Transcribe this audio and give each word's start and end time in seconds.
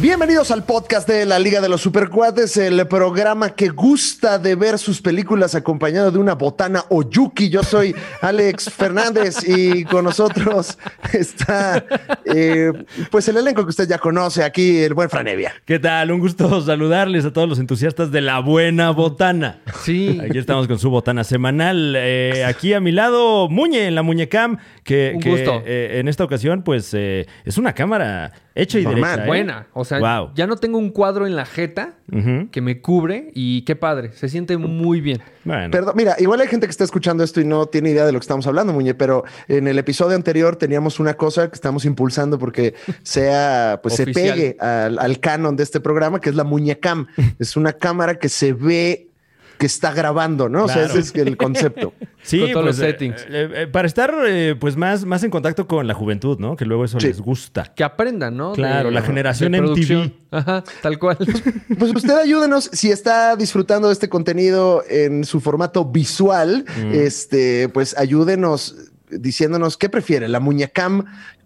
Bienvenidos 0.00 0.50
al 0.50 0.62
podcast 0.64 1.08
de 1.08 1.24
la 1.24 1.38
Liga 1.38 1.62
de 1.62 1.70
los 1.70 1.80
Supercuates, 1.80 2.58
el 2.58 2.86
programa 2.86 3.50
que 3.54 3.68
gusta 3.70 4.38
de 4.38 4.54
ver 4.54 4.78
sus 4.78 5.00
películas 5.00 5.54
acompañado 5.54 6.10
de 6.10 6.18
una 6.18 6.34
botana 6.34 6.84
o 6.90 7.08
yuki. 7.08 7.48
Yo 7.48 7.62
soy 7.62 7.94
Alex 8.20 8.68
Fernández 8.70 9.36
y 9.48 9.84
con 9.84 10.04
nosotros 10.04 10.76
está 11.14 11.82
eh, 12.26 12.72
pues 13.10 13.26
el 13.28 13.38
elenco 13.38 13.62
que 13.64 13.70
usted 13.70 13.88
ya 13.88 13.96
conoce 13.98 14.44
aquí, 14.44 14.78
el 14.82 14.92
buen 14.92 15.08
Franevia. 15.08 15.54
¿Qué 15.64 15.78
tal? 15.78 16.10
Un 16.12 16.20
gusto 16.20 16.60
saludarles 16.60 17.24
a 17.24 17.32
todos 17.32 17.48
los 17.48 17.58
entusiastas 17.58 18.12
de 18.12 18.20
la 18.20 18.40
buena 18.40 18.90
botana. 18.90 19.60
Sí. 19.82 20.20
Aquí 20.22 20.36
estamos 20.36 20.68
con 20.68 20.78
su 20.78 20.90
botana 20.90 21.24
semanal. 21.24 21.94
Eh, 21.96 22.44
aquí 22.44 22.74
a 22.74 22.80
mi 22.80 22.92
lado, 22.92 23.48
Muñe, 23.48 23.86
en 23.86 23.94
la 23.94 24.02
Muñecam, 24.02 24.58
que, 24.84 25.12
Un 25.14 25.20
que, 25.22 25.30
gusto. 25.30 25.62
eh, 25.64 25.98
en 26.00 26.08
esta 26.08 26.22
ocasión, 26.22 26.62
pues 26.62 26.92
es 26.92 27.56
una 27.56 27.72
cámara 27.72 28.32
hecha 28.54 28.78
y 28.78 28.84
Normal. 28.84 29.02
derecha. 29.10 29.24
¿eh? 29.24 29.26
Buena. 29.26 29.66
O 29.72 29.84
sea, 29.86 29.98
Wow. 29.98 30.32
ya 30.34 30.46
no 30.46 30.56
tengo 30.56 30.76
un 30.78 30.90
cuadro 30.90 31.26
en 31.26 31.34
la 31.36 31.46
jeta 31.46 31.94
que 32.52 32.60
me 32.60 32.80
cubre 32.80 33.30
y 33.34 33.62
qué 33.62 33.74
padre. 33.74 34.12
Se 34.12 34.28
siente 34.28 34.56
muy 34.58 35.00
bien. 35.00 35.20
Bueno. 35.44 35.70
Perdón, 35.70 35.94
mira, 35.96 36.14
igual 36.18 36.40
hay 36.40 36.48
gente 36.48 36.66
que 36.66 36.70
está 36.70 36.84
escuchando 36.84 37.24
esto 37.24 37.40
y 37.40 37.44
no 37.44 37.66
tiene 37.66 37.90
idea 37.90 38.04
de 38.04 38.12
lo 38.12 38.18
que 38.18 38.24
estamos 38.24 38.46
hablando, 38.46 38.72
Muñe, 38.72 38.94
pero 38.94 39.24
en 39.48 39.66
el 39.66 39.78
episodio 39.78 40.14
anterior 40.14 40.56
teníamos 40.56 41.00
una 41.00 41.14
cosa 41.14 41.48
que 41.48 41.54
estamos 41.54 41.84
impulsando 41.84 42.38
porque 42.38 42.74
sea, 43.02 43.80
pues 43.82 43.94
se 43.96 44.06
pegue 44.06 44.56
al, 44.60 44.98
al 44.98 45.18
canon 45.20 45.56
de 45.56 45.62
este 45.62 45.80
programa, 45.80 46.20
que 46.20 46.28
es 46.30 46.36
la 46.36 46.44
Muñecam. 46.44 47.06
Es 47.38 47.56
una 47.56 47.72
cámara 47.72 48.18
que 48.18 48.28
se 48.28 48.52
ve 48.52 49.08
que 49.58 49.66
está 49.66 49.92
grabando, 49.92 50.48
¿no? 50.48 50.64
O 50.64 50.68
sea, 50.68 50.84
ese 50.84 50.98
es 51.00 51.14
el 51.14 51.36
concepto. 51.36 51.92
Sí, 52.26 52.40
con 52.40 52.50
todos 52.50 52.64
pues, 52.64 52.78
los 52.78 52.84
eh, 52.88 52.90
settings. 52.90 53.22
eh, 53.28 53.50
eh, 53.54 53.66
para 53.68 53.86
estar 53.86 54.12
eh, 54.26 54.56
pues 54.58 54.76
más, 54.76 55.04
más 55.04 55.22
en 55.22 55.30
contacto 55.30 55.68
con 55.68 55.86
la 55.86 55.94
juventud, 55.94 56.40
¿no? 56.40 56.56
Que 56.56 56.64
luego 56.64 56.84
eso 56.84 56.98
Sí. 56.98 57.06
les 57.06 57.20
gusta. 57.20 57.72
Que 57.76 57.84
aprendan, 57.84 58.36
¿no? 58.36 58.50
Claro, 58.52 58.90
la 58.90 59.00
generación 59.02 59.52
de 59.52 59.60
MTV. 59.60 60.10
Ajá, 60.32 60.64
tal 60.82 60.98
cual. 60.98 61.18
Pues 61.78 61.94
usted 61.94 62.16
ayúdenos 62.18 62.68
si 62.72 62.90
está 62.90 63.36
disfrutando 63.36 63.86
de 63.86 63.92
este 63.92 64.08
contenido 64.08 64.82
en 64.88 65.24
su 65.24 65.40
formato 65.40 65.84
visual, 65.84 66.64
este, 66.92 67.68
pues 67.68 67.96
ayúdenos 67.96 68.74
diciéndonos 69.08 69.76
qué 69.76 69.88
prefiere, 69.88 70.28
la 70.28 70.40
muñecam 70.40 71.04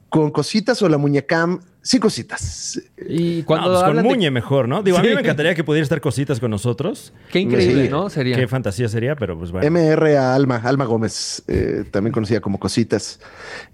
con 0.08 0.30
cositas 0.30 0.80
o 0.80 0.89
la 0.89 0.97
muñecam 0.97 1.61
sin 1.83 2.00
cositas. 2.00 2.81
y 3.09 3.42
cuando 3.45 3.69
No, 3.69 3.75
pues 3.75 3.84
con 3.84 3.97
de- 3.97 4.03
Muñe 4.03 4.31
mejor, 4.31 4.69
¿no? 4.69 4.83
Digo, 4.83 4.98
a 4.98 5.03
mí 5.03 5.09
Sí. 5.09 5.14
me 5.14 5.20
encantaría 5.20 5.55
que 5.55 5.64
pudiera 5.64 5.83
estar 5.83 6.00
cositas 6.00 6.39
con 6.41 6.50
nosotros. 6.50 7.12
Qué 7.33 7.41
increíble, 7.41 7.84
Sí. 7.84 7.91
¿no? 7.91 8.11
Sería. 8.11 8.36
Qué 8.36 8.47
fantasía 8.48 8.89
sería, 8.89 9.17
pero 9.17 9.39
pues 9.39 9.50
bueno. 9.50 9.67
MR 9.67 10.17
a 10.17 10.34
Alma, 10.34 10.56
Alma 10.64 10.84
Gómez, 10.84 11.42
eh, 11.48 11.84
también 11.91 12.12
conocida 12.12 12.41
como 12.41 12.58
Cositas. 12.61 13.20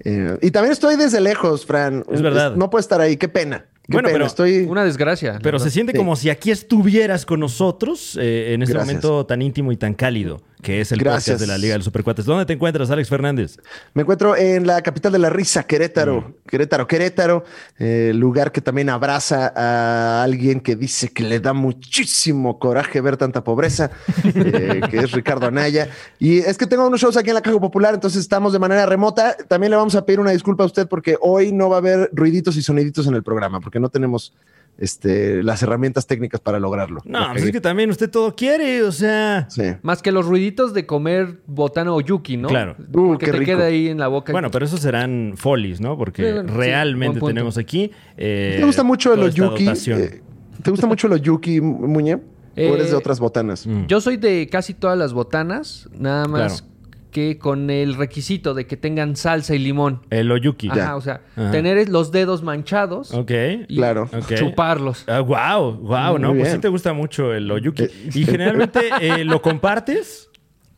Eh, 0.04 0.38
y 0.42 0.50
también 0.50 0.72
estoy 0.72 0.96
desde 0.96 1.20
lejos, 1.20 1.66
Fran. 1.66 2.04
Es 2.10 2.22
verdad. 2.22 2.54
No 2.56 2.70
puedo 2.70 2.80
estar 2.80 3.00
ahí, 3.00 3.16
qué 3.16 3.28
pena. 3.28 3.64
Qué 3.88 3.92
Bueno, 3.92 4.06
pena, 4.08 4.14
pero 4.16 4.26
estoy... 4.26 4.64
Una 4.68 4.82
desgracia. 4.84 5.38
Pero 5.40 5.60
se 5.60 5.70
siente 5.70 5.92
Sí. 5.92 5.98
como 5.98 6.16
si 6.16 6.28
aquí 6.28 6.50
estuvieras 6.50 7.24
con 7.24 7.38
nosotros 7.38 8.18
eh, 8.20 8.52
en 8.54 8.62
este 8.62 8.72
Gracias. 8.72 8.86
momento 8.94 9.26
tan 9.26 9.42
íntimo 9.42 9.70
y 9.70 9.76
tan 9.76 9.94
cálido 9.94 10.42
que 10.62 10.80
es 10.80 10.92
el 10.92 10.98
Gracias. 10.98 11.24
podcast 11.24 11.40
de 11.40 11.46
la 11.46 11.58
Liga 11.58 11.74
de 11.74 11.78
los 11.78 11.84
Supercuates. 11.84 12.24
¿Dónde 12.24 12.46
te 12.46 12.54
encuentras, 12.54 12.90
Alex 12.90 13.08
Fernández? 13.08 13.58
Me 13.94 14.02
encuentro 14.02 14.36
en 14.36 14.66
la 14.66 14.80
capital 14.82 15.12
de 15.12 15.18
la 15.18 15.30
risa, 15.30 15.64
Querétaro. 15.64 16.20
Mm. 16.22 16.48
Querétaro, 16.48 16.86
Querétaro, 16.86 17.44
eh, 17.78 18.12
lugar 18.14 18.52
que 18.52 18.60
también 18.60 18.88
abraza 18.88 19.52
a 19.54 20.22
alguien 20.22 20.60
que 20.60 20.76
dice 20.76 21.08
que 21.08 21.22
le 21.22 21.40
da 21.40 21.52
muchísimo 21.52 22.58
coraje 22.58 23.00
ver 23.00 23.16
tanta 23.16 23.44
pobreza, 23.44 23.90
eh, 24.24 24.80
que 24.90 24.98
es 24.98 25.12
Ricardo 25.12 25.46
Anaya. 25.46 25.88
Y 26.18 26.38
es 26.38 26.56
que 26.56 26.66
tengo 26.66 26.86
unos 26.86 27.00
shows 27.00 27.16
aquí 27.16 27.30
en 27.30 27.34
la 27.34 27.42
Caja 27.42 27.58
Popular, 27.58 27.94
entonces 27.94 28.20
estamos 28.20 28.52
de 28.52 28.58
manera 28.58 28.86
remota. 28.86 29.36
También 29.48 29.70
le 29.70 29.76
vamos 29.76 29.94
a 29.94 30.04
pedir 30.04 30.20
una 30.20 30.30
disculpa 30.30 30.64
a 30.64 30.66
usted 30.66 30.88
porque 30.88 31.16
hoy 31.20 31.52
no 31.52 31.68
va 31.68 31.76
a 31.76 31.78
haber 31.78 32.10
ruiditos 32.12 32.56
y 32.56 32.62
soniditos 32.62 33.06
en 33.06 33.14
el 33.14 33.22
programa, 33.22 33.60
porque 33.60 33.80
no 33.80 33.88
tenemos 33.88 34.32
este, 34.78 35.42
las 35.42 35.62
herramientas 35.62 36.06
técnicas 36.06 36.40
para 36.40 36.58
lograrlo. 36.60 37.00
No, 37.04 37.28
pues 37.32 37.44
es 37.44 37.52
que 37.52 37.60
también 37.60 37.90
usted 37.90 38.10
todo 38.10 38.34
quiere, 38.34 38.82
o 38.82 38.92
sea. 38.92 39.46
Sí. 39.48 39.62
Más 39.82 40.02
que 40.02 40.12
los 40.12 40.26
ruiditos 40.26 40.74
de 40.74 40.86
comer 40.86 41.40
botana 41.46 41.92
o 41.92 42.00
yuki, 42.00 42.36
¿no? 42.36 42.48
Claro. 42.48 42.76
Uh, 42.92 43.16
que 43.18 43.26
qué 43.26 43.32
te 43.32 43.38
rico. 43.38 43.52
queda 43.52 43.64
ahí 43.66 43.88
en 43.88 43.98
la 43.98 44.08
boca. 44.08 44.32
Bueno, 44.32 44.50
pero 44.50 44.64
esos 44.66 44.80
serán 44.80 45.34
folies, 45.36 45.80
¿no? 45.80 45.96
Porque 45.96 46.24
Sí, 46.26 46.32
bueno, 46.32 46.48
sí, 46.50 46.54
realmente 46.58 47.20
tenemos 47.20 47.56
aquí. 47.58 47.90
eh, 48.16 48.56
¿Te 48.58 48.64
gusta 48.64 48.82
mucho 48.82 49.14
el 49.14 49.22
oyuki? 49.22 49.66
Eh, 49.68 50.22
¿Te 50.62 50.70
gusta 50.70 50.86
mucho 50.86 51.06
el 51.06 51.14
oyuki, 51.14 51.60
Muñe? 51.60 52.14
¿O 52.14 52.20
eres 52.58 52.86
de 52.86 52.92
Eh, 52.92 52.96
otras 52.96 53.20
botanas? 53.20 53.66
Mm. 53.66 53.86
Yo 53.86 54.00
soy 54.00 54.16
de 54.16 54.48
casi 54.50 54.72
todas 54.72 54.96
las 54.98 55.12
botanas, 55.12 55.88
nada 55.98 56.26
más 56.26 56.62
Claro. 56.62 56.75
Que 57.16 57.38
con 57.38 57.70
el 57.70 57.94
requisito 57.94 58.52
de 58.52 58.66
que 58.66 58.76
tengan 58.76 59.16
salsa 59.16 59.54
y 59.54 59.58
limón. 59.58 60.02
El 60.10 60.30
oyuki. 60.30 60.68
Ajá, 60.68 60.96
o 60.96 61.00
sea, 61.00 61.22
Ajá. 61.34 61.50
tener 61.50 61.88
los 61.88 62.12
dedos 62.12 62.42
manchados 62.42 63.10
Ok. 63.14 63.30
y 63.68 63.76
Claro. 63.76 64.10
Chuparlos. 64.34 65.04
Ah, 65.06 65.20
wow, 65.20 65.72
wow, 65.78 66.18
¿no? 66.18 66.34
Pues 66.34 66.52
sí 66.52 66.58
te 66.58 66.68
gusta 66.68 66.92
mucho 66.92 67.32
el 67.32 67.50
oyuki. 67.50 67.84
Eh, 67.84 67.90
Y 68.12 68.26
generalmente 68.26 68.80
eh, 69.00 69.24
lo 69.24 69.40
compartes. 69.40 70.28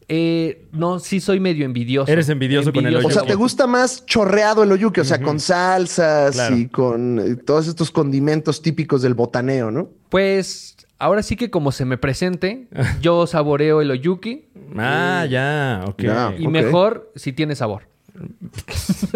Eh, 0.06 0.68
no, 0.70 1.00
sí 1.00 1.18
soy 1.18 1.40
medio 1.40 1.64
envidioso. 1.64 2.10
Eres 2.12 2.28
envidioso 2.28 2.72
con 2.72 2.86
el 2.86 2.94
O 2.94 3.00
sea, 3.00 3.08
oyuki. 3.22 3.26
¿te 3.26 3.34
gusta 3.34 3.66
más 3.66 4.06
chorreado 4.06 4.62
el 4.62 4.70
oyuki? 4.70 5.00
O 5.00 5.04
sea, 5.04 5.20
con 5.20 5.40
salsas 5.40 6.36
Claro. 6.36 6.56
y 6.56 6.68
con 6.68 7.18
eh, 7.18 7.34
todos 7.34 7.66
estos 7.66 7.90
condimentos 7.90 8.62
típicos 8.62 9.02
del 9.02 9.14
botaneo, 9.14 9.72
¿no? 9.72 9.90
Pues 10.08 10.76
ahora 10.98 11.22
sí 11.22 11.36
que 11.36 11.50
como 11.50 11.72
se 11.72 11.84
me 11.84 11.98
presente, 11.98 12.68
yo 13.00 13.26
saboreo 13.26 13.80
el 13.80 13.90
oyuki 13.90 14.46
Ah, 14.76 15.26
ya, 15.28 15.82
ok. 15.86 16.02
Ya. 16.02 16.34
y 16.38 16.46
Ok. 16.46 16.52
mejor 16.52 17.12
si 17.16 17.32
tiene 17.32 17.54
sabor. 17.56 17.88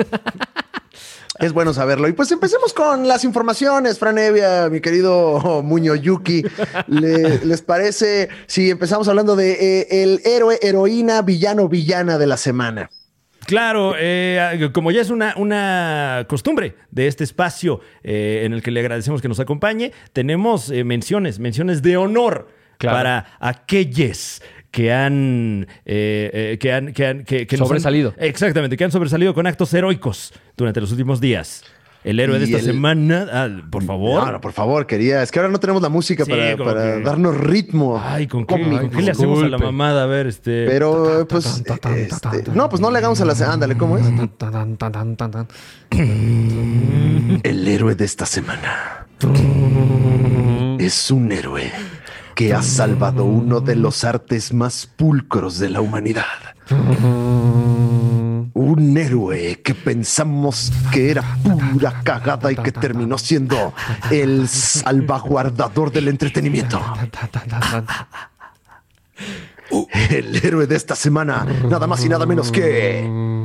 Es 1.38 1.52
bueno 1.52 1.72
saberlo. 1.72 2.06
Y 2.08 2.12
pues 2.12 2.30
empecemos 2.30 2.72
con 2.72 3.08
las 3.08 3.24
informaciones, 3.24 3.98
Fran 3.98 4.18
Evia, 4.18 4.68
mi 4.70 4.80
querido 4.80 5.62
Muño 5.64 5.94
Yuki. 5.96 6.44
Le- 6.86 7.44
¿Les 7.44 7.62
parece 7.62 8.28
si 8.46 8.70
empezamos 8.70 9.08
hablando 9.08 9.34
de 9.34 9.52
eh, 9.80 10.02
el 10.02 10.20
héroe, 10.24 10.58
heroína, 10.62 11.22
villano, 11.22 11.68
villana 11.68 12.18
de 12.18 12.26
la 12.26 12.36
semana? 12.36 12.90
Claro, 13.46 13.94
eh, 13.98 14.70
como 14.72 14.90
ya 14.90 15.00
es 15.00 15.10
una, 15.10 15.34
una 15.36 16.24
costumbre 16.28 16.74
de 16.90 17.06
este 17.06 17.24
espacio 17.24 17.80
eh, 18.02 18.42
en 18.44 18.52
el 18.52 18.62
que 18.62 18.70
le 18.70 18.80
agradecemos 18.80 19.20
que 19.20 19.28
nos 19.28 19.40
acompañe, 19.40 19.92
tenemos 20.12 20.70
eh, 20.70 20.84
menciones, 20.84 21.38
menciones 21.38 21.82
de 21.82 21.96
honor 21.96 22.48
Claro. 22.78 22.96
para 22.96 23.26
aquellos 23.40 24.42
que 24.70 24.92
han, 24.92 25.66
eh, 25.84 26.30
eh, 26.54 26.58
que 26.58 26.72
han, 26.72 26.92
que 26.92 27.06
han- 27.06 27.24
que- 27.24 27.46
que 27.46 27.56
nos 27.56 27.62
han- 27.66 27.68
Sobresalido. 27.68 28.14
exactamente, 28.18 28.76
que 28.76 28.84
han 28.84 28.90
sobresalido 28.90 29.34
con 29.34 29.46
actos 29.46 29.72
heroicos 29.74 30.32
durante 30.56 30.80
los 30.80 30.90
últimos 30.90 31.20
días. 31.20 31.62
El 32.04 32.18
héroe 32.18 32.38
de 32.40 32.46
esta 32.46 32.58
el- 32.58 32.64
semana, 32.64 33.28
ah, 33.32 33.48
por 33.70 33.84
favor. 33.84 34.24
No, 34.24 34.32
no, 34.32 34.40
por 34.40 34.52
favor, 34.52 34.86
quería. 34.88 35.22
Es 35.22 35.30
que 35.30 35.38
ahora 35.38 35.52
no 35.52 35.60
tenemos 35.60 35.80
la 35.82 35.88
música 35.88 36.24
Sí, 36.24 36.30
para, 36.32 36.56
como 36.56 36.64
para 36.72 36.96
que- 36.96 37.00
darnos 37.02 37.36
ritmo. 37.36 38.02
Ay, 38.04 38.26
¿con 38.26 38.44
qué, 38.44 38.54
con 38.60 38.90
qué 38.90 39.02
le 39.02 39.10
hacemos 39.12 39.42
a 39.42 39.48
la 39.48 39.58
mamada? 39.58 40.02
A 40.02 40.06
ver, 40.06 40.26
este. 40.26 40.66
Pero, 40.66 41.24
pues, 41.28 41.46
este, 41.64 42.50
no, 42.54 42.68
pues 42.68 42.80
no 42.82 42.90
le 42.90 42.98
hagamos 42.98 43.20
a 43.20 43.24
la... 43.24 43.32
Ándale, 43.52 43.76
¿cómo 43.76 43.98
es? 43.98 44.04
El 47.44 47.68
héroe 47.68 47.94
de 47.94 48.04
esta 48.04 48.26
semana 48.26 49.06
es 50.78 51.10
un 51.10 51.30
héroe 51.30 51.70
que 52.34 52.54
ha 52.54 52.62
salvado 52.62 53.24
uno 53.24 53.60
de 53.60 53.76
los 53.76 54.04
artes 54.04 54.52
más 54.52 54.86
pulcros 54.86 55.58
de 55.58 55.70
la 55.70 55.80
humanidad. 55.80 56.24
Un 58.54 58.96
héroe 58.96 59.60
que 59.62 59.74
pensamos 59.74 60.72
que 60.92 61.10
era 61.10 61.22
pura 61.42 62.02
cagada 62.02 62.52
y 62.52 62.56
que 62.56 62.72
terminó 62.72 63.18
siendo 63.18 63.74
el 64.10 64.48
salvaguardador 64.48 65.90
del 65.92 66.08
entretenimiento. 66.08 66.80
El 70.10 70.36
héroe 70.36 70.66
de 70.66 70.76
esta 70.76 70.94
semana, 70.94 71.46
nada 71.68 71.86
más 71.86 72.04
y 72.04 72.08
nada 72.08 72.26
menos 72.26 72.52
que 72.52 73.41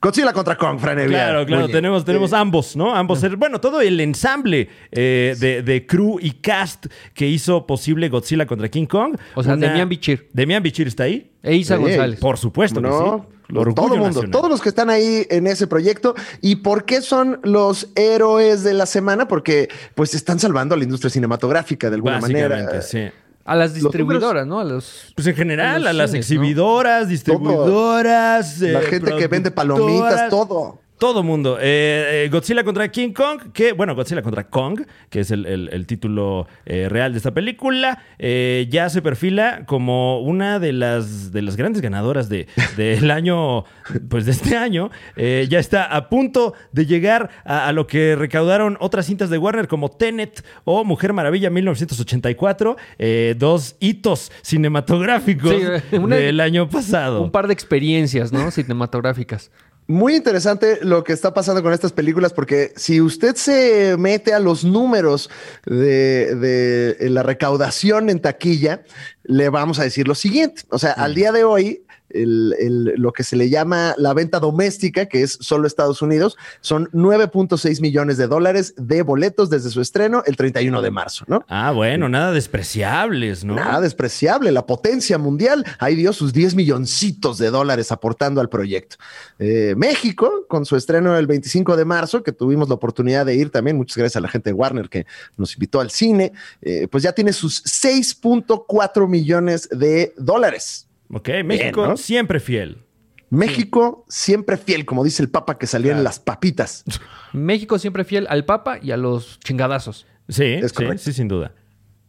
Godzilla 0.00 0.32
contra 0.32 0.56
Kong, 0.56 0.78
Fran 0.78 0.96
Evia. 0.98 1.08
Claro, 1.24 1.44
claro, 1.46 1.68
tenemos, 1.68 2.04
tenemos 2.04 2.32
ambos, 2.32 2.76
¿no? 2.76 2.94
Ambos, 2.94 3.18
ser- 3.18 3.34
bueno, 3.36 3.60
todo 3.60 3.80
el 3.80 3.98
ensamble 4.00 4.68
eh, 4.92 5.34
de, 5.40 5.62
de 5.62 5.86
crew 5.86 6.18
y 6.20 6.30
cast 6.32 6.86
que 7.14 7.26
hizo 7.26 7.66
posible 7.66 8.08
Godzilla 8.08 8.46
contra 8.46 8.68
King 8.68 8.86
Kong. 8.86 9.16
O 9.34 9.42
sea, 9.42 9.56
Demian 9.56 9.88
Bichir. 9.88 10.28
Demian 10.32 10.62
Bichir 10.62 10.86
está 10.86 11.02
ahí. 11.04 11.30
E 11.42 11.56
Isa. 11.56 11.76
González. 11.76 12.20
Por 12.20 12.38
supuesto 12.38 12.80
que 12.80 12.86
No, 12.88 13.26
sí. 13.28 13.54
todo 13.74 13.94
el 13.94 14.00
mundo, 14.00 14.06
nacional. 14.06 14.30
todos 14.30 14.48
los 14.50 14.60
que 14.60 14.68
están 14.68 14.88
ahí 14.88 15.26
en 15.30 15.48
ese 15.48 15.66
proyecto. 15.66 16.14
¿Y 16.42 16.56
por 16.56 16.84
qué 16.84 17.02
son 17.02 17.40
los 17.42 17.88
héroes 17.96 18.62
de 18.62 18.74
la 18.74 18.86
semana? 18.86 19.26
Porque 19.26 19.68
pues 19.96 20.14
están 20.14 20.38
salvando 20.38 20.76
a 20.76 20.78
la 20.78 20.84
industria 20.84 21.10
cinematográfica 21.10 21.88
de 21.90 21.96
alguna 21.96 22.20
manera. 22.20 22.48
Básicamente, 22.50 22.82
sí. 22.86 23.08
A 23.48 23.56
las 23.56 23.72
distribuidoras, 23.72 24.46
¿no? 24.46 24.60
A 24.60 24.64
los... 24.64 25.12
Pues 25.14 25.26
en 25.26 25.34
general, 25.34 25.86
A 25.86 25.94
las 25.94 26.10
cines, 26.10 26.12
¿no? 26.12 26.18
exhibidoras, 26.18 27.08
distribuidoras. 27.08 28.60
La 28.60 28.80
eh, 28.80 28.82
gente 28.82 29.16
que 29.16 29.26
vende 29.26 29.50
palomitas, 29.50 30.28
todo. 30.28 30.78
Todo 30.98 31.22
mundo. 31.22 31.58
Eh, 31.60 32.24
eh, 32.24 32.28
Godzilla 32.30 32.64
contra 32.64 32.88
King 32.90 33.12
Kong, 33.12 33.52
que, 33.52 33.72
bueno, 33.72 33.94
Godzilla 33.94 34.20
contra 34.22 34.48
Kong, 34.48 34.80
que 35.10 35.20
es 35.20 35.30
el, 35.30 35.46
el- 35.46 35.68
el 35.72 35.86
título 35.86 36.48
eh, 36.66 36.88
real 36.88 37.12
de 37.12 37.18
esta 37.18 37.32
película, 37.32 38.02
eh, 38.18 38.66
ya 38.68 38.88
se 38.90 39.00
perfila 39.00 39.64
como 39.66 40.20
una 40.20 40.58
de 40.58 40.72
las, 40.72 41.30
de 41.30 41.42
las 41.42 41.56
grandes 41.56 41.82
ganadoras 41.82 42.28
de- 42.28 42.48
del 42.76 43.10
año, 43.12 43.64
pues 44.08 44.26
de 44.26 44.32
este 44.32 44.56
año. 44.56 44.90
Ya 45.16 45.58
está 45.60 45.84
a 45.84 46.08
punto 46.08 46.54
de 46.72 46.86
llegar 46.86 47.30
a, 47.44 47.68
a 47.68 47.72
lo 47.72 47.86
que 47.86 48.16
recaudaron 48.16 48.76
otras 48.80 49.06
cintas 49.06 49.30
de 49.30 49.38
Warner 49.38 49.68
como 49.68 49.90
Tenet 49.90 50.44
o 50.64 50.84
Mujer 50.84 51.12
Maravilla 51.12 51.48
1984, 51.50 52.76
eh, 52.98 53.34
dos 53.38 53.76
hitos 53.80 54.32
cinematográficos 54.42 55.54
Sí, 55.90 55.96
una- 55.96 56.16
del 56.16 56.40
año 56.40 56.68
pasado. 56.68 57.22
Un 57.22 57.30
par 57.30 57.46
de 57.46 57.52
experiencias, 57.52 58.32
¿no? 58.32 58.50
Cinematográficas. 58.58 59.50
Muy 59.90 60.16
interesante 60.16 60.80
lo 60.82 61.02
que 61.02 61.14
está 61.14 61.32
pasando 61.32 61.62
con 61.62 61.72
estas 61.72 61.92
películas, 61.92 62.34
porque 62.34 62.74
si 62.76 63.00
usted 63.00 63.36
se 63.36 63.96
mete 63.98 64.34
a 64.34 64.38
los 64.38 64.62
números 64.62 65.30
de, 65.64 66.34
de 66.34 67.08
la 67.08 67.22
recaudación 67.22 68.10
en 68.10 68.20
taquilla, 68.20 68.82
le 69.24 69.48
vamos 69.48 69.78
a 69.78 69.84
decir 69.84 70.06
lo 70.06 70.14
siguiente. 70.14 70.64
O 70.68 70.78
sea, 70.78 70.92
al 70.92 71.14
día 71.14 71.32
de 71.32 71.44
hoy, 71.44 71.86
el- 72.10 72.54
el- 72.58 72.84
lo 72.96 73.12
que 73.12 73.22
se 73.22 73.36
le 73.36 73.50
llama 73.50 73.94
la 73.98 74.14
venta 74.14 74.40
doméstica, 74.40 75.06
que 75.06 75.22
es 75.22 75.38
solo 75.40 75.66
Estados 75.66 76.02
Unidos, 76.02 76.36
son 76.60 76.88
9.6 76.92 77.80
millones 77.80 78.16
de 78.16 78.26
dólares 78.26 78.74
de 78.76 79.02
boletos 79.02 79.50
desde 79.50 79.70
su 79.70 79.80
estreno 79.80 80.22
el 80.26 80.36
31 80.36 80.82
de 80.82 80.90
marzo, 80.90 81.24
¿no? 81.28 81.44
Ah, 81.48 81.72
bueno, 81.72 82.08
nada 82.08 82.32
despreciables, 82.32 83.44
¿no? 83.44 83.54
Nada 83.54 83.80
despreciable, 83.80 84.52
la 84.52 84.66
potencia 84.66 85.18
mundial 85.18 85.64
ahí 85.78 85.94
dio 85.94 86.12
sus 86.12 86.32
10 86.32 86.54
milloncitos 86.54 87.38
de 87.38 87.50
dólares 87.50 87.92
aportando 87.92 88.40
al 88.40 88.48
proyecto. 88.48 88.96
Eh, 89.38 89.74
México, 89.76 90.46
con 90.48 90.64
su 90.64 90.76
estreno 90.76 91.16
el 91.16 91.26
25 91.26 91.76
de 91.76 91.84
marzo, 91.84 92.22
que 92.22 92.32
tuvimos 92.32 92.68
la 92.68 92.74
oportunidad 92.74 93.26
de 93.26 93.34
ir 93.34 93.50
también, 93.50 93.76
muchas 93.76 93.96
gracias 93.96 94.16
a 94.16 94.20
la 94.20 94.28
gente 94.28 94.50
de 94.50 94.54
Warner 94.54 94.88
que 94.88 95.06
nos 95.36 95.54
invitó 95.54 95.80
al 95.80 95.90
cine, 95.90 96.32
eh, 96.62 96.88
pues 96.90 97.02
ya 97.02 97.12
tiene 97.12 97.32
sus 97.32 97.62
6.4 97.64 99.06
millones 99.08 99.68
de 99.70 100.14
dólares. 100.16 100.87
Ok, 101.12 101.28
México 101.44 101.86
¿no? 101.86 101.96
siempre 101.96 102.40
fiel. 102.40 102.84
México 103.30 104.04
siempre 104.08 104.56
fiel, 104.56 104.84
como 104.86 105.04
dice 105.04 105.22
el 105.22 105.28
Papa 105.28 105.58
que 105.58 105.66
salió 105.66 105.92
en 105.92 106.02
las 106.02 106.18
papitas. 106.18 106.84
México 107.32 107.78
siempre 107.78 108.04
fiel 108.04 108.26
al 108.30 108.44
Papa 108.44 108.78
y 108.80 108.90
a 108.90 108.96
los 108.96 109.38
chingadazos. 109.40 110.06
Sí, 110.28 110.44
Es 110.44 110.70
sí, 110.70 110.74
correcto. 110.76 110.98
sí, 111.04 111.12
sin 111.12 111.28
duda. 111.28 111.52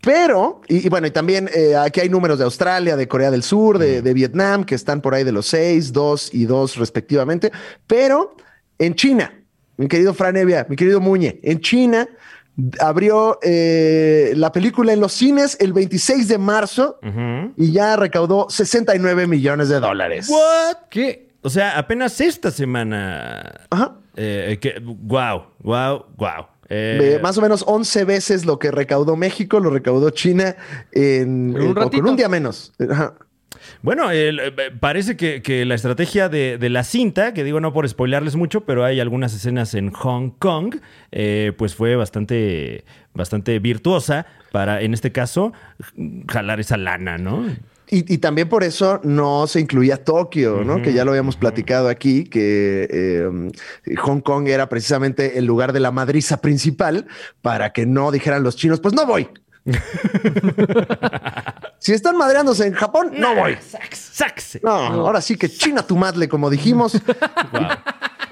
Pero, 0.01 0.61
y, 0.69 0.85
y 0.85 0.89
bueno, 0.89 1.07
y 1.07 1.11
también 1.11 1.49
eh, 1.53 1.75
aquí 1.75 1.99
hay 1.99 2.07
números 2.07 2.37
de 2.39 2.45
Australia, 2.45 2.95
de 2.95 3.07
Corea 3.09 3.31
del 3.31 3.43
Sur, 3.43 3.77
de, 3.77 4.01
de 4.01 4.13
Vietnam, 4.13 4.63
que 4.63 4.75
están 4.75 5.01
por 5.01 5.13
ahí 5.13 5.25
de 5.25 5.33
los 5.33 5.45
seis, 5.45 5.91
dos 5.91 6.33
y 6.33 6.45
dos 6.45 6.77
respectivamente. 6.77 7.51
Pero 7.85 8.37
en 8.77 8.95
China, 8.95 9.33
mi 9.75 9.87
querido 9.89 10.13
Fran 10.13 10.37
Evia, 10.37 10.65
mi 10.69 10.77
querido 10.77 11.01
Muñe, 11.01 11.41
en 11.43 11.59
China 11.59 12.07
abrió 12.79 13.39
eh, 13.41 14.33
la 14.35 14.51
película 14.51 14.93
en 14.93 14.99
los 14.99 15.13
cines 15.13 15.57
el 15.59 15.73
26 15.73 16.27
de 16.27 16.37
marzo 16.37 16.99
y 17.55 17.71
ya 17.71 17.95
recaudó 17.95 18.47
69 18.49 19.27
millones 19.27 19.69
de 19.69 19.79
dólares. 19.79 20.29
¿What? 20.29 20.87
¿Qué? 20.89 21.29
O 21.41 21.49
sea, 21.49 21.77
apenas 21.77 22.19
esta 22.19 22.51
semana. 22.51 23.61
Ajá. 23.69 23.95
Eh, 24.15 24.57
que, 24.59 24.81
wow, 24.83 25.43
wow, 25.59 26.05
wow. 26.17 26.45
Eh, 26.71 27.19
más 27.21 27.37
o 27.37 27.41
menos 27.41 27.63
11 27.65 28.03
veces 28.05 28.45
lo 28.45 28.59
que 28.59 28.69
recaudó 28.69 29.15
México, 29.15 29.59
lo 29.59 29.71
recaudó 29.71 30.11
China 30.11 30.55
en, 30.91 31.55
En 31.55 31.61
un 31.61 31.71
eh, 31.71 31.73
con 31.73 32.07
un 32.09 32.15
día 32.15 32.29
menos. 32.29 32.73
Ajá. 32.89 33.15
Bueno, 33.81 34.11
el- 34.11 34.39
eh, 34.39 34.51
parece 34.79 35.17
que, 35.17 35.41
que 35.41 35.65
la 35.65 35.75
estrategia 35.75 36.29
de, 36.29 36.57
de 36.57 36.69
la 36.69 36.83
cinta, 36.83 37.33
que 37.33 37.43
digo 37.43 37.59
no 37.59 37.73
por 37.73 37.87
spoilearles 37.87 38.35
mucho, 38.35 38.61
pero 38.61 38.85
hay 38.85 38.99
algunas 38.99 39.33
escenas 39.33 39.73
en 39.73 39.91
Hong 39.91 40.31
Kong, 40.37 40.75
eh, 41.11 41.53
pues 41.57 41.75
fue 41.75 41.95
bastante, 41.95 42.83
bastante 43.13 43.59
virtuosa 43.59 44.25
para, 44.51 44.81
en 44.81 44.93
este 44.93 45.11
caso, 45.11 45.53
jalar 46.27 46.59
esa 46.59 46.77
lana, 46.77 47.17
¿no? 47.17 47.45
Y, 47.91 48.13
y 48.13 48.19
también 48.19 48.49
por 48.49 48.63
eso 48.63 49.01
no 49.03 49.47
se 49.47 49.59
incluía 49.59 50.03
Tokio, 50.03 50.63
¿no? 50.63 50.79
Que 50.83 50.93
ya 50.93 51.03
lo 51.05 51.11
habíamos 51.11 51.35
platicado 51.35 51.87
aquí, 51.89 52.23
que 52.25 52.87
eh, 52.91 53.95
Hong 53.97 54.19
Kong 54.21 54.47
era 54.47 54.69
precisamente 54.69 55.39
el 55.39 55.45
lugar 55.45 55.73
de 55.73 55.79
la 55.79 55.89
madriza 55.91 56.39
principal 56.39 57.07
para 57.41 57.71
que 57.73 57.87
no 57.87 58.11
dijeran 58.11 58.43
los 58.43 58.55
chinos, 58.55 58.79
pues 58.79 58.93
no 58.93 59.07
voy. 59.07 59.27
si 61.79 61.93
están 61.93 62.17
madreándose 62.17 62.67
en 62.67 62.73
Japón, 62.73 63.11
no 63.17 63.35
voy. 63.35 63.55
Sax, 63.55 63.97
saxe. 64.13 64.59
No, 64.63 64.71
ahora 64.71 65.21
sí 65.21 65.35
que 65.37 65.49
china 65.49 65.85
tu 65.85 65.95
madre, 65.95 66.27
como 66.27 66.49
dijimos. 66.49 67.01
Wow. 67.51 67.61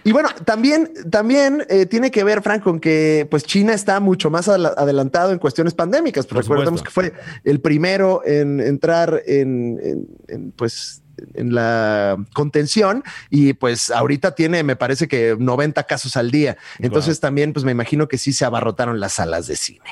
Y 0.04 0.14
bueno, 0.14 0.30
también, 0.46 0.90
también 1.12 1.66
eh, 1.70 1.86
tiene 1.86 2.12
que 2.12 2.24
ver, 2.24 2.42
Frank, 2.42 2.64
con 2.64 2.80
que 2.80 3.28
pues 3.30 3.44
China 3.44 3.74
está 3.74 4.00
mucho 4.00 4.30
más 4.30 4.48
adela- 4.48 4.74
adelantado 4.78 5.34
en 5.34 5.40
cuestiones 5.40 5.74
pandémicas. 5.74 6.26
Por 6.26 6.38
Recordemos 6.38 6.82
que 6.82 6.92
fue 6.92 7.14
el 7.44 7.60
primero 7.60 8.22
en 8.26 8.62
entrar 8.62 9.22
en, 9.26 9.78
en- 9.84 10.08
en, 10.30 10.52
pues 10.54 11.02
en 11.34 11.54
la 11.54 12.16
contención 12.34 13.04
y 13.30 13.52
pues 13.54 13.92
ahorita 13.92 14.34
tiene, 14.34 14.64
me 14.64 14.78
parece 14.78 15.10
que 15.10 15.36
90 15.38 15.84
casos 15.84 16.16
al 16.16 16.32
día. 16.32 16.56
Entonces 16.80 17.20
también, 17.20 17.52
pues 17.52 17.66
me 17.66 17.74
imagino 17.74 18.08
que 18.08 18.18
sí 18.18 18.32
se 18.32 18.46
abarrotaron 18.46 19.02
las 19.02 19.14
salas 19.14 19.48
de 19.48 19.56
cine. 19.58 19.90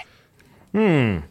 Hmm. 0.71 1.25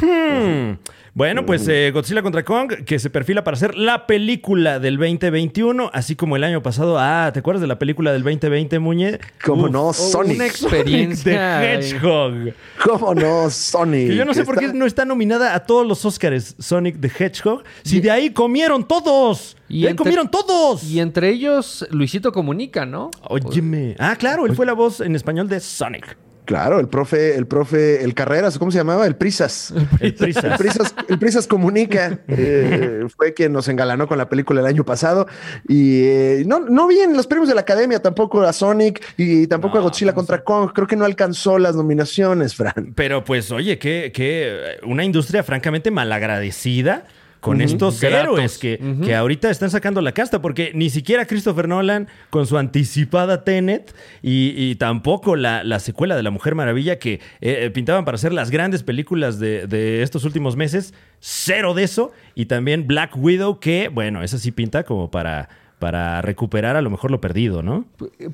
Hmm. 0.00 0.78
Bueno, 1.14 1.44
pues 1.44 1.66
eh, 1.66 1.90
Godzilla 1.92 2.22
contra 2.22 2.44
Kong, 2.44 2.84
que 2.86 3.00
se 3.00 3.10
perfila 3.10 3.42
para 3.42 3.56
ser 3.56 3.74
la 3.74 4.06
película 4.06 4.78
del 4.78 4.96
2021, 4.98 5.90
así 5.92 6.14
como 6.14 6.36
el 6.36 6.44
año 6.44 6.62
pasado. 6.62 6.96
Ah, 6.96 7.30
¿te 7.32 7.40
acuerdas 7.40 7.60
de 7.60 7.66
la 7.66 7.76
película 7.76 8.12
del 8.12 8.22
2020, 8.22 8.78
Muñe? 8.78 9.18
¿Cómo 9.44 9.64
Uf, 9.64 9.70
no? 9.72 9.92
Sonic. 9.92 10.36
Una 10.36 10.44
The 10.44 10.46
experiencia. 10.46 11.74
Hedgehog. 11.74 12.52
¿Cómo 12.84 13.14
no? 13.16 13.50
Sonic. 13.50 14.10
Que 14.10 14.14
yo 14.14 14.24
no 14.24 14.32
sé 14.32 14.44
por 14.44 14.58
qué 14.58 14.72
no 14.72 14.86
está 14.86 15.04
nominada 15.04 15.56
a 15.56 15.66
todos 15.66 15.84
los 15.84 16.04
Oscars 16.04 16.54
Sonic 16.60 17.00
the 17.00 17.08
Hedgehog. 17.18 17.64
Si 17.82 18.00
de 18.00 18.12
ahí 18.12 18.30
comieron 18.30 18.86
todos. 18.86 19.56
Y 19.68 19.80
de 19.80 19.86
ahí 19.88 19.90
entre- 19.90 20.04
comieron 20.04 20.30
todos. 20.30 20.84
Y 20.84 21.00
entre 21.00 21.30
ellos, 21.30 21.84
Luisito 21.90 22.30
Comunica, 22.30 22.86
¿no? 22.86 23.10
Óyeme. 23.22 23.96
Ah, 23.98 24.14
claro, 24.16 24.46
él 24.46 24.54
fue 24.54 24.66
la 24.66 24.74
voz 24.74 25.00
en 25.00 25.16
español 25.16 25.48
de 25.48 25.58
Sonic. 25.58 26.16
Claro, 26.48 26.80
el 26.80 26.88
profe, 26.88 27.36
el 27.36 27.46
profe, 27.46 28.02
el 28.02 28.14
Carreras, 28.14 28.58
¿cómo 28.58 28.70
se 28.70 28.78
llamaba? 28.78 29.06
El 29.06 29.16
Prisas. 29.16 29.70
El 30.00 30.14
Prisas. 30.14 30.44
El 30.44 30.56
Prisas, 30.56 30.94
el 31.06 31.18
Prisas 31.18 31.46
Comunica 31.46 32.20
eh, 32.26 33.04
fue 33.14 33.34
quien 33.34 33.52
nos 33.52 33.68
engalanó 33.68 34.08
con 34.08 34.16
la 34.16 34.30
película 34.30 34.62
el 34.62 34.66
año 34.66 34.82
pasado. 34.82 35.26
Y 35.68 36.04
eh, 36.04 36.44
no, 36.46 36.60
no 36.60 36.86
vi 36.88 37.00
en 37.00 37.14
los 37.14 37.26
premios 37.26 37.50
de 37.50 37.54
la 37.54 37.60
academia 37.60 38.00
tampoco 38.00 38.40
a 38.40 38.54
Sonic 38.54 39.04
y 39.18 39.46
tampoco 39.46 39.76
a 39.76 39.82
Godzilla 39.82 40.14
contra 40.14 40.42
Kong. 40.42 40.70
Creo 40.74 40.86
que 40.86 40.96
no 40.96 41.04
alcanzó 41.04 41.58
las 41.58 41.76
nominaciones, 41.76 42.54
Fran. 42.54 42.94
Pero 42.94 43.24
pues, 43.24 43.52
oye, 43.52 43.78
que, 43.78 44.10
que 44.14 44.78
una 44.84 45.04
industria 45.04 45.42
francamente 45.42 45.90
malagradecida 45.90 47.04
con 47.40 47.60
estos 47.60 48.00
Gratos. 48.00 48.20
héroes 48.20 48.58
que, 48.58 48.80
que 49.04 49.14
ahorita 49.14 49.50
están 49.50 49.70
sacando 49.70 50.00
la 50.00 50.12
casta, 50.12 50.42
porque 50.42 50.72
ni 50.74 50.90
siquiera 50.90 51.26
Christopher 51.26 51.68
Nolan 51.68 52.08
con 52.30 52.46
su 52.46 52.58
anticipada 52.58 53.44
Tenet 53.44 53.94
y, 54.22 54.54
y 54.56 54.74
tampoco 54.74 55.36
la, 55.36 55.62
la 55.64 55.78
secuela 55.78 56.16
de 56.16 56.22
La 56.22 56.30
Mujer 56.30 56.54
Maravilla 56.54 56.98
que 56.98 57.20
eh, 57.40 57.70
pintaban 57.72 58.04
para 58.04 58.18
ser 58.18 58.32
las 58.32 58.50
grandes 58.50 58.82
películas 58.82 59.38
de, 59.38 59.66
de 59.66 60.02
estos 60.02 60.24
últimos 60.24 60.56
meses, 60.56 60.94
cero 61.20 61.74
de 61.74 61.84
eso, 61.84 62.12
y 62.34 62.46
también 62.46 62.86
Black 62.86 63.16
Widow 63.16 63.60
que, 63.60 63.88
bueno, 63.88 64.22
esa 64.22 64.38
sí 64.38 64.50
pinta 64.50 64.82
como 64.82 65.10
para, 65.10 65.48
para 65.78 66.20
recuperar 66.22 66.76
a 66.76 66.82
lo 66.82 66.90
mejor 66.90 67.10
lo 67.10 67.20
perdido, 67.20 67.62
¿no? 67.62 67.84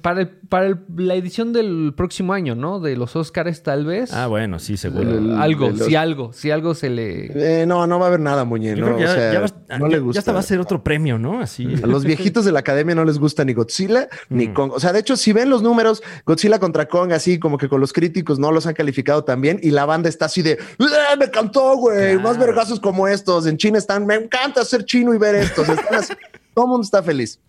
Para, 0.03 0.23
el- 0.23 0.29
para 0.29 0.67
el- 0.67 0.79
la 0.97 1.15
edición 1.15 1.53
del 1.53 1.93
próximo 1.97 2.33
año, 2.33 2.55
¿no? 2.55 2.81
De 2.81 2.97
los 2.97 3.17
Oscars, 3.17 3.63
tal 3.63 3.85
vez. 3.85 4.13
Ah, 4.13 4.27
bueno, 4.29 4.59
sí, 4.59 4.77
seguro. 4.77 5.11
El- 5.11 5.37
algo, 5.37 5.71
los- 5.71 5.87
si 5.87 5.95
algo, 5.95 6.33
si 6.33 6.51
algo 6.51 6.75
se 6.75 6.89
le. 6.91 7.63
Eh, 7.63 7.67
no, 7.67 7.87
no 7.87 7.99
va 7.99 8.07
a 8.07 8.09
haber 8.09 8.21
nada, 8.21 8.45
Muñe. 8.45 8.75
Yo 8.77 8.87
¿no? 8.87 8.97
creo 8.97 8.99
que 8.99 9.05
O 9.05 9.07
ya, 9.09 9.15
sea, 9.15 9.33
ya 9.33 9.41
va- 9.41 9.79
no 9.79 9.87
ya- 9.89 9.93
le 9.97 9.99
gusta. 10.01 10.15
ya 10.17 10.19
hasta 10.21 10.33
va 10.33 10.39
a 10.41 10.43
ser 10.43 10.61
otro 10.61 10.83
premio, 10.83 11.19
¿no? 11.19 11.41
Así. 11.41 11.67
A 11.85 11.87
los 11.87 12.05
viejitos 12.05 12.45
de 12.45 12.53
la 12.53 12.61
academia 12.61 12.95
no 12.95 13.05
les 13.05 13.19
gusta 13.19 13.45
ni 13.45 13.53
Godzilla 13.53 14.09
ni 14.31 14.49
Mm. 14.49 14.55
Kong. 14.55 14.73
O 14.75 14.81
sea, 14.81 14.93
de 14.93 15.01
hecho, 15.01 15.17
si 15.17 15.33
ven 15.33 15.51
los 15.51 15.63
números, 15.63 16.03
Godzilla 16.25 16.59
contra 16.59 16.87
Kong, 16.89 17.13
así 17.13 17.39
como 17.39 17.59
que 17.59 17.69
con 17.69 17.81
los 17.81 17.93
críticos 17.93 18.39
no 18.39 18.53
los 18.53 18.67
han 18.67 18.75
calificado 18.75 19.23
tan 19.25 19.41
bien 19.41 19.59
y 19.63 19.71
la 19.71 19.85
banda 19.85 20.09
está 20.09 20.25
así 20.27 20.43
de 20.43 20.59
"¡Ah, 20.81 21.17
me 21.19 21.27
encantó, 21.27 21.77
güey. 21.77 22.13
Claro. 22.15 22.21
Más 22.21 22.39
vergazos 22.39 22.81
como 22.81 23.07
estos. 23.07 23.47
En 23.47 23.57
China 23.59 23.79
están, 23.79 24.07
me 24.07 24.15
encanta 24.15 24.65
ser 24.65 24.85
chino 24.85 25.13
y 25.15 25.19
ver 25.19 25.35
estos. 25.35 25.69
Están 25.69 25.95
así. 25.97 26.13
Todo 26.55 26.67
el 26.67 26.69
mundo 26.71 26.85
está 26.85 27.03
feliz. 27.03 27.41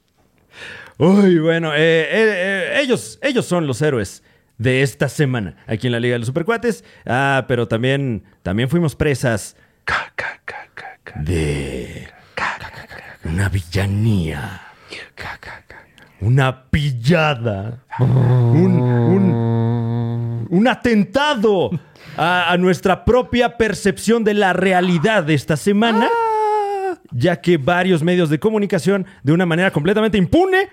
Uy, 0.98 1.40
bueno, 1.40 1.74
eh, 1.74 1.78
eh, 1.78 2.08
eh, 2.12 2.80
ellos, 2.82 3.20
ellos 3.22 3.46
son 3.46 3.68
los 3.68 3.82
héroes 3.82 4.24
de 4.58 4.82
esta 4.82 5.10
semana 5.10 5.58
aquí 5.68 5.88
en 5.88 5.94
la 5.94 6.00
Liga 6.00 6.14
de 6.14 6.20
los 6.20 6.28
Supercuates. 6.28 6.84
Ah, 7.06 7.46
pero 7.48 7.68
también, 7.68 8.24
también 8.44 8.70
fuimos 8.70 8.96
presas 8.96 9.58
de 11.16 12.08
una 13.26 13.50
villanía, 13.50 14.62
una 16.22 16.70
pillada, 16.70 17.84
un, 18.00 18.82
un, 18.82 20.48
un 20.50 20.68
atentado 20.68 21.72
a, 22.18 22.52
a 22.52 22.58
nuestra 22.58 23.04
propia 23.04 23.58
percepción 23.58 24.24
de 24.24 24.34
la 24.34 24.54
realidad 24.54 25.24
de 25.24 25.34
esta 25.34 25.58
semana, 25.58 26.08
ya 27.12 27.40
que 27.42 27.58
varios 27.58 28.04
medios 28.04 28.30
de 28.30 28.40
comunicación, 28.40 29.06
de 29.24 29.34
una 29.34 29.46
manera 29.46 29.72
completamente 29.72 30.18
impune, 30.18 30.70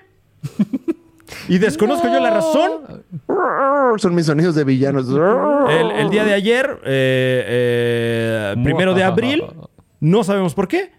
Y 1.48 1.58
desconozco 1.58 2.08
yo 2.08 2.20
la 2.20 2.30
razón. 2.30 3.04
Son 3.98 4.14
mis 4.14 4.26
sonidos 4.26 4.54
de 4.54 4.64
villanos. 4.64 5.06
El, 5.08 5.90
el 5.92 6.10
día 6.10 6.24
de 6.24 6.34
ayer, 6.34 6.66
eh, 6.84 8.52
eh, 8.54 8.54
primero 8.62 8.92
de 8.94 9.02
abril, 9.02 9.44
no 10.00 10.24
sabemos 10.24 10.54
por 10.54 10.68
qué, 10.68 10.92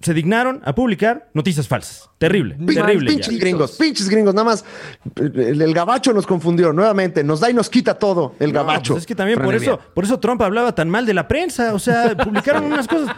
se 0.00 0.12
dignaron 0.14 0.62
a 0.64 0.74
publicar 0.74 1.28
noticias 1.32 1.68
falsas. 1.68 2.10
Terrible, 2.18 2.56
Pin- 2.56 2.74
terrible. 2.74 3.10
ya. 3.10 3.16
Pinches 3.18 3.38
gringos, 3.38 3.72
pinches 3.78 4.08
gringos, 4.08 4.34
nada 4.34 4.46
más. 4.46 4.64
El, 5.14 5.62
el 5.62 5.72
gabacho 5.74 6.12
nos 6.12 6.26
confundió 6.26 6.72
nuevamente. 6.72 7.22
Nos 7.22 7.38
da 7.38 7.50
y 7.50 7.54
nos 7.54 7.70
quita 7.70 7.94
todo. 7.94 8.34
El 8.40 8.52
No, 8.52 8.60
gabacho. 8.60 8.94
pues 8.94 9.02
es 9.04 9.06
que 9.06 9.14
también 9.14 9.40
por 9.40 9.54
eso, 9.54 9.78
por 9.94 10.02
eso 10.04 10.18
Trump 10.18 10.42
hablaba 10.42 10.74
tan 10.74 10.90
mal 10.90 11.06
de 11.06 11.14
la 11.14 11.28
prensa. 11.28 11.72
O 11.72 11.78
sea, 11.78 12.16
publicaron 12.16 12.64
unas 12.64 12.88
cosas 12.88 13.14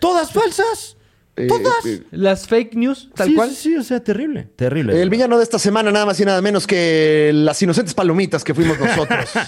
todas 0.00 0.32
falsas. 0.32 0.96
Eh, 1.36 1.46
Todas. 1.46 1.86
eh, 1.86 2.02
Las 2.10 2.46
fake 2.48 2.74
news, 2.74 3.08
tal 3.14 3.28
sí, 3.28 3.34
cual. 3.34 3.50
Sí, 3.50 3.56
sí, 3.56 3.76
o 3.76 3.82
sea, 3.82 4.02
terrible, 4.02 4.48
terrible. 4.56 5.00
El 5.00 5.08
villano 5.08 5.38
de 5.38 5.44
esta 5.44 5.58
semana, 5.58 5.90
nada 5.90 6.04
más 6.04 6.18
y 6.20 6.24
nada 6.24 6.42
menos 6.42 6.66
que 6.66 7.30
las 7.32 7.62
inocentes 7.62 7.94
palomitas 7.94 8.44
que 8.44 8.52
fuimos 8.54 8.78
nosotros. 8.78 9.30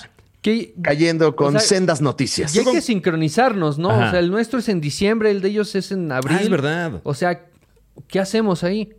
Que 0.43 0.75
cayendo 0.83 1.37
con 1.37 1.55
O 1.55 1.61
sea, 1.61 1.69
sendas 1.69 2.01
noticias. 2.01 2.53
y 2.57 2.59
hay 2.59 2.65
que 2.65 2.81
sincronizarnos, 2.81 3.79
¿no? 3.79 3.91
Ajá. 3.91 4.09
O 4.09 4.11
sea, 4.11 4.19
el 4.19 4.29
nuestro 4.29 4.59
es 4.59 4.69
en 4.69 4.81
diciembre, 4.81 5.31
el 5.31 5.41
de 5.41 5.51
ellos 5.51 5.73
es 5.77 5.93
en 5.93 6.11
abril. 6.11 6.37
Ah, 6.37 6.43
es 6.43 6.51
verdad. 6.51 7.01
O 7.05 7.15
sea, 7.15 7.47
¿qué 8.09 8.19
hacemos 8.19 8.65
ahí? 8.65 8.93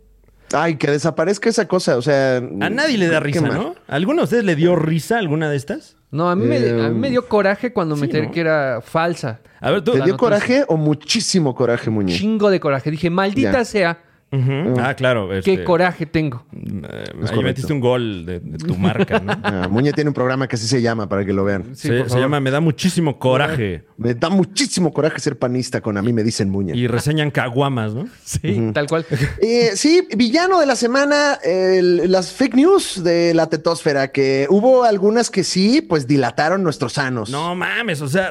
Ay, 0.54 0.76
que 0.76 0.90
desaparezca 0.90 1.50
esa 1.50 1.68
cosa. 1.68 1.98
O 1.98 2.02
sea. 2.02 2.36
A 2.38 2.70
nadie 2.70 2.96
le 2.96 3.08
da 3.08 3.20
risa. 3.20 3.42
¿no? 3.42 3.74
¿Alguno 3.88 4.20
de 4.22 4.24
ustedes 4.24 4.44
le 4.44 4.56
dio 4.56 4.74
risa 4.74 5.18
alguna 5.18 5.50
de 5.50 5.56
estas? 5.58 5.96
No, 6.14 6.30
a 6.30 6.36
mí, 6.36 6.46
me, 6.46 6.58
Eh, 6.58 6.84
a 6.86 6.88
mí 6.90 6.98
me 6.98 7.10
dio 7.10 7.26
coraje 7.28 7.72
cuando 7.72 7.96
me 7.96 8.04
enteré 8.06 8.26
¿no? 8.28 8.32
que 8.32 8.40
era 8.40 8.80
falsa. 8.80 9.40
A 9.60 9.70
ver, 9.72 9.82
tú. 9.82 9.90
¿Te 9.90 9.96
dio 9.98 10.06
noticia. 10.12 10.16
coraje 10.16 10.64
o 10.68 10.76
muchísimo 10.76 11.54
coraje, 11.56 11.90
Muñe? 11.90 12.12
Chingo 12.14 12.50
de 12.50 12.60
coraje. 12.60 12.88
Dije, 12.90 13.10
maldita 13.10 13.50
Ya. 13.52 13.64
sea, 13.64 13.98
Ah, 14.78 14.94
claro. 14.94 15.28
qué 15.28 15.38
este, 15.38 15.64
coraje 15.64 16.06
tengo. 16.06 16.44
eh, 16.52 17.04
ahí 17.30 17.42
metiste 17.42 17.72
un 17.72 17.80
gol 17.80 18.26
de, 18.26 18.40
de 18.40 18.58
tu 18.58 18.76
marca, 18.76 19.20
¿no? 19.20 19.34
Ah, 19.44 19.68
Muñe 19.68 19.92
tiene 19.92 20.08
un 20.08 20.14
programa 20.14 20.48
que 20.48 20.56
así 20.56 20.66
se 20.66 20.80
llama 20.80 21.08
para 21.08 21.24
que 21.24 21.32
lo 21.32 21.44
vean. 21.44 21.76
Sí, 21.76 21.88
se, 21.88 22.18
llama 22.18 22.40
Me 22.40 22.50
da 22.50 22.60
muchísimo 22.60 23.18
coraje. 23.18 23.84
Me 23.96 24.14
da 24.14 24.30
muchísimo 24.30 24.92
coraje 24.92 25.20
ser 25.20 25.38
panista 25.38 25.80
con 25.80 25.96
a 25.96 26.02
mí 26.02 26.12
me 26.12 26.22
dicen 26.22 26.50
Muñe. 26.50 26.74
Y 26.74 26.86
reseñan 26.86 27.30
caguamas, 27.30 27.94
¿no? 27.94 28.08
Sí, 28.24 28.70
tal 28.72 28.86
cual. 28.86 29.04
Eh, 29.40 29.72
sí, 29.74 30.06
villano 30.16 30.60
de 30.60 30.66
la 30.66 30.76
semana, 30.76 31.38
las 31.44 32.32
fake 32.32 32.54
news 32.54 33.02
de 33.04 33.34
la 33.34 33.48
tetosfera, 33.48 34.08
que 34.08 34.46
hubo 34.48 34.84
algunas 34.84 35.30
que 35.30 35.44
sí, 35.44 35.82
pues 35.82 36.06
dilataron 36.06 36.62
nuestros 36.62 36.94
sanos. 36.94 37.30
No 37.30 37.54
mames, 37.54 38.00
o 38.00 38.08
sea, 38.08 38.30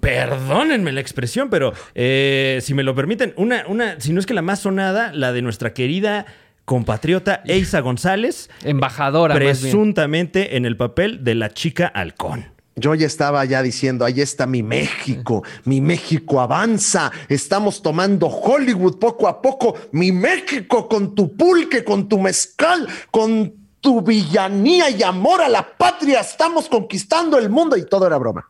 perdónenme 0.00 0.92
la 0.92 1.00
expresión, 1.00 1.48
pero 1.50 1.72
eh, 1.94 2.58
si 2.62 2.74
me 2.74 2.82
lo 2.82 2.94
permiten, 2.94 3.32
una, 3.36 3.64
una, 3.68 4.00
si 4.00 4.12
no 4.12 4.20
es 4.20 4.26
que 4.26 4.34
la 4.34 4.42
más 4.42 4.60
sonada, 4.60 5.12
la 5.12 5.32
de 5.32 5.37
nuestra 5.42 5.74
querida 5.74 6.26
compatriota 6.64 7.42
Eisa 7.46 7.80
González, 7.80 8.50
Embajadora, 8.62 9.34
más 9.34 9.40
bien. 9.40 9.56
presuntamente 9.56 10.56
en 10.56 10.66
el 10.66 10.76
papel 10.76 11.24
de 11.24 11.34
la 11.34 11.50
chica 11.50 11.86
halcón. 11.86 12.44
Yo 12.76 12.94
ya 12.94 13.06
estaba 13.06 13.44
ya 13.44 13.62
diciendo, 13.62 14.04
ahí 14.04 14.20
está 14.20 14.46
mi 14.46 14.62
México, 14.62 15.42
mi 15.64 15.80
México 15.80 16.40
avanza, 16.40 17.10
estamos 17.28 17.82
tomando 17.82 18.28
Hollywood 18.28 18.98
poco 18.98 19.26
a 19.26 19.42
poco, 19.42 19.74
mi 19.92 20.12
México 20.12 20.86
con 20.88 21.14
tu 21.14 21.36
pulque, 21.36 21.82
con 21.82 22.08
tu 22.08 22.20
mezcal, 22.20 22.86
con 23.10 23.52
tu 23.80 24.02
villanía 24.02 24.90
y 24.90 25.02
amor 25.02 25.40
a 25.40 25.48
la 25.48 25.66
patria, 25.76 26.20
estamos 26.20 26.68
conquistando 26.68 27.38
el 27.38 27.50
mundo 27.50 27.76
y 27.76 27.86
todo 27.86 28.06
era 28.06 28.18
broma. 28.18 28.48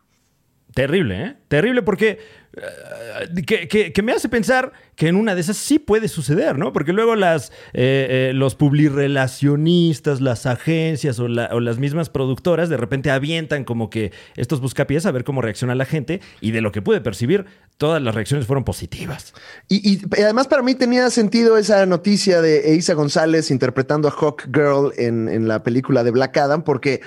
Terrible, 0.79 1.21
¿eh? 1.25 1.35
Terrible 1.49 1.81
porque 1.81 2.19
eh, 2.55 3.91
que, 3.93 4.01
me 4.01 4.13
hace 4.13 4.29
pensar 4.29 4.71
que 4.95 5.09
en 5.09 5.17
una 5.17 5.35
de 5.35 5.41
esas 5.41 5.57
sí 5.57 5.77
puede 5.77 6.07
suceder, 6.07 6.57
¿no? 6.57 6.71
Porque 6.71 6.93
luego 6.93 7.17
las 7.17 7.49
eh, 7.73 8.29
eh, 8.29 8.31
los 8.33 8.55
publirelacionistas, 8.55 10.21
las 10.21 10.45
agencias 10.45 11.19
o, 11.19 11.27
la- 11.27 11.49
o 11.51 11.59
las 11.59 11.79
mismas 11.79 12.09
productoras 12.09 12.69
de 12.69 12.77
repente 12.77 13.11
avientan 13.11 13.65
como 13.65 13.89
que 13.89 14.13
estos 14.37 14.61
buscapiés 14.61 15.05
a 15.05 15.11
ver 15.11 15.25
cómo 15.25 15.41
reacciona 15.41 15.75
la 15.75 15.83
gente 15.83 16.21
y 16.39 16.51
de 16.51 16.61
lo 16.61 16.71
que 16.71 16.81
pude 16.81 17.01
percibir, 17.01 17.45
todas 17.77 18.01
las 18.01 18.15
reacciones 18.15 18.47
fueron 18.47 18.63
positivas. 18.63 19.33
Y, 19.67 19.99
además 20.23 20.47
para 20.47 20.61
mí 20.61 20.75
tenía 20.75 21.09
sentido 21.09 21.57
esa 21.57 21.85
noticia 21.87 22.41
de 22.41 22.71
Eiza 22.71 22.93
González 22.93 23.51
interpretando 23.51 24.07
a 24.07 24.11
Hawk 24.11 24.45
Girl 24.45 24.93
en 24.95 25.45
la 25.45 25.61
película 25.61 26.05
de 26.05 26.11
Black 26.11 26.37
Adam, 26.37 26.63
porque 26.63 27.01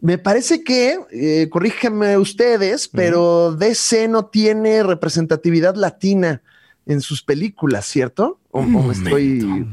me 0.00 0.18
parece 0.18 0.62
que, 0.62 0.98
eh, 1.10 1.48
corríjanme 1.50 2.16
ustedes, 2.18 2.88
pero 2.88 3.52
DC 3.52 4.08
no 4.08 4.26
tiene 4.26 4.82
representatividad 4.82 5.74
latina 5.74 6.42
en 6.86 7.00
sus 7.00 7.22
películas, 7.22 7.84
¿cierto? 7.84 8.38
O, 8.50 8.60
o 8.60 8.62
me 8.62 8.92
estoy, 8.92 9.66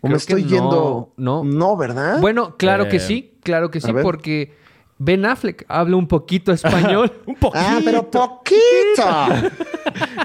o 0.00 0.08
me 0.08 0.16
estoy 0.16 0.44
yendo. 0.44 1.12
No, 1.16 1.44
no. 1.44 1.44
no, 1.44 1.76
¿verdad? 1.76 2.20
Bueno, 2.20 2.56
claro 2.56 2.88
que 2.88 2.96
Eh, 2.96 3.00
sí, 3.00 3.34
claro 3.42 3.70
que 3.70 3.80
sí, 3.80 3.92
porque 4.02 4.54
Ben 4.98 5.24
Affleck 5.26 5.64
habla 5.68 5.96
un 5.96 6.08
poquito 6.08 6.52
español. 6.52 7.12
Un 7.26 7.34
poquito. 7.34 7.64
ah, 7.64 7.80
pero 7.84 8.10
poquito. 8.10 8.64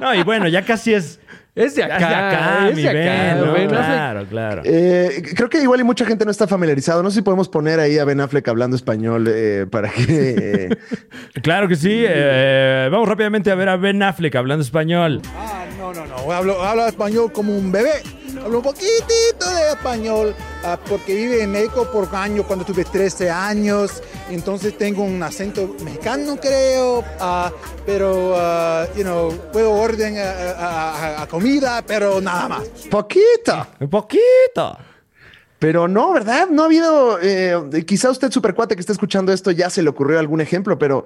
No, 0.02 0.16
y 0.16 0.24
bueno, 0.24 0.48
ya 0.48 0.66
casi 0.66 0.94
es. 0.94 1.19
Es 1.56 1.76
de 1.76 1.82
ya 1.82 1.96
acá, 1.96 2.70
es 2.70 2.76
mi 2.76 2.84
de 2.84 2.90
acá. 2.90 3.00
Ben, 3.00 3.46
¿no? 3.46 3.54
Ben 3.54 3.64
Affleck. 3.66 3.80
Claro, 3.86 4.26
claro. 4.30 4.62
Eh, 4.66 5.24
creo 5.36 5.50
que 5.50 5.62
igual 5.62 5.80
y 5.80 5.84
mucha 5.84 6.06
gente 6.06 6.24
no 6.26 6.32
está 6.32 6.48
familiarizado. 6.48 7.04
No 7.04 7.10
sé 7.10 7.16
si 7.16 7.22
podemos 7.22 7.50
poner 7.50 7.80
ahí 7.80 7.98
a 7.98 8.06
Ben 8.06 8.22
Affleck 8.22 8.48
hablando 8.48 8.76
español 8.76 9.26
eh, 9.30 9.66
para 9.70 9.90
que. 9.90 10.78
Claro 11.42 11.68
que 11.68 11.76
sí. 11.76 12.04
eh, 12.08 12.88
vamos 12.92 13.08
rápidamente 13.08 13.52
a 13.52 13.56
ver 13.56 13.70
a 13.70 13.76
Ben 13.78 14.02
Affleck 14.04 14.36
hablando 14.36 14.64
español. 14.64 15.22
Ah, 15.36 15.66
no, 15.78 15.94
no, 15.94 16.06
no. 16.06 16.32
Hablo, 16.32 16.64
hablo 16.64 16.88
español 16.88 17.32
como 17.32 17.56
un 17.58 17.72
bebé. 17.72 17.92
Hablo 18.44 18.58
un 18.60 18.64
poquitito 18.64 19.50
de 19.54 19.72
español 19.72 20.36
ah, 20.64 20.78
porque 20.88 21.14
vive 21.14 21.44
en 21.44 21.52
México 21.52 21.88
por 21.92 22.08
años 22.16 22.46
cuando 22.46 22.66
tuve 22.66 22.86
13 22.86 23.30
años. 23.30 24.02
Entonces 24.30 24.78
tengo 24.78 25.04
un 25.04 25.22
acento 25.24 25.76
mexicano, 25.84 26.38
creo. 26.40 27.04
ah, 27.20 27.52
pero, 27.86 28.34
ah, 28.38 28.86
you 28.96 29.04
know, 29.04 29.32
puedo 29.52 29.72
orden 29.74 30.18
a, 30.18 30.32
a- 30.32 30.96
a- 31.18 31.22
a 31.24 31.28
comida, 31.28 31.82
pero 31.86 32.22
nada 32.22 32.48
más. 32.48 32.64
Poquito. 32.90 33.68
Poquito. 33.90 34.78
Pero 35.60 35.90
no, 35.90 36.14
¿verdad? 36.14 36.48
No 36.50 36.64
ha 36.64 36.66
habido. 36.66 37.20
eh, 37.22 37.54
quizá 37.86 38.10
usted, 38.10 38.32
supercuate 38.32 38.76
que 38.76 38.80
está 38.80 38.94
escuchando 38.94 39.34
esto, 39.34 39.52
ya 39.52 39.70
se 39.70 39.84
le 39.84 39.90
ocurrió 39.90 40.18
algún 40.18 40.40
ejemplo, 40.40 40.80
pero 40.80 41.04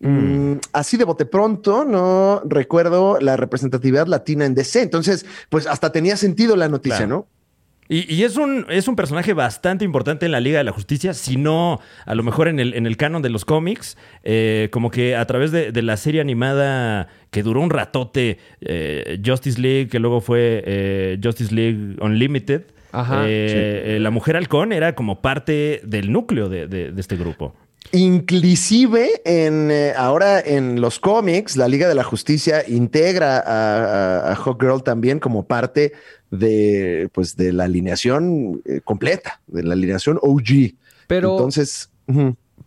mm, 0.00 0.54
así 0.72 0.96
de 0.96 1.04
bote 1.04 1.24
pronto 1.24 1.84
no 1.84 2.42
recuerdo 2.44 3.20
la 3.20 3.36
representatividad 3.36 4.08
latina 4.08 4.44
en 4.44 4.54
DC. 4.54 4.82
Entonces, 4.82 5.24
pues 5.48 5.66
hasta 5.68 5.92
tenía 5.92 6.16
sentido 6.16 6.56
la 6.56 6.68
noticia, 6.68 6.98
Claro. 6.98 7.08
¿no? 7.28 7.42
Y, 7.88 8.12
y 8.12 8.24
es, 8.24 8.36
un, 8.36 8.64
es 8.70 8.88
un 8.88 8.96
personaje 8.96 9.34
bastante 9.34 9.84
importante 9.84 10.24
en 10.24 10.32
la 10.32 10.40
Liga 10.40 10.56
de 10.58 10.64
la 10.64 10.72
Justicia, 10.72 11.12
si 11.14 11.36
no, 11.36 11.78
a 12.06 12.14
lo 12.14 12.22
mejor 12.22 12.48
en 12.48 12.58
el, 12.58 12.72
en 12.74 12.86
el 12.86 12.96
canon 12.96 13.20
de 13.22 13.28
los 13.28 13.44
cómics, 13.44 13.98
eh, 14.22 14.68
como 14.72 14.90
que 14.90 15.14
a 15.14 15.26
través 15.26 15.50
de, 15.52 15.72
de 15.72 15.82
la 15.82 15.96
serie 15.98 16.20
animada 16.22 17.08
que 17.30 17.42
duró 17.42 17.60
un 17.60 17.70
ratote, 17.70 18.38
eh, 18.62 19.20
Justice 19.24 19.60
League, 19.60 19.88
que 19.88 19.98
luego 19.98 20.20
fue 20.22 20.62
eh, 20.64 21.18
Justice 21.22 21.54
League 21.54 21.96
Unlimited, 22.00 22.62
Ajá, 22.92 23.24
eh, 23.26 23.96
eh, 23.96 23.98
la 24.00 24.10
mujer 24.10 24.36
halcón 24.36 24.72
era 24.72 24.94
como 24.94 25.20
parte 25.20 25.80
del 25.84 26.12
núcleo 26.12 26.48
de, 26.48 26.68
de- 26.68 26.92
de 26.92 27.00
este 27.00 27.16
grupo. 27.16 27.54
Inclusive 27.92 29.08
en 29.24 29.70
eh, 29.70 29.92
ahora 29.96 30.40
en 30.40 30.80
los 30.80 31.00
cómics, 31.00 31.56
la 31.56 31.66
Liga 31.68 31.88
de 31.88 31.94
la 31.94 32.04
Justicia 32.04 32.62
integra 32.68 33.38
a, 33.38 34.28
a, 34.28 34.32
a 34.32 34.34
Hawkgirl 34.36 34.82
también 34.82 35.18
como 35.18 35.44
parte 35.46 35.92
de 36.30 37.08
pues 37.12 37.36
de 37.36 37.52
la 37.52 37.64
alineación 37.64 38.62
eh, 38.64 38.80
completa, 38.84 39.40
de 39.46 39.62
la 39.64 39.72
alineación 39.74 40.18
OG. 40.22 40.74
Pero, 41.06 41.32
Entonces, 41.32 41.90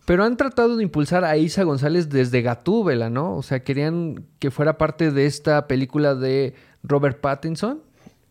pero 0.04 0.24
han 0.24 0.36
tratado 0.36 0.76
de 0.76 0.82
impulsar 0.82 1.24
a 1.24 1.36
Isa 1.36 1.62
González 1.64 2.08
desde 2.08 2.42
Gatúbela, 2.42 3.08
¿no? 3.10 3.34
O 3.36 3.42
sea, 3.42 3.64
querían 3.64 4.24
que 4.38 4.50
fuera 4.50 4.76
parte 4.78 5.10
de 5.10 5.26
esta 5.26 5.66
película 5.66 6.14
de 6.14 6.54
Robert 6.82 7.20
Pattinson. 7.20 7.80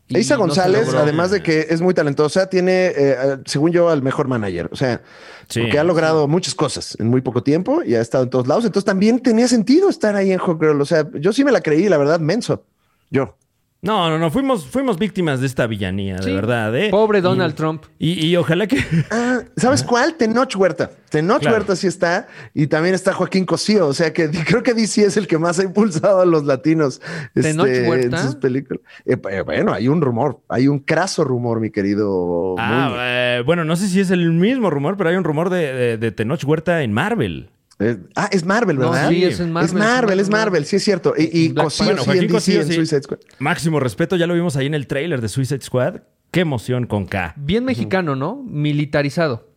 Isa 0.08 0.36
González, 0.36 0.94
además 0.94 1.32
de 1.32 1.42
que 1.42 1.68
es 1.70 1.82
muy 1.82 1.94
talentosa, 1.94 2.48
tiene, 2.48 2.94
eh, 2.96 3.38
según 3.46 3.72
yo, 3.72 3.90
al 3.90 4.04
mejor 4.04 4.28
manager. 4.28 4.70
O 4.72 4.76
sea, 4.76 5.02
Sí, 5.48 5.62
porque 5.62 5.78
ha 5.78 5.84
logrado 5.84 6.28
muchas 6.28 6.56
cosas 6.56 6.98
en 7.00 7.08
muy 7.08 7.22
poco 7.22 7.44
tiempo 7.44 7.84
y 7.84 7.96
ha 7.96 8.02
estado 8.02 8.24
en 8.24 8.30
todos 8.30 8.48
lados. 8.48 8.66
Entonces 8.66 8.86
también 8.86 9.20
tenía 9.20 9.48
sentido 9.48 9.90
estar 9.90 10.16
ahí 10.16 10.32
en 10.32 10.40
Hawkgirl. 10.40 10.82
O 10.82 10.86
sea, 10.86 11.08
yo 11.14 11.34
sí 11.34 11.44
me 11.44 11.52
la 11.52 11.62
creí, 11.62 11.88
la 11.88 11.98
verdad, 11.98 12.20
menso. 12.20 12.64
Yo. 13.10 13.38
No, 13.86 14.10
no, 14.10 14.18
no, 14.18 14.32
fuimos, 14.32 14.66
fuimos 14.66 14.98
víctimas 14.98 15.40
de 15.42 15.46
esta 15.48 15.68
villanía, 15.68 16.18
de 16.18 16.34
verdad. 16.34 16.76
¿eh? 16.76 16.90
Pobre 16.90 17.20
Y- 17.20 17.22
Donald 17.22 17.54
Trump. 17.54 17.84
Y, 18.00 18.26
y 18.26 18.36
ojalá 18.36 18.66
que... 18.68 18.78
Ah, 19.12 19.42
¿sabes 19.56 19.84
cuál? 19.84 20.16
Tenoch 20.16 20.56
Huerta. 20.56 20.90
Tenoch 21.10 21.40
Claro. 21.40 21.58
Huerta 21.58 21.76
sí 21.76 21.86
está. 21.88 22.28
Y 22.54 22.68
también 22.68 22.96
está 22.96 23.14
Joaquín 23.14 23.46
Cosío. 23.46 23.88
O 23.88 23.94
sea 23.94 24.12
que 24.12 24.30
creo 24.30 24.64
que 24.64 24.74
DC 24.74 25.06
es 25.06 25.18
el 25.18 25.28
que 25.28 25.38
más 25.38 25.60
ha 25.60 25.64
impulsado 25.64 26.20
a 26.22 26.26
los 26.26 26.46
latinos 26.46 27.00
¿Tenoch 27.34 27.68
este, 27.68 28.06
en 28.06 28.18
sus 28.18 28.36
películas. 28.36 28.82
Eh, 29.06 29.18
eh, 29.30 29.42
bueno, 29.42 29.72
hay 29.74 29.88
un 29.88 30.02
rumor. 30.02 30.40
Hay 30.50 30.68
un 30.68 30.80
craso 30.80 31.24
rumor, 31.24 31.60
mi 31.60 31.70
querido. 31.70 32.56
Ah, 32.58 32.96
eh, 33.00 33.44
bueno, 33.46 33.64
no 33.66 33.76
sé 33.76 33.88
si 33.88 34.00
es 34.00 34.10
el 34.10 34.32
mismo 34.32 34.70
rumor, 34.72 34.98
pero 34.98 35.12
hay 35.12 35.16
un 35.16 35.24
rumor 35.24 35.50
de, 35.50 35.74
de, 35.74 35.98
de 35.98 36.12
Tenoch 36.12 36.44
Huerta 36.44 36.82
en 36.82 36.92
Marvel. 36.92 37.50
Eh, 37.80 37.98
ah, 38.16 38.30
es 38.32 38.46
Marvel, 38.46 38.78
No, 38.78 38.92
¿verdad? 38.92 39.10
sí, 39.10 39.24
es 39.26 39.40
en 39.40 39.52
Marvel, 39.52 39.68
Es 39.70 39.74
Marvel, 39.74 40.20
es 40.20 40.26
es 40.28 40.32
Marvel, 40.32 40.66
sí 40.66 40.76
es 40.78 40.84
cierto. 40.84 41.14
Y, 41.18 41.30
y 41.34 41.54
Cosío 41.54 41.98
sí 41.98 42.12
en 42.18 42.28
DC, 42.28 42.64
sí. 42.64 42.74
Suicide 42.74 43.02
Squad. 43.04 43.20
Máximo 43.40 43.80
respeto, 43.80 44.16
ya 44.16 44.28
lo 44.28 44.34
vimos 44.34 44.56
ahí 44.56 44.66
en 44.68 44.74
el 44.76 44.88
tráiler 44.88 45.20
de 45.22 45.28
Suicide 45.28 45.62
Squad. 45.62 46.02
Qué 46.32 46.40
emoción 46.42 46.86
con 46.88 47.06
K. 47.06 47.34
Bien 47.38 47.66
mexicano, 47.66 48.16
¿no? 48.16 48.42
Militarizado. 48.46 49.50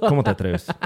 ¿Cómo 0.00 0.22
te 0.24 0.30
atreves? 0.30 0.66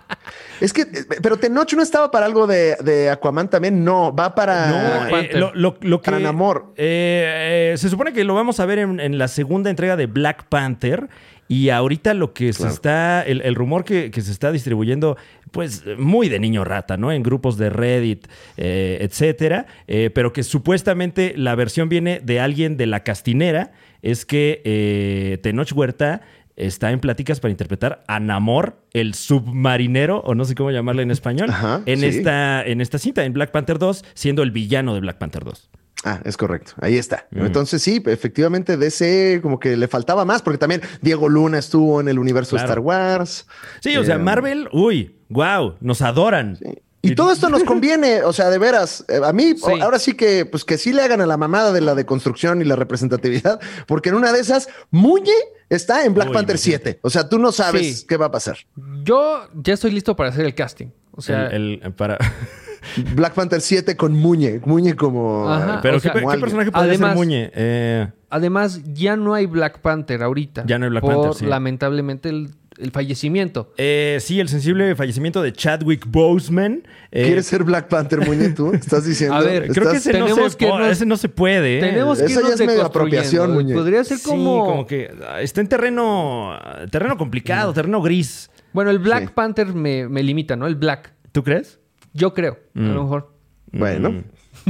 Es 0.60 0.74
que, 0.74 0.84
pero 1.22 1.38
Tenoch 1.38 1.72
no 1.72 1.82
estaba 1.82 2.10
para 2.10 2.26
algo 2.26 2.46
de, 2.46 2.76
de 2.84 3.08
Aquaman 3.08 3.48
también, 3.48 3.82
no, 3.82 4.14
va 4.14 4.34
para... 4.34 4.66
No, 4.66 4.74
Black 4.74 5.06
eh, 5.06 5.10
Panther. 5.10 5.38
lo, 5.40 5.54
lo- 5.54 5.78
lo 5.80 6.00
que. 6.02 6.04
Para 6.04 6.18
Namor. 6.20 6.74
eh, 6.76 7.70
eh, 7.72 7.78
se 7.78 7.88
supone 7.88 8.12
que 8.12 8.24
lo 8.24 8.34
vamos 8.34 8.60
a 8.60 8.66
ver 8.66 8.78
en, 8.80 9.00
en 9.00 9.16
la 9.16 9.26
segunda 9.28 9.70
entrega 9.70 9.96
de 9.96 10.04
Black 10.04 10.44
Panther. 10.50 11.08
Y 11.50 11.70
ahorita 11.70 12.14
lo 12.14 12.32
que 12.32 12.52
se 12.52 12.68
está. 12.68 13.22
El, 13.22 13.42
el 13.42 13.56
rumor 13.56 13.82
que, 13.84 14.12
que 14.12 14.20
se 14.20 14.30
está 14.30 14.52
distribuyendo, 14.52 15.16
pues 15.50 15.82
muy 15.98 16.28
de 16.28 16.38
niño 16.38 16.62
rata, 16.64 16.96
¿no? 16.96 17.10
En 17.10 17.24
grupos 17.24 17.58
de 17.58 17.70
Reddit, 17.70 18.28
eh, 18.56 18.98
etcétera. 19.00 19.66
eh, 19.88 20.10
pero 20.14 20.32
que 20.32 20.44
supuestamente 20.44 21.34
la 21.36 21.56
versión 21.56 21.88
viene 21.88 22.20
de 22.22 22.38
alguien 22.38 22.76
de 22.76 22.86
la 22.86 23.02
castinera. 23.02 23.72
Es 24.00 24.24
que 24.24 24.62
eh, 24.64 25.38
Tenoch 25.42 25.72
Huerta 25.74 26.20
está 26.54 26.92
en 26.92 27.00
pláticas 27.00 27.40
para 27.40 27.50
interpretar 27.50 28.04
a 28.06 28.20
Namor, 28.20 28.76
el 28.92 29.14
submarinero, 29.14 30.18
o 30.20 30.34
no 30.36 30.44
sé 30.44 30.54
cómo 30.54 30.70
llamarle 30.70 31.02
en 31.02 31.10
español, 31.10 31.50
Ajá, 31.50 31.82
en, 31.86 32.00
sí. 32.00 32.06
esta, 32.06 32.62
en 32.64 32.80
esta 32.80 32.98
cinta, 32.98 33.24
en 33.24 33.32
Black 33.32 33.50
Panther 33.50 33.78
2, 33.78 34.04
siendo 34.14 34.42
el 34.42 34.50
villano 34.52 34.94
de 34.94 35.00
Black 35.00 35.18
Panther 35.18 35.42
2. 35.42 35.70
Ah, 36.04 36.20
es 36.24 36.36
correcto. 36.36 36.72
Ahí 36.80 36.96
está. 36.96 37.26
Mm. 37.30 37.44
Entonces 37.46 37.82
sí, 37.82 38.02
efectivamente 38.06 38.76
DC 38.78 39.40
como 39.42 39.58
que 39.60 39.76
le 39.76 39.86
faltaba 39.86 40.24
más 40.24 40.40
porque 40.40 40.56
también 40.58 40.80
Diego 41.02 41.28
Luna 41.28 41.58
estuvo 41.58 42.00
en 42.00 42.08
el 42.08 42.18
universo 42.18 42.56
de 42.56 42.62
Claro. 42.62 42.70
Star 42.72 42.78
Wars. 42.80 43.46
Sí, 43.80 43.96
o 43.96 44.04
sea, 44.04 44.14
Eh, 44.14 44.18
Marvel, 44.18 44.68
uy, 44.72 45.16
wow, 45.28 45.74
nos 45.80 46.00
adoran. 46.00 46.58
Y 47.02 47.14
todo 47.14 47.32
esto 47.32 47.48
nos 47.48 47.64
conviene, 47.64 48.22
o 48.24 48.32
sea, 48.32 48.50
de 48.50 48.58
veras, 48.58 49.04
eh, 49.08 49.20
a 49.24 49.32
mí 49.32 49.54
Sí. 49.56 49.80
ahora 49.80 49.98
sí 49.98 50.12
que, 50.14 50.44
pues 50.44 50.64
que 50.66 50.76
sí 50.76 50.92
le 50.92 51.00
hagan 51.02 51.20
a 51.22 51.26
la 51.26 51.38
mamada 51.38 51.72
de 51.72 51.80
la 51.80 51.94
deconstrucción 51.94 52.60
y 52.60 52.64
la 52.66 52.76
representatividad, 52.76 53.58
porque 53.86 54.10
en 54.10 54.16
una 54.16 54.32
de 54.32 54.40
esas, 54.40 54.68
Muñe 54.90 55.32
está 55.70 56.04
en 56.04 56.12
Black 56.12 56.28
Uy, 56.28 56.34
Panther 56.34 56.56
imagínate. 56.56 56.84
7. 56.92 57.00
O 57.02 57.08
sea, 57.08 57.26
tú 57.28 57.38
no 57.38 57.52
sabes 57.52 58.00
Sí. 58.00 58.06
qué 58.06 58.18
va 58.18 58.26
a 58.26 58.30
pasar. 58.30 58.58
Yo 59.02 59.48
ya 59.54 59.74
estoy 59.74 59.92
listo 59.92 60.14
para 60.14 60.28
hacer 60.30 60.44
el 60.44 60.54
casting. 60.54 60.88
O 61.12 61.22
sea, 61.22 61.46
El- 61.48 61.80
el- 61.82 61.92
para... 61.94 62.18
Black 63.14 63.34
Panther 63.34 63.60
7 63.60 63.96
con 63.96 64.14
Muñe, 64.14 64.60
Muñe 64.64 64.94
como... 64.96 65.48
Ajá. 65.50 65.80
Pero 65.82 65.96
o 65.98 66.00
¿qué, 66.00 66.08
sea, 66.10 66.12
como 66.12 66.30
personaje 66.40 66.70
podría 66.72 66.94
ser 66.94 67.02
Además- 67.04 67.16
Muñe? 67.16 67.50
Eh, 67.54 68.08
además, 68.28 68.80
ya 68.92 69.16
no 69.16 69.34
hay 69.34 69.46
Black 69.46 69.80
Panther 69.80 70.22
ahorita. 70.22 70.64
Ya 70.66 70.78
no 70.78 70.84
hay 70.86 70.90
Black 70.90 71.02
por, 71.02 71.12
Panther, 71.14 71.34
sí. 71.34 71.46
lamentablemente, 71.46 72.28
el, 72.28 72.50
el 72.78 72.90
fallecimiento. 72.92 73.72
eh, 73.76 74.18
sí, 74.20 74.40
el 74.40 74.48
sensible 74.48 74.94
fallecimiento 74.94 75.42
de 75.42 75.52
Chadwick 75.52 76.06
Boseman. 76.06 76.82
Eh, 77.12 77.24
¿Quieres 77.26 77.44
ser 77.46 77.64
Black 77.64 77.88
Panther, 77.88 78.26
Muñe, 78.26 78.50
tú? 78.50 78.72
¿Estás 78.72 79.04
diciendo? 79.04 79.36
A 79.36 79.40
ver, 79.42 79.68
Creo 79.68 79.90
que 79.90 79.96
¿Estás- 79.98 80.06
ese 80.06 80.18
no, 80.18 80.26
Tenemos 80.26 80.52
se, 80.52 80.58
que 80.58 80.90
ese 80.90 81.06
no 81.06 81.16
se 81.16 81.28
puede. 81.28 81.78
¿eh? 81.78 81.80
Tenemos 81.80 82.18
que 82.18 82.24
Eso 82.26 82.34
ya 82.40 82.46
irnos 82.46 82.60
es 82.60 82.66
medio 82.66 82.84
apropiación, 82.86 83.52
Muñe. 83.52 83.74
Podría 83.74 84.02
ser 84.04 84.18
Sí, 84.18 84.28
como... 84.28 84.64
como 84.64 84.86
que 84.86 85.10
ah, 85.28 85.42
está 85.42 85.60
en 85.60 85.68
terreno, 85.68 86.58
terreno 86.90 87.16
complicado, 87.18 87.72
terreno 87.74 88.00
gris. 88.00 88.50
Bueno, 88.72 88.90
el 88.92 89.00
Black 89.00 89.24
Sí. 89.24 89.30
Panther 89.34 89.74
me, 89.74 90.08
me 90.08 90.22
limita, 90.22 90.54
¿no? 90.56 90.66
El 90.68 90.76
Black. 90.76 91.12
¿Tú 91.32 91.42
crees? 91.44 91.79
Yo 92.12 92.34
creo, 92.34 92.58
a 92.74 92.80
lo 92.80 93.02
mejor. 93.04 93.32
Bueno, 93.72 94.22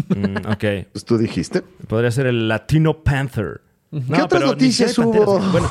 Mm, 0.09 0.37
ok. 0.47 0.64
pues 0.92 1.04
tú 1.04 1.16
dijiste. 1.18 1.62
Podría 1.88 2.11
ser 2.11 2.26
el 2.26 2.49
Latino 2.49 3.02
Panther. 3.02 3.62
¿Qué 3.90 4.23
otras 4.23 4.42
noticias 4.42 4.97
hubo? 4.99 5.40
Bueno, 5.40 5.68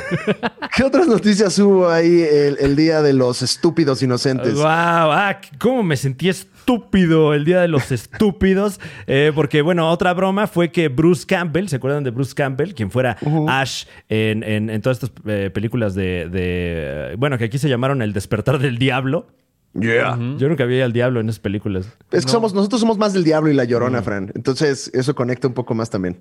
¿Qué 0.76 0.82
otras 0.82 1.06
noticias 1.06 1.58
hubo 1.58 1.90
ahí 1.90 2.22
el, 2.22 2.56
el 2.58 2.74
día 2.74 3.02
de 3.02 3.12
los 3.12 3.42
estúpidos 3.42 4.02
inocentes? 4.02 4.54
Wow, 4.54 4.64
ah, 4.64 5.40
cómo 5.58 5.82
me 5.82 5.98
sentí 5.98 6.30
estúpido 6.30 7.34
el 7.34 7.44
día 7.44 7.60
de 7.60 7.68
los 7.68 7.92
estúpidos. 7.92 8.80
Eh, 9.06 9.32
porque, 9.34 9.60
bueno, 9.60 9.90
otra 9.90 10.14
broma 10.14 10.46
fue 10.46 10.72
que 10.72 10.88
Bruce 10.88 11.26
Campbell, 11.26 11.66
¿se 11.66 11.76
acuerdan 11.76 12.02
de 12.02 12.10
Bruce 12.12 12.34
Campbell? 12.34 12.72
Quien 12.72 12.90
fuera 12.90 13.18
Ash 13.48 13.84
en, 14.08 14.42
en- 14.42 14.70
en 14.70 14.80
todas 14.80 15.02
estas 15.02 15.12
eh, 15.26 15.50
películas 15.52 15.94
de, 15.94 16.28
de, 16.30 17.14
Bueno, 17.18 17.36
que 17.36 17.44
aquí 17.44 17.58
se 17.58 17.68
llamaron 17.68 18.00
El 18.00 18.14
despertar 18.14 18.58
del 18.58 18.78
diablo. 18.78 19.26
Yeah. 19.72 20.18
Yo 20.38 20.48
nunca 20.48 20.64
vi 20.64 20.80
al 20.80 20.92
diablo 20.92 21.20
en 21.20 21.28
esas 21.28 21.38
películas. 21.40 21.86
Es 22.10 22.24
que 22.26 22.30
somos, 22.32 22.52
nosotros 22.54 22.80
somos 22.80 22.98
más 22.98 23.12
del 23.12 23.22
diablo 23.24 23.50
y 23.50 23.54
la 23.54 23.64
llorona, 23.64 24.02
Fran. 24.02 24.32
Entonces, 24.34 24.90
eso 24.94 25.14
conecta 25.14 25.46
un 25.46 25.54
poco 25.54 25.74
más 25.74 25.90
también. 25.90 26.18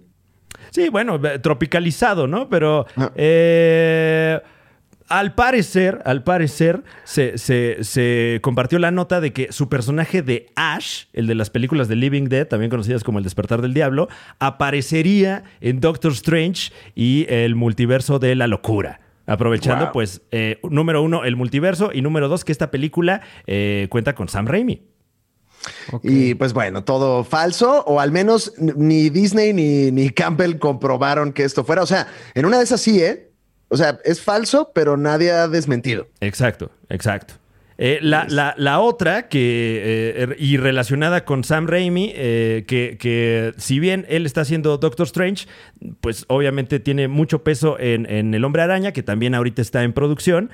Sí, 0.70 0.90
bueno, 0.90 1.20
tropicalizado, 1.42 2.28
¿no? 2.28 2.48
Pero 2.48 2.86
Ajá. 2.96 3.12
eh, 3.16 4.40
al 5.08 5.34
parecer, 5.34 6.00
al 6.06 6.24
parecer, 6.24 6.84
se, 7.06 7.40
se- 7.40 7.78
se 7.84 8.38
compartió 8.44 8.78
la 8.78 8.92
nota 8.92 9.20
de 9.20 9.34
que 9.34 9.52
su 9.52 9.68
personaje 9.68 10.22
de 10.22 10.52
Ash, 10.56 11.06
el 11.14 11.26
de 11.26 11.34
las 11.34 11.50
películas 11.50 11.88
de 11.88 11.96
Living 11.96 12.26
Dead, 12.26 12.46
también 12.48 12.70
conocidas 12.70 13.04
como 13.04 13.18
El 13.18 13.24
Despertar 13.24 13.64
del 13.64 13.74
Diablo, 13.74 14.10
aparecería 14.38 15.44
en 15.62 15.80
Doctor 15.80 16.12
Strange 16.12 16.72
y 16.94 17.26
el 17.30 17.56
multiverso 17.56 18.20
de 18.20 18.36
la 18.36 18.46
locura. 18.46 19.00
Aprovechando, 19.30 19.86
Wow. 19.86 19.94
pues, 19.94 20.22
eh, 20.32 20.60
número 20.70 21.02
uno, 21.02 21.24
el 21.24 21.36
multiverso, 21.36 21.92
y 21.94 22.02
número 22.02 22.28
dos, 22.28 22.44
que 22.44 22.52
esta 22.52 22.72
película 22.72 23.22
eh, 23.48 23.88
cuenta 23.90 24.16
con 24.16 24.28
Sam 24.28 24.48
Raimi. 24.48 24.88
Y 26.04 26.36
pues 26.36 26.54
bueno, 26.54 26.84
todo 26.84 27.24
falso, 27.24 27.84
o 27.86 28.00
al 28.00 28.12
menos 28.12 28.54
ni 28.58 29.10
Disney 29.10 29.52
ni, 29.54 29.92
ni 29.92 30.10
Campbell 30.10 30.58
comprobaron 30.58 31.34
que 31.34 31.44
esto 31.44 31.64
fuera. 31.66 31.84
O 31.84 31.86
sea, 31.86 32.08
en 32.34 32.46
una 32.46 32.58
de 32.60 32.64
esas 32.64 32.80
sí, 32.82 33.02
¿eh? 33.04 33.30
O 33.68 33.78
sea, 33.78 34.00
es 34.04 34.22
falso, 34.22 34.72
pero 34.74 34.98
nadie 34.98 35.32
ha 35.32 35.48
desmentido. 35.48 36.08
Exacto, 36.22 36.72
exacto. 36.90 37.36
Eh, 37.82 38.00
la, 38.02 38.26
la- 38.30 38.54
la 38.58 38.80
otra, 38.82 39.30
que, 39.30 39.82
eh, 40.18 40.36
y 40.38 40.58
relacionada 40.58 41.24
con 41.24 41.46
Sam 41.46 41.66
Raimi, 41.66 42.12
eh, 42.14 42.66
que, 42.68 42.98
que 43.00 43.54
si 43.58 43.80
bien 43.80 44.06
él 44.10 44.26
está 44.26 44.42
haciendo 44.42 44.78
Doctor 44.78 45.06
Strange, 45.06 45.48
pues 46.02 46.26
obviamente 46.28 46.82
tiene 46.82 47.08
mucho 47.08 47.42
peso 47.44 47.80
en, 47.80 48.06
en 48.10 48.34
El 48.34 48.44
Hombre 48.44 48.64
Araña, 48.64 48.92
que 48.92 49.02
también 49.02 49.34
ahorita 49.34 49.62
está 49.62 49.84
en 49.84 49.94
producción. 49.94 50.52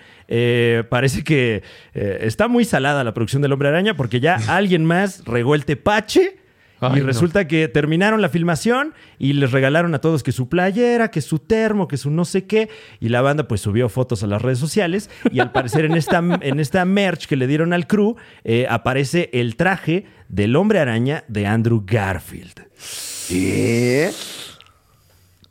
Parece 0.89 1.23
que 1.23 1.63
está 1.93 2.47
muy 2.47 2.63
salada 2.63 3.03
la 3.03 3.13
producción 3.15 3.41
del 3.41 3.53
Hombre 3.53 3.69
Araña 3.69 3.95
porque 3.95 4.19
ya 4.19 4.35
alguien 4.47 4.85
más 4.85 5.25
regó 5.25 5.55
el 5.55 5.65
tepache. 5.65 6.37
Ay, 6.81 6.97
y 6.97 6.99
no. 7.01 7.05
resulta 7.07 7.47
que 7.47 7.67
terminaron 7.67 8.21
la 8.21 8.29
filmación 8.29 8.93
y 9.17 9.33
les 9.33 9.51
regalaron 9.51 9.95
a 9.95 9.99
todos 10.01 10.23
que 10.23 10.31
su 10.31 10.49
playera, 10.49 11.09
que 11.09 11.21
su 11.21 11.39
termo, 11.39 11.87
que 11.87 11.97
su 11.97 12.11
no 12.11 12.25
sé 12.25 12.45
qué. 12.45 12.69
Y 12.99 13.09
la 13.09 13.21
banda 13.21 13.47
pues 13.47 13.61
subió 13.61 13.87
fotos 13.89 14.23
a 14.23 14.27
las 14.27 14.41
redes 14.41 14.59
sociales. 14.59 15.09
Y 15.31 15.39
al 15.39 15.51
parecer 15.51 15.85
en 15.85 15.93
esta, 15.93 16.17
en 16.41 16.59
esta 16.59 16.83
merch 16.85 17.27
que 17.27 17.35
le 17.37 17.47
dieron 17.47 17.71
al 17.73 17.87
crew 17.87 18.15
eh, 18.43 18.67
aparece 18.69 19.29
el 19.33 19.55
traje 19.55 20.05
del 20.27 20.55
hombre 20.55 20.79
araña 20.79 21.23
de 21.27 21.47
Andrew 21.47 21.83
Garfield. 21.85 22.65
¿Qué? 23.29 24.11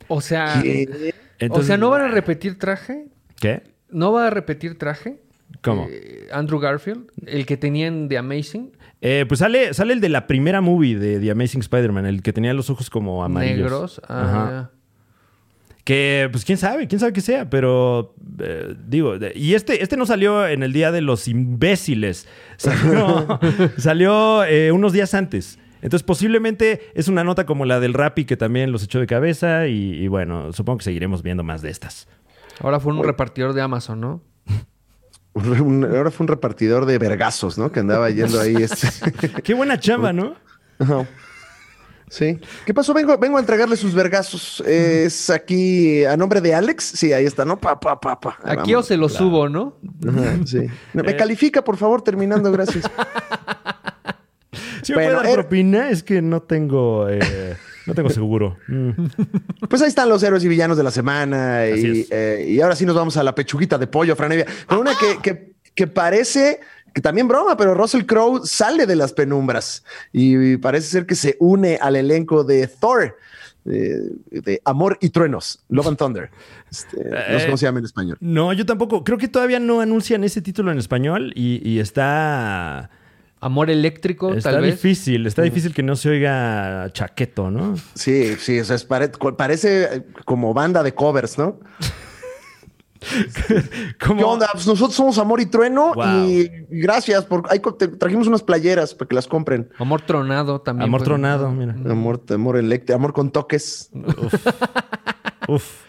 O 0.07 0.21
sea, 0.21 0.59
¿Qué? 0.61 0.85
o 0.89 1.13
Entonces- 1.39 1.67
sea, 1.67 1.77
¿no 1.77 1.89
van 1.89 2.01
a 2.03 2.07
repetir 2.09 2.59
traje? 2.59 3.05
¿Qué? 3.39 3.63
¿No 3.89 4.11
va 4.13 4.27
a 4.27 4.29
repetir 4.29 4.77
traje? 4.77 5.19
¿Cómo? 5.61 5.87
Eh, 5.89 6.27
Andrew 6.31 6.59
Garfield, 6.59 7.07
el 7.25 7.45
que 7.45 7.57
tenían 7.57 8.07
de 8.07 8.17
Amazing, 8.17 8.71
Eh, 9.07 9.25
pues 9.27 9.39
sale, 9.39 9.73
sale 9.75 9.93
el 9.93 10.01
de 10.01 10.09
la 10.09 10.25
primera 10.25 10.61
movie 10.61 10.97
de 10.97 11.19
The 11.19 11.29
Amazing 11.29 11.61
Spider-Man, 11.61 12.05
el 12.07 12.23
que 12.23 12.33
tenía 12.33 12.53
los 12.55 12.69
ojos 12.71 12.89
como 12.89 13.23
amarillos. 13.23 13.57
negros. 13.59 14.01
Ajá. 14.07 14.49
Ah, 14.59 14.69
Que, 15.83 16.27
pues 16.31 16.43
quién 16.43 16.57
sabe, 16.57 16.87
quién 16.87 16.99
sabe 16.99 17.13
qué 17.13 17.21
sea, 17.21 17.47
pero 17.47 18.15
eh, 18.39 18.73
digo, 18.87 19.19
de- 19.19 19.33
y 19.35 19.53
este, 19.53 19.83
este 19.83 19.97
no 19.97 20.07
salió 20.07 20.47
en 20.47 20.63
el 20.63 20.73
día 20.73 20.91
de 20.91 21.01
los 21.01 21.27
imbéciles, 21.27 22.27
salió, 22.57 23.39
salió 23.77 24.43
eh, 24.45 24.71
unos 24.71 24.93
días 24.93 25.13
antes. 25.13 25.59
Entonces 25.83 26.01
posiblemente 26.03 26.81
es 26.95 27.07
una 27.07 27.23
nota 27.23 27.45
como 27.45 27.65
la 27.65 27.79
del 27.79 27.93
Rappi 27.93 28.25
que 28.25 28.37
también 28.37 28.71
los 28.71 28.83
echó 28.83 28.99
de 28.99 29.05
cabeza 29.05 29.67
y, 29.67 29.93
y 29.93 30.07
bueno, 30.07 30.51
supongo 30.51 30.79
que 30.79 30.85
seguiremos 30.85 31.21
viendo 31.21 31.43
más 31.43 31.61
de 31.61 31.69
estas. 31.69 32.07
ahora 32.59 32.79
fue 32.79 32.91
un 32.91 33.03
repartidor 33.03 33.53
de 33.53 33.61
Amazon, 33.61 34.01
¿no? 34.01 34.23
Un- 35.35 35.61
un- 35.61 35.85
ahora 35.95 36.09
fue 36.11 36.23
un 36.23 36.27
repartidor 36.29 36.85
de 36.85 36.97
vergazos, 36.97 37.57
¿no? 37.57 37.71
Que 37.71 37.81
andaba 37.81 38.09
yendo 38.09 38.39
ahí. 38.39 38.55
Este. 38.55 38.87
Qué 39.43 39.53
buena 39.53 39.77
chamba, 39.79 40.11
¿no? 40.13 40.35
Ajá. 40.79 41.05
Sí. 42.09 42.39
¿Qué 42.65 42.73
pasó? 42.73 42.93
Vengo, 42.93 43.17
vengo 43.17 43.37
a 43.37 43.39
entregarle 43.41 43.75
sus 43.75 43.93
vergazos. 43.93 44.61
Es 44.65 45.29
aquí 45.29 46.05
a 46.05 46.15
nombre 46.15 46.39
de 46.39 46.53
Alex. 46.53 46.83
Sí, 46.95 47.11
ahí 47.13 47.25
está, 47.25 47.43
¿no? 47.45 47.59
Pa, 47.59 47.79
pa, 47.79 47.99
pa, 47.99 48.19
pa. 48.19 48.37
Aquí 48.43 48.73
o 48.73 48.77
vamos. 48.77 48.87
se 48.87 48.95
lo 48.97 49.09
subo, 49.09 49.49
¿no? 49.49 49.77
Ajá, 50.07 50.37
sí. 50.45 50.67
No, 50.93 51.03
Me 51.05 51.15
califica, 51.17 51.63
por 51.63 51.77
favor, 51.77 52.01
terminando, 52.01 52.51
gracias. 52.51 52.89
Si 54.83 54.91
me 54.93 54.97
Bueno, 54.97 55.15
puede 55.17 55.27
dar 55.29 55.33
propina, 55.33 55.89
es 55.89 56.03
que 56.03 56.21
no 56.21 56.43
tengo, 56.43 57.09
eh, 57.09 57.57
no 57.85 57.93
tengo 57.93 58.09
seguro. 58.09 58.57
Mm. 58.67 58.89
Pues 59.69 59.81
ahí 59.81 59.87
están 59.89 60.09
los 60.09 60.21
héroes 60.23 60.43
y 60.43 60.47
villanos 60.47 60.77
de 60.77 60.83
la 60.83 60.91
semana. 60.91 61.67
Y, 61.67 62.07
eh, 62.09 62.45
y 62.49 62.61
ahora 62.61 62.75
sí 62.75 62.85
nos 62.85 62.95
vamos 62.95 63.17
a 63.17 63.23
la 63.23 63.35
pechuguita 63.35 63.77
de 63.77 63.87
pollo, 63.87 64.15
Franevia. 64.15 64.45
Con 64.65 64.79
una 64.79 64.91
que, 64.99 65.19
que, 65.21 65.53
que 65.73 65.87
parece 65.87 66.59
que 66.93 67.01
también 67.01 67.27
broma, 67.27 67.57
pero 67.57 67.73
Russell 67.73 68.05
Crowe 68.05 68.45
sale 68.45 68.85
de 68.85 68.95
las 68.95 69.11
penumbras 69.13 69.83
y 70.13 70.57
parece 70.57 70.87
ser 70.87 71.05
que 71.05 71.15
se 71.15 71.35
une 71.39 71.77
al 71.81 71.95
elenco 71.97 72.43
de 72.43 72.67
Thor. 72.67 73.15
eh, 73.65 73.99
de 74.29 74.61
Amor 74.63 74.97
y 75.01 75.09
Truenos, 75.09 75.59
Love 75.69 75.87
and 75.87 75.97
Thunder. 75.97 76.29
Este, 76.71 76.97
no 77.31 77.39
sé 77.39 77.45
cómo 77.45 77.57
se 77.57 77.65
llama 77.65 77.79
en 77.79 77.85
español. 77.85 78.17
No, 78.19 78.53
yo 78.53 78.65
tampoco. 78.65 79.03
Creo 79.03 79.17
que 79.17 79.27
todavía 79.27 79.59
no 79.59 79.81
anuncian 79.81 80.23
ese 80.23 80.41
título 80.41 80.71
en 80.71 80.77
español 80.77 81.31
y, 81.35 81.67
y 81.67 81.79
está... 81.79 82.89
Amor 83.45 83.69
eléctrico, 83.69 84.33
Está 84.33 84.51
tal 84.53 84.61
vez. 84.63 84.71
difícil, 84.75 85.27
está 85.27 85.43
difícil 85.43 85.71
que 85.73 85.83
no 85.83 85.95
se 85.95 86.09
oiga 86.09 86.89
chaqueto, 86.93 87.51
¿no? 87.51 87.75
Sí, 87.93 88.35
sí, 88.39 88.59
o 88.59 88.65
sea, 88.65 88.75
es 88.75 88.85
pare- 88.85 89.09
parece 89.37 90.05
como 90.25 90.51
banda 90.55 90.81
de 90.81 90.95
covers, 90.95 91.37
¿no? 91.37 91.59
Como- 94.03 94.17
¿Qué 94.17 94.23
onda? 94.23 94.47
Pues 94.51 94.65
nosotros 94.65 94.95
somos 94.95 95.19
Amor 95.19 95.39
y 95.39 95.45
Trueno 95.45 95.93
Wow. 95.93 96.27
y 96.27 96.49
gracias 96.71 97.23
por... 97.25 97.43
ahí 97.51 97.61
trajimos 97.99 98.25
unas 98.27 98.41
playeras 98.41 98.95
para 98.95 99.07
que 99.09 99.15
las 99.15 99.27
compren. 99.27 99.69
Amor 99.77 100.01
tronado 100.01 100.61
también. 100.61 100.87
Amor 100.87 101.01
pues. 101.01 101.05
tronado, 101.05 101.51
mira. 101.51 101.75
Amor, 101.87 102.23
amor 102.33 102.57
eléctrico, 102.57 102.95
amor 102.95 103.13
con 103.13 103.29
toques. 103.29 103.91
Uf. 103.93 104.33
Uf. 105.47 105.84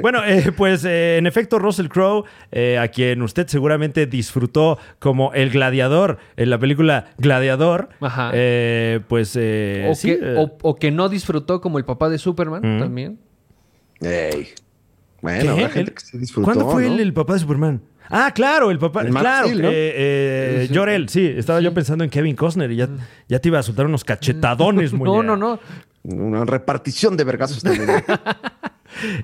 Bueno, 0.00 0.22
eh, 0.24 0.52
pues 0.56 0.84
eh, 0.84 1.16
en 1.18 1.26
efecto, 1.26 1.58
Russell 1.58 1.88
Crowe, 1.88 2.24
eh, 2.52 2.78
a 2.78 2.88
quien 2.88 3.22
usted 3.22 3.46
seguramente 3.46 4.06
disfrutó 4.06 4.78
como 4.98 5.32
el 5.32 5.50
gladiador 5.50 6.18
en 6.36 6.50
la 6.50 6.58
película 6.58 7.06
Gladiador, 7.18 7.88
Ajá. 8.00 8.30
eh, 8.34 9.00
pues 9.08 9.34
eh, 9.36 9.88
O, 9.90 9.94
sí, 9.94 10.08
que, 10.08 10.14
eh, 10.20 10.34
o, 10.36 10.56
o 10.62 10.76
que 10.76 10.90
no 10.90 11.08
disfrutó 11.08 11.60
como 11.60 11.78
el 11.78 11.84
papá 11.84 12.08
de 12.08 12.18
Superman 12.18 12.76
Mm. 12.76 12.80
también. 12.80 13.18
Ey. 14.00 14.48
Bueno, 15.22 15.42
¿qué? 15.42 15.48
habrá 15.48 15.68
gente 15.70 15.90
El- 15.90 15.94
que 15.96 16.04
se 16.04 16.18
disfrutó, 16.18 16.44
¿Cuándo 16.44 16.70
fue 16.70 16.86
¿no? 16.86 16.94
el, 16.94 17.00
el 17.00 17.12
papá 17.14 17.32
de 17.34 17.38
Superman? 17.40 17.80
Ah, 18.10 18.32
claro, 18.34 18.70
el 18.70 18.78
papá. 18.78 19.02
El 19.02 19.10
claro, 19.10 19.48
¿no? 19.48 19.68
eh, 19.68 19.92
eh, 20.62 20.66
Sí. 20.68 20.74
Jor-El, 20.74 21.08
sí. 21.10 21.26
Estaba 21.36 21.60
yo 21.60 21.74
pensando 21.74 22.04
en 22.04 22.10
Kevin 22.10 22.36
Costner 22.36 22.70
y 22.70 22.76
ya, 22.76 22.88
ya 23.28 23.38
te 23.38 23.48
iba 23.48 23.58
a 23.58 23.62
soltar 23.62 23.86
unos 23.86 24.02
cachetadones, 24.04 24.92
No, 24.94 24.98
muñeca. 24.98 25.22
no, 25.26 25.36
no. 25.36 25.60
Una 26.04 26.44
repartición 26.44 27.16
de 27.16 27.24
vergazos 27.24 27.62
también. 27.62 27.88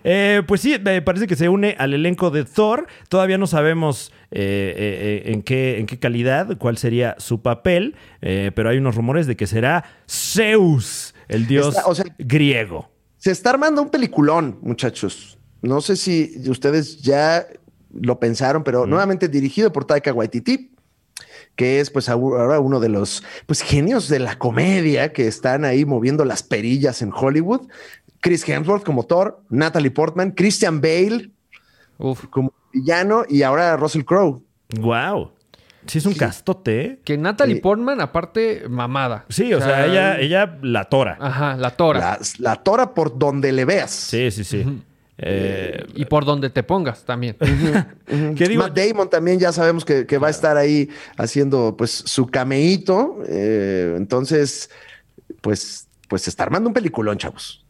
Eh, 0.05 0.43
pues 0.47 0.61
sí, 0.61 0.77
me 0.83 1.01
parece 1.03 1.27
que 1.27 1.37
se 1.37 1.49
une 1.49 1.75
al 1.79 1.95
elenco 1.95 2.31
de 2.31 2.45
Thor. 2.45 2.87
Todavía 3.09 3.39
no 3.39 3.47
sabemos 3.47 4.13
eh, 4.31 5.23
eh, 5.27 5.33
en, 5.33 5.43
qué, 5.43 5.79
en 5.79 5.87
qué 5.87 5.99
calidad, 5.99 6.57
cuál 6.59 6.79
sería 6.79 7.15
su 7.19 7.43
papel, 7.43 7.97
pero 8.21 8.69
hay 8.69 8.79
unos 8.79 8.95
rumores 8.95 9.27
de 9.27 9.37
que 9.37 9.47
será 9.47 9.85
Zeus, 10.09 11.15
el 11.29 11.47
dios 11.47 11.69
Está- 11.69 11.87
o 11.87 11.95
sea- 11.95 12.05
griego. 12.19 12.91
Se 13.19 13.31
está 13.31 13.51
armando 13.51 13.81
un 13.83 13.89
peliculón, 13.91 14.59
muchachos. 14.63 15.39
No 15.63 15.81
sé 15.81 15.97
si 15.97 16.35
ustedes 16.49 17.01
ya 17.01 17.47
lo 17.93 18.19
pensaron, 18.21 18.65
pero 18.65 18.87
nuevamente 18.87 19.29
dirigido 19.29 19.73
por 19.73 19.87
Taika 19.87 20.13
Waititi, 20.13 20.73
que 21.57 21.81
es 21.81 21.89
pues 21.91 22.09
ahora 22.09 22.59
uno 22.61 22.81
de 22.81 22.89
los 22.89 23.23
pues 23.47 23.63
genios 23.63 24.09
de 24.09 24.19
la 24.19 24.37
comedia 24.37 25.13
que 25.13 25.27
están 25.29 25.65
ahí 25.65 25.85
moviendo 25.85 26.25
las 26.25 26.43
perillas 26.43 27.01
en 27.01 27.13
Hollywood. 27.15 27.63
Chris 28.25 28.49
Hemsworth 28.49 28.83
como 28.85 29.03
Thor, 29.03 29.43
Natalie 29.51 29.91
Portman, 29.91 30.31
Christian 30.31 30.81
Bale 30.81 31.31
Uf. 31.99 32.25
como 32.31 32.55
villano 32.73 33.25
y 33.29 33.43
ahora 33.43 33.77
Russell 33.77 34.03
Crowe. 34.05 34.41
Wow. 34.81 35.33
Sí, 35.87 35.99
es 35.99 36.07
un 36.07 36.15
castote, 36.15 36.81
¿eh? 36.81 37.01
Que 37.05 37.19
Natalie 37.19 37.57
Sí. 37.57 37.61
Portman, 37.61 38.01
aparte, 38.01 38.65
mamada. 38.71 39.27
Sí, 39.29 39.53
o 39.53 39.61
sea, 39.61 39.85
ella, 39.85 40.19
ella 40.19 40.59
la 40.63 40.85
tora. 40.87 41.19
Ajá, 41.21 41.57
la 41.59 41.77
tora. 41.77 42.01
La, 42.01 42.19
la 42.39 42.57
tora 42.63 42.95
por 42.95 43.19
donde 43.19 43.53
le 43.53 43.67
veas. 43.67 43.91
Sí, 43.91 44.31
sí, 44.31 44.43
sí. 44.45 44.65
Eh, 45.19 45.85
Y 45.95 46.07
por 46.07 46.25
donde 46.25 46.49
te 46.49 46.63
pongas 46.63 47.05
también. 47.05 47.37
¿Qué 48.07 48.49
digo? 48.49 48.63
Matt 48.63 48.77
Damon 48.79 49.11
también 49.11 49.39
ya 49.39 49.53
sabemos 49.53 49.85
que, 49.85 50.07
que 50.07 50.17
va 50.17 50.29
a 50.29 50.31
estar 50.31 50.57
ahí 50.57 50.89
haciendo 51.19 51.75
pues 51.77 51.91
su 51.91 52.27
cameíto. 52.29 53.19
eh, 53.29 53.93
entonces, 53.99 54.71
pues, 55.43 55.87
pues 56.09 56.23
se 56.23 56.31
está 56.31 56.45
armando 56.45 56.69
un 56.71 56.75
peliculón, 56.75 57.19
chavos. 57.19 57.64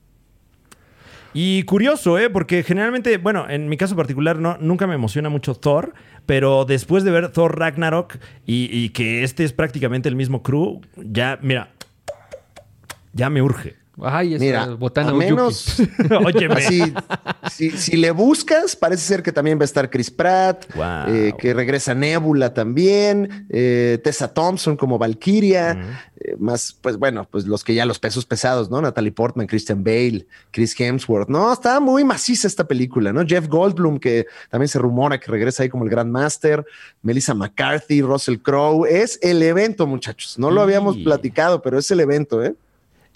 Y 1.35 1.65
curioso, 1.65 2.17
¿eh? 2.19 2.31
Porque 2.31 2.63
generalmente, 2.63 3.19
bueno, 3.19 3.47
en 3.51 3.69
mi 3.69 3.77
caso 3.77 3.97
particular 3.97 4.39
no, 4.39 4.57
nunca 4.61 4.87
me 4.87 4.95
emociona 4.95 5.29
mucho 5.29 5.57
Thor, 5.57 5.93
pero 6.27 6.65
después 6.65 7.03
de 7.03 7.11
ver 7.11 7.33
Thor 7.33 7.59
Ragnarok 7.59 8.19
y, 8.47 8.69
y 8.71 8.91
que 8.91 9.25
este 9.25 9.45
es 9.45 9.53
prácticamente 9.53 10.09
el 10.09 10.15
mismo 10.15 10.45
crew, 10.45 10.81
ya, 10.97 11.39
mira, 11.43 11.71
ya 13.13 13.31
me 13.31 13.43
urge. 13.43 13.84
Ay, 14.03 14.35
esa 14.35 14.45
Mira, 14.45 14.67
botana 14.75 15.11
a 15.11 15.15
menos 15.15 15.77
así, 16.51 16.93
si, 17.51 17.71
si 17.71 17.97
le 17.97 18.11
buscas, 18.11 18.75
parece 18.75 19.03
ser 19.05 19.23
que 19.23 19.31
también 19.33 19.59
va 19.59 19.63
a 19.63 19.67
estar 19.67 19.89
Chris 19.91 20.11
Pratt, 20.11 20.67
Wow. 20.75 21.15
eh, 21.15 21.35
que 21.39 21.55
regresa 21.55 21.95
Nebula 21.95 22.53
también, 22.53 23.47
eh, 23.51 23.99
Tessa 24.03 24.33
Thompson 24.35 24.77
como 24.77 24.99
Valkyria, 24.99 26.01
eh, 26.19 26.35
más, 26.39 26.77
pues 26.81 26.97
bueno, 26.97 27.29
pues 27.31 27.47
los 27.47 27.63
que 27.63 27.75
ya 27.75 27.87
los 27.87 27.99
pesos 27.99 28.27
pesados, 28.27 28.71
¿no? 28.71 28.81
Natalie 28.83 29.13
Portman, 29.13 29.47
Christian 29.47 29.85
Bale, 29.85 30.27
Chris 30.51 30.75
Hemsworth, 30.79 31.29
no, 31.29 31.53
está 31.53 31.79
muy 31.81 32.03
maciza 32.05 32.49
esta 32.49 32.67
película, 32.67 33.13
¿no? 33.13 33.25
Jeff 33.27 33.47
Goldblum, 33.49 33.99
que 33.99 34.27
también 34.51 34.69
se 34.69 34.79
rumora 34.79 35.21
que 35.21 35.31
regresa 35.31 35.63
ahí 35.63 35.69
como 35.69 35.85
el 35.85 35.91
Grand 35.91 36.11
Master, 36.11 36.65
Melissa 37.03 37.35
McCarthy, 37.35 38.03
Russell 38.03 38.39
Crowe, 38.39 38.87
es 38.87 39.19
el 39.23 39.43
evento, 39.43 39.87
muchachos, 39.87 40.39
no 40.39 40.51
lo 40.51 40.63
habíamos 40.63 40.97
platicado, 40.99 41.63
pero 41.63 41.79
es 41.79 41.91
el 41.91 42.01
evento, 42.01 42.43
¿eh? 42.43 42.55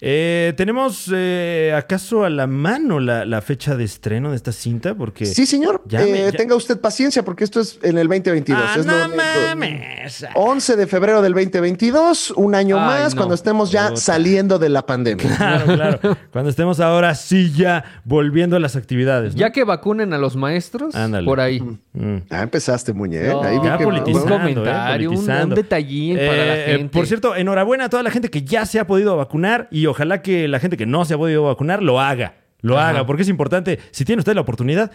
Eh, 0.01 0.53
¿Tenemos 0.55 1.11
eh, 1.13 1.73
acaso 1.75 2.23
a 2.23 2.29
la 2.29 2.47
mano 2.47 3.01
la, 3.01 3.25
la 3.25 3.41
fecha 3.41 3.75
de 3.75 3.83
estreno 3.83 4.29
de 4.29 4.37
esta 4.37 4.53
cinta? 4.53 4.95
Porque... 4.95 5.25
Sí, 5.25 5.45
señor. 5.45 5.83
Ya 5.87 5.99
me- 5.99 6.21
Eh, 6.27 6.31
ya- 6.31 6.37
Tenga 6.37 6.55
usted 6.55 6.79
paciencia 6.79 7.23
porque 7.23 7.43
esto 7.43 7.59
es 7.59 7.79
en 7.83 7.97
el 7.97 8.07
2022. 8.07 8.63
Ah, 8.65 8.75
es 8.79 8.85
no 8.85 8.97
lo 8.97 9.15
mames. 9.15 10.25
11 10.35 10.75
de 10.77 10.87
febrero 10.87 11.21
del 11.21 11.33
2022, 11.33 12.31
un 12.31 12.55
año 12.55 12.77
Ay, 12.79 12.85
más, 13.03 13.13
no. 13.13 13.19
cuando 13.19 13.35
estemos 13.35 13.71
ya 13.71 13.95
saliendo 13.97 14.57
de 14.57 14.69
la 14.69 14.85
pandemia. 14.85 15.35
Claro, 15.35 15.65
claro. 15.65 15.99
Cuando 16.31 16.49
estemos 16.49 16.79
ahora 16.79 17.13
sí 17.15 17.51
ya 17.51 17.83
volviendo 18.05 18.55
a 18.55 18.59
las 18.59 18.75
actividades. 18.77 19.33
¿no? 19.33 19.39
Ya 19.39 19.51
que 19.51 19.65
vacunen 19.65 20.13
a 20.13 20.17
los 20.17 20.35
maestros, 20.37 20.95
Ándale. 20.95 21.25
por 21.25 21.39
ahí. 21.41 21.59
Mm. 21.59 22.17
Ah, 22.29 22.43
empezaste, 22.43 22.93
Muñe. 22.93 23.21
No, 23.23 23.43
Ahí 23.43 23.57
Ya 23.63 23.77
que- 23.77 23.83
politizando, 23.83 24.33
Un 24.35 24.39
comentario, 24.41 25.07
eh, 25.09 25.09
un- 25.09 25.15
politizando. 25.15 25.55
un 25.55 25.61
detallín 25.61 26.15
para 26.17 26.31
la 26.37 26.57
Eh, 26.57 26.65
gente. 26.77 26.93
Por 26.97 27.05
cierto, 27.05 27.35
enhorabuena 27.35 27.85
a 27.85 27.89
toda 27.89 28.03
la 28.03 28.11
gente 28.11 28.29
que 28.29 28.43
ya 28.43 28.65
se 28.65 28.79
ha 28.79 28.87
podido 28.87 29.17
vacunar 29.17 29.67
y 29.71 29.88
ojalá 29.89 30.21
que 30.21 30.47
la 30.47 30.59
gente 30.59 30.77
que 30.77 30.85
no 30.85 31.05
se 31.05 31.13
ha 31.13 31.17
podido 31.17 31.43
vacunar 31.43 31.83
lo 31.83 31.99
haga. 31.99 32.35
Lo 32.61 32.77
Ajá. 32.77 32.89
haga, 32.89 33.05
porque 33.05 33.23
es 33.23 33.29
importante. 33.29 33.79
Si 33.91 34.05
tiene 34.05 34.19
usted 34.19 34.35
la 34.35 34.41
oportunidad, 34.41 34.91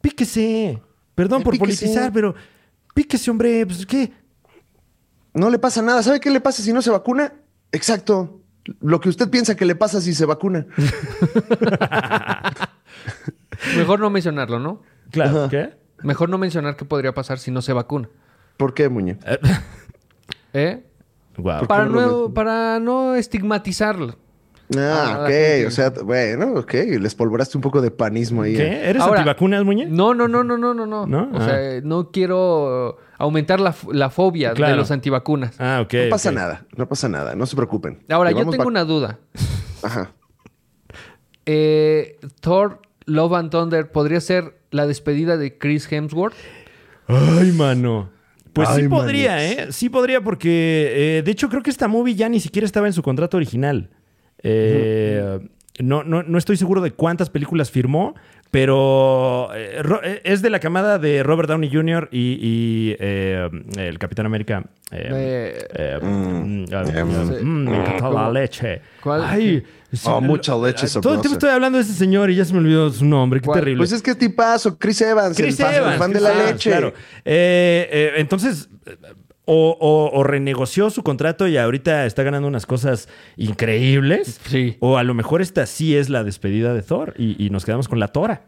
píquese. 0.00 0.80
Perdón 1.14 1.42
por 1.42 1.52
píquese. 1.52 1.84
politizar, 1.86 2.12
pero 2.12 2.34
píquese, 2.94 3.30
hombre. 3.30 3.66
Pues, 3.66 3.86
¿qué? 3.86 4.12
No 5.34 5.50
le 5.50 5.58
pasa 5.58 5.82
nada. 5.82 6.02
¿Sabe 6.02 6.20
qué 6.20 6.30
le 6.30 6.40
pasa 6.40 6.62
si 6.62 6.72
no 6.72 6.82
se 6.82 6.90
vacuna? 6.90 7.32
Exacto. 7.72 8.40
Lo 8.80 9.00
que 9.00 9.08
usted 9.08 9.30
piensa 9.30 9.56
que 9.56 9.64
le 9.64 9.74
pasa 9.76 10.00
si 10.00 10.14
se 10.14 10.26
vacuna. 10.26 10.66
Mejor 13.76 14.00
no 14.00 14.10
mencionarlo, 14.10 14.58
¿no? 14.58 14.82
Claro, 15.10 15.48
¿qué? 15.48 15.70
Mejor 16.02 16.28
no 16.28 16.38
mencionar 16.38 16.76
qué 16.76 16.84
podría 16.84 17.14
pasar 17.14 17.38
si 17.38 17.50
no 17.50 17.62
se 17.62 17.72
vacuna. 17.72 18.08
¿Por 18.56 18.74
qué, 18.74 18.88
Muñe? 18.88 19.18
¿Eh? 20.52 20.84
Guau. 21.38 21.60
¿Por 21.60 21.68
Para 21.68 21.86
no 21.86 22.34
para 22.34 22.78
no 22.80 23.14
estigmatizarlo. 23.14 24.16
Ah, 24.76 25.14
Ah, 25.16 25.22
ok. 25.22 25.66
O 25.66 25.70
sea, 25.70 25.90
bueno, 26.04 26.52
ok. 26.56 26.74
Les 27.00 27.14
polvoraste 27.14 27.56
un 27.56 27.62
poco 27.62 27.80
de 27.80 27.90
panismo 27.90 28.42
ahí. 28.42 28.54
¿eh? 28.54 28.58
¿Qué? 28.58 28.90
¿Eres 28.90 29.00
Ahora- 29.02 29.20
antivacunas, 29.20 29.64
Muñe? 29.64 29.86
No, 29.86 30.12
no, 30.12 30.28
no, 30.28 30.44
no, 30.44 30.58
no, 30.58 30.74
no, 30.74 30.84
no. 30.86 31.06
¿No? 31.06 31.22
O 31.32 31.38
Ah. 31.40 31.44
sea, 31.46 31.80
no 31.82 32.10
quiero 32.10 32.98
aumentar 33.16 33.60
la, 33.60 33.74
la 33.92 34.10
fobia 34.10 34.52
Claro. 34.52 34.72
de 34.72 34.76
los 34.76 34.90
antivacunas. 34.90 35.54
Ah, 35.58 35.80
ok. 35.82 35.94
No 35.94 36.10
pasa 36.10 36.32
nada, 36.32 36.66
no 36.76 36.86
pasa 36.86 37.08
nada. 37.08 37.34
No 37.34 37.46
se 37.46 37.56
preocupen. 37.56 38.00
Ahora, 38.10 38.30
yo 38.32 38.46
tengo 38.50 38.66
una 38.66 38.84
duda. 38.84 39.18
Ajá. 39.82 40.12
Eh, 41.46 42.18
Thor, 42.40 42.82
Love 43.06 43.32
and 43.34 43.50
Thunder, 43.50 43.90
¿podría 43.90 44.20
ser 44.20 44.58
la 44.70 44.86
despedida 44.86 45.36
de 45.38 45.56
Chris 45.56 45.90
Hemsworth? 45.90 46.34
Ay, 47.06 47.52
mano. 47.52 48.10
Pues 48.64 48.76
sí 48.76 48.88
podría. 48.88 49.44
¿eh? 49.44 49.66
Sí 49.72 49.88
podría 49.88 50.20
porque, 50.20 51.18
eh, 51.18 51.22
de 51.22 51.30
hecho, 51.30 51.48
creo 51.48 51.62
que 51.62 51.70
esta 51.70 51.88
movie 51.88 52.14
ya 52.14 52.28
ni 52.28 52.40
siquiera 52.40 52.66
estaba 52.66 52.86
en 52.86 52.92
su 52.92 53.02
contrato 53.02 53.36
original. 53.36 53.90
Eh, 54.42 55.38
no, 55.80 56.02
no, 56.04 56.22
no 56.22 56.38
estoy 56.38 56.56
seguro 56.56 56.80
de 56.80 56.90
cuántas 56.92 57.30
películas 57.30 57.70
firmó, 57.70 58.14
pero 58.50 59.50
eh, 59.54 60.20
es 60.24 60.42
de 60.42 60.50
la 60.50 60.58
camada 60.58 60.98
de 60.98 61.22
Robert 61.22 61.48
Downey 61.48 61.70
Jr. 61.72 62.08
y, 62.10 62.38
y, 62.40 62.96
eh, 62.98 63.48
el 63.76 63.98
Capitán 63.98 64.26
América. 64.26 64.64
eh, 64.90 65.08
Eh, 65.12 65.68
eh, 65.74 65.98
Mm, 66.02 66.62
mm, 66.62 66.64
ah, 66.72 66.84
eh, 66.92 67.04
mm, 67.04 67.44
mm, 67.44 67.68
me 67.70 67.76
encantó 67.78 68.12
la 68.12 68.30
leche. 68.30 68.80
¿Cuál? 69.02 69.22
Ay, 69.24 69.62
Oh, 70.04 70.20
mucha 70.20 70.54
leche 70.56 70.86
Todo 71.00 71.14
el 71.14 71.20
tiempo 71.20 71.34
estoy 71.34 71.50
hablando 71.50 71.78
de 71.78 71.84
ese 71.84 71.94
señor 71.94 72.30
y 72.30 72.34
ya 72.36 72.44
se 72.44 72.52
me 72.52 72.58
olvidó 72.58 72.90
su 72.90 73.04
nombre. 73.06 73.40
Qué 73.40 73.46
¿Cuál? 73.46 73.60
terrible. 73.60 73.78
Pues 73.78 73.92
es 73.92 74.02
que 74.02 74.14
tipazo, 74.14 74.78
Chris 74.78 75.00
Evans, 75.00 75.36
Chris 75.36 75.58
el 75.58 75.64
fan, 75.66 75.74
el 75.74 75.80
Evans, 75.82 75.96
fan 75.98 76.12
de 76.12 76.20
la 76.20 76.32
Evans, 76.32 76.50
leche. 76.52 76.70
Claro. 76.70 76.88
Eh, 77.24 77.88
eh, 77.90 78.12
entonces, 78.16 78.68
o, 79.46 79.76
o- 79.80 80.10
o 80.18 80.24
renegoció 80.24 80.90
su 80.90 81.02
contrato 81.02 81.48
y 81.48 81.56
ahorita 81.56 82.04
está 82.04 82.22
ganando 82.22 82.46
unas 82.48 82.66
cosas 82.66 83.08
increíbles. 83.36 84.38
Sí. 84.46 84.76
O 84.80 84.98
a 84.98 85.04
lo 85.04 85.14
mejor 85.14 85.40
esta 85.40 85.64
sí 85.66 85.96
es 85.96 86.10
la 86.10 86.22
despedida 86.22 86.74
de 86.74 86.82
Thor 86.82 87.14
y, 87.16 87.42
y 87.42 87.48
nos 87.50 87.64
quedamos 87.64 87.88
con 87.88 87.98
la 87.98 88.08
Tora. 88.08 88.42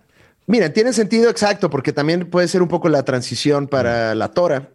Mira, 0.47 0.73
tiene 0.73 0.93
sentido 0.93 1.31
exacto, 1.31 1.71
porque 1.71 1.93
también 1.93 2.29
puede 2.29 2.49
ser 2.49 2.61
un 2.61 2.69
poco 2.69 2.89
la 2.91 3.03
transición 3.05 3.65
Mm. 3.65 3.69
para 3.69 4.15
la 4.15 4.29
Tora, 4.29 4.69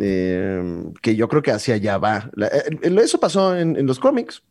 eh, 0.00 0.82
que 1.02 1.14
yo 1.16 1.28
creo 1.28 1.42
que 1.42 1.50
hacia 1.50 1.74
allá 1.74 1.98
va. 1.98 2.30
La- 2.34 2.48
eso 3.02 3.20
pasó 3.20 3.56
en, 3.56 3.76
en 3.76 3.86
los 3.86 3.98
cómics. 3.98 4.42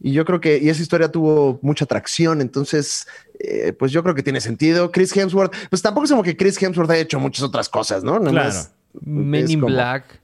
Y 0.00 0.12
yo 0.12 0.24
creo 0.24 0.40
que 0.40 0.58
y 0.58 0.68
esa 0.68 0.82
historia 0.82 1.10
tuvo 1.10 1.58
mucha 1.62 1.84
atracción, 1.84 2.40
entonces, 2.40 3.06
eh, 3.38 3.72
pues 3.72 3.90
yo 3.92 4.02
creo 4.02 4.14
que 4.14 4.22
tiene 4.22 4.40
sentido. 4.40 4.90
Chris 4.92 5.16
Hemsworth, 5.16 5.54
pues 5.70 5.80
tampoco 5.82 6.04
es 6.04 6.10
como 6.10 6.22
que 6.22 6.36
Chris 6.36 6.60
Hemsworth 6.62 6.90
haya 6.90 7.00
hecho 7.02 7.18
muchas 7.18 7.42
otras 7.44 7.68
cosas, 7.68 8.04
¿no? 8.04 8.18
Nada 8.18 8.30
Claro. 8.30 8.48
más 8.54 8.72
Men 9.02 9.50
in 9.50 9.60
como- 9.60 9.72
Black. 9.72 10.20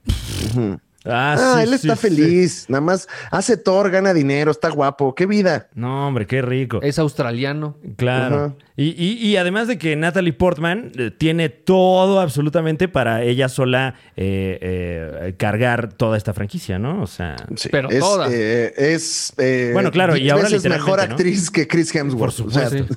Ah, 1.03 1.35
Ah, 1.37 1.55
sí, 1.57 1.63
él 1.63 1.69
sí, 1.69 1.87
está 1.87 1.95
sí. 1.95 2.01
feliz. 2.09 2.65
Nada 2.69 2.81
más 2.81 3.07
hace 3.31 3.57
Thor, 3.57 3.89
gana 3.89 4.13
dinero, 4.13 4.51
está 4.51 4.69
guapo. 4.69 5.15
¡Qué 5.15 5.25
vida! 5.25 5.67
No, 5.73 6.07
hombre, 6.07 6.27
qué 6.27 6.41
rico. 6.43 6.79
Es 6.83 6.99
australiano. 6.99 7.75
Claro. 7.97 8.55
Y, 8.77 8.89
y- 8.89 9.17
y 9.27 9.35
además 9.37 9.67
de 9.67 9.77
que 9.77 9.95
Natalie 9.95 10.33
Portman 10.33 10.91
eh, 10.97 11.11
tiene 11.11 11.49
todo 11.49 12.19
absolutamente 12.19 12.87
para 12.87 13.23
ella 13.23 13.49
sola 13.49 13.95
eh, 14.15 14.57
eh, 14.61 15.33
cargar 15.37 15.93
toda 15.93 16.17
esta 16.17 16.33
franquicia, 16.33 16.77
¿no? 16.79 17.01
O 17.01 17.07
sea, 17.07 17.35
Sí, 17.55 17.69
Pero 17.71 17.89
es, 17.89 17.99
toda. 17.99 18.27
eh, 18.31 18.73
es 18.77 19.33
eh, 19.37 19.71
Bueno, 19.73 19.91
claro, 19.91 20.15
y 20.17 20.29
ahora 20.29 20.49
veces 20.49 20.65
mejor 20.69 20.99
actriz 20.99 21.49
que 21.49 21.67
Chris 21.67 21.93
Hemsworth. 21.95 22.37
Por 22.37 22.47
O 22.47 22.51
sea, 22.51 22.69
supuesto. 22.69 22.95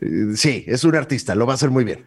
sí, 0.36 0.64
es 0.66 0.84
un 0.84 0.94
artista, 0.96 1.34
lo 1.34 1.46
va 1.46 1.52
a 1.52 1.56
hacer 1.56 1.70
muy 1.70 1.84
bien. 1.84 2.04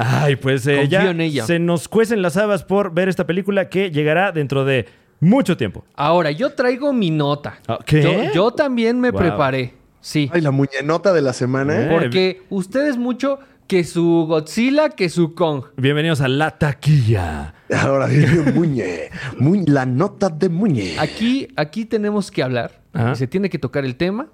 Ay, 0.00 0.36
pues 0.36 0.66
eh, 0.66 0.86
ya 0.88 1.10
en 1.10 1.20
ella. 1.20 1.44
se 1.46 1.58
nos 1.58 1.88
cuecen 1.88 2.22
las 2.22 2.36
habas 2.36 2.64
por 2.64 2.92
ver 2.94 3.08
esta 3.08 3.26
película 3.26 3.68
que 3.68 3.90
llegará 3.90 4.32
dentro 4.32 4.64
de 4.64 4.86
mucho 5.20 5.56
tiempo. 5.56 5.84
Ahora, 5.94 6.30
yo 6.30 6.50
traigo 6.54 6.92
mi 6.92 7.10
nota. 7.10 7.58
Ah, 7.68 7.78
¿qué? 7.84 8.02
Yo, 8.02 8.32
yo 8.34 8.50
también 8.52 8.98
me 9.00 9.10
Wow. 9.10 9.20
preparé. 9.20 9.74
Sí. 10.00 10.30
Ay, 10.32 10.40
la 10.40 10.50
muñenota 10.50 11.12
de 11.12 11.20
la 11.22 11.32
semana. 11.34 11.78
¿eh? 11.82 11.88
Porque 11.90 12.42
ustedes 12.48 12.96
mucho 12.96 13.38
que 13.66 13.84
su 13.84 14.24
Godzilla, 14.26 14.88
que 14.88 15.08
su 15.10 15.34
Kong. 15.34 15.64
Bienvenidos 15.76 16.20
a 16.22 16.28
La 16.28 16.58
Taquilla. 16.58 17.54
Ahora 17.72 18.06
viene 18.06 18.50
Muñe. 18.52 19.10
Muñ- 19.38 19.66
la 19.68 19.84
nota 19.86 20.28
de 20.30 20.48
Muñe. 20.48 20.96
Aquí, 20.98 21.48
aquí 21.54 21.84
tenemos 21.84 22.30
que 22.30 22.42
hablar, 22.42 22.80
Ajá. 22.94 23.14
se 23.14 23.26
tiene 23.26 23.48
que 23.50 23.58
tocar 23.58 23.84
el 23.84 23.94
tema, 23.96 24.26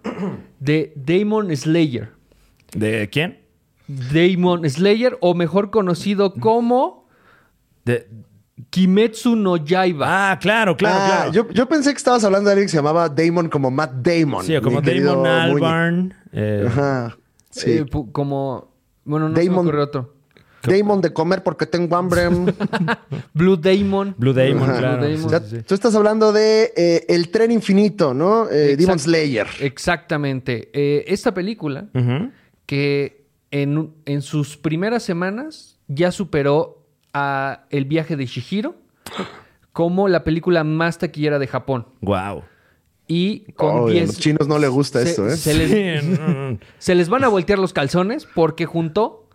de 0.61 0.93
Damon 0.97 1.55
Slayer. 1.55 2.11
¿De 2.73 3.11
quién? 3.11 3.41
Damon 3.88 4.68
Slayer, 4.68 5.16
o 5.20 5.35
mejor 5.35 5.70
conocido 5.70 6.35
como 6.35 7.07
De... 7.85 8.09
Kimetsu 8.70 9.37
no 9.37 9.59
Yaiba. 9.59 10.31
Ah, 10.33 10.38
claro, 10.38 10.77
claro, 10.77 10.96
Ah, 10.99 11.07
claro. 11.29 11.33
Yo, 11.33 11.49
yo 11.53 11.68
pensé 11.68 11.90
que 11.92 11.99
estabas 11.99 12.25
hablando 12.25 12.46
de 12.49 12.53
alguien 12.55 12.66
que 12.66 12.70
se 12.70 12.77
llamaba 12.79 13.09
Damon 13.09 13.49
como 13.51 13.70
Matt 13.70 13.92
Damon. 13.96 14.44
sí, 14.44 14.59
como 14.62 14.81
Damon. 14.81 15.27
Albarn. 15.27 16.14
eh, 16.33 16.64
Ajá. 16.66 17.16
Sí. 17.51 17.72
Eh, 17.72 17.87
como. 18.12 18.72
Bueno, 19.05 19.29
no 19.29 19.37
se 19.37 19.42
me 19.42 19.49
Damon- 19.57 19.79
otro. 19.79 20.14
Damon 20.62 21.01
de 21.01 21.12
comer 21.12 21.42
porque 21.44 21.66
tengo 21.66 21.94
hambre. 21.96 22.22
Blue 23.35 23.57
Damon. 23.57 24.14
Blue 24.18 24.33
Damon, 24.33 24.62
Ajá. 24.70 24.79
claro. 24.79 25.07
Blue 25.07 25.29
Damon. 25.31 25.62
Tú 25.64 25.75
estás 25.75 25.94
hablando 25.94 26.33
de 26.33 26.72
eh, 26.77 27.05
El 27.09 27.29
tren 27.31 27.53
infinito, 27.53 28.14
¿no? 28.14 28.49
Eh. 28.51 28.75
Demon 28.77 28.99
Slayer. 28.99 29.46
Exactamente. 29.61 30.70
Eh, 30.72 31.05
esta 31.09 31.33
película, 31.33 31.87
que 32.64 33.26
en, 33.51 33.93
en 34.05 34.23
sus 34.23 34.57
primeras 34.57 35.03
semanas 35.03 35.79
ya 35.89 36.11
superó 36.13 36.83
a 37.13 37.67
El 37.71 37.85
viaje 37.85 38.17
de 38.17 38.27
Shihiro 38.27 38.77
como 39.73 40.09
la 40.09 40.25
película 40.25 40.65
más 40.65 40.99
taquillera 40.99 41.39
de 41.39 41.47
Japón. 41.47 41.87
Guau. 42.01 42.43
Y 43.09 43.53
con 43.53 43.77
Oh, 43.83 43.89
10... 43.89 44.03
a 44.03 44.07
los 44.07 44.19
chinos 44.19 44.49
no 44.49 44.59
les 44.59 44.71
gusta 44.71 45.03
se- 45.03 45.11
esto, 45.11 45.29
¿eh? 45.29 45.37
Se 45.37 45.55
les, 45.55 46.59
se 46.79 46.95
les 46.95 47.09
van 47.09 47.25
a 47.25 47.29
voltear 47.29 47.59
los 47.59 47.73
calzones 47.73 48.27
porque 48.35 48.67
juntó 48.67 49.29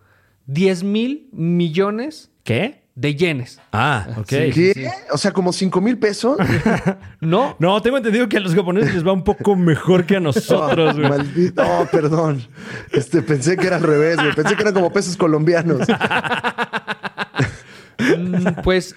10 0.46 0.82
mil 0.84 1.28
millones 1.32 2.30
¿Qué? 2.44 2.81
De 2.94 3.14
yenes. 3.14 3.58
Ah, 3.72 4.06
ok. 4.18 4.28
Sí. 4.52 4.72
O 5.12 5.18
sea, 5.18 5.32
como 5.32 5.52
5 5.52 5.80
mil 5.80 5.98
pesos. 5.98 6.36
¿No? 7.20 7.56
No, 7.58 7.80
tengo 7.80 7.96
entendido 7.96 8.28
que 8.28 8.36
a 8.36 8.40
los 8.40 8.54
japoneses 8.54 8.94
les 8.94 9.06
va 9.06 9.12
un 9.12 9.24
poco 9.24 9.56
mejor 9.56 10.04
que 10.04 10.16
a 10.16 10.20
nosotros, 10.20 10.96
güey. 10.98 11.08
Maldito. 11.08 11.62
Oh, 11.66 11.86
perdón. 11.90 12.46
Este, 12.92 13.22
pensé 13.22 13.56
que 13.56 13.66
era 13.66 13.76
al 13.76 13.82
revés, 13.82 14.16
güey. 14.16 14.34
Pensé 14.34 14.54
que 14.56 14.62
eran 14.62 14.74
como 14.74 14.92
pesos 14.92 15.16
colombianos. 15.16 15.86
Mm, 17.98 18.62
Pues 18.62 18.94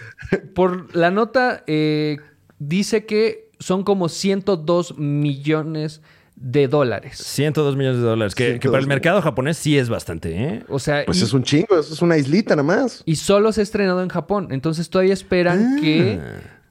por 0.54 0.96
la 0.96 1.12
nota 1.12 1.64
eh, 1.68 2.18
dice 2.60 3.06
que 3.06 3.50
son 3.60 3.84
como 3.84 4.10
102 4.10 4.98
millones 4.98 6.02
de 6.02 6.06
dólares. 6.36 7.18
102 7.18 7.76
millones 7.78 8.00
de 8.02 8.06
dólares, 8.06 8.36
que, 8.36 8.60
que 8.60 8.68
para 8.70 8.80
el 8.80 8.86
102 8.86 8.88
mercado 8.88 9.22
japonés 9.22 9.58
sí 9.58 9.78
es 9.78 9.90
bastante, 9.90 10.36
¿eh? 10.44 10.64
O 10.70 10.80
sea, 10.80 11.06
Pues 11.06 11.22
y, 11.22 11.24
es 11.24 11.34
un 11.34 11.44
chingo, 11.44 11.80
eso 11.80 11.94
es 11.94 12.02
una 12.02 12.18
islita 12.18 12.56
nada 12.56 12.64
más. 12.68 13.04
y 13.06 13.16
solo 13.16 13.52
se 13.52 13.62
ha 13.62 13.64
estrenado 13.64 14.02
en 14.04 14.10
Japón. 14.10 14.50
Entonces 14.52 14.90
todavía 14.90 15.14
esperan 15.14 15.78
Ah. 15.78 15.82
que, 15.82 16.20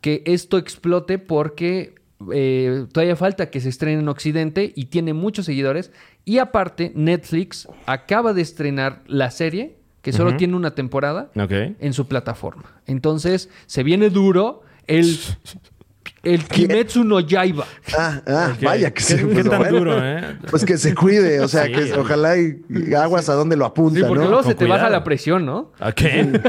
que 0.00 0.22
esto 0.26 0.58
explote 0.58 1.18
porque 1.18 1.94
eh, 2.32 2.86
todavía 2.92 3.16
falta 3.16 3.50
que 3.50 3.60
se 3.60 3.68
estrene 3.68 4.00
en 4.00 4.08
Occidente 4.08 4.72
y 4.76 4.86
tiene 4.86 5.12
muchos 5.14 5.46
seguidores. 5.46 5.90
Y 6.24 6.38
aparte, 6.38 6.92
Netflix 6.94 7.68
acaba 7.86 8.32
de 8.32 8.42
estrenar 8.42 9.02
la 9.06 9.30
serie, 9.30 9.76
que 10.02 10.12
solo 10.12 10.36
tiene 10.36 10.54
una 10.56 10.74
temporada, 10.74 11.30
en 11.34 11.92
su 11.94 12.06
plataforma. 12.06 12.80
Entonces, 12.86 13.48
se 13.66 13.82
viene 13.82 14.10
duro 14.10 14.62
el, 14.86 15.18
el 16.22 16.44
Kimetsu 16.44 17.04
no 17.04 17.20
Yaiba. 17.20 17.66
Ah, 17.98 18.22
ah, 18.26 18.52
vaya 18.62 18.88
que 18.90 18.94
¿Qué, 18.94 19.02
se 19.02 19.16
qué 19.18 19.24
pues, 19.26 19.48
tan 19.48 19.58
bueno, 19.58 19.78
duro, 19.78 19.98
eh? 20.04 20.36
Pues 20.50 20.64
que 20.64 20.78
se 20.78 20.94
cuide, 20.94 21.40
o 21.40 21.48
sea, 21.48 21.64
Sí. 21.66 21.72
que 21.72 21.92
ojalá 21.94 22.36
y, 22.38 22.60
aguas 22.94 23.28
a 23.28 23.34
dónde 23.34 23.56
lo 23.56 23.64
apunta, 23.66 24.00
Sí, 24.00 24.04
porque 24.06 24.24
¿no? 24.24 24.30
luego 24.30 24.42
Con 24.42 24.52
se 24.52 24.54
te 24.56 24.66
baja 24.66 24.88
la 24.90 25.04
presión, 25.04 25.44
¿no? 25.44 25.72
¿A 25.80 25.92
qué? 25.92 26.40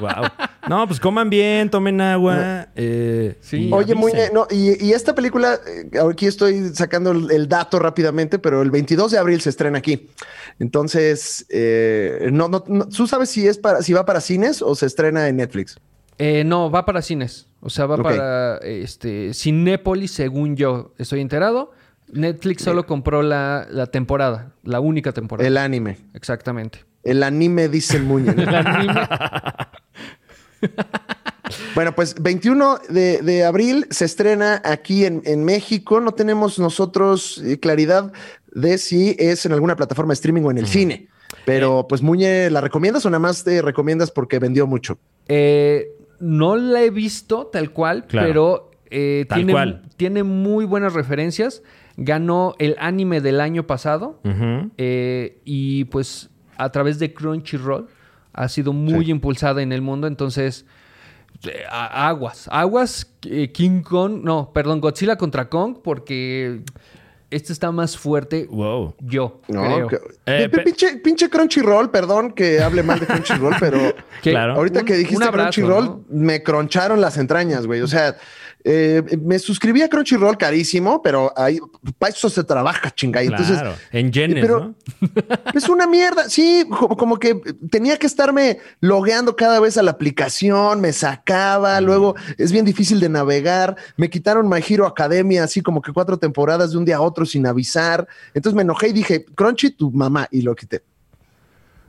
wow. 0.00 0.24
No, 0.68 0.86
pues 0.86 1.00
coman 1.00 1.28
bien, 1.30 1.70
tomen 1.70 2.00
agua. 2.00 2.68
eh, 2.76 3.36
Sí. 3.40 3.68
Oye. 3.72 3.94
Muñe, 3.94 4.30
no, 4.32 4.46
y, 4.50 4.84
y 4.84 4.92
esta 4.92 5.14
película, 5.14 5.58
eh, 5.66 5.98
aquí 6.10 6.26
estoy 6.26 6.68
sacando 6.74 7.10
el, 7.12 7.30
el 7.30 7.48
dato 7.48 7.78
rápidamente, 7.78 8.38
pero 8.38 8.62
el 8.62 8.70
22 8.70 9.10
de 9.12 9.18
abril 9.18 9.40
se 9.40 9.50
estrena 9.50 9.78
aquí. 9.78 10.08
Entonces, 10.60 11.44
eh, 11.48 12.28
no, 12.32 12.48
no, 12.48 12.62
no- 12.68 12.88
¿tú 12.88 13.06
sabes 13.06 13.30
si 13.30 13.46
es 13.46 13.58
para, 13.58 13.82
si 13.82 13.92
va 13.92 14.04
para 14.04 14.20
cines 14.20 14.62
o 14.62 14.74
se 14.74 14.86
estrena 14.86 15.28
en 15.28 15.36
Netflix? 15.36 15.76
Eh, 16.18 16.44
no, 16.44 16.70
va 16.70 16.84
para 16.84 17.02
cines. 17.02 17.48
O 17.64 17.70
sea, 17.70 17.86
va 17.86 17.96
para 17.96 18.56
este, 18.58 19.32
Cinépolis, 19.34 20.10
según 20.10 20.56
yo 20.56 20.92
estoy 20.98 21.20
enterado. 21.20 21.70
Netflix 22.12 22.62
solo 22.64 22.84
compró 22.86 23.22
la, 23.22 23.66
la 23.70 23.86
temporada, 23.86 24.52
la 24.64 24.80
única 24.80 25.12
temporada. 25.12 25.46
El 25.48 25.56
anime. 25.56 25.96
Exactamente. 26.12 26.84
El 27.04 27.22
anime 27.22 27.68
dice 27.68 27.98
Muñe. 28.00 28.34
¿no? 28.34 28.42
El 28.42 28.48
anime- 28.54 29.08
Bueno, 31.74 31.94
pues 31.94 32.14
21 32.20 32.78
de, 32.88 33.18
de 33.22 33.44
abril 33.44 33.86
se 33.90 34.04
estrena 34.04 34.62
aquí 34.64 35.04
en, 35.04 35.22
en 35.24 35.44
México. 35.44 36.00
No 36.00 36.12
tenemos 36.12 36.58
nosotros 36.58 37.42
eh, 37.44 37.58
claridad 37.58 38.12
de 38.52 38.78
si 38.78 39.16
es 39.18 39.44
en 39.46 39.52
alguna 39.52 39.76
plataforma 39.76 40.10
de 40.10 40.14
streaming 40.14 40.42
o 40.42 40.50
en 40.50 40.58
el 40.58 40.66
cine. 40.66 41.08
Pero 41.44 41.86
pues 41.88 42.00
Muñe, 42.02 42.48
¿la 42.50 42.60
recomiendas 42.60 43.04
o 43.06 43.10
nada 43.10 43.18
más 43.18 43.42
te 43.44 43.60
recomiendas 43.60 44.10
porque 44.10 44.38
vendió 44.38 44.66
mucho? 44.66 44.98
Eh, 45.28 45.88
no 46.22 46.56
la 46.56 46.82
he 46.82 46.90
visto 46.90 47.46
tal 47.52 47.70
cual, 47.72 48.06
Claro. 48.06 48.26
pero 48.28 48.70
eh, 48.90 49.26
Tal 49.28 49.36
tiene, 49.38 49.52
cual. 49.52 49.82
tiene 49.96 50.22
muy 50.22 50.64
buenas 50.64 50.92
referencias. 50.94 51.62
Ganó 51.96 52.54
el 52.58 52.76
anime 52.78 53.20
del 53.20 53.40
año 53.40 53.66
pasado. 53.66 54.20
Eh, 54.78 55.40
y 55.44 55.84
pues 55.86 56.30
a 56.56 56.70
través 56.70 56.98
de 56.98 57.12
Crunchyroll 57.12 57.88
ha 58.32 58.48
sido 58.48 58.72
muy 58.72 59.06
Sí. 59.06 59.10
impulsada 59.10 59.62
en 59.62 59.72
el 59.72 59.82
mundo. 59.82 60.06
Entonces, 60.06 60.64
eh, 61.44 61.64
aguas. 61.70 62.48
Aguas, 62.52 63.10
King 63.52 63.82
Kong, 63.82 64.20
no, 64.22 64.52
perdón, 64.54 64.80
Godzilla 64.80 65.16
contra 65.16 65.48
Kong, 65.48 65.78
porque 65.82 66.60
este 67.34 67.52
está 67.52 67.72
más 67.72 67.96
fuerte. 67.98 68.46
Wow. 68.50 68.94
Yo, 69.00 69.40
No, 69.48 69.62
creo. 69.62 69.88
que- 69.88 69.98
Eh, 70.26 70.48
pinche, 70.64 70.96
pinche 70.98 71.28
Crunchyroll, 71.28 71.90
perdón 71.90 72.32
que 72.32 72.60
hable 72.62 72.82
mal 72.82 73.00
de 73.00 73.06
Crunchyroll, 73.06 73.56
pero 73.58 73.78
Claro. 74.22 74.54
ahorita 74.54 74.80
un- 74.80 74.86
que 74.86 74.94
dijiste 74.94 75.24
abrazo, 75.24 75.50
Crunchyroll, 75.52 75.84
¿no? 75.84 76.04
me 76.10 76.42
croncharon 76.42 77.00
las 77.00 77.16
entrañas, 77.16 77.66
güey. 77.66 77.80
O 77.80 77.86
sea, 77.86 78.16
eh, 78.64 79.02
me 79.20 79.38
suscribí 79.38 79.82
a 79.82 79.88
Crunchyroll 79.88 80.38
carísimo, 80.38 81.02
pero 81.02 81.32
ahí 81.36 81.58
para 81.98 82.12
eso 82.12 82.30
se 82.30 82.44
trabaja, 82.44 82.90
chinga. 82.90 83.22
Entonces, 83.22 83.58
claro. 83.58 83.74
En 83.90 84.12
yenes, 84.12 84.40
pero- 84.40 84.60
¿no? 84.60 84.74
es 85.54 85.68
una 85.68 85.86
mierda. 85.86 86.28
Sí, 86.28 86.64
como, 86.68 87.18
que 87.18 87.34
tenía 87.70 87.96
que 87.96 88.06
estarme 88.06 88.58
logueando 88.80 89.34
cada 89.34 89.58
vez 89.58 89.76
a 89.78 89.82
la 89.82 89.90
aplicación, 89.90 90.80
me 90.80 90.92
sacaba, 90.92 91.80
luego 91.80 92.14
es 92.38 92.52
bien 92.52 92.64
difícil 92.64 93.00
de 93.00 93.08
navegar. 93.08 93.76
Me 93.96 94.10
quitaron 94.10 94.48
My 94.48 94.62
Hero 94.66 94.86
Academia, 94.86 95.44
así 95.44 95.60
como 95.60 95.82
que 95.82 95.92
cuatro 95.92 96.18
temporadas 96.18 96.72
de 96.72 96.78
un 96.78 96.84
día 96.84 96.96
a 96.96 97.00
otro 97.00 97.26
sin 97.26 97.46
avisar. 97.46 98.06
Entonces 98.34 98.54
me 98.54 98.62
enojé 98.62 98.88
y 98.88 98.92
dije, 98.92 99.24
Crunchy, 99.24 99.70
tu 99.70 99.90
mamá, 99.90 100.28
y 100.30 100.42
lo 100.42 100.54
quité. 100.54 100.82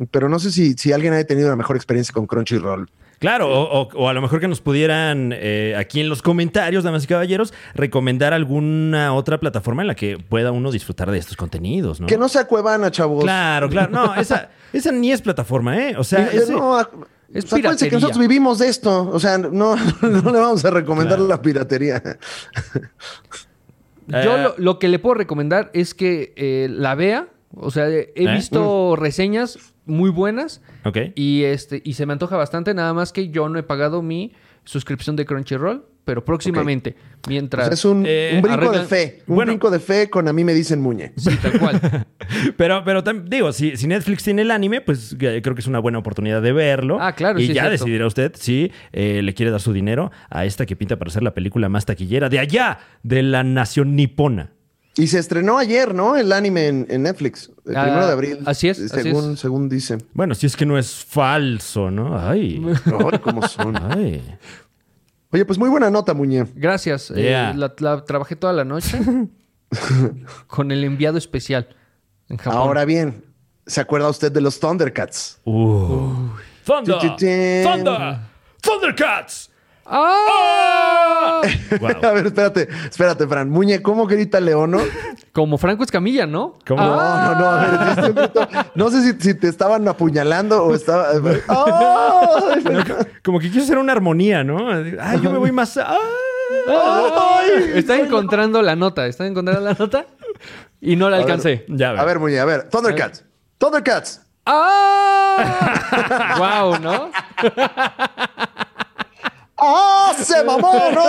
Pero 0.09 0.27
no 0.27 0.39
sé 0.39 0.51
si, 0.51 0.73
si 0.73 0.91
alguien 0.91 1.13
haya 1.13 1.25
tenido 1.27 1.47
una 1.47 1.55
mejor 1.55 1.75
experiencia 1.75 2.13
con 2.13 2.25
Crunchyroll. 2.25 2.89
Claro, 3.23 3.47
o, 3.47 3.81
o- 3.83 3.89
o 3.95 4.09
a 4.09 4.13
lo 4.13 4.21
mejor 4.21 4.41
que 4.41 4.49
nos 4.49 4.59
pudieran 4.59 5.31
eh, 5.33 5.75
aquí 5.77 6.01
en 6.01 6.09
los 6.09 6.21
comentarios, 6.21 6.83
damas 6.83 7.05
y 7.05 7.07
caballeros, 7.07 7.53
recomendar 7.73 8.33
alguna 8.33 9.13
otra 9.13 9.39
plataforma 9.39 9.81
en 9.81 9.87
la 9.87 9.95
que 9.95 10.17
pueda 10.17 10.51
uno 10.51 10.71
disfrutar 10.71 11.09
de 11.09 11.19
estos 11.19 11.37
contenidos, 11.37 12.01
¿no? 12.01 12.07
Que 12.07 12.17
no 12.17 12.27
sea 12.27 12.45
Cuevana, 12.47 12.91
chavos. 12.91 13.23
Claro, 13.23 13.69
claro. 13.69 13.91
No, 13.91 14.13
esa, 14.19 14.49
esa 14.73 14.91
ni 14.91 15.13
es 15.13 15.21
plataforma, 15.21 15.77
¿eh? 15.77 15.95
O 15.97 16.03
sea, 16.03 16.27
ese- 16.27 16.51
no, 16.51 16.77
Es 16.81 16.85
acuérdense 16.87 17.47
que 17.49 17.55
piratería. 17.61 17.91
nosotros 17.93 18.19
vivimos 18.19 18.59
de 18.59 18.67
esto. 18.67 19.09
O 19.09 19.19
sea, 19.19 19.37
no, 19.37 19.75
no 20.01 20.31
le 20.31 20.39
vamos 20.39 20.65
a 20.65 20.69
recomendar 20.69 21.15
Claro. 21.17 21.29
la 21.29 21.41
piratería. 21.41 22.03
Yo 24.07 24.17
Eh, 24.37 24.43
lo, 24.43 24.55
lo 24.57 24.79
que 24.79 24.89
le 24.89 24.99
puedo 24.99 25.15
recomendar 25.15 25.71
es 25.73 25.93
que 25.93 26.33
eh, 26.35 26.67
la 26.69 26.93
vea. 26.95 27.27
O 27.55 27.71
sea, 27.71 27.87
he 27.87 28.11
¿Eh? 28.15 28.33
visto 28.33 28.95
reseñas 28.97 29.57
muy 29.85 30.09
buenas 30.09 30.61
Ok. 30.85 30.97
y 31.15 31.43
este 31.43 31.81
y 31.83 31.93
se 31.93 32.05
me 32.05 32.13
antoja 32.13 32.37
bastante. 32.37 32.73
Nada 32.73 32.93
más 32.93 33.11
que 33.13 33.29
yo 33.29 33.49
no 33.49 33.59
he 33.59 33.63
pagado 33.63 34.01
mi 34.01 34.31
suscripción 34.63 35.15
de 35.15 35.25
Crunchyroll, 35.25 35.85
pero 36.05 36.23
próximamente. 36.25 36.95
Mientras. 37.27 37.69
es 37.71 37.85
un, 37.85 38.03
Eh, 38.05 38.33
un 38.35 38.41
brinco 38.41 38.71
de 38.71 38.83
fe. 38.85 39.23
Un 39.27 39.35
Bueno. 39.35 39.51
brinco 39.51 39.69
de 39.71 39.79
fe 39.79 40.09
con 40.09 40.27
a 40.27 40.33
mí 40.33 40.43
me 40.43 40.53
dicen 40.53 40.81
Muñe. 40.81 41.13
Sí, 41.17 41.35
tal 41.41 41.59
cual. 41.59 41.79
Pero, 42.57 42.83
pero 42.85 43.01
digo, 43.01 43.51
si, 43.51 43.75
si 43.77 43.85
Netflix 43.87 44.23
tiene 44.23 44.41
el 44.43 44.51
anime, 44.51 44.79
pues 44.81 45.15
creo 45.19 45.41
que 45.41 45.59
es 45.59 45.67
una 45.67 45.79
buena 45.79 45.97
oportunidad 45.99 46.41
de 46.41 46.51
verlo. 46.53 46.97
Ah, 46.99 47.13
claro, 47.13 47.37
Y 47.39 47.47
sí, 47.47 47.53
ya 47.53 47.63
cierto. 47.63 47.71
decidirá 47.71 48.07
usted 48.07 48.31
si 48.35 48.71
eh, 48.93 49.21
le 49.21 49.33
quiere 49.33 49.51
dar 49.51 49.59
su 49.59 49.73
dinero 49.73 50.11
a 50.29 50.45
esta 50.45 50.65
que 50.65 50.75
pinta 50.77 50.97
para 50.97 51.11
ser 51.11 51.21
la 51.23 51.33
película 51.33 51.67
más 51.69 51.85
taquillera 51.85 52.29
de 52.29 52.39
allá, 52.39 52.79
de 53.03 53.21
la 53.23 53.43
nación 53.43 53.95
nipona. 53.95 54.51
Y 54.95 55.07
se 55.07 55.17
estrenó 55.19 55.57
ayer, 55.57 55.95
¿no? 55.95 56.15
El 56.15 56.31
anime 56.31 56.67
en, 56.67 56.85
en 56.89 57.03
Netflix. 57.03 57.49
El 57.65 57.75
Ah, 57.75 57.83
primero 57.83 58.05
de 58.05 58.11
abril. 58.13 58.39
así 58.45 58.69
es, 58.69 58.79
así 58.79 59.01
Según, 59.01 59.33
es. 59.33 59.39
según 59.39 59.67
dicen. 59.69 60.03
Bueno, 60.13 60.35
si 60.35 60.45
es 60.45 60.55
que 60.55 60.65
no 60.67 60.77
es 60.77 61.03
falso, 61.03 61.89
¿no? 61.89 62.17
Ay. 62.19 62.63
Ay, 62.85 63.19
cómo 63.19 63.47
son. 63.47 63.75
Ay. 63.91 64.21
Oye, 65.31 65.45
pues 65.45 65.57
muy 65.57 65.69
buena 65.69 65.89
nota, 65.89 66.13
Muñe. 66.13 66.45
Gracias. 66.53 67.11
eh, 67.15 67.53
la, 67.55 67.73
la 67.79 68.05
trabajé 68.05 68.35
toda 68.35 68.53
la 68.53 68.65
noche 68.65 68.99
con 70.47 70.71
el 70.71 70.83
enviado 70.83 71.17
especial 71.17 71.67
en 72.29 72.37
Japón. 72.37 72.59
Ahora 72.59 72.85
bien, 72.85 73.25
¿se 73.65 73.81
acuerda 73.81 74.09
usted 74.09 74.31
de 74.31 74.41
los 74.41 74.59
Thundercats? 74.59 75.39
Uh. 75.45 76.29
Thunder. 76.65 76.97
Thunder. 77.17 78.19
Thundercats. 78.61 79.49
¡Ah! 79.85 81.41
Wow. 81.79 81.89
A 82.03 82.11
ver, 82.11 82.27
espérate, 82.27 82.67
espérate, 82.89 83.27
Fran. 83.27 83.49
Muñe, 83.49 83.81
¿cómo 83.81 84.05
grita 84.07 84.39
Leono? 84.39 84.79
Como 85.31 85.57
Franco 85.57 85.83
Escamilla, 85.83 86.25
¿no? 86.25 86.57
¿Cómo? 86.67 86.81
Ah, 86.81 87.33
No, 87.33 87.39
no, 87.39 87.39
no, 87.41 87.49
a 87.49 87.65
ver, 87.65 87.95
diste 87.95 88.09
un 88.11 88.15
grito. 88.15 88.47
No 88.75 88.89
sé 88.91 89.01
si, 89.01 89.19
si 89.19 89.33
te 89.33 89.47
estaban 89.49 89.87
apuñalando 89.87 90.63
o 90.63 90.73
estaba. 90.75 91.07
¡Ay! 91.47 92.63
Como 93.23 93.39
que 93.39 93.49
quiero 93.49 93.63
hacer 93.63 93.77
una 93.77 93.91
armonía, 93.93 94.43
¿no? 94.43 94.69
Ay, 94.71 95.19
yo 95.21 95.31
me 95.31 95.37
voy 95.37 95.51
más. 95.51 95.77
¡Ah! 95.77 95.97
¡Ay! 96.67 97.71
Está 97.75 97.97
encontrando 97.97 98.61
la 98.61 98.75
nota. 98.75 99.07
Está 99.07 99.25
encontrando 99.25 99.61
la 99.61 99.73
nota 99.73 100.05
y 100.79 100.95
no 100.95 101.09
la 101.09 101.17
alcancé. 101.17 101.65
Ya, 101.67 101.89
A 101.91 102.05
ver, 102.05 102.19
Muñe, 102.19 102.39
a 102.39 102.45
ver. 102.45 102.69
Thundercats. 102.69 103.25
Thundercats. 103.57 104.21
¡Ah! 104.45 106.35
¡Wow! 106.37 106.79
¿no? 106.79 107.09
¡Ah! 109.63 110.13
¡Se 110.21 110.43
mamó! 110.43 110.73
¿no? 110.93 111.03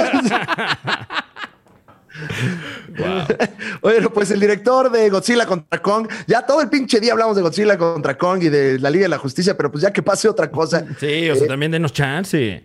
Bueno, 3.81 4.11
pues 4.11 4.31
el 4.31 4.41
director 4.41 4.91
de 4.91 5.11
Godzilla 5.11 5.47
contra 5.47 5.83
Kong, 5.83 6.09
ya 6.27 6.47
todo 6.47 6.61
el 6.61 6.69
pinche 6.69 7.01
día 7.01 7.13
hablamos 7.13 7.37
de 7.37 7.43
Godzilla 7.43 7.77
contra 7.77 8.17
Kong 8.17 8.45
y 8.45 8.49
de 8.49 8.79
la 8.79 8.91
Liga 8.91 9.05
de 9.05 9.09
la 9.09 9.19
Justicia, 9.19 9.57
pero 9.57 9.71
pues 9.71 9.83
ya 9.83 9.93
que 9.93 10.03
pase 10.03 10.29
otra 10.29 10.51
cosa, 10.51 10.85
Sí, 10.99 11.29
o 11.29 11.35
sea, 11.35 11.49
también 11.49 11.73
denos 11.73 11.93
chance. 11.93 12.63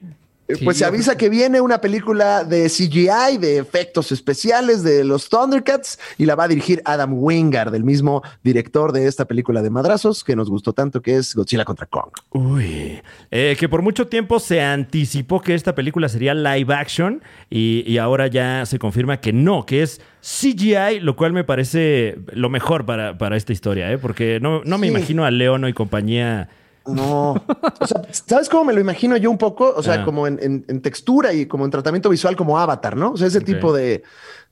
Eh, 0.49 0.57
pues 0.63 0.77
se 0.77 0.85
avisa 0.85 1.15
que 1.17 1.29
viene 1.29 1.61
una 1.61 1.79
película 1.79 2.43
de 2.43 2.67
CGI, 2.69 3.37
de 3.39 3.57
efectos 3.57 4.11
especiales 4.11 4.83
de 4.83 5.03
los 5.03 5.29
Thundercats 5.29 5.99
y 6.17 6.25
la 6.25 6.35
va 6.35 6.45
a 6.45 6.47
dirigir 6.47 6.81
Adam 6.85 7.13
Wingard, 7.13 7.73
el 7.75 7.83
mismo 7.83 8.21
director 8.43 8.91
de 8.91 9.07
esta 9.07 9.25
película 9.25 9.61
de 9.61 9.69
madrazos 9.69 10.23
que 10.23 10.35
nos 10.35 10.49
gustó 10.49 10.73
tanto, 10.73 11.01
que 11.01 11.15
es 11.15 11.35
Godzilla 11.35 11.63
contra 11.65 11.85
Kong. 11.85 12.09
Uy, 12.31 13.01
eh, 13.31 13.55
que 13.59 13.69
por 13.69 13.81
mucho 13.81 14.07
tiempo 14.07 14.39
se 14.39 14.61
anticipó 14.61 15.39
que 15.41 15.53
esta 15.53 15.75
película 15.75 16.09
sería 16.09 16.33
live 16.33 16.73
action 16.73 17.21
y, 17.49 17.83
y 17.85 17.97
ahora 17.97 18.27
ya 18.27 18.65
se 18.65 18.79
confirma 18.79 19.21
que 19.21 19.31
no, 19.33 19.65
que 19.65 19.83
es 19.83 20.01
CGI, 20.21 20.99
lo 21.01 21.15
cual 21.15 21.31
me 21.33 21.43
parece 21.43 22.17
lo 22.33 22.49
mejor 22.49 22.85
para, 22.85 23.17
para 23.17 23.37
esta 23.37 23.53
historia, 23.53 23.91
¿eh? 23.91 23.97
porque 23.97 24.39
no, 24.41 24.63
no 24.65 24.77
me 24.77 24.87
Sí. 24.87 24.93
imagino 24.95 25.25
a 25.25 25.31
Leono 25.31 25.67
y 25.69 25.73
compañía. 25.73 26.49
No. 26.95 27.31
O 27.79 27.87
sea, 27.87 28.01
¿sabes 28.11 28.49
cómo 28.49 28.65
me 28.65 28.73
lo 28.73 28.79
imagino 28.81 29.15
yo 29.17 29.29
un 29.31 29.37
poco? 29.37 29.73
O 29.75 29.83
sea, 29.83 29.95
Ah. 30.01 30.05
como 30.05 30.27
en, 30.27 30.39
en- 30.41 30.65
en 30.67 30.81
textura 30.81 31.33
y 31.33 31.45
como 31.45 31.65
en 31.65 31.71
tratamiento 31.71 32.09
visual 32.09 32.35
como 32.35 32.59
Avatar, 32.59 32.95
¿no? 32.97 33.11
O 33.11 33.17
sea, 33.17 33.27
ese 33.27 33.39
Ok. 33.39 33.45
tipo 33.45 33.73
de, 33.73 34.03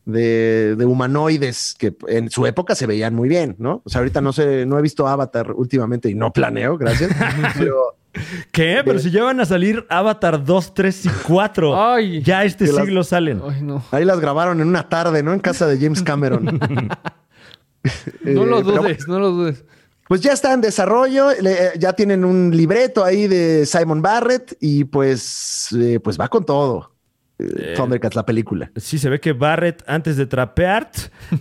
de, 0.05 0.75
de 0.77 0.85
humanoides 0.85 1.75
que 1.77 1.95
en 2.07 2.29
su 2.29 2.45
época 2.45 2.75
se 2.75 2.87
veían 2.87 3.13
muy 3.13 3.27
bien, 3.29 3.55
¿no? 3.59 3.81
O 3.85 3.89
sea, 3.89 3.99
ahorita 3.99 4.21
no 4.21 4.31
sé, 4.33 4.65
no 4.65 4.79
he 4.79 4.81
visto 4.81 5.07
Avatar 5.07 5.51
últimamente 5.51 6.09
y 6.09 6.15
no 6.15 6.31
planeo, 6.31 6.77
gracias. 6.77 7.11
Pero 7.57 7.95
¿Qué? 8.51 8.81
Pero 8.83 8.97
si 8.97 9.11
ya 9.11 9.23
van 9.25 9.39
a 9.41 9.45
salir 9.45 9.85
Avatar 9.89 10.43
2, 10.43 10.73
3 10.73 11.05
y 11.05 11.09
4. 11.27 11.79
Ay. 11.91 12.23
ya 12.23 12.43
este 12.45 12.65
las- 12.65 12.77
siglo 12.85 13.03
salen. 13.03 13.41
Ay, 13.47 13.61
no. 13.61 13.83
ahí 13.91 14.05
las 14.05 14.19
grabaron 14.19 14.59
en 14.59 14.67
una 14.67 14.89
tarde, 14.89 15.21
¿no? 15.21 15.33
En 15.33 15.39
casa 15.39 15.67
de 15.67 15.77
James 15.77 16.01
Cameron. 16.01 16.59
No 18.23 18.43
Eh, 18.43 18.45
lo 18.45 18.63
pero- 18.65 18.81
dudes, 18.81 19.07
no 19.07 19.19
lo 19.19 19.29
dudes. 19.31 19.63
Pues 20.07 20.21
ya 20.21 20.31
está 20.33 20.53
en 20.53 20.61
desarrollo, 20.61 21.31
le- 21.41 21.51
eh, 21.51 21.71
ya 21.77 21.93
tienen 21.93 22.23
un 22.23 22.55
libreto 22.55 23.03
ahí 23.03 23.27
de 23.27 23.65
Simon 23.65 24.01
Barrett 24.01 24.55
y 24.61 24.85
pues, 24.85 25.69
eh, 25.77 25.99
pues 26.01 26.17
va 26.19 26.27
con 26.29 26.45
todo. 26.45 26.93
Eh, 27.39 27.73
Thundercats, 27.75 28.15
la 28.15 28.25
película. 28.25 28.71
Sí, 28.77 28.97
se 28.97 29.09
ve 29.09 29.19
que 29.19 29.33
Barrett, 29.33 29.83
antes 29.85 30.17
de 30.17 30.25
trapear, 30.25 30.89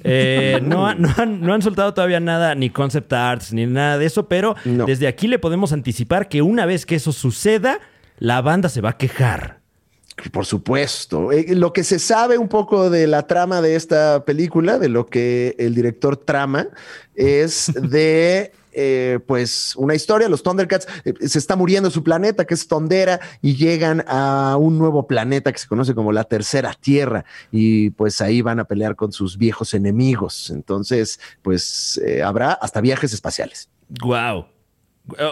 eh, 0.05 0.59
no, 0.63 0.87
han- 0.87 1.01
no 1.01 1.09
han, 1.17 1.41
no 1.41 1.55
han 1.55 1.63
soltado 1.63 1.95
todavía 1.95 2.21
nada, 2.21 2.55
ni 2.55 2.69
concept 2.71 3.13
arts, 3.15 3.53
ni 3.53 3.65
nada 3.67 3.97
de 3.99 4.05
eso, 4.07 4.29
pero 4.29 4.57
No. 4.67 4.85
desde 4.85 5.07
aquí 5.09 5.27
le 5.27 5.39
podemos 5.39 5.73
anticipar 5.73 6.29
que 6.29 6.43
una 6.43 6.67
vez 6.67 6.85
que 6.85 6.97
eso 6.97 7.13
suceda, 7.13 7.79
la 8.19 8.43
banda 8.43 8.69
se 8.69 8.81
va 8.83 8.91
a 8.91 8.97
quejar. 8.99 9.61
Por 10.33 10.47
supuesto. 10.47 11.31
Eh, 11.31 11.55
lo 11.55 11.73
que 11.73 11.85
se 11.85 11.99
sabe 11.99 12.39
un 12.39 12.49
poco 12.49 12.89
de 12.89 13.07
la 13.07 13.27
trama 13.27 13.61
de 13.61 13.77
esta 13.77 14.25
película, 14.25 14.79
de 14.79 14.89
lo 14.89 15.07
que 15.07 15.55
el 15.59 15.75
director 15.75 16.17
trama, 16.17 16.69
es 17.15 17.71
de 17.81 18.53
eh, 18.79 19.21
pues 19.27 19.75
una 19.77 19.95
historia. 19.95 20.29
Los 20.29 20.43
Thundercats 20.43 20.87
eh, 21.07 21.15
se 21.27 21.39
está 21.39 21.57
muriendo 21.57 21.91
su 21.91 22.05
planeta, 22.05 22.45
que 22.45 22.53
es 22.53 22.69
Tondera, 22.69 23.21
y 23.41 23.57
llegan 23.57 24.05
a 24.07 24.57
un 24.59 24.79
nuevo 24.79 25.07
planeta 25.07 25.51
que 25.51 25.59
se 25.59 25.67
conoce 25.67 25.95
como 25.95 26.13
la 26.13 26.25
Tercera 26.25 26.75
Tierra. 26.79 27.25
Y 27.51 27.91
pues 27.91 28.21
ahí 28.21 28.43
van 28.43 28.61
a 28.61 28.65
pelear 28.65 28.95
con 28.95 29.13
sus 29.13 29.39
viejos 29.39 29.73
enemigos. 29.73 30.51
Entonces, 30.51 31.19
pues 31.41 32.01
eh, 32.05 32.23
habrá 32.23 32.53
hasta 32.53 32.83
viajes 32.83 33.15
espaciales. 33.15 33.71
Wow. 34.03 34.45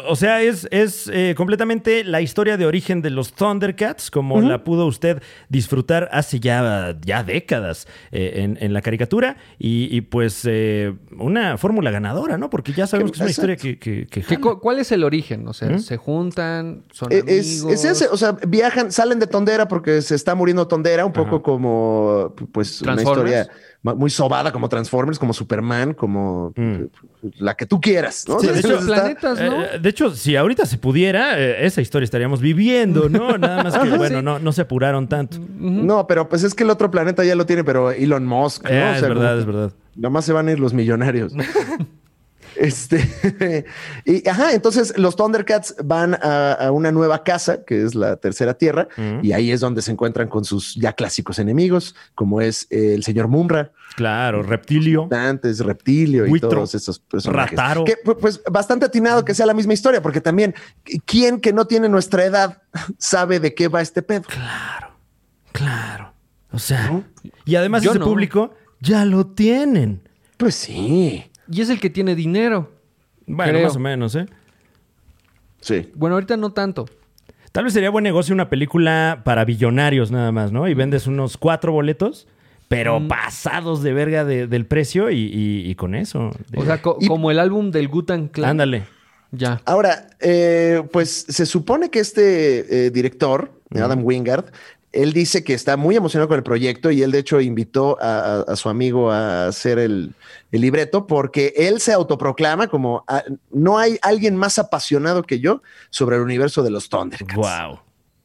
O 0.09 0.15
sea, 0.15 0.41
es, 0.41 0.69
es 0.71 1.11
eh, 1.13 1.35
completamente 1.37 2.05
la 2.05 2.21
historia 2.21 2.57
de 2.57 2.65
origen 2.65 3.03
de 3.03 3.11
los 3.11 3.33
Thundercats, 3.33 4.09
como 4.09 4.41
la 4.41 4.63
pudo 4.63 4.87
usted 4.87 5.21
disfrutar 5.49 6.09
hace 6.13 6.39
ya, 6.39 6.97
ya 7.05 7.25
décadas 7.25 7.89
eh, 8.13 8.35
en, 8.45 8.57
en 8.61 8.73
la 8.73 8.83
caricatura. 8.83 9.37
Y, 9.59 9.89
y, 9.91 10.01
pues 10.03 10.43
eh, 10.49 10.95
una 11.19 11.59
fórmula 11.59 11.91
ganadora, 11.91 12.39
¿no? 12.39 12.51
Porque 12.51 12.73
ya 12.73 12.87
sabemos 12.87 13.11
que 13.11 13.17
es 13.17 13.21
una 13.23 13.31
historia 13.31 13.57
que, 13.57 13.77
que, 13.81 14.07
que 14.07 14.21
¿Qué 14.21 14.23
jala. 14.23 14.41
cu- 14.41 14.61
¿Cuál 14.61 14.79
es 14.79 14.93
el 14.93 15.03
origen? 15.03 15.49
O 15.49 15.53
sea, 15.53 15.71
¿Mm? 15.71 15.81
se 15.81 15.97
juntan, 15.97 16.85
son 16.93 17.11
Eh, 17.11 17.25
Es, 17.27 17.63
amigos. 17.65 17.73
es 17.73 17.85
ese, 17.85 18.07
o 18.09 18.17
sea, 18.17 18.37
viajan, 18.47 18.93
salen 18.93 19.19
de 19.19 19.27
Tondera 19.27 19.67
porque 19.67 20.03
se 20.03 20.15
está 20.15 20.37
muriendo 20.37 20.69
Tondera, 20.69 21.05
un 21.05 21.13
poco 21.13 21.37
Ajá. 21.37 21.43
como, 21.43 22.33
pues, 22.53 22.81
una 22.83 22.95
historia 22.95 23.49
muy 23.93 24.09
sobada, 24.09 24.51
como 24.51 24.69
Transformers, 24.71 25.19
como 25.19 25.33
Superman, 25.35 25.93
como 25.93 26.53
Mm. 26.57 26.85
la 27.39 27.55
que 27.55 27.67
tú 27.67 27.81
quieras, 27.81 28.25
¿no? 28.27 28.41
Sí, 28.41 28.47
O 28.49 28.51
sea, 28.51 28.53
de 28.55 28.59
hecho, 28.61 28.69
entonces 28.69 28.89
está- 28.91 29.03
planetas, 29.03 29.41
¿no? 29.41 29.63
Eh, 29.65 29.79
de 29.81 29.89
hecho, 29.91 30.11
si 30.15 30.37
ahorita 30.37 30.65
se 30.65 30.79
pudiera, 30.79 31.39
eh, 31.39 31.67
esa 31.67 31.81
historia 31.83 32.05
estaríamos 32.05 32.41
viviendo, 32.41 33.09
¿no? 33.11 33.37
Nada 33.39 33.63
más 33.63 33.77
que, 33.79 33.91
bueno, 33.91 34.19
sí. 34.21 34.25
no, 34.25 34.39
no 34.39 34.53
se 34.53 34.63
apuraron 34.63 35.07
tanto. 35.09 35.37
No, 35.59 36.07
pero 36.07 36.29
pues 36.29 36.43
es 36.45 36.55
que 36.55 36.63
el 36.65 36.71
otro 36.71 36.91
planeta 36.91 37.25
ya 37.25 37.35
lo 37.35 37.45
tiene, 37.47 37.63
pero 37.65 37.91
Elon 37.91 38.25
Musk, 38.27 38.65
¿no? 38.65 38.71
Eh, 38.71 38.83
O 38.83 38.95
es 38.95 39.03
verdad, 39.03 39.29
como 39.31 39.41
es 39.41 39.47
verdad. 39.47 39.71
que 39.95 40.01
Nomás 40.01 40.25
se 40.25 40.33
van 40.33 40.49
a 40.49 40.53
ir 40.53 40.61
los 40.61 40.73
millonarios. 40.73 41.33
Este, 42.57 43.65
y 44.05 44.29
ajá, 44.29 44.53
entonces 44.53 44.97
los 44.99 45.17
Thundercats 45.17 45.75
van 45.85 46.15
a, 46.15 46.53
a 46.53 46.71
una 46.73 46.93
nueva 46.93 47.23
casa, 47.25 47.65
que 47.65 47.83
es 47.83 47.95
la 47.95 48.17
tercera 48.17 48.55
tierra, 48.55 48.89
Ujú. 48.97 49.21
y 49.23 49.33
ahí 49.33 49.51
es 49.51 49.61
donde 49.61 49.83
se 49.83 49.91
encuentran 49.93 50.29
con 50.29 50.45
sus 50.45 50.75
ya 50.75 50.93
clásicos 50.93 51.39
enemigos, 51.39 51.95
como 52.15 52.41
es 52.41 52.67
el 52.71 53.03
señor 53.05 53.29
Mumra, 53.29 53.73
Claro, 53.97 54.43
reptilio. 54.43 55.07
Dantes, 55.09 55.61
Reptilio 55.61 56.27
y 56.27 56.41
todos 56.41 56.75
esos 56.75 56.99
personajes. 56.99 57.53
Rataro. 57.57 57.85
Que, 57.85 57.95
pu- 58.03 58.17
pues 58.19 58.41
bastante 58.51 58.87
atinado 58.87 59.25
que 59.25 59.35
sea 59.35 59.47
la 59.47 59.55
misma 59.55 59.73
historia, 59.73 60.03
porque 60.03 60.21
también, 60.21 60.53
¿quién 61.05 61.41
que 61.41 61.53
no 61.53 61.67
tiene 61.69 61.89
nuestra 61.89 62.25
edad 62.25 62.63
sabe 62.99 63.39
de 63.39 63.55
qué 63.55 63.69
va 63.69 63.83
este 63.83 64.03
pedo? 64.03 64.25
Claro. 65.53 66.13
O 66.53 66.59
sea, 66.59 66.89
¿No? 66.91 67.05
y 67.45 67.55
además 67.57 67.83
Yo 67.83 67.91
ese 67.91 67.99
no. 68.01 68.05
público 68.07 68.55
ya 68.81 69.05
lo 69.05 69.27
tienen. 69.27 70.03
Pues 70.37 70.55
sí, 70.57 71.31
Y 71.51 71.61
es 71.61 71.71
el 71.71 71.81
que 71.81 71.91
tiene 71.91 72.15
dinero. 72.15 72.73
Bueno, 73.27 73.53
Creo. 73.53 73.65
más 73.65 73.77
o 73.77 73.81
menos, 73.81 74.15
¿eh? 74.17 74.27
sí. 75.61 75.91
Bueno, 75.95 76.17
ahorita 76.17 76.37
no 76.37 76.53
tanto. 76.53 76.87
Tal 77.53 77.65
vez 77.65 77.73
sería 77.73 77.91
buen 77.91 78.03
negocio 78.05 78.35
una 78.35 78.51
película 78.51 79.23
para 79.25 79.45
billonarios 79.45 80.11
nada 80.11 80.33
más, 80.33 80.51
¿no? 80.53 80.69
Y 80.69 80.75
vendes 80.75 81.07
unos 81.07 81.37
cuatro 81.37 81.73
boletos, 81.73 82.27
pero 82.69 82.99
Mm. 83.01 83.09
pasados 83.09 83.83
de 83.83 83.93
verga 83.93 84.25
de- 84.25 84.47
del 84.47 84.67
precio 84.67 85.11
y, 85.11 85.19
y- 85.21 85.71
y 85.71 85.75
con 85.77 85.95
eso. 85.95 86.31
O 86.57 86.65
sea, 86.65 86.83
co- 86.83 86.99
Y- 87.01 87.07
como 87.07 87.31
el 87.31 87.39
álbum 87.39 87.71
del 87.71 87.89
Gutan 87.89 88.29
Clan. 88.29 88.51
ándale. 88.51 88.85
Ya. 89.31 89.61
Ahora, 89.65 90.07
eh, 90.21 90.83
pues 90.93 91.27
se 91.29 91.47
supone 91.47 91.91
que 91.91 91.99
este 92.01 92.87
eh, 92.87 92.91
director, 92.91 93.51
Adam 93.75 94.05
Wingard, 94.05 94.47
él 94.95 95.13
dice 95.13 95.45
que 95.45 95.55
está 95.55 95.77
muy 95.77 95.97
emocionado 95.97 96.29
con 96.29 96.37
el 96.39 96.43
proyecto 96.43 96.91
y 96.91 97.03
él 97.03 97.11
de 97.11 97.19
hecho 97.19 97.41
invitó 97.41 97.99
a, 98.01 98.19
a- 98.19 98.41
a 98.43 98.57
su 98.57 98.69
amigo 98.69 99.11
a 99.11 99.47
hacer 99.49 99.79
el, 99.79 100.15
el 100.53 100.61
libreto 100.61 101.07
porque 101.07 101.53
él 101.57 101.81
se 101.81 101.93
autoproclama 101.93 102.69
como 102.69 103.05
"Ah, 103.09 103.23
no 103.51 103.79
hay 103.79 103.99
alguien 104.03 104.37
más 104.37 104.59
apasionado 104.59 105.23
que 105.23 105.41
yo 105.41 105.63
sobre 105.91 106.17
el 106.17 106.23
universo 106.23 106.63
de 106.63 106.71
los 106.71 106.89
Thundercats. 106.89 107.35
Wow. 107.37 107.81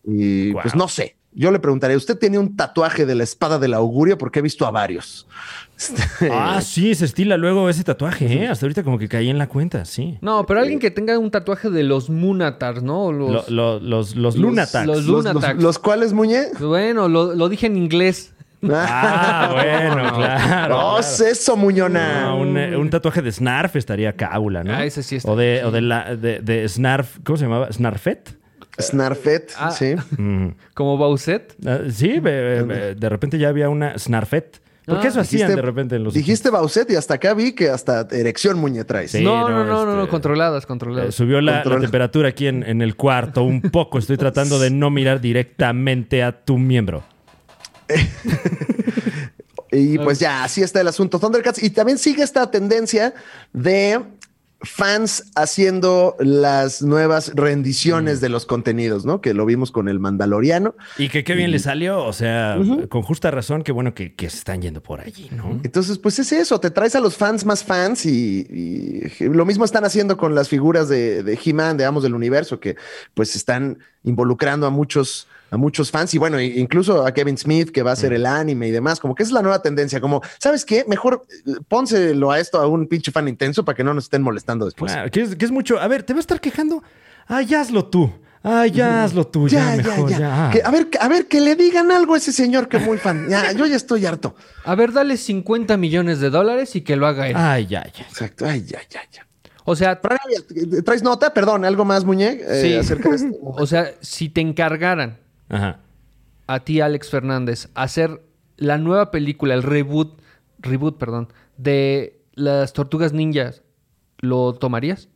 Y 0.05 0.53
Wow. 0.53 0.61
pues 0.61 0.75
no 0.75 0.87
sé, 0.87 1.15
yo 1.31 1.51
le 1.51 1.59
preguntaré, 1.59 1.95
¿usted 1.95 2.17
tiene 2.17 2.37
un 2.39 2.55
tatuaje 2.55 3.05
de 3.05 3.15
la 3.15 3.23
espada 3.23 3.59
del 3.59 3.73
augurio? 3.73 4.17
Porque 4.17 4.39
he 4.39 4.41
visto 4.41 4.65
a 4.65 4.71
varios. 4.71 5.27
Este, 5.77 6.29
Ah, 6.31 6.59
sí, 6.61 6.93
se 6.95 7.05
estila 7.05 7.37
luego 7.37 7.69
ese 7.69 7.83
tatuaje, 7.83 8.25
¿eh? 8.43 8.47
Hasta 8.47 8.65
ahorita 8.65 8.83
como 8.83 8.97
que 8.99 9.07
caí 9.07 9.29
en 9.29 9.37
la 9.37 9.47
cuenta, 9.47 9.85
sí. 9.85 10.17
No, 10.21 10.45
pero 10.45 10.59
alguien 10.59 10.79
que 10.79 10.91
tenga 10.91 11.17
un 11.17 11.31
tatuaje 11.31 11.69
de 11.69 11.83
los 11.83 12.09
Munatars, 12.09 12.83
¿no? 12.83 13.11
Los, 13.13 13.49
Lo- 13.49 13.79
lo- 13.79 13.79
los, 13.79 14.15
los 14.15 14.35
Lunatax. 14.35 14.85
los- 14.87 14.97
los, 15.05 15.05
los, 15.25 15.33
Lunatax. 15.35 15.61
los 15.63 15.79
cuales, 15.79 16.11
Muñe? 16.13 16.47
Bueno, 16.59 17.07
lo, 17.07 17.33
lo 17.35 17.47
dije 17.47 17.67
en 17.67 17.77
inglés. 17.77 18.33
Ah, 18.69 19.51
bueno, 19.53 20.15
claro. 20.15 20.17
No, 20.17 20.77
claro. 20.77 20.99
es 20.99 21.21
eso, 21.21 21.55
Muñona. 21.55 22.23
No, 22.23 22.37
un, 22.39 22.57
eh, 22.57 22.75
un 22.75 22.89
tatuaje 22.89 23.21
de 23.21 23.31
Snarf 23.31 23.77
estaría 23.77 24.13
cábula, 24.17 24.65
¿no? 24.65 24.73
Ah, 24.73 24.83
ese 24.83 25.01
sí 25.01 25.15
está 25.15 25.31
O 25.31 25.37
de, 25.37 25.63
o 25.63 25.71
de, 25.71 25.79
la, 25.81 26.15
de, 26.17 26.39
de 26.41 26.67
Snarf, 26.67 27.19
¿cómo 27.23 27.37
se 27.37 27.45
llamaba? 27.45 27.71
¿Snarfet? 27.71 28.37
Snarfet, 28.79 29.51
Ah. 29.57 29.71
sí. 29.71 29.95
Mm. 30.17 30.49
Como 30.73 30.97
Bauset. 30.97 31.55
Ah, 31.65 31.79
sí, 31.91 32.19
be- 32.19 32.63
be- 32.63 32.95
de 32.95 33.09
repente 33.09 33.37
ya 33.37 33.49
había 33.49 33.69
una 33.69 33.97
Snarfet. 33.97 34.61
¿Por 34.85 35.01
qué 35.01 35.07
Ah, 35.07 35.09
eso 35.11 35.19
hacían 35.19 35.49
Dijiste- 35.49 35.55
de 35.55 35.61
repente 35.61 35.95
en 35.97 36.03
los... 36.03 36.13
Dijiste 36.15 36.49
Bauset 36.49 36.89
y 36.89 36.95
hasta 36.95 37.13
acá 37.15 37.35
vi 37.35 37.51
que 37.53 37.69
hasta 37.69 38.07
erección 38.11 38.57
Muñe 38.57 38.83
traes. 38.85 39.11
Sí, 39.11 39.23
no, 39.23 39.47
no, 39.47 39.63
no, 39.63 39.63
no, 39.65 39.85
no, 39.85 39.95
no, 39.95 39.99
este- 40.01 40.09
controladas, 40.11 40.63
Eh, 40.63 40.67
controladas. 40.67 41.13
subió 41.13 41.41
la, 41.41 41.63
la 41.63 41.79
temperatura 41.79 42.29
aquí 42.29 42.47
en, 42.47 42.63
en 42.63 42.81
el 42.81 42.95
cuarto 42.95 43.43
un 43.43 43.61
poco. 43.61 43.99
Estoy 43.99 44.17
tratando 44.17 44.57
de 44.59 44.71
no 44.71 44.89
mirar 44.89 45.21
directamente 45.21 46.23
a 46.23 46.31
tu 46.43 46.57
miembro. 46.57 47.03
Y 49.71 49.99
pues 49.99 50.17
ya, 50.19 50.43
así 50.43 50.63
está 50.63 50.81
el 50.81 50.87
asunto. 50.87 51.19
Thundercats. 51.19 51.61
Y 51.61 51.69
también 51.69 51.99
sigue 51.99 52.23
esta 52.23 52.49
tendencia 52.49 53.13
de 53.53 54.01
fans 54.61 55.31
haciendo 55.35 56.15
las 56.19 56.81
nuevas 56.81 57.31
rendiciones 57.33 58.19
de 58.19 58.29
los 58.29 58.45
contenidos, 58.45 59.05
¿no? 59.05 59.21
Que 59.21 59.33
lo 59.33 59.45
vimos 59.45 59.71
con 59.71 59.87
el 59.87 59.99
Mandaloriano. 59.99 60.75
Y 60.97 61.09
que 61.09 61.23
qué 61.23 61.33
bien 61.33 61.51
le 61.51 61.59
salió. 61.59 62.03
O 62.03 62.13
sea, 62.13 62.57
con 62.89 63.01
justa 63.01 63.31
razón, 63.31 63.63
qué 63.63 63.71
bueno 63.71 63.93
que, 63.93 64.15
que 64.15 64.29
se 64.29 64.37
están 64.37 64.61
yendo 64.61 64.83
por 64.83 64.99
allí, 64.99 65.29
¿no? 65.31 65.59
Entonces, 65.63 65.97
pues 65.97 66.19
es 66.19 66.31
eso, 66.31 66.59
te 66.59 66.71
traes 66.71 66.95
a 66.95 66.99
los 66.99 67.15
fans 67.15 67.45
más 67.45 67.63
fans 67.63 68.05
y, 68.05 68.45
y 69.19 69.23
lo 69.25 69.45
mismo 69.45 69.63
están 69.63 69.85
haciendo 69.85 70.17
con 70.17 70.35
las 70.35 70.49
figuras 70.49 70.89
de, 70.89 71.23
de 71.23 71.39
He-Man, 71.43 71.77
de 71.77 71.85
Amos 71.85 72.03
del 72.03 72.13
Universo, 72.13 72.59
que 72.59 72.75
pues 73.13 73.35
están 73.35 73.79
involucrando 74.03 74.67
a 74.67 74.69
muchos, 74.69 75.27
a 75.51 75.57
muchos 75.57 75.91
fans 75.91 76.13
y 76.13 76.17
bueno, 76.17 76.37
e- 76.37 76.45
incluso 76.59 77.05
a 77.05 77.13
Kevin 77.13 77.37
Smith, 77.37 77.71
que 77.71 77.83
va 77.83 77.91
a 77.91 77.93
hacer 77.93 78.13
el 78.13 78.25
anime 78.25 78.67
y 78.67 78.71
demás, 78.71 78.99
como 78.99 79.15
que 79.15 79.23
es 79.23 79.31
la 79.31 79.41
nueva 79.41 79.61
tendencia, 79.61 79.99
como, 80.01 80.21
¿sabes 80.39 80.65
qué? 80.65 80.85
Mejor 80.87 81.25
eh, 81.45 81.53
pónselo 81.67 82.31
a 82.31 82.39
esto 82.39 82.59
a 82.59 82.67
un 82.67 82.87
pinche 82.87 83.11
fan 83.11 83.27
intenso 83.27 83.63
para 83.65 83.75
que 83.75 83.83
no 83.83 83.93
nos 83.93 84.05
estén 84.05 84.21
molestando 84.21 84.65
después. 84.65 84.91
Claro, 84.91 85.09
que 85.11 85.21
es, 85.21 85.35
que 85.35 85.45
es 85.45 85.51
mucho. 85.51 85.79
A 85.79 85.87
ver, 85.87 86.03
¿te 86.03 86.13
va 86.13 86.17
a 86.17 86.21
estar 86.21 86.39
quejando? 86.41 86.83
Ah, 87.27 87.41
ya 87.41 87.61
hazlo 87.61 87.85
tú. 87.85 88.11
Ah, 88.41 88.65
ya 88.67 89.03
hazlo 89.03 89.27
tú. 89.27 89.49
Ya, 89.49 89.75
mejor, 89.75 90.09
ya. 90.09 90.49
Que, 90.51 90.61
a 90.63 90.71
ver, 90.71 90.87
a 91.01 91.07
ver, 91.09 91.27
que 91.27 91.41
le 91.41 91.55
digan 91.55 91.91
algo 91.91 92.13
a 92.13 92.17
ese 92.17 92.31
señor 92.31 92.69
que 92.69 92.77
es 92.77 92.85
muy 92.85 92.97
fan. 92.97 93.27
Ya, 93.27 93.51
yo 93.51 93.65
ya 93.65 93.75
estoy 93.75 94.05
harto. 94.05 94.33
A 94.63 94.75
ver, 94.75 94.93
dale 94.93 95.17
50 95.17 95.75
millones 95.75 96.21
de 96.21 96.29
dólares 96.29 96.73
y 96.75 96.81
que 96.81 96.95
lo 96.95 97.05
haga 97.05 97.27
él. 97.27 97.35
Ay, 97.37 97.65
ya, 97.67 97.83
ya. 97.91 98.03
Exacto. 98.05 98.45
Ay, 98.45 98.63
ya, 98.65 98.79
ya, 98.89 99.01
ya. 99.11 99.25
O 99.65 99.75
sea, 99.75 99.99
Evia, 100.01 100.81
¿Traes 100.83 101.03
nota? 101.03 101.33
Perdón, 101.33 101.65
algo 101.65 101.83
más, 101.85 102.05
Muñe, 102.05 102.39
eh, 102.41 102.61
Sí. 102.61 102.73
acerca 102.75 103.09
de 103.09 103.15
esto. 103.17 103.27
o 103.41 103.65
sea, 103.67 103.91
si 104.01 104.29
te 104.29 104.41
encargaran 104.41 105.19
Ajá. 105.49 105.79
a 106.47 106.59
ti, 106.61 106.81
Alex 106.81 107.09
Fernández, 107.09 107.69
hacer 107.75 108.21
la 108.57 108.77
nueva 108.77 109.11
película, 109.11 109.53
el 109.53 109.63
reboot, 109.63 110.19
reboot, 110.59 110.97
perdón, 110.97 111.31
de 111.57 112.21
las 112.33 112.73
tortugas 112.73 113.13
ninjas, 113.13 113.63
¿lo 114.19 114.53
tomarías? 114.53 115.09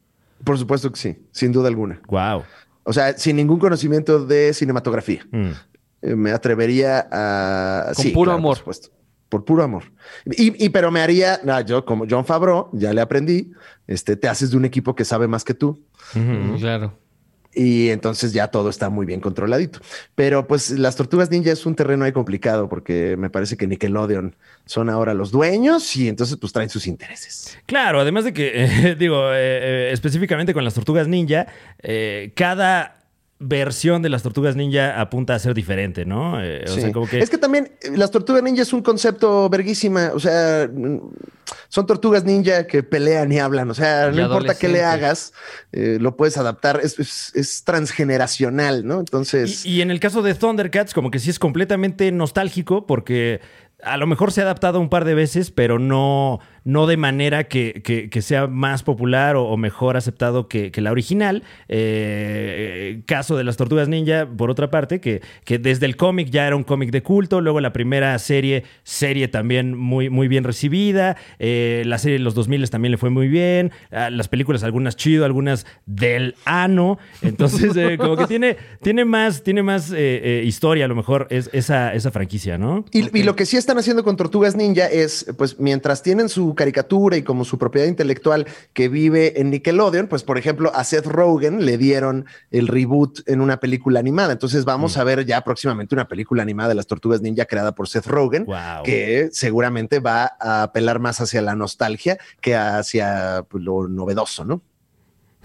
Por 0.44 0.58
supuesto 0.58 0.92
que 0.92 1.00
sí, 1.00 1.18
sin 1.32 1.52
duda 1.52 1.70
alguna. 1.70 2.02
Wow. 2.08 2.44
O 2.84 2.92
sea, 2.94 3.18
sin 3.18 3.36
ningún 3.38 3.60
conocimiento 3.60 4.26
de 4.26 4.54
cinematografía. 4.54 5.26
Mm. 5.32 5.52
Eh, 6.02 6.16
me 6.16 6.32
atrevería 6.32 7.08
a... 7.12 7.94
Con 7.96 8.04
sí, 8.04 8.10
puro 8.12 8.32
claro, 8.32 8.38
amor. 8.40 8.50
Por 8.52 8.58
supuesto. 8.58 8.90
Por 9.30 9.46
puro 9.46 9.64
amor. 9.64 9.84
Y, 10.26 10.66
y- 10.66 10.70
pero 10.70 10.92
me 10.92 11.00
haría, 11.02 11.40
no, 11.44 11.60
yo 11.62 11.86
como 11.86 12.06
John 12.10 12.26
Favreau, 12.26 12.70
ya 12.74 12.94
le 12.94 13.02
aprendí, 13.02 13.52
este, 13.88 14.16
te 14.18 14.28
haces 14.28 14.52
de 14.52 14.58
un 14.58 14.66
equipo 14.66 14.96
que 14.96 15.06
sabe 15.06 15.28
más 15.28 15.44
que 15.44 15.54
tú. 15.54 15.82
Claro. 16.60 16.98
Y 17.56 17.89
entonces 17.89 18.34
ya 18.34 18.47
todo 18.47 18.70
está 18.70 18.89
muy 18.89 19.06
bien 19.06 19.20
controladito. 19.20 19.80
Pero 20.16 20.47
pues 20.47 20.72
las 20.72 20.95
tortugas 20.95 21.30
ninja 21.30 21.51
es 21.51 21.66
un 21.66 21.76
terreno 21.76 22.06
ahí 22.06 22.12
complicado 22.12 22.68
porque 22.68 23.16
me 23.18 23.30
parece 23.30 23.58
que 23.58 23.68
Nickelodeon 23.68 24.36
son 24.66 24.89
ahora 24.89 25.14
los 25.14 25.32
dueños 25.32 25.95
y 25.95 26.08
entonces 26.08 26.38
pues 26.38 26.54
traen 26.54 26.70
sus 26.70 26.88
intereses. 26.88 27.58
Claro, 27.66 27.99
además 27.99 28.24
de 28.24 28.34
que, 28.34 28.95
digo, 28.99 29.32
eh, 29.32 29.38
eh, 29.38 29.89
específicamente 29.91 30.54
con 30.54 30.64
las 30.64 30.74
tortugas 30.74 31.08
ninja, 31.08 31.47
eh, 31.82 32.32
cada 32.36 33.03
versión 33.44 34.02
de 34.02 34.10
las 34.10 34.24
tortugas 34.24 34.56
ninja 34.56 35.00
apunta 35.00 35.36
a 35.36 35.39
ser 35.39 35.54
diferente, 35.54 36.06
¿no? 36.06 36.44
Eh, 36.44 36.64
o 36.66 36.72
Sí. 36.72 36.82
sea, 36.82 36.91
como 36.91 37.08
que... 37.08 37.20
Es 37.20 37.30
que 37.30 37.38
también 37.38 37.72
eh, 37.82 37.91
las 37.96 38.12
tortugas 38.12 38.41
ninja 38.44 38.62
es 38.62 38.74
un 38.74 38.82
concepto 38.82 39.50
verguísima. 39.50 40.12
O 40.14 40.20
sea, 40.20 40.68
mm, 40.74 40.98
son 41.70 41.86
tortugas 41.86 42.24
ninja 42.24 42.66
que 42.68 42.84
pelean 42.84 43.32
y 43.32 43.39
hablan. 43.39 43.70
O 43.70 43.74
sea, 43.74 44.12
no 44.12 44.22
importa 44.22 44.56
qué 44.58 44.68
le 44.70 44.84
hagas, 44.84 45.34
eh, 45.72 45.98
lo 46.00 46.16
puedes 46.18 46.38
adaptar. 46.38 46.80
Es, 46.84 46.98
es- 47.00 47.32
es 47.36 47.64
transgeneracional, 47.64 48.86
¿no? 48.86 49.00
Entonces, 49.00 49.66
Y, 49.66 49.76
y 49.78 49.82
en 49.82 49.91
el 49.91 50.00
caso 50.00 50.22
de 50.22 50.34
Thundercats, 50.36 50.94
como 50.94 51.12
que 51.12 51.20
sí 51.20 51.30
es 51.30 51.39
completamente 51.39 52.12
nostálgico 52.12 52.86
porque 52.86 53.41
a 53.84 53.98
lo 53.98 54.08
mejor 54.08 54.32
se 54.32 54.41
ha 54.41 54.44
adaptado 54.46 54.80
un 54.80 54.89
par 54.89 55.04
de 55.06 55.14
veces, 55.14 55.52
pero 55.52 55.78
no, 55.80 56.39
no 56.66 56.88
de 56.88 56.97
manera 56.97 57.45
que, 57.45 57.82
que- 57.84 58.09
que 58.09 58.22
sea 58.22 58.47
más 58.47 58.84
popular 58.84 59.36
o, 59.36 59.45
o 59.45 59.57
mejor 59.57 59.97
aceptado 59.97 60.47
que, 60.47 60.72
que 60.72 60.82
la 60.82 60.91
original. 60.91 61.43
Eh, 61.68 63.01
caso 63.05 63.38
de 63.38 63.43
las 63.43 63.57
Tortugas 63.57 63.88
Ninja, 63.88 64.28
por 64.38 64.49
otra 64.49 64.70
parte, 64.72 64.99
que, 64.99 65.22
que 65.45 65.59
desde 65.59 65.86
el 65.86 65.95
cómic 65.95 66.30
ya 66.30 66.47
era 66.47 66.55
un 66.55 66.64
cómic 66.64 66.91
de 66.91 67.01
culto, 67.03 67.41
luego 67.41 67.59
la 67.61 67.74
primera 67.74 68.18
serie, 68.20 68.64
serie 68.84 69.28
también 69.28 69.78
muy, 69.78 70.09
muy 70.09 70.28
bien 70.28 70.43
recibida, 70.43 71.18
eh, 71.39 71.84
la 71.86 71.97
serie 71.97 72.18
de 72.18 72.24
los 72.24 72.34
2000 72.36 72.70
también 72.70 72.91
le 72.91 72.97
fue 72.97 73.09
muy 73.09 73.28
bien, 73.28 73.72
ah, 73.91 74.09
las 74.09 74.28
películas 74.28 74.64
algunas 74.64 74.95
chido, 74.95 75.26
algunas 75.26 75.66
del 75.86 76.36
ano, 76.45 76.97
entonces 77.22 77.76
eh, 77.76 77.97
como 77.99 78.16
que 78.18 78.28
tiene, 78.28 78.57
tiene 78.82 79.05
más, 79.05 79.43
tiene 79.43 79.64
más 79.64 79.91
eh, 79.91 79.95
eh, 79.97 80.43
historia 80.45 80.86
a 80.86 80.88
lo 80.88 80.95
mejor 80.95 81.28
es, 81.30 81.49
esa, 81.53 81.93
esa 81.93 82.11
franquicia, 82.11 82.57
¿no? 82.57 82.86
Y, 82.91 83.18
y 83.18 83.24
lo 83.24 83.36
que 83.36 83.45
sí 83.45 83.57
están 83.57 83.78
haciendo 83.78 84.03
con 84.03 84.16
Tortugas 84.18 84.55
Ninja 84.55 84.88
es, 84.88 85.26
pues, 85.38 85.59
mientras 85.59 86.01
tienen 86.03 86.30
su 86.30 86.53
caricatura 86.56 87.18
y 87.18 87.24
como 87.24 87.45
su 87.45 87.58
propiedad 87.58 87.88
intelectual 87.88 88.45
que 88.74 88.89
vive 88.89 89.39
en 89.41 89.49
Nickelodeon, 89.51 90.08
pues, 90.08 90.24
por 90.24 90.38
ejemplo, 90.38 90.72
a 90.74 90.84
Seth 90.84 91.06
Rogen 91.06 91.66
le 91.66 91.78
dieron 91.78 92.26
el 92.51 92.68
reboot 92.68 93.20
en 93.28 93.41
una 93.41 93.58
película 93.60 93.99
animada. 93.99 94.32
Entonces 94.34 94.66
vamos 94.66 94.97
a 94.97 95.04
ver 95.04 95.26
ya 95.26 95.41
próximamente 95.43 95.95
una 95.95 96.08
película 96.08 96.41
animada 96.43 96.70
de 96.70 96.76
las 96.76 96.88
Tortugas 96.88 97.22
Ninja 97.22 97.45
creada 97.45 97.74
por 97.76 97.88
Seth 97.88 98.08
Rogen, 98.08 98.45
Wow. 98.45 98.84
que 98.84 99.30
seguramente 99.32 99.99
va 99.99 100.34
a 100.39 100.64
apelar 100.64 100.99
más 100.99 101.22
hacia 101.22 101.41
la 101.41 101.56
nostalgia 101.56 102.18
que 102.41 102.56
hacia 102.56 103.45
pues, 103.49 103.64
lo 103.64 103.88
novedoso, 103.88 104.45
¿no? 104.45 104.62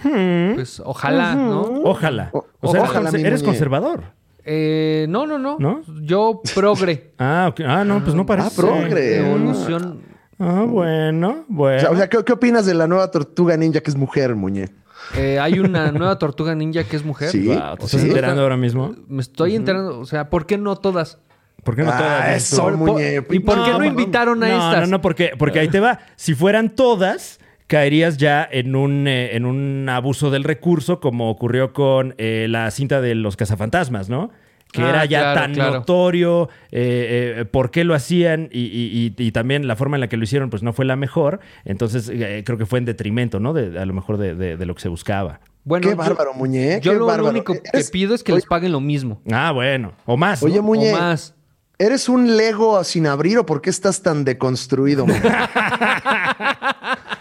Pues 0.02 0.80
ojalá, 0.84 1.34
¿no? 1.34 1.62
Ojalá. 1.84 2.30
O- 2.32 2.46
O 2.61 2.70
sea, 2.72 2.82
ojalá, 2.82 3.11
eres, 3.11 3.42
conservador. 3.42 4.16
Eh, 4.44 5.06
no, 5.09 5.26
no, 5.26 5.38
no, 5.38 5.59
¿No? 5.59 5.82
Yo 6.02 6.40
progre. 6.54 7.12
Ah, 7.18 7.48
ok. 7.50 7.61
ah, 7.66 7.84
no, 7.84 8.02
pues 8.02 8.14
no 8.14 8.24
parece. 8.24 8.48
Ah, 8.48 8.52
progre. 8.56 9.18
Evolución. 9.18 10.00
Ah, 10.39 10.64
bueno, 10.66 11.45
O 11.49 11.53
bueno. 11.53 11.80
sea, 11.80 11.91
o 11.91 11.97
sea, 11.97 12.09
¿qué, 12.09 12.18
qué 12.24 12.32
opinas 12.32 12.64
de 12.66 12.74
la 12.74 12.86
nueva 12.86 13.11
Tortuga 13.11 13.57
Ninja 13.57 13.80
que 13.80 13.91
es 13.91 13.97
mujer, 13.97 14.34
Muñe? 14.36 14.68
Eh, 15.16 15.39
hay 15.39 15.59
una 15.59 15.91
nueva 15.93 16.18
tortuga 16.18 16.55
ninja 16.55 16.84
que 16.84 16.97
es 16.97 17.05
mujer. 17.05 17.30
Sí. 17.30 17.47
Wow, 17.47 17.76
¿te 17.78 17.84
estás 17.86 18.01
Sí. 18.01 18.09
enterando 18.09 18.43
ahora 18.43 18.57
mismo? 18.57 18.95
Me 19.09 19.22
estoy 19.22 19.55
enterando. 19.55 19.99
O 20.01 20.05
sea, 20.05 20.28
¿por 20.28 20.45
qué 20.45 20.59
no 20.59 20.76
todas? 20.76 21.18
¿Por 21.64 21.76
qué 21.76 21.82
no 21.82 21.91
Ah, 21.93 21.99
todas? 21.99 22.36
eso, 22.36 22.62
Por- 22.62 22.78
por- 22.78 22.93
Muñe. 22.93 23.14
¿Y 23.30 23.39
por 23.41 23.64
qué 23.64 23.70
no 23.72 23.84
invitaron 23.84 24.43
a 24.43 24.49
no, 24.49 24.55
estas? 24.55 24.80
No, 24.82 24.97
no, 24.99 25.01
porque, 25.01 25.32
porque 25.39 25.61
ahí 25.61 25.68
te 25.68 25.80
va. 25.80 26.01
Si 26.16 26.34
fueran 26.34 26.74
todas, 26.74 27.39
caerías 27.68 28.16
ya 28.18 28.47
en 28.51 28.74
un, 28.76 29.07
eh, 29.09 29.34
en 29.36 29.47
un 29.47 29.89
abuso 29.89 30.30
del 30.30 30.45
recurso, 30.45 31.01
como 31.01 31.30
ocurrió 31.30 31.72
con 31.72 32.14
eh, 32.18 32.47
la 32.51 32.70
cinta 32.70 33.01
de 33.01 33.14
los 33.14 33.36
cazafantasmas, 33.36 34.09
¿no? 34.11 34.30
Que 34.72 34.82
Ah, 34.82 34.90
era 34.90 35.04
ya 35.06 35.20
claro, 35.20 35.40
tan 35.40 35.54
claro. 35.54 35.74
notorio 35.76 36.48
eh, 36.70 37.36
eh, 37.40 37.44
por 37.46 37.70
qué 37.70 37.84
lo 37.84 37.94
hacían 37.94 38.50
y, 38.52 38.60
y- 38.66 39.14
y- 39.18 39.22
y 39.26 39.32
también 39.32 39.66
la 39.66 39.76
forma 39.76 39.96
en 39.96 40.02
la 40.02 40.08
que 40.08 40.16
lo 40.18 40.24
hicieron, 40.24 40.50
pues 40.50 40.62
no 40.62 40.72
fue 40.74 40.84
la 40.84 40.94
mejor. 40.96 41.40
Entonces, 41.64 42.10
eh, 42.12 42.42
creo 42.44 42.58
que 42.58 42.66
fue 42.66 42.78
en 42.78 42.84
detrimento, 42.84 43.40
¿no? 43.40 43.54
De, 43.54 43.78
a 43.78 43.86
lo 43.86 43.94
mejor 43.94 44.18
de, 44.18 44.34
de- 44.34 44.56
de 44.58 44.66
lo 44.66 44.74
que 44.74 44.82
se 44.82 44.88
buscaba. 44.90 45.40
Bueno, 45.64 45.84
qué 45.84 45.90
yo- 45.90 45.96
bárbaro, 45.96 46.34
Muñe. 46.34 46.80
Yo 46.82 46.92
qué 46.92 46.98
lo 46.98 47.06
bárbaro. 47.06 47.30
único 47.30 47.54
que 47.54 47.62
Eres- 47.72 47.90
pido 47.90 48.14
es 48.14 48.22
que 48.22 48.32
Oye, 48.32 48.40
les 48.40 48.46
paguen 48.46 48.72
lo 48.72 48.80
mismo. 48.80 49.20
Ah, 49.32 49.52
bueno. 49.52 49.92
O 50.04 50.16
más. 50.18 50.42
¿no? 50.42 50.48
Oye, 50.48 50.60
Muñe, 50.60 50.92
O 50.92 50.98
más. 50.98 51.34
¿eres 51.78 52.08
un 52.08 52.36
Lego 52.36 52.82
sin 52.84 53.06
abrir 53.06 53.38
o 53.38 53.46
por 53.46 53.60
qué 53.62 53.70
estás 53.70 54.02
tan 54.02 54.24
deconstruido? 54.24 55.06
Muñe? 55.06 55.20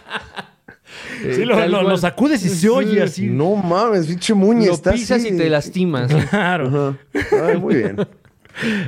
Sí, 1.21 1.45
lo, 1.45 1.67
lo- 1.67 1.83
lo 1.83 1.97
sacudes 1.97 2.43
y 2.45 2.49
se 2.49 2.69
oye 2.69 3.01
así. 3.01 3.27
no 3.27 3.55
mames, 3.55 4.07
pinche 4.07 4.33
Muñe. 4.33 4.67
Lo 4.67 4.73
está 4.73 4.91
pisas 4.91 5.19
así 5.19 5.33
y 5.33 5.37
te 5.37 5.49
lastimas. 5.49 6.11
Claro. 6.29 6.97
Ay, 7.47 7.57
muy 7.57 7.75
bien. 7.75 7.97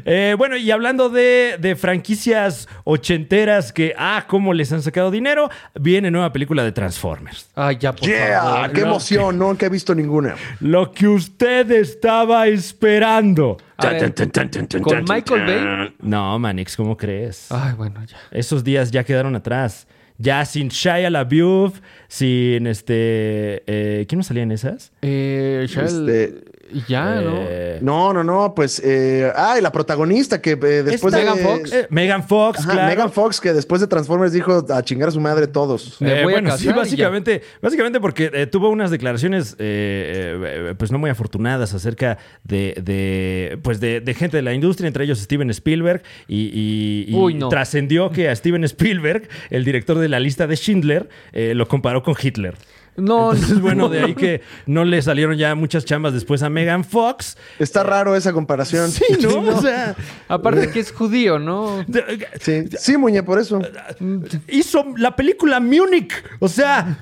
Eh, 0.04 0.34
bueno, 0.36 0.58
y 0.58 0.72
hablando 0.72 1.10
de, 1.12 1.58
de 1.60 1.76
franquicias 1.76 2.68
ochenteras 2.86 3.72
que, 3.72 3.94
ah, 4.00 4.26
cómo 4.28 4.52
les 4.52 4.72
han 4.74 4.82
sacado 4.82 5.12
dinero, 5.12 5.48
viene 5.80 6.10
nueva 6.10 6.34
película 6.34 6.64
de 6.64 6.72
Transformers. 6.72 7.52
Ay, 7.54 7.78
ya, 7.80 7.94
por 7.94 8.10
Yeah, 8.10 8.42
favor. 8.42 8.72
qué 8.72 8.82
No. 8.82 8.88
emoción, 8.88 9.38
no 9.38 9.56
que 9.56 9.68
he 9.68 9.70
visto 9.70 9.94
ninguna. 9.94 10.34
Lo 10.60 10.92
que 10.92 11.08
usted 11.08 11.70
estaba 11.70 12.48
esperando. 12.48 13.58
Ver, 13.80 14.12
¿Con 14.82 15.04
Michael 15.08 15.46
Bay? 15.46 15.96
No, 16.02 16.40
Manix, 16.40 16.76
¿cómo 16.76 16.98
crees? 16.98 17.52
Ay, 17.52 17.74
bueno, 17.76 18.04
ya. 18.06 18.18
Esos 18.32 18.64
días 18.64 18.90
ya 18.90 19.04
quedaron 19.04 19.36
atrás. 19.36 19.86
Ya 20.22 20.44
sin 20.46 20.68
Shia 20.68 21.10
LaBeouf, 21.10 21.80
sin 22.10 22.68
este... 22.68 23.64
eh, 23.68 24.06
¿Quién 24.08 24.18
no 24.20 24.24
salía 24.24 24.44
en 24.44 24.52
esas? 24.52 24.92
Eh, 25.02 25.66
el- 25.76 26.10
Este- 26.10 26.44
ya, 26.88 27.22
Eh, 27.22 27.80
No, 27.82 28.14
no, 28.14 28.24
no, 28.24 28.54
pues, 28.56 28.82
eh, 28.84 29.32
ah, 29.36 29.56
y 29.58 29.62
la 29.62 29.72
protagonista 29.72 30.42
que 30.42 30.52
eh, 30.52 30.84
después 30.84 31.14
de... 31.14 31.20
Megan 31.22 31.38
Fox. 31.40 31.74
eh, 31.74 31.88
Megan 31.90 32.28
Fox, 32.28 32.60
Ajá, 32.60 32.72
claro. 32.72 32.88
Megan 32.88 33.12
Fox 33.12 33.40
que 33.42 33.54
después 33.54 33.82
de 33.82 33.88
Transformers 33.88 34.34
dijo 34.34 34.66
a 34.74 34.84
chingar 34.84 35.10
a 35.10 35.12
su 35.12 35.20
madre 35.20 35.48
todos. 35.48 35.98
Eh, 36.02 36.22
bueno, 36.24 36.56
sí, 36.58 36.68
básicamente, 36.70 37.42
básicamente 37.62 38.00
porque 38.00 38.30
eh, 38.34 38.48
tuvo 38.48 38.70
unas 38.70 38.92
declaraciones 38.92 39.56
eh, 39.60 40.68
eh, 40.70 40.76
pues 40.78 40.92
no 40.92 40.98
muy 41.00 41.10
afortunadas 41.10 41.74
acerca 41.74 42.18
de, 42.44 42.76
de, 42.84 43.58
pues 43.64 43.80
de, 43.80 44.02
de 44.02 44.14
gente 44.14 44.38
de 44.38 44.44
la 44.44 44.54
industria, 44.54 44.88
entre 44.88 45.04
ellos 45.06 45.20
Steven 45.20 45.50
Spielberg, 45.50 46.02
y, 46.28 46.50
y- 46.54 47.06
y 47.10 47.16
Uy, 47.16 47.34
no. 47.34 47.50
trascendió 47.50 48.12
que 48.12 48.30
a 48.30 48.36
Steven 48.36 48.64
Spielberg, 48.66 49.28
el 49.50 49.64
director 49.66 49.98
de 49.98 50.10
la 50.10 50.20
lista 50.20 50.48
de 50.48 50.56
Schindler, 50.56 51.10
eh, 51.34 51.54
lo 51.56 51.68
comparó 51.68 52.04
con 52.04 52.16
Hitler. 52.22 52.56
No, 53.00 53.34
Entonces, 53.34 53.60
bueno, 53.62 53.90
de 53.90 54.02
ahí 54.04 54.16
que 54.16 54.42
no 54.66 54.84
le 54.86 55.02
salieron 55.02 55.38
ya 55.38 55.56
muchas 55.56 55.86
chambas 55.86 56.14
después 56.14 56.44
a 56.44 56.50
Megan 56.50 56.84
Fox. 56.84 57.38
Está 57.60 57.84
raro 57.84 58.16
esa 58.16 58.34
comparación. 58.34 58.92
Sí, 58.92 59.04
¿no? 59.22 59.40
O 59.60 59.62
sea, 59.62 59.96
Aparte 60.28 60.70
que 60.72 60.80
es 60.80 60.92
judío, 60.92 61.40
¿no? 61.40 61.84
Sí, 62.40 62.66
sí, 62.78 62.98
Muñe, 62.98 63.24
por 63.24 63.40
eso. 63.40 63.60
hizo 64.48 64.86
la 64.98 65.16
película 65.16 65.60
Munich. 65.60 66.14
O 66.40 66.48
sea, 66.48 66.98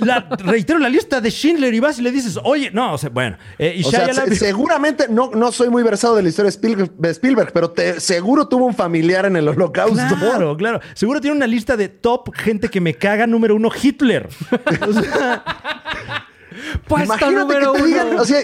la, 0.00 0.28
reitero 0.38 0.78
la 0.78 0.88
lista 0.88 1.20
de 1.20 1.30
Schindler 1.30 1.72
y 1.74 1.80
vas 1.80 1.98
y 1.98 2.02
le 2.02 2.10
dices, 2.10 2.38
oye, 2.44 2.70
no, 2.72 2.94
o 2.94 2.98
sea, 2.98 3.10
bueno. 3.10 3.36
eh, 3.58 3.74
y 3.76 3.84
O 3.84 3.90
sea, 3.90 4.12
seguramente 4.34 5.06
no, 5.08 5.30
no 5.34 5.52
soy 5.52 5.68
muy 5.70 5.82
versado 5.82 6.16
de 6.16 6.22
la 6.22 6.28
historia 6.28 6.46
de 6.50 6.56
Spielberg, 6.56 6.92
de 6.96 7.10
Spielberg, 7.10 7.52
pero 7.52 7.70
te- 7.70 8.00
seguro 8.00 8.48
tuvo 8.48 8.66
un 8.66 8.74
familiar 8.74 9.26
en 9.26 9.36
el 9.36 9.48
holocausto. 9.48 10.16
Claro, 10.18 10.56
claro. 10.56 10.80
Seguro 10.94 11.20
tiene 11.20 11.36
una 11.36 11.46
lista 11.46 11.76
de 11.76 11.88
top 11.88 12.34
gente 12.34 12.68
que 12.68 12.80
me 12.80 12.94
caga 12.94 13.26
número 13.26 13.54
uno, 13.56 13.70
Hitler. 13.80 14.28
O 14.88 14.92
sea, 14.92 15.41
Puesta 16.88 17.04
Imagínate 17.16 17.34
número 17.34 17.72
que 17.72 17.78
te 17.78 17.84
uno. 17.84 17.86
digan, 17.86 18.18
o 18.18 18.24
sea, 18.24 18.40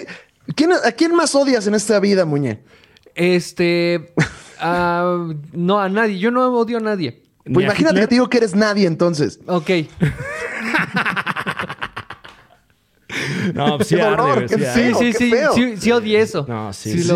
¿quién- 0.54 0.72
¿a 0.72 0.92
quién 0.92 1.14
más 1.14 1.34
odias 1.34 1.66
en 1.66 1.74
esta 1.74 2.00
vida, 2.00 2.24
Muñe? 2.24 2.60
Este. 3.14 4.12
ah, 4.60 5.28
no, 5.52 5.80
a 5.80 5.88
nadie. 5.88 6.18
Yo 6.18 6.30
no 6.30 6.46
odio 6.56 6.78
a 6.78 6.80
nadie. 6.80 7.22
Pues 7.52 7.64
imagínate 7.64 7.94
Hitler. 7.94 8.04
que 8.04 8.08
te 8.08 8.14
digo 8.14 8.28
que 8.28 8.38
eres 8.38 8.54
nadie 8.54 8.86
entonces. 8.86 9.40
Ok. 9.46 9.70
no, 13.54 13.80
sí 13.82 13.96
Qué 13.96 14.02
dolor, 14.02 14.46
sí 14.48 14.58
feo. 14.58 14.74
Sí, 14.74 14.94
sí, 14.94 15.12
qué 15.12 15.18
sí, 15.18 15.32
sí. 15.54 15.76
Sí 15.78 15.92
odié 15.92 16.20
eso. 16.20 16.44
No, 16.46 16.72
sí, 16.72 16.92
Sí 16.92 17.02
sí, 17.02 17.08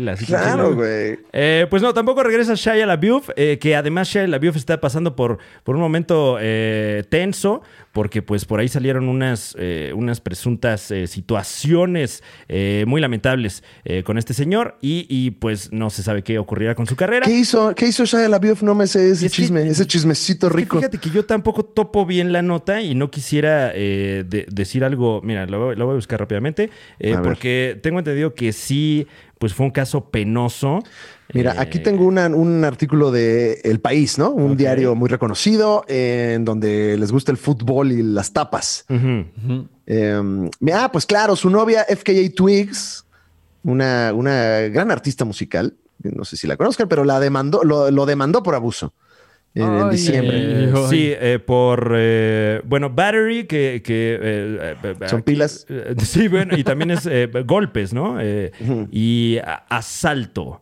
lo 0.00 0.16
sí, 0.16 0.26
Claro, 0.26 0.74
güey. 0.74 1.18
Eh, 1.32 1.66
pues 1.68 1.82
no, 1.82 1.92
tampoco 1.92 2.22
regresa 2.22 2.54
Shia 2.54 2.86
LaBeouf, 2.86 3.30
eh, 3.36 3.58
que 3.60 3.74
además 3.74 4.08
Shia 4.08 4.26
LaBeouf 4.28 4.56
está 4.56 4.80
pasando 4.80 5.16
por, 5.16 5.38
por 5.64 5.74
un 5.74 5.80
momento 5.80 6.38
eh, 6.40 7.02
tenso, 7.08 7.62
porque 7.92 8.22
pues 8.22 8.44
por 8.44 8.60
ahí 8.60 8.68
salieron 8.68 9.08
unas, 9.08 9.56
eh, 9.58 9.92
unas 9.94 10.20
presuntas 10.20 10.90
eh, 10.90 11.06
situaciones 11.06 12.22
eh, 12.48 12.84
muy 12.86 13.00
lamentables 13.00 13.62
con 14.04 14.18
este 14.18 14.34
señor 14.34 14.76
y, 14.80 15.06
y, 15.08 15.32
pues 15.32 15.72
no 15.72 15.90
se 15.90 16.02
sabe 16.02 16.22
qué 16.22 16.38
ocurrirá 16.38 16.74
con 16.74 16.86
su 16.86 16.94
carrera. 16.96 17.26
¿Qué 17.26 17.32
hizo, 17.36 17.74
¿Qué 17.74 17.86
hizo 17.88 18.04
Shia 18.04 18.28
LaBeouf? 18.28 18.62
No 18.62 18.74
me 18.74 18.86
sé 18.86 19.10
ese 19.10 19.26
Es 19.26 19.32
que- 19.32 19.36
chisme, 19.42 19.66
ese 19.66 19.86
chismecito 19.86 20.46
Es 20.46 20.52
que 20.52 20.58
rico. 20.58 20.76
fíjate 20.76 20.98
que 20.98 21.10
yo 21.10 21.24
tampoco 21.24 21.64
topo 21.64 22.06
bien 22.06 22.32
la 22.32 22.42
nota 22.42 22.80
y 22.82 22.94
no 22.94 23.10
quisiera 23.10 23.68
de- 23.70 24.46
decir 24.50 24.84
algo. 24.84 25.20
Mira, 25.22 25.46
lo, 25.46 25.58
voy- 25.58 25.76
lo 25.76 25.86
voy 25.86 25.92
a 25.92 25.96
buscar 25.96 26.20
rápidamente. 26.20 26.70
porque 27.24 27.78
tengo 27.82 27.98
entendido 27.98 28.34
que 28.34 28.52
sí, 28.52 29.06
pues 29.40 29.54
fue 29.54 29.64
un 29.64 29.72
caso 29.72 30.10
penoso. 30.10 30.80
Mira, 31.32 31.52
Eh, 31.54 31.56
aquí 31.60 31.78
tengo 31.78 32.04
una- 32.04 32.26
un 32.28 32.62
artículo 32.62 33.10
de 33.10 33.60
El 33.64 33.80
País, 33.80 34.18
¿no? 34.18 34.30
Un 34.32 34.54
diario 34.54 34.94
muy 34.94 35.08
reconocido 35.08 35.82
eh, 35.88 36.34
en 36.36 36.44
donde 36.44 36.98
les 36.98 37.10
gusta 37.10 37.32
el 37.32 37.38
fútbol 37.38 37.90
y 37.90 38.02
las 38.02 38.34
tapas. 38.34 38.84
Eh, 39.86 40.50
ah, 40.74 40.90
pues 40.92 41.06
claro, 41.06 41.36
su 41.36 41.48
novia 41.48 41.86
FKA 41.88 42.30
Twigs, 42.34 43.06
una, 43.64 44.12
una 44.14 44.60
gran 44.68 44.90
artista 44.90 45.24
musical, 45.24 45.74
no 46.02 46.24
sé 46.24 46.36
si 46.36 46.46
la 46.46 46.56
conozcan, 46.58 46.86
pero 46.88 47.04
la 47.04 47.18
demandó, 47.18 47.64
lo, 47.64 47.90
lo 47.90 48.04
demandó 48.04 48.42
por 48.42 48.54
abuso 48.54 48.92
en, 49.54 49.62
en 49.62 49.82
Ay, 49.84 49.90
diciembre. 49.90 50.36
Eh, 50.38 50.72
Ay. 50.74 50.82
sí, 50.90 51.12
eh, 51.18 51.38
por, 51.44 51.94
eh, 51.96 52.60
bueno, 52.64 52.90
battery, 52.90 53.46
que... 53.46 53.82
que 53.84 54.18
eh, 54.20 54.76
eh, 54.82 54.94
Son 55.08 55.20
aquí- 55.20 55.32
pilas. 55.32 55.66
eh, 55.68 55.94
sí, 56.04 56.28
bueno, 56.28 56.56
y 56.56 56.64
también 56.64 56.90
es 56.92 57.06
eh, 57.06 57.28
golpes, 57.46 57.92
¿no? 57.92 58.18
Eh, 58.20 58.52
Y 58.90 59.38
a- 59.38 59.64
asalto. 59.68 60.60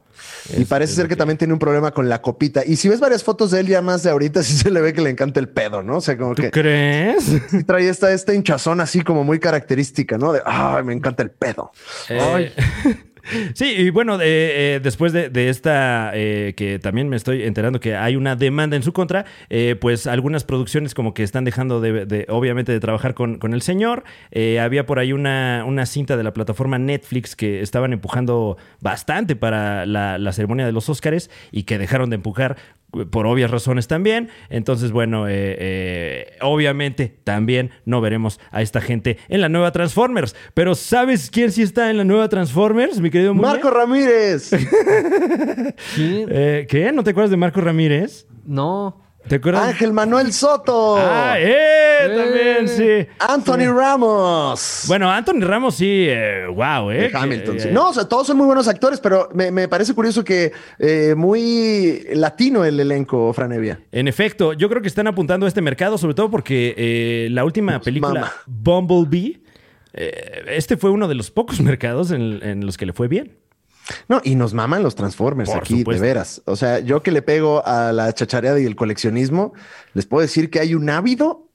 Y 0.56 0.62
Es- 0.62 0.68
parece 0.68 0.92
es 0.92 0.96
ser 0.96 1.06
que 1.08 1.14
también 1.14 1.38
tiene 1.38 1.52
un 1.52 1.58
problema 1.60 1.92
con 1.92 2.08
la 2.08 2.20
copita. 2.20 2.64
Y 2.66 2.74
si 2.76 2.88
ves 2.88 2.98
varias 2.98 3.22
fotos 3.22 3.52
de 3.52 3.60
él 3.60 3.66
ya 3.68 3.82
más 3.82 4.02
de 4.02 4.10
ahorita, 4.10 4.42
sí 4.42 4.54
se 4.56 4.70
le 4.70 4.80
ve 4.80 4.92
que 4.92 5.00
le 5.00 5.10
encanta 5.10 5.38
el 5.38 5.48
pedo, 5.48 5.82
¿no? 5.82 5.98
O 5.98 6.00
sea, 6.00 6.16
como 6.16 6.34
¿Tú 6.34 6.42
que 6.42 6.50
crees? 6.50 7.24
sí 7.48 7.62
trae 7.64 7.88
esta, 7.88 8.12
esta 8.12 8.34
hinchazón 8.34 8.80
así 8.80 9.02
como 9.02 9.22
muy 9.22 9.38
característica, 9.38 10.18
¿no? 10.18 10.32
De, 10.32 10.40
ay, 10.44 10.82
me 10.82 10.92
encanta 10.92 11.22
el 11.22 11.30
pedo. 11.30 11.70
Eh, 12.08 12.52
Sí, 13.54 13.74
y 13.76 13.90
bueno, 13.90 14.20
eh, 14.20 14.76
eh, 14.76 14.80
después 14.82 15.12
de, 15.12 15.28
de 15.30 15.48
esta, 15.48 16.12
eh, 16.14 16.54
que 16.56 16.78
también 16.78 17.08
me 17.08 17.16
estoy 17.16 17.42
enterando 17.42 17.80
que 17.80 17.94
hay 17.94 18.16
una 18.16 18.36
demanda 18.36 18.76
en 18.76 18.82
su 18.82 18.92
contra, 18.92 19.24
pues 19.80 20.06
algunas 20.06 20.44
producciones 20.44 20.94
como 20.94 21.14
que 21.14 21.22
están 21.22 21.44
dejando 21.44 21.80
de, 21.80 22.26
obviamente, 22.28 22.72
de 22.72 22.80
trabajar 22.80 23.14
con, 23.14 23.38
con 23.38 23.54
el 23.54 23.62
señor. 23.62 24.04
Había 24.60 24.86
por 24.86 24.98
ahí 24.98 25.12
una, 25.12 25.64
una 25.66 25.86
cinta 25.86 26.16
de 26.16 26.22
la 26.22 26.32
plataforma 26.32 26.78
Netflix 26.78 27.36
que 27.36 27.60
estaban 27.60 27.92
empujando 27.92 28.56
bastante 28.80 29.36
para 29.36 29.86
la, 29.86 30.18
la 30.18 30.32
ceremonia 30.32 30.66
de 30.66 30.72
los 30.72 30.88
Óscares 30.88 31.30
y 31.50 31.64
que 31.64 31.78
dejaron 31.78 32.10
de 32.10 32.16
empujar 32.16 32.56
por 33.10 33.26
obvias 33.26 33.50
razones 33.50 33.86
también. 33.86 34.28
Entonces, 34.48 34.92
bueno, 34.92 35.28
eh, 35.28 35.56
eh, 35.58 36.36
obviamente 36.40 37.18
también 37.24 37.70
no 37.84 38.00
veremos 38.00 38.40
a 38.50 38.62
esta 38.62 38.80
gente 38.80 39.18
en 39.28 39.40
la 39.40 39.48
nueva 39.48 39.72
Transformers. 39.72 40.34
Pero 40.54 40.74
¿sabes 40.74 41.30
quién 41.30 41.52
sí 41.52 41.62
está 41.62 41.90
en 41.90 41.98
la 41.98 42.04
nueva 42.04 42.28
Transformers, 42.28 43.00
mi 43.00 43.10
querido 43.10 43.34
Muñe? 43.34 43.48
Marco 43.48 43.70
Ramírez. 43.70 44.50
Eh, 45.98 46.66
¿Qué? 46.68 46.92
¿No 46.92 47.02
te 47.02 47.10
acuerdas 47.10 47.30
de 47.30 47.36
Marco 47.36 47.60
Ramírez? 47.60 48.26
No. 48.44 49.07
¿Te 49.26 49.34
acuerdas? 49.36 49.64
Ángel 49.68 49.92
Manuel 49.92 50.32
Soto. 50.32 50.96
Ah, 50.96 51.34
eh, 51.38 52.10
también, 52.16 52.68
sí. 52.68 53.06
Anthony 53.18 53.70
Ramos. 53.76 54.84
Bueno, 54.86 55.10
Anthony 55.10 55.40
Ramos 55.40 55.74
sí, 55.74 56.06
eh, 56.08 56.46
wow, 56.46 56.90
eh. 56.90 57.10
De 57.10 57.18
Hamilton, 57.18 57.54
que- 57.56 57.60
sí. 57.60 57.68
eh, 57.68 57.72
No, 57.72 57.90
o 57.90 57.92
sea, 57.92 58.04
todos 58.08 58.26
son 58.26 58.38
muy 58.38 58.46
buenos 58.46 58.68
actores, 58.68 59.00
pero 59.00 59.28
me, 59.34 59.50
me 59.50 59.68
parece 59.68 59.92
curioso 59.92 60.24
que 60.24 60.52
eh, 60.78 61.14
muy 61.14 62.06
latino 62.14 62.64
el 62.64 62.80
elenco, 62.80 63.32
Franevia. 63.34 63.80
En 63.92 64.08
efecto, 64.08 64.54
yo 64.54 64.68
creo 64.70 64.80
que 64.80 64.88
están 64.88 65.06
apuntando 65.08 65.44
a 65.44 65.48
este 65.48 65.60
mercado, 65.60 65.98
sobre 65.98 66.14
todo 66.14 66.30
porque 66.30 66.74
eh, 66.78 67.28
la 67.30 67.44
última 67.44 67.80
película, 67.80 68.20
mama. 68.20 68.32
Bumblebee, 68.46 69.42
eh, 69.92 70.44
este 70.48 70.76
fue 70.78 70.88
uno 70.90 71.06
de 71.08 71.14
los 71.16 71.30
pocos 71.30 71.60
mercados 71.60 72.12
en, 72.12 72.40
en 72.42 72.64
los 72.64 72.78
que 72.78 72.86
le 72.86 72.94
fue 72.94 73.08
bien. 73.08 73.36
No, 74.08 74.20
y 74.22 74.34
nos 74.34 74.54
maman 74.54 74.82
los 74.82 74.94
Transformers 74.94 75.50
Por 75.50 75.58
aquí, 75.58 75.78
supuesto. 75.80 76.02
de 76.02 76.08
veras. 76.08 76.42
O 76.44 76.56
sea, 76.56 76.80
yo 76.80 77.02
que 77.02 77.10
le 77.10 77.22
pego 77.22 77.66
a 77.66 77.92
la 77.92 78.12
chachareada 78.12 78.60
y 78.60 78.64
el 78.66 78.76
coleccionismo, 78.76 79.52
les 79.94 80.06
puedo 80.06 80.22
decir 80.22 80.50
que 80.50 80.60
hay 80.60 80.74
un 80.74 80.90
ávido, 80.90 81.47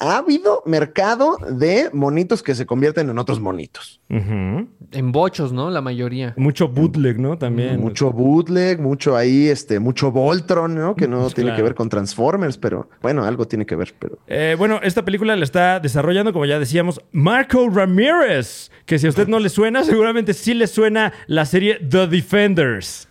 ávido 0.00 0.62
mercado 0.66 1.36
de 1.50 1.90
monitos 1.92 2.42
que 2.42 2.54
se 2.54 2.66
convierten 2.66 3.10
en 3.10 3.18
otros 3.18 3.40
monitos. 3.40 4.00
En 4.08 5.12
bochos, 5.12 5.52
¿no? 5.52 5.70
La 5.70 5.80
mayoría. 5.80 6.34
Mucho 6.36 6.68
bootleg, 6.68 7.18
¿no? 7.18 7.38
También. 7.38 7.80
Mucho 7.80 8.10
bootleg, 8.10 8.80
mucho 8.80 9.16
ahí, 9.16 9.48
este, 9.48 9.78
mucho 9.78 10.10
Voltron, 10.10 10.74
¿no? 10.74 10.96
Que 10.96 11.06
no 11.06 11.20
Pues 11.22 11.34
tiene 11.34 11.50
claro. 11.50 11.56
que 11.58 11.62
ver 11.62 11.74
con 11.74 11.88
Transformers, 11.88 12.58
pero 12.58 12.88
bueno, 13.02 13.24
algo 13.24 13.46
tiene 13.46 13.66
que 13.66 13.76
ver, 13.76 13.94
pero. 13.98 14.18
Eh, 14.26 14.56
bueno, 14.58 14.80
esta 14.82 15.04
película 15.04 15.36
la 15.36 15.44
está 15.44 15.78
desarrollando, 15.80 16.32
como 16.32 16.44
ya 16.46 16.58
decíamos, 16.58 17.00
Marco 17.12 17.68
Ramírez, 17.68 18.70
que 18.86 18.98
si 18.98 19.06
a 19.06 19.10
usted 19.10 19.28
no 19.28 19.38
le 19.38 19.48
suena, 19.48 19.84
seguramente 19.84 20.34
sí 20.34 20.54
le 20.54 20.66
suena 20.66 21.12
la 21.26 21.44
serie 21.44 21.78
The 21.88 22.06
Defenders. 22.08 23.08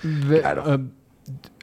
Claro. 0.00 0.80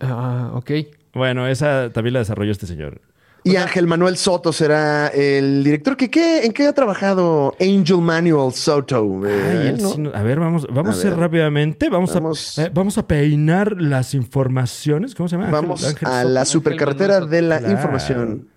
ah, 0.02 0.52
ok. 0.54 0.72
Bueno, 1.14 1.48
esa 1.48 1.92
también 1.94 2.14
la 2.14 2.20
desarrolló 2.20 2.52
este 2.52 2.68
señor. 2.68 3.02
Y 3.48 3.58
Ángel 3.58 3.86
Manuel 3.86 4.18
Soto 4.18 4.52
será 4.52 5.08
el 5.10 5.64
director 5.64 5.96
que 5.96 6.10
¿qué, 6.10 6.46
en 6.46 6.52
qué 6.52 6.66
ha 6.66 6.74
trabajado 6.74 7.56
Angel 7.62 8.00
Manuel 8.00 8.52
Soto. 8.52 9.22
Ay, 9.24 9.30
Eh, 9.78 10.12
a 10.16 10.24
ver, 10.24 10.40
vamos, 10.40 10.66
vamos 10.68 10.88
a, 10.96 10.96
A 10.96 11.00
hacer 11.00 11.12
ver. 11.12 11.20
rápidamente. 11.20 11.90
Vamos, 11.90 12.12
Vamos. 12.12 12.58
A, 12.58 12.64
eh, 12.64 12.72
vamos 12.74 12.98
a 12.98 13.06
peinar 13.08 13.80
las 13.80 14.16
informaciones. 14.16 15.14
¿Cómo 15.14 15.30
se 15.30 15.38
llama? 15.38 15.52
Vamos 15.52 15.86
Ángel 15.88 16.08
a 16.08 16.22
Soto. 16.24 16.30
la 16.34 16.46
supercarretera 16.46 17.20
de 17.22 17.42
la 17.44 17.60
Claro. 17.60 17.74
información. 17.74 18.48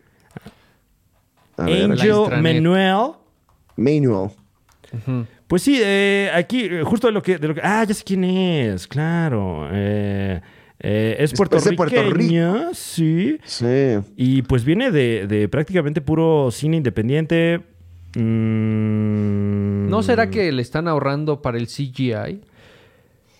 A 1.58 1.64
Angel. 1.64 2.40
Manuel. 2.40 3.12
Manuel. 3.76 4.30
Pues 5.46 5.62
sí, 5.62 5.78
eh, 5.84 6.30
aquí, 6.34 6.66
justo 6.84 7.08
de 7.08 7.12
lo 7.12 7.22
que, 7.22 7.36
de 7.36 7.46
lo 7.48 7.54
que. 7.54 7.60
Ah, 7.62 7.84
ya 7.84 7.92
sé 7.94 8.02
quién 8.04 8.24
es, 8.24 8.86
claro. 8.86 9.68
Eh, 9.70 10.40
eh, 10.80 11.16
es 11.18 11.30
de 11.32 11.36
Puerto 11.36 11.58
puertorriqueña, 11.76 12.70
sí. 12.72 13.38
Sí. 13.44 13.98
Y 14.16 14.42
pues 14.42 14.64
viene 14.64 14.90
de, 14.90 15.26
de 15.26 15.48
prácticamente 15.48 16.00
puro 16.00 16.50
cine 16.50 16.76
independiente. 16.76 17.60
Mm, 18.14 19.88
¿No 19.90 20.02
será 20.02 20.30
que 20.30 20.50
le 20.52 20.62
están 20.62 20.88
ahorrando 20.88 21.42
para 21.42 21.58
el 21.58 21.66
CGI? 21.66 22.40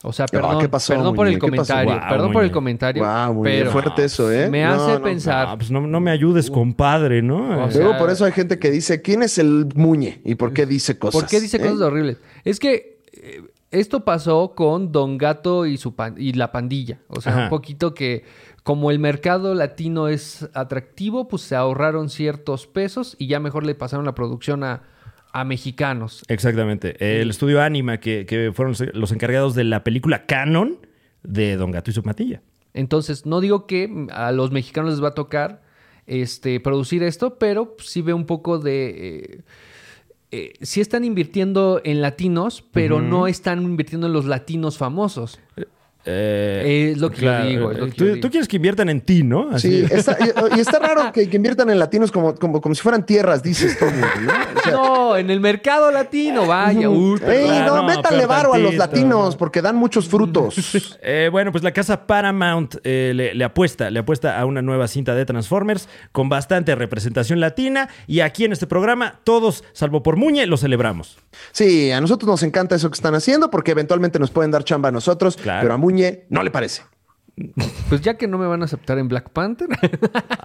O 0.05 0.13
sea, 0.13 0.27
perdón, 0.27 0.61
¿qué 0.61 0.69
pasó, 0.69 0.95
perdón 0.95 1.17
por 1.17 1.27
el 1.27 1.39
comentario, 1.41 2.01
perdón 2.09 2.33
por 2.33 2.45
el 2.45 2.53
comentario, 2.53 3.05
Muñe, 3.35 3.43
pero 3.51 3.73
fuerte 3.73 4.05
eso, 4.05 4.31
¿eh? 4.33 4.49
me 4.49 4.63
No, 4.63 4.75
hace 4.75 4.93
no, 4.93 5.03
pensar, 5.03 5.47
Ah, 5.51 5.57
pues 5.57 5.73
no, 5.73 5.81
no 5.81 5.99
me 6.01 6.13
ayudes, 6.13 6.51
compadre, 6.53 7.21
¿no? 7.21 7.65
O 7.65 7.69
Eh, 7.69 7.73
sea, 7.73 7.83
Luego 7.83 7.99
por 7.99 8.09
eso 8.11 8.25
hay 8.25 8.31
gente 8.31 8.61
que 8.61 8.71
dice, 8.71 9.03
¿quién 9.03 9.25
es 9.25 9.39
el 9.39 9.67
Muñe? 9.75 10.21
¿Y 10.25 10.37
por 10.37 10.53
qué 10.53 10.67
dice 10.67 10.97
cosas? 10.99 11.21
¿por 11.21 11.29
qué 11.29 11.41
dice 11.41 11.57
eh? 11.57 11.61
cosas 11.61 11.81
horribles? 11.81 12.19
Es 12.45 12.61
que 12.61 13.01
eh, 13.13 13.43
esto 13.71 14.05
pasó 14.05 14.55
con 14.55 14.93
Don 14.93 15.19
Gato 15.19 15.67
y 15.67 15.77
su 15.77 15.95
pan- 15.95 16.15
y 16.19 16.33
la 16.33 16.53
pandilla, 16.53 16.99
o 17.09 17.21
sea, 17.21 17.33
Ajá. 17.33 17.43
un 17.45 17.49
poquito 17.51 17.95
que 17.95 18.25
como 18.63 18.91
el 18.91 18.99
mercado 18.99 19.55
latino 19.55 20.09
es 20.09 20.49
atractivo, 20.55 21.29
pues 21.29 21.43
se 21.43 21.57
ahorraron 21.57 22.09
ciertos 22.11 22.67
pesos 22.67 23.17
y 23.19 23.27
ya 23.27 23.41
mejor 23.41 23.65
le 23.65 23.75
pasaron 23.75 24.05
la 24.05 24.15
producción 24.15 24.63
a, 24.65 24.83
a 25.33 25.45
mexicanos. 25.45 26.23
Exactamente. 26.29 27.21
El 27.21 27.31
estudio 27.31 27.63
Anima, 27.63 27.99
que, 27.99 28.27
que 28.27 28.53
fueron 28.53 28.75
los- 28.95 29.13
encargados 29.13 29.55
de 29.55 29.65
la 29.65 29.85
película 29.85 30.27
Canon 30.27 30.79
de 31.23 31.57
Don 31.57 31.71
Gato 31.71 31.91
y 31.91 31.95
su 31.95 32.03
matilla. 32.03 32.43
Entonces, 32.75 33.25
no 33.27 33.41
digo 33.41 33.67
que 33.67 34.07
a 34.13 34.33
los 34.33 34.51
mexicanos 34.53 34.91
les 34.93 35.03
va 35.03 35.09
a 35.09 35.15
tocar 35.15 35.63
este, 36.07 36.61
producir 36.61 37.03
esto, 37.03 37.39
pero 37.39 37.75
sí 37.79 38.03
veo 38.03 38.17
un 38.17 38.27
poco 38.27 38.59
de... 38.59 38.89
eh, 38.89 39.41
eh, 40.31 40.55
sí 40.61 40.81
están 40.81 41.05
invirtiendo 41.05 41.81
en 41.85 42.03
latinos, 42.03 42.63
pero 42.73 43.01
no 43.01 43.27
están 43.27 43.63
invirtiendo 43.63 44.09
en 44.09 44.13
los 44.13 44.27
latinos 44.27 44.77
famosos. 44.77 45.41
Eh, 46.11 46.91
Es 46.93 46.99
lo 46.99 47.11
que 47.11 47.21
yo 47.23 47.43
digo, 47.43 47.71
es 47.73 47.79
lo 47.79 47.87
que 47.87 47.93
tú, 47.93 48.05
yo 48.05 48.15
digo. 48.15 48.21
tú 48.27 48.31
quieres 48.31 48.49
que 48.49 48.57
inviertan 48.57 48.89
en 48.89 49.01
ti, 49.03 49.23
¿no? 49.23 49.51
Así. 49.53 49.87
Sí, 49.87 49.95
está- 49.95 50.17
y, 50.21 50.57
y 50.57 50.61
está 50.61 50.79
raro 50.79 51.13
que, 51.13 51.29
que 51.29 51.37
inviertan 51.37 51.69
en 51.71 51.79
latinos 51.79 52.11
como, 52.11 52.35
como, 52.35 52.61
como 52.61 52.75
si 52.75 52.81
fueran 52.81 53.05
tierras, 53.05 53.43
dices 53.43 53.79
tú, 53.79 53.85
Muñe, 53.85 54.27
¿no? 54.27 54.33
O 54.33 54.63
sea, 54.63 54.73
No, 54.73 55.17
en 55.17 55.31
el 55.31 55.41
mercado 55.41 55.91
latino, 55.91 56.47
vaya. 56.47 56.89
Ey, 56.89 57.19
claro, 57.19 57.67
no, 57.67 57.77
no, 57.77 57.85
métanle 57.85 58.25
varo 58.27 58.55
a 58.55 58.59
los 58.59 58.75
latinos 58.75 59.37
porque 59.37 59.61
dan 59.63 59.77
muchos 59.77 60.09
frutos. 60.09 60.57
Eh, 61.03 61.29
bueno, 61.31 61.53
pues 61.53 61.63
la 61.65 61.73
casa 61.73 62.07
Paramount 62.07 62.77
eh, 62.85 63.13
le, 63.15 63.35
le 63.35 63.45
apuesta, 63.45 63.91
le 63.91 63.99
apuesta 64.01 64.39
a 64.39 64.45
una 64.45 64.63
nueva 64.63 64.89
cinta 64.89 65.15
de 65.15 65.25
Transformers 65.25 65.89
con 66.13 66.29
bastante 66.29 66.75
representación 66.75 67.41
latina 67.41 67.89
y 68.07 68.21
aquí 68.21 68.45
en 68.45 68.53
este 68.53 68.67
programa 68.67 69.21
todos, 69.25 69.65
salvo 69.73 70.03
por 70.03 70.17
Muñe, 70.17 70.47
lo 70.47 70.57
celebramos. 70.57 71.19
Sí, 71.53 71.91
a 71.91 72.01
nosotros 72.01 72.29
nos 72.29 72.43
encanta 72.43 72.75
eso 72.75 72.91
que 72.91 72.95
están 72.95 73.15
haciendo 73.15 73.51
porque 73.51 73.71
eventualmente 73.73 74.19
nos 74.19 74.31
pueden 74.31 74.51
dar 74.51 74.65
chamba 74.65 74.89
a 74.89 74.93
nosotros, 74.93 75.37
Claro. 75.37 75.63
pero 75.63 75.75
a 75.75 75.77
Muñe 75.77 75.98
no 76.31 76.43
le 76.43 76.51
parece. 76.51 76.83
Pues 77.89 78.01
ya 78.01 78.15
que 78.17 78.27
no 78.27 78.37
me 78.37 78.47
van 78.49 78.63
a 78.63 78.65
aceptar 78.65 78.99
en 78.99 79.07
Black 79.09 79.31
Panther. 79.31 79.69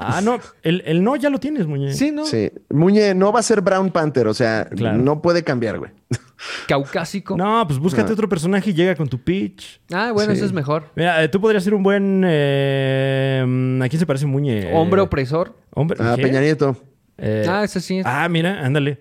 Ah, 0.05 0.19
no, 0.21 0.37
el, 0.63 0.83
el 0.85 1.01
no 1.03 1.15
ya 1.15 1.29
lo 1.29 1.39
tienes, 1.39 1.65
Muñe. 1.65 1.93
sí, 1.93 2.11
¿no? 2.11 2.25
Sí, 2.25 2.51
Muñe 2.69 3.13
no 3.15 3.31
va 3.31 3.39
a 3.39 3.43
ser 3.43 3.61
Brown 3.61 3.89
Panther, 3.89 4.27
o 4.27 4.33
sea, 4.33 4.65
Claro. 4.69 4.97
no 4.97 5.21
puede 5.21 5.43
cambiar, 5.43 5.79
güey. 5.79 5.91
Caucásico. 6.67 7.37
No, 7.37 7.65
pues 7.65 7.79
búscate 7.79 8.07
No. 8.09 8.13
otro 8.13 8.27
personaje 8.27 8.71
y 8.71 8.73
llega 8.73 8.95
con 8.95 9.07
tu 9.07 9.17
pitch. 9.17 9.79
Ah, 9.93 10.11
bueno, 10.11 10.31
Sí. 10.31 10.37
eso 10.37 10.45
es 10.45 10.51
mejor. 10.53 10.85
Mira, 10.95 11.23
eh, 11.23 11.29
tú 11.29 11.39
podrías 11.39 11.63
ser 11.63 11.73
un 11.73 11.83
buen... 11.83 12.23
eh, 12.25 13.79
¿A 13.81 13.87
quién 13.89 13.99
se 13.99 14.05
parece 14.05 14.25
Muñe? 14.25 14.71
Hombre 14.73 15.01
opresor. 15.01 15.55
Hombre, 15.71 15.97
A 16.03 16.15
¿qué? 16.15 16.21
Peña 16.23 16.41
Nieto. 16.41 16.75
Eh, 17.17 17.45
Ah, 17.47 17.63
ese 17.63 17.79
sí 17.79 17.99
es. 17.99 18.05
ah, 18.05 18.27
mira, 18.29 18.65
ándale. 18.65 18.99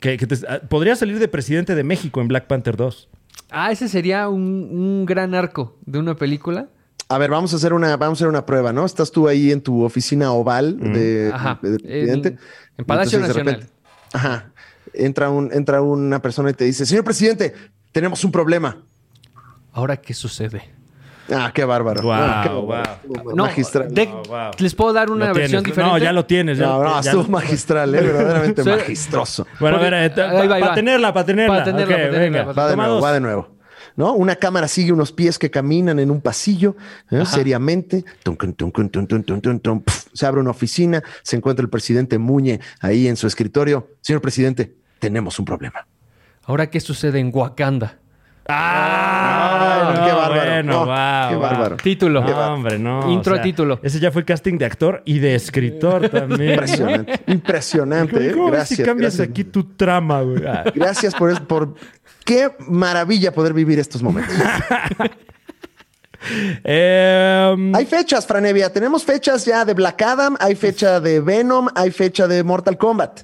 Que, 0.00 0.16
que 0.16 0.26
te- 0.26 0.46
ah, 0.48 0.60
podría 0.68 0.94
salir 0.94 1.18
de 1.18 1.26
presidente 1.28 1.74
de 1.74 1.82
México 1.82 2.20
en 2.20 2.28
Black 2.28 2.46
Panther 2.46 2.76
2. 2.76 3.08
Ah, 3.50 3.72
ese 3.72 3.88
sería 3.88 4.28
un, 4.28 4.42
un 4.70 5.06
gran 5.06 5.34
arco 5.34 5.76
de 5.86 5.98
una 5.98 6.14
película. 6.14 6.68
A 7.08 7.16
ver, 7.18 7.30
vamos 7.30 7.52
a 7.54 7.56
hacer 7.56 7.72
una, 7.72 7.96
vamos 7.96 8.18
a 8.18 8.24
hacer 8.24 8.28
una 8.28 8.44
prueba, 8.44 8.72
¿no? 8.72 8.84
Estás 8.84 9.10
tú 9.10 9.28
ahí 9.28 9.50
en 9.50 9.62
tu 9.62 9.82
oficina 9.82 10.32
oval 10.32 10.78
de, 10.78 11.30
Ajá. 11.32 11.58
de 11.62 11.78
presidente. 11.78 12.28
En- 12.28 12.38
en 12.78 12.84
Palacio 12.84 13.18
Entonces, 13.18 13.36
de 13.36 13.42
Nacional. 13.52 13.54
repente, 13.60 13.72
ajá. 14.12 14.52
Entra, 14.94 15.30
un, 15.30 15.50
entra 15.52 15.80
una 15.82 16.20
persona 16.20 16.50
y 16.50 16.54
te 16.54 16.64
dice, 16.64 16.84
señor 16.86 17.04
presidente, 17.04 17.54
tenemos 17.92 18.22
un 18.24 18.32
problema. 18.32 18.76
Ahora, 19.72 19.96
¿qué 19.96 20.12
sucede? 20.14 20.62
Ah, 21.30 21.50
qué 21.52 21.64
bárbaro. 21.64 22.02
Wow. 22.02 22.12
Ah, 22.12 22.48
wow. 22.52 23.34
No, 23.34 23.44
magistral. 23.44 23.92
Les 24.58 24.74
puedo 24.74 24.92
dar 24.92 25.10
una 25.10 25.32
versión 25.32 25.62
diferente. 25.62 25.92
No, 25.92 25.98
ya 25.98 26.12
lo 26.12 26.24
tienes. 26.24 26.58
Ya, 26.58 26.66
no, 26.66 26.82
no, 26.82 27.00
ya 27.00 27.10
estuvo 27.10 27.28
magistral, 27.28 27.94
eh, 27.94 28.00
verdaderamente 28.02 28.64
magistroso. 28.64 29.46
Bueno, 29.60 29.76
a 29.76 29.80
ver, 29.80 29.94
eh, 29.94 30.10
para 30.10 30.60
pa 30.60 30.74
tenerla, 30.74 31.12
para 31.12 31.26
tenerla. 31.26 31.54
Para 31.54 31.64
tenerla, 31.64 32.18
venga. 32.18 32.44
Va 32.52 32.68
de 32.68 32.76
nuevo, 32.76 33.00
va 33.00 33.12
de 33.12 33.20
nuevo. 33.20 33.58
¿no? 33.98 34.12
Una 34.12 34.36
cámara 34.36 34.68
sigue 34.68 34.92
unos 34.92 35.10
pies 35.10 35.40
que 35.40 35.50
caminan 35.50 35.98
en 35.98 36.12
un 36.12 36.20
pasillo, 36.20 36.76
¿eh? 37.10 37.26
seriamente. 37.26 38.04
Se 40.12 40.24
abre 40.24 40.40
una 40.40 40.50
oficina, 40.50 41.02
se 41.22 41.36
encuentra 41.36 41.64
el 41.64 41.68
presidente 41.68 42.16
Muñe 42.16 42.60
ahí 42.80 43.08
en 43.08 43.16
su 43.16 43.26
escritorio. 43.26 43.88
Señor 44.00 44.22
presidente, 44.22 44.76
tenemos 45.00 45.36
un 45.40 45.44
problema. 45.44 45.84
¿Ahora 46.44 46.70
qué 46.70 46.78
sucede 46.78 47.18
en 47.18 47.32
Wakanda? 47.34 47.98
¡Ah! 48.50 49.90
Ah, 49.90 49.92
no, 49.94 50.04
qué 50.06 50.12
bárbaro. 50.12 50.40
Bueno, 50.50 50.72
No, 50.72 50.86
wow, 50.86 51.28
qué 51.28 51.34
wow. 51.34 51.42
bárbaro. 51.42 51.76
Título. 51.76 52.22
No, 52.22 52.54
hombre, 52.54 52.78
no. 52.78 53.10
Intro 53.12 53.34
a 53.36 53.42
título. 53.42 53.78
Ese 53.82 54.00
ya 54.00 54.10
fue 54.10 54.24
casting 54.24 54.56
de 54.58 54.64
actor 54.64 55.02
y 55.04 55.18
de 55.18 55.34
escritor 55.34 56.08
también. 56.10 56.52
Impresionante, 56.52 57.20
impresionante. 57.26 58.28
¿eh? 58.28 58.32
¿Cómo 58.32 58.50
ves 58.50 58.68
si 58.68 58.74
Gracias. 58.76 58.86
cambias 58.88 59.16
gracias. 59.16 59.28
aquí 59.30 59.44
tu 59.44 59.64
trama, 59.76 60.22
güey? 60.22 60.40
Gracias 60.74 61.14
por, 61.14 61.46
por 61.46 61.74
qué 62.24 62.50
maravilla 62.66 63.32
poder 63.32 63.52
vivir 63.52 63.78
estos 63.78 64.02
momentos. 64.02 64.34
Em, 66.64 67.74
Hay 67.76 67.86
fechas, 67.86 68.26
Franevia. 68.26 68.72
Tenemos 68.72 69.04
fechas 69.04 69.44
ya 69.44 69.64
de 69.64 69.72
Black 69.74 70.02
Adam, 70.02 70.36
hay 70.40 70.56
fecha 70.56 70.98
de 71.00 71.20
Venom, 71.20 71.68
hay 71.76 71.90
fecha 71.92 72.26
de 72.26 72.42
Mortal 72.42 72.76
Kombat. 72.76 73.20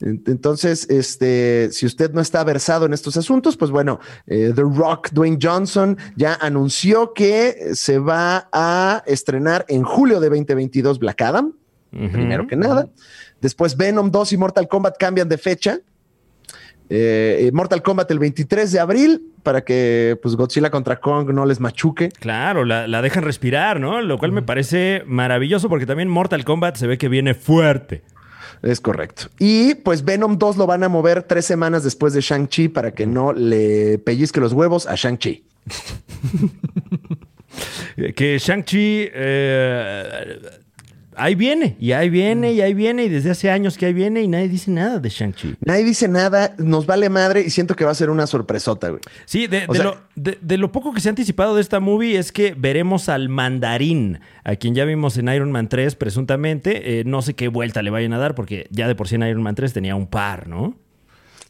Entonces, 0.00 0.88
este, 0.90 1.70
si 1.70 1.86
usted 1.86 2.12
no 2.12 2.20
está 2.20 2.42
versado 2.44 2.84
en 2.84 2.92
estos 2.92 3.16
asuntos, 3.16 3.56
pues 3.56 3.70
bueno, 3.70 4.00
eh, 4.26 4.52
The 4.54 4.62
Rock, 4.62 5.10
Dwayne 5.12 5.38
Johnson, 5.40 5.96
ya 6.16 6.34
anunció 6.34 7.12
que 7.14 7.74
se 7.74 7.98
va 7.98 8.48
a 8.52 9.02
estrenar 9.06 9.64
en 9.68 9.82
julio 9.84 10.20
de 10.20 10.28
2022 10.28 10.98
Black 10.98 11.22
Adam, 11.22 11.52
primero 11.90 12.46
que 12.46 12.56
nada. 12.56 12.88
Después 13.40 13.76
Venom 13.76 14.10
2 14.10 14.32
y 14.32 14.36
Mortal 14.36 14.66
Kombat 14.68 14.96
cambian 14.98 15.28
de 15.28 15.38
fecha. 15.38 15.78
Eh, 16.90 17.50
Mortal 17.54 17.82
Kombat 17.82 18.10
el 18.10 18.18
23 18.18 18.72
de 18.72 18.80
abril 18.80 19.32
para 19.42 19.62
que 19.62 20.18
pues 20.20 20.36
Godzilla 20.36 20.70
contra 20.70 21.00
Kong 21.00 21.30
no 21.30 21.46
les 21.46 21.60
machuque. 21.60 22.08
Claro, 22.08 22.64
la, 22.64 22.88
la 22.88 23.00
dejan 23.00 23.22
respirar, 23.22 23.80
¿no? 23.80 24.02
Lo 24.02 24.18
cual 24.18 24.32
me 24.32 24.42
parece 24.42 25.02
maravilloso 25.06 25.68
porque 25.68 25.86
también 25.86 26.08
Mortal 26.08 26.44
Kombat 26.44 26.76
se 26.76 26.86
ve 26.86 26.98
que 26.98 27.08
viene 27.08 27.34
fuerte. 27.34 28.02
Es 28.62 28.80
correcto. 28.80 29.24
Y 29.38 29.74
pues 29.74 30.04
Venom 30.04 30.38
2 30.38 30.56
lo 30.56 30.66
van 30.66 30.82
a 30.84 30.88
mover 30.88 31.22
tres 31.22 31.44
semanas 31.44 31.84
después 31.84 32.12
de 32.12 32.20
Shang-Chi 32.20 32.68
para 32.68 32.92
que 32.92 33.06
no 33.06 33.32
le 33.32 33.98
pellizque 33.98 34.40
los 34.40 34.52
huevos 34.52 34.86
a 34.86 34.94
Shang-Chi. 34.94 35.44
Que 38.16 38.38
Shang-Chi 38.40 39.08
eh, 39.14 40.40
ahí 41.16 41.34
viene, 41.34 41.76
y 41.80 41.92
ahí 41.92 42.10
viene, 42.10 42.52
y 42.52 42.60
ahí 42.60 42.74
viene, 42.74 43.04
y 43.04 43.08
desde 43.08 43.30
hace 43.30 43.50
años 43.50 43.76
que 43.78 43.86
ahí 43.86 43.92
viene, 43.92 44.22
y 44.22 44.28
nadie 44.28 44.48
dice 44.48 44.70
nada 44.70 44.98
de 44.98 45.08
Shang-Chi. 45.08 45.56
Nadie 45.64 45.84
dice 45.84 46.08
nada, 46.08 46.54
nos 46.58 46.86
vale 46.86 47.08
madre 47.08 47.42
y 47.42 47.50
siento 47.50 47.74
que 47.76 47.84
va 47.84 47.90
a 47.90 47.94
ser 47.94 48.10
una 48.10 48.26
sorpresota, 48.26 48.88
güey. 48.90 49.00
Sí, 49.24 49.46
de, 49.46 49.66
de 49.66 49.74
sea- 49.74 49.84
lo, 49.84 49.96
de- 50.16 50.38
de 50.40 50.58
lo 50.58 50.72
poco 50.72 50.92
que 50.92 51.00
se 51.00 51.08
ha 51.08 51.10
anticipado 51.10 51.54
de 51.54 51.60
esta 51.60 51.80
movie 51.80 52.18
es 52.18 52.32
que 52.32 52.54
veremos 52.56 53.08
al 53.08 53.28
mandarín, 53.28 54.20
a 54.44 54.56
quien 54.56 54.74
ya 54.74 54.84
vimos 54.84 55.16
en 55.18 55.28
Iron 55.28 55.50
Man 55.52 55.68
3 55.68 55.94
presuntamente. 55.96 57.00
Eh, 57.00 57.04
no 57.04 57.22
sé 57.22 57.34
qué 57.34 57.48
vuelta 57.48 57.82
le 57.82 57.90
vayan 57.90 58.12
a 58.12 58.18
dar, 58.18 58.34
porque 58.34 58.66
ya 58.70 58.88
de 58.88 58.94
por 58.94 59.08
sí 59.08 59.14
en 59.14 59.22
Iron 59.22 59.42
Man 59.42 59.54
3 59.54 59.72
tenía 59.72 59.96
un 59.96 60.06
par, 60.06 60.48
¿no? 60.48 60.76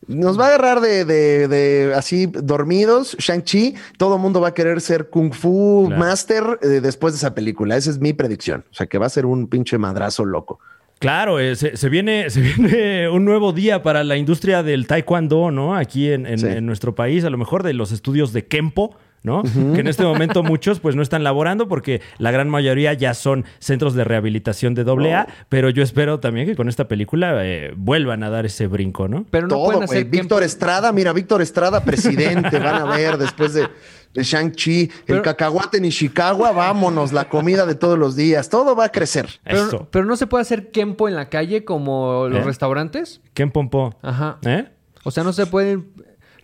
Nos 0.09 0.39
va 0.39 0.45
a 0.45 0.49
agarrar 0.49 0.81
de, 0.81 1.05
de- 1.05 1.49
de 1.49 1.95
así 1.95 2.27
dormidos, 2.27 3.17
Shang-Chi. 3.19 3.75
Todo 3.99 4.17
el 4.17 4.21
mundo 4.23 4.41
va 4.41 4.49
a 4.49 4.55
querer 4.55 4.81
ser 4.81 5.09
Kung 5.09 5.33
Fu 5.33 5.85
Claro. 5.89 6.01
Master 6.01 6.45
eh, 6.63 6.67
después 6.81 7.15
de 7.15 7.19
esa 7.19 7.35
película. 7.35 7.77
Esa 7.77 7.91
es 7.91 7.99
mi 7.99 8.13
predicción. 8.13 8.65
O 8.71 8.75
sea, 8.75 8.87
que 8.87 8.99
va 8.99 9.07
a 9.07 9.11
ser 9.11 9.27
un 9.27 9.47
pinche 9.49 9.79
madrazo 9.79 10.25
loco. 10.25 10.59
Claro, 11.01 11.39
eh, 11.41 11.57
se, 11.57 11.77
se 11.77 11.89
viene, 11.89 12.31
se 12.31 12.41
viene 12.41 13.09
un 13.09 13.25
nuevo 13.25 13.53
día 13.53 13.83
para 13.83 14.05
la 14.05 14.17
industria 14.17 14.63
del 14.63 14.87
taekwondo, 14.87 15.51
¿no? 15.51 15.75
Aquí 15.77 16.11
en, 16.13 16.27
en- 16.27 16.39
Sí. 16.39 16.47
en 16.47 16.67
nuestro 16.67 16.95
país, 16.95 17.25
a 17.25 17.31
lo 17.31 17.39
mejor 17.39 17.63
de 17.63 17.75
los 17.75 17.93
estudios 17.93 18.33
de 18.33 18.47
Kempo, 18.47 18.97
¿no? 19.25 19.43
Que 19.43 19.81
en 19.81 19.89
este 19.89 20.05
momento 20.05 20.43
muchos 20.45 20.79
pues 20.79 20.95
no 20.95 21.03
están 21.03 21.25
laborando 21.25 21.67
porque 21.67 22.01
la 22.19 22.31
gran 22.31 22.49
mayoría 22.49 22.93
ya 22.93 23.15
son 23.15 23.45
centros 23.59 23.95
de 23.95 24.05
rehabilitación 24.05 24.75
de 24.75 24.83
AA, 24.83 25.27
pero 25.49 25.71
yo 25.71 25.83
espero 25.83 26.21
también 26.21 26.47
que 26.47 26.55
con 26.55 26.69
esta 26.69 26.87
película 26.87 27.45
eh, 27.45 27.73
vuelvan 27.77 28.23
a 28.23 28.31
dar 28.31 28.47
ese 28.47 28.67
brinco, 28.69 29.09
¿no? 29.09 29.25
Pero 29.31 29.49
no 29.49 29.55
Todo, 29.57 29.65
pueden 29.65 29.87
güey. 29.87 29.99
hacer 30.01 30.11
Víctor 30.11 30.43
Estrada, 30.43 30.93
mira, 30.93 31.13
Víctor 31.13 31.43
Estrada, 31.43 31.83
presidente, 31.83 32.59
van 32.61 32.83
a 32.83 32.85
ver 32.85 33.17
después 33.17 33.55
de, 33.55 33.67
de 34.13 34.23
Shang-Chi, 34.23 34.91
el 35.07 35.23
cacahuate 35.23 35.79
en 35.79 35.87
Ishikawa, 35.87 36.53
vámonos, 36.53 37.13
la 37.13 37.29
comida 37.31 37.65
de 37.65 37.75
todos 37.75 37.99
los 37.99 38.17
días, 38.17 38.51
todo 38.51 38.77
va 38.77 38.85
a 38.85 38.89
crecer. 38.91 39.27
Pero, 39.43 39.67
Eso. 39.67 39.89
pero 39.91 40.05
no 40.05 40.17
se 40.17 40.27
puede 40.27 40.43
hacer 40.43 40.71
Kempo 40.71 41.09
en 41.09 41.15
la 41.17 41.31
calle 41.31 41.65
como 41.65 42.29
los 42.29 42.43
¿Eh? 42.43 42.45
restaurantes. 42.45 43.23
Ken 43.33 43.51
Pompo. 43.51 43.97
Ajá. 44.03 44.37
¿Eh? 44.45 44.69
O 45.07 45.11
sea, 45.11 45.23
no 45.25 45.33
se 45.33 45.47
pueden. 45.47 45.93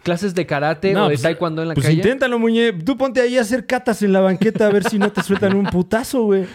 Clases 0.03 0.34
de 0.34 0.46
karate 0.46 0.96
o 0.96 1.03
de 1.05 1.09
pues, 1.11 1.22
taekwondo 1.22 1.62
en 1.62 1.68
la 1.68 1.74
pues 1.74 1.86
calle. 1.86 1.96
inténtalo, 1.98 2.38
muñe. 2.38 2.72
Tú 2.72 2.96
ponte 2.96 3.20
ahí 3.20 3.36
a 3.38 3.42
hacer 3.42 3.66
catas 3.66 4.03
en 4.03 4.12
la 4.12 4.20
banqueta 4.20 4.66
a 4.66 4.70
ver 4.70 4.84
si 4.84 4.98
no 4.98 5.11
te 5.12 5.22
sueltan 5.22 5.55
un 5.57 5.66
putazo, 5.66 6.22
güey. 6.24 6.46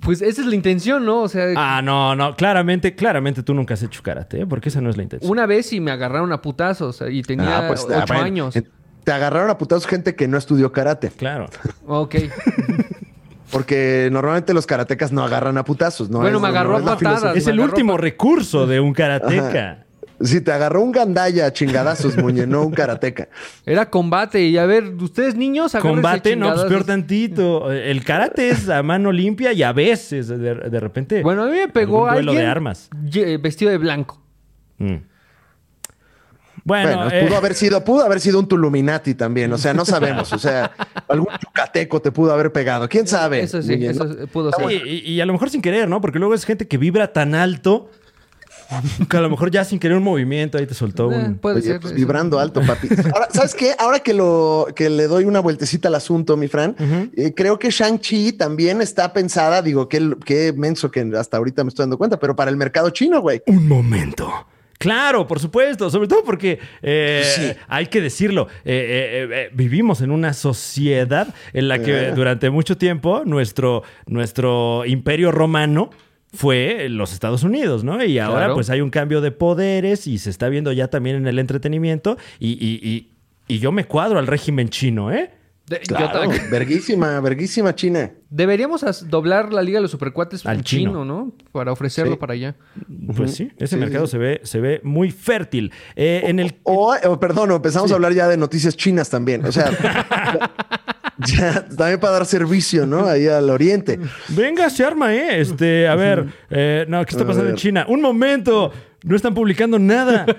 Pues 0.00 0.20
esa 0.20 0.42
es 0.42 0.46
la 0.46 0.54
intención, 0.54 1.06
¿no? 1.06 1.22
O 1.22 1.28
sea, 1.28 1.46
Ah, 1.56 1.80
no, 1.82 2.14
no. 2.14 2.36
Claramente, 2.36 2.94
claramente 2.94 3.42
tú 3.42 3.54
nunca 3.54 3.72
has 3.74 3.82
hecho 3.82 4.02
karate, 4.02 4.42
¿eh? 4.42 4.46
Porque 4.46 4.68
esa 4.68 4.80
no 4.82 4.90
es 4.90 4.96
la 4.98 5.02
intención. 5.04 5.30
una 5.32 5.46
vez 5.46 5.72
y 5.72 5.80
me 5.80 5.90
agarraron 5.90 6.30
a 6.32 6.42
putazos 6.42 7.02
y 7.10 7.22
tenía 7.22 7.60
Ah, 7.60 7.68
pues, 7.68 7.84
ocho 7.84 7.94
ah, 7.96 8.04
bueno. 8.06 8.22
años. 8.24 8.54
Te 9.04 9.12
agarraron 9.12 9.48
a 9.48 9.56
putados 9.56 9.86
gente 9.86 10.14
que 10.14 10.28
no 10.28 10.36
estudió 10.36 10.70
karate. 10.72 11.08
Claro. 11.10 11.46
Ok. 11.86 12.16
Porque 13.50 14.08
normalmente 14.12 14.54
los 14.54 14.66
karatecas 14.66 15.10
no 15.10 15.24
agarran 15.24 15.58
a 15.58 15.64
putazos, 15.64 16.08
¿no? 16.08 16.18
Bueno, 16.20 16.36
Es- 16.36 16.42
me 16.42 16.48
agarró 16.48 16.78
no 16.78 16.90
a 16.90 16.96
patadas. 16.96 17.36
Es 17.36 17.46
el 17.48 17.58
último 17.58 17.96
pa- 17.96 18.00
recurso 18.02 18.66
de 18.66 18.78
un 18.80 18.92
karateca. 18.92 19.86
Si 20.22 20.40
te 20.42 20.52
agarró 20.52 20.82
un 20.82 20.92
gandaya 20.92 21.46
a 21.46 21.52
chingadazos, 21.52 22.16
muñe, 22.16 22.46
no 22.46 22.62
un 22.62 22.72
karateca. 22.72 23.28
Era 23.64 23.88
combate. 23.88 24.42
Y 24.42 24.58
a 24.58 24.66
ver, 24.66 24.84
ustedes 25.00 25.34
niños, 25.34 25.76
Combate, 25.80 26.36
no, 26.36 26.52
pues 26.52 26.66
peor 26.66 26.84
tantito. 26.84 27.72
El 27.72 28.04
karate 28.04 28.50
es 28.50 28.68
a 28.68 28.82
mano 28.82 29.12
limpia 29.12 29.52
y 29.52 29.62
a 29.62 29.72
veces, 29.72 30.28
de, 30.28 30.36
de 30.36 30.80
repente. 30.80 31.22
Bueno, 31.22 31.44
a 31.44 31.46
mí 31.46 31.52
me 31.52 31.68
pegó 31.68 32.06
algún 32.06 32.26
duelo 32.26 32.30
alguien 32.32 32.46
de 32.46 32.50
armas. 32.50 32.90
vestido 33.40 33.70
de 33.70 33.78
blanco. 33.78 34.20
Mm. 34.78 34.96
Bueno, 36.62 36.96
Bueno, 36.96 37.10
eh, 37.10 37.24
pudo 37.26 37.36
haber 37.38 37.54
sido, 37.54 37.82
pudo 37.84 38.04
haber 38.04 38.20
sido 38.20 38.38
un 38.38 38.46
Tuluminati 38.46 39.14
también, 39.14 39.50
o 39.52 39.56
sea, 39.58 39.72
no 39.72 39.84
sabemos, 39.86 40.30
o 40.32 40.38
sea, 40.38 40.70
algún 41.08 41.28
yucateco 41.42 42.02
te 42.02 42.12
pudo 42.12 42.32
haber 42.32 42.52
pegado, 42.52 42.86
quién 42.88 43.06
sabe. 43.06 43.40
Eso 43.40 43.62
sí, 43.62 43.72
Muñe, 43.72 43.90
eso 43.90 44.04
¿no? 44.04 44.26
pudo 44.26 44.52
ser. 44.52 44.68
sí, 44.68 44.82
y, 44.84 45.12
y 45.14 45.20
a 45.22 45.26
lo 45.26 45.32
mejor 45.32 45.48
sin 45.48 45.62
querer, 45.62 45.88
¿no? 45.88 46.02
Porque 46.02 46.18
luego 46.18 46.34
es 46.34 46.44
gente 46.44 46.68
que 46.68 46.76
vibra 46.76 47.12
tan 47.14 47.34
alto 47.34 47.90
que 49.08 49.16
a 49.16 49.20
lo 49.20 49.30
mejor 49.30 49.50
ya 49.50 49.64
sin 49.64 49.78
querer 49.78 49.96
un 49.96 50.02
movimiento 50.04 50.58
ahí 50.58 50.66
te 50.66 50.74
soltó 50.74 51.10
Eh, 51.12 51.16
un. 51.16 51.38
puede 51.38 51.56
Oye, 51.56 51.64
ser. 51.66 51.80
pues, 51.80 51.94
vibrando 51.94 52.38
alto, 52.38 52.60
papi. 52.66 52.88
Ahora, 53.14 53.28
¿sabes 53.32 53.54
qué? 53.54 53.74
Ahora 53.78 54.00
que 54.00 54.14
lo 54.14 54.66
que 54.74 54.90
le 54.90 55.06
doy 55.06 55.24
una 55.24 55.40
vueltecita 55.40 55.88
al 55.88 55.94
asunto, 55.94 56.36
mi 56.36 56.48
Fran, 56.48 56.76
eh, 57.16 57.32
creo 57.34 57.58
que 57.58 57.70
Shang-Chi 57.70 58.32
también 58.32 58.80
está 58.80 59.12
pensada, 59.12 59.62
digo, 59.62 59.88
qué, 59.88 60.14
qué 60.24 60.52
menso 60.56 60.90
que 60.90 61.00
hasta 61.18 61.36
ahorita 61.36 61.64
me 61.64 61.68
estoy 61.68 61.84
dando 61.84 61.98
cuenta, 61.98 62.18
pero 62.18 62.34
para 62.36 62.50
el 62.50 62.56
mercado 62.56 62.90
chino, 62.90 63.20
güey. 63.20 63.42
Un 63.46 63.66
momento. 63.68 64.30
Claro, 64.78 65.26
por 65.26 65.38
supuesto, 65.40 65.90
sobre 65.90 66.08
todo 66.08 66.24
porque 66.24 66.58
eh, 66.80 67.22
Sí. 67.36 67.52
hay 67.68 67.88
que 67.88 68.00
decirlo, 68.00 68.48
eh, 68.64 69.28
eh, 69.28 69.28
eh, 69.30 69.50
vivimos 69.52 70.00
en 70.00 70.10
una 70.10 70.32
sociedad 70.32 71.34
en 71.52 71.68
la 71.68 71.80
que 71.82 72.08
Eh. 72.08 72.12
durante 72.12 72.48
mucho 72.48 72.78
tiempo 72.78 73.22
nuestro, 73.26 73.82
nuestro 74.06 74.86
imperio 74.86 75.32
romano 75.32 75.90
fue 76.32 76.88
los 76.88 77.12
Estados 77.12 77.42
Unidos, 77.42 77.82
¿no? 77.84 78.02
Y 78.04 78.18
ahora 78.18 78.40
Claro. 78.40 78.54
pues 78.54 78.70
hay 78.70 78.80
un 78.80 78.90
cambio 78.90 79.20
de 79.20 79.32
poderes 79.32 80.06
y 80.06 80.18
se 80.18 80.30
está 80.30 80.48
viendo 80.48 80.70
ya 80.72 80.88
también 80.88 81.16
en 81.16 81.26
el 81.26 81.38
entretenimiento 81.38 82.16
y, 82.38 82.50
y- 82.52 82.80
y- 82.88 83.10
y 83.48 83.58
yo 83.58 83.72
me 83.72 83.84
cuadro 83.84 84.18
al 84.18 84.26
régimen 84.28 84.68
chino, 84.68 85.10
¿eh? 85.12 85.30
De- 85.66 85.80
Claro, 85.80 86.30
verguísima, 86.50 87.20
verguísima 87.20 87.74
China. 87.74 88.10
Deberíamos 88.28 88.84
doblar 89.08 89.52
la 89.52 89.62
Liga 89.62 89.78
de 89.78 89.82
los 89.82 89.90
Supercuates 89.90 90.44
Al 90.46 90.62
chino, 90.64 90.90
chino. 90.90 91.04
¿no? 91.04 91.32
Para 91.52 91.70
ofrecerlo 91.72 92.12
Sí. 92.14 92.18
para 92.18 92.32
allá. 92.34 92.56
Pues 93.16 93.34
sí, 93.34 93.50
ese 93.56 93.74
Sí, 93.76 93.80
mercado 93.80 94.06
sí. 94.06 94.12
Se, 94.12 94.18
ve, 94.18 94.40
se 94.44 94.60
ve 94.60 94.80
muy 94.84 95.10
fértil. 95.12 95.72
Eh, 95.96 96.22
en 96.26 96.38
el... 96.40 96.56
O, 96.64 96.94
o, 97.04 97.20
perdón, 97.20 97.50
empezamos 97.52 97.90
a 97.92 97.94
hablar 97.96 98.12
ya 98.14 98.26
de 98.28 98.36
noticias 98.36 98.76
chinas 98.76 99.10
también. 99.10 99.44
O 99.44 99.52
sea, 99.52 99.70
ya, 101.26 101.66
también 101.68 102.00
para 102.00 102.14
dar 102.14 102.26
servicio, 102.26 102.86
¿no? 102.86 103.06
Ahí 103.06 103.26
al 103.26 103.48
oriente. 103.50 103.98
Venga, 104.28 104.68
se 104.70 104.84
arma, 104.84 105.14
¿eh? 105.14 105.40
Este, 105.40 105.86
a 105.88 105.94
ver, 105.94 106.26
eh, 106.50 106.84
no, 106.88 107.04
¿qué 107.04 107.10
está 107.10 107.26
pasando 107.26 107.50
en. 107.50 107.56
China? 107.56 107.84
Un 107.88 108.00
momento, 108.00 108.72
no 109.04 109.16
están 109.16 109.34
publicando 109.34 109.78
nada. 109.78 110.26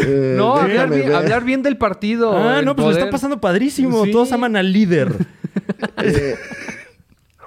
Eh, 0.00 0.34
No, 0.36 0.54
hablar 0.54 0.90
bien, 0.90 1.06
ver. 1.08 1.14
hablar 1.16 1.42
bien 1.44 1.60
del 1.62 1.76
partido. 1.76 2.32
ah, 2.36 2.62
no, 2.62 2.76
pues 2.76 2.86
le 2.86 2.92
está 2.92 3.00
poder. 3.06 3.10
pasando 3.10 3.40
padrísimo. 3.40 4.04
Sí. 4.04 4.12
Todos 4.12 4.30
aman 4.30 4.54
al 4.54 4.72
líder. 4.72 5.12
Eh, 5.96 6.36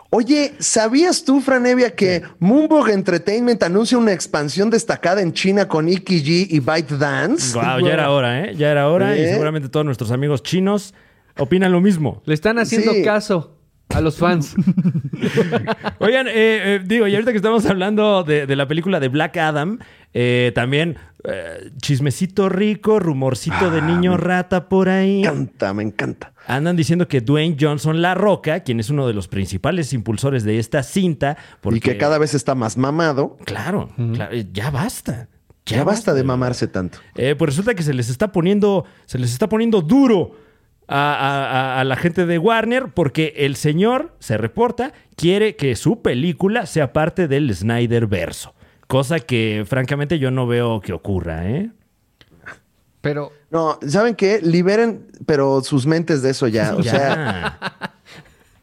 Oye, 0.10 0.56
¿sabías 0.60 1.24
tú, 1.24 1.40
Franevia, 1.40 1.96
que 1.96 2.22
Moonbug 2.40 2.90
Entertainment 2.90 3.64
anuncia 3.64 3.98
una 3.98 4.12
expansión 4.12 4.70
destacada 4.70 5.22
en 5.22 5.32
China 5.32 5.70
con 5.70 5.88
Iki 5.88 6.22
G 6.24 6.48
y 6.50 6.60
ByteDance? 6.60 7.58
Wow, 7.58 7.80
ya 7.88 7.94
era 7.94 8.12
hora, 8.12 8.42
¿eh? 8.42 8.54
Ya 8.58 8.70
era 8.72 8.90
hora 8.90 9.18
y 9.18 9.26
seguramente 9.26 9.70
todos 9.70 9.86
nuestros 9.86 10.12
amigos 10.12 10.44
chinos 10.44 10.94
opinan 11.38 11.72
lo 11.72 11.82
mismo. 11.82 12.22
Le 12.26 12.34
están 12.34 12.60
haciendo 12.60 12.94
Sí. 12.94 13.04
caso 13.04 13.58
a 13.90 14.02
los 14.02 14.18
fans. 14.18 14.56
Oigan, 16.00 16.28
eh, 16.28 16.32
eh, 16.36 16.82
digo, 16.86 17.08
y 17.08 17.14
ahorita 17.14 17.32
que 17.32 17.38
estamos 17.38 17.66
hablando 17.66 18.24
de, 18.24 18.46
de 18.48 18.56
la 18.56 18.68
película 18.68 19.00
de 19.00 19.08
Black 19.10 19.38
Adam, 19.38 19.80
eh, 20.14 20.52
también 20.56 20.98
eh, 21.24 21.72
chismecito 21.82 22.50
rico, 22.50 23.00
rumorcito 23.00 23.70
de 23.70 23.80
Ah, 23.80 23.86
niño 23.86 24.18
rata 24.18 24.70
por 24.70 24.90
ahí. 24.90 25.22
Me 25.22 25.28
encanta, 25.28 25.74
me 25.74 25.84
encanta. 25.84 26.34
Andan 26.48 26.76
diciendo 26.76 27.08
que 27.08 27.22
Dwayne 27.22 27.56
Johnson 27.60 28.02
La 28.02 28.16
Roca, 28.16 28.62
quien 28.62 28.80
es 28.80 28.90
uno 28.90 29.08
de 29.08 29.14
los 29.14 29.28
principales 29.28 29.94
impulsores 29.94 30.44
de 30.44 30.58
esta 30.60 30.84
cinta, 30.84 31.38
porque 31.62 31.78
Y 31.78 31.82
que 31.82 31.98
cada 31.98 32.18
vez 32.18 32.34
está 32.34 32.56
más 32.56 32.78
mamado. 32.78 33.38
claro, 33.46 33.90
claro, 34.14 34.36
ya 34.52 34.72
basta. 34.72 35.28
Ya, 35.66 35.84
basta 35.84 36.14
de 36.14 36.24
mamarse 36.24 36.68
tanto. 36.68 36.98
Eh, 37.16 37.36
pues 37.38 37.50
resulta 37.52 37.76
que 37.76 37.84
se 37.84 37.94
les 37.94 38.10
está 38.10 38.32
poniendo, 38.32 38.84
se 39.06 39.20
les 39.20 39.32
está 39.32 39.48
poniendo 39.48 39.82
duro 39.82 40.36
a, 40.92 41.14
a- 41.16 41.46
a- 41.78 41.80
a 41.80 41.84
la 41.84 41.96
gente 41.96 42.26
de 42.26 42.38
Warner 42.38 42.90
porque 42.94 43.34
el 43.38 43.56
señor, 43.56 44.14
se 44.20 44.38
reporta, 44.38 44.94
quiere 45.16 45.56
que 45.56 45.76
su 45.76 46.02
película 46.02 46.66
sea 46.66 46.94
parte 46.94 47.28
del 47.28 47.54
Snyder 47.56 48.08
verso. 48.08 48.54
Cosa 48.88 49.20
que 49.20 49.64
francamente 49.68 50.20
yo 50.20 50.32
no 50.32 50.48
veo 50.48 50.82
que 50.82 50.94
ocurra, 50.94 51.50
¿eh? 51.50 51.72
Pero 53.02 53.32
No, 53.50 53.80
¿saben 53.88 54.16
qué? 54.16 54.40
Liberen, 54.42 55.08
pero 55.26 55.62
sus 55.64 55.86
mentes 55.86 56.22
de 56.22 56.30
eso 56.30 56.48
ya. 56.48 56.76
O 56.76 56.82
Ya. 56.82 56.92
sea, 56.92 57.58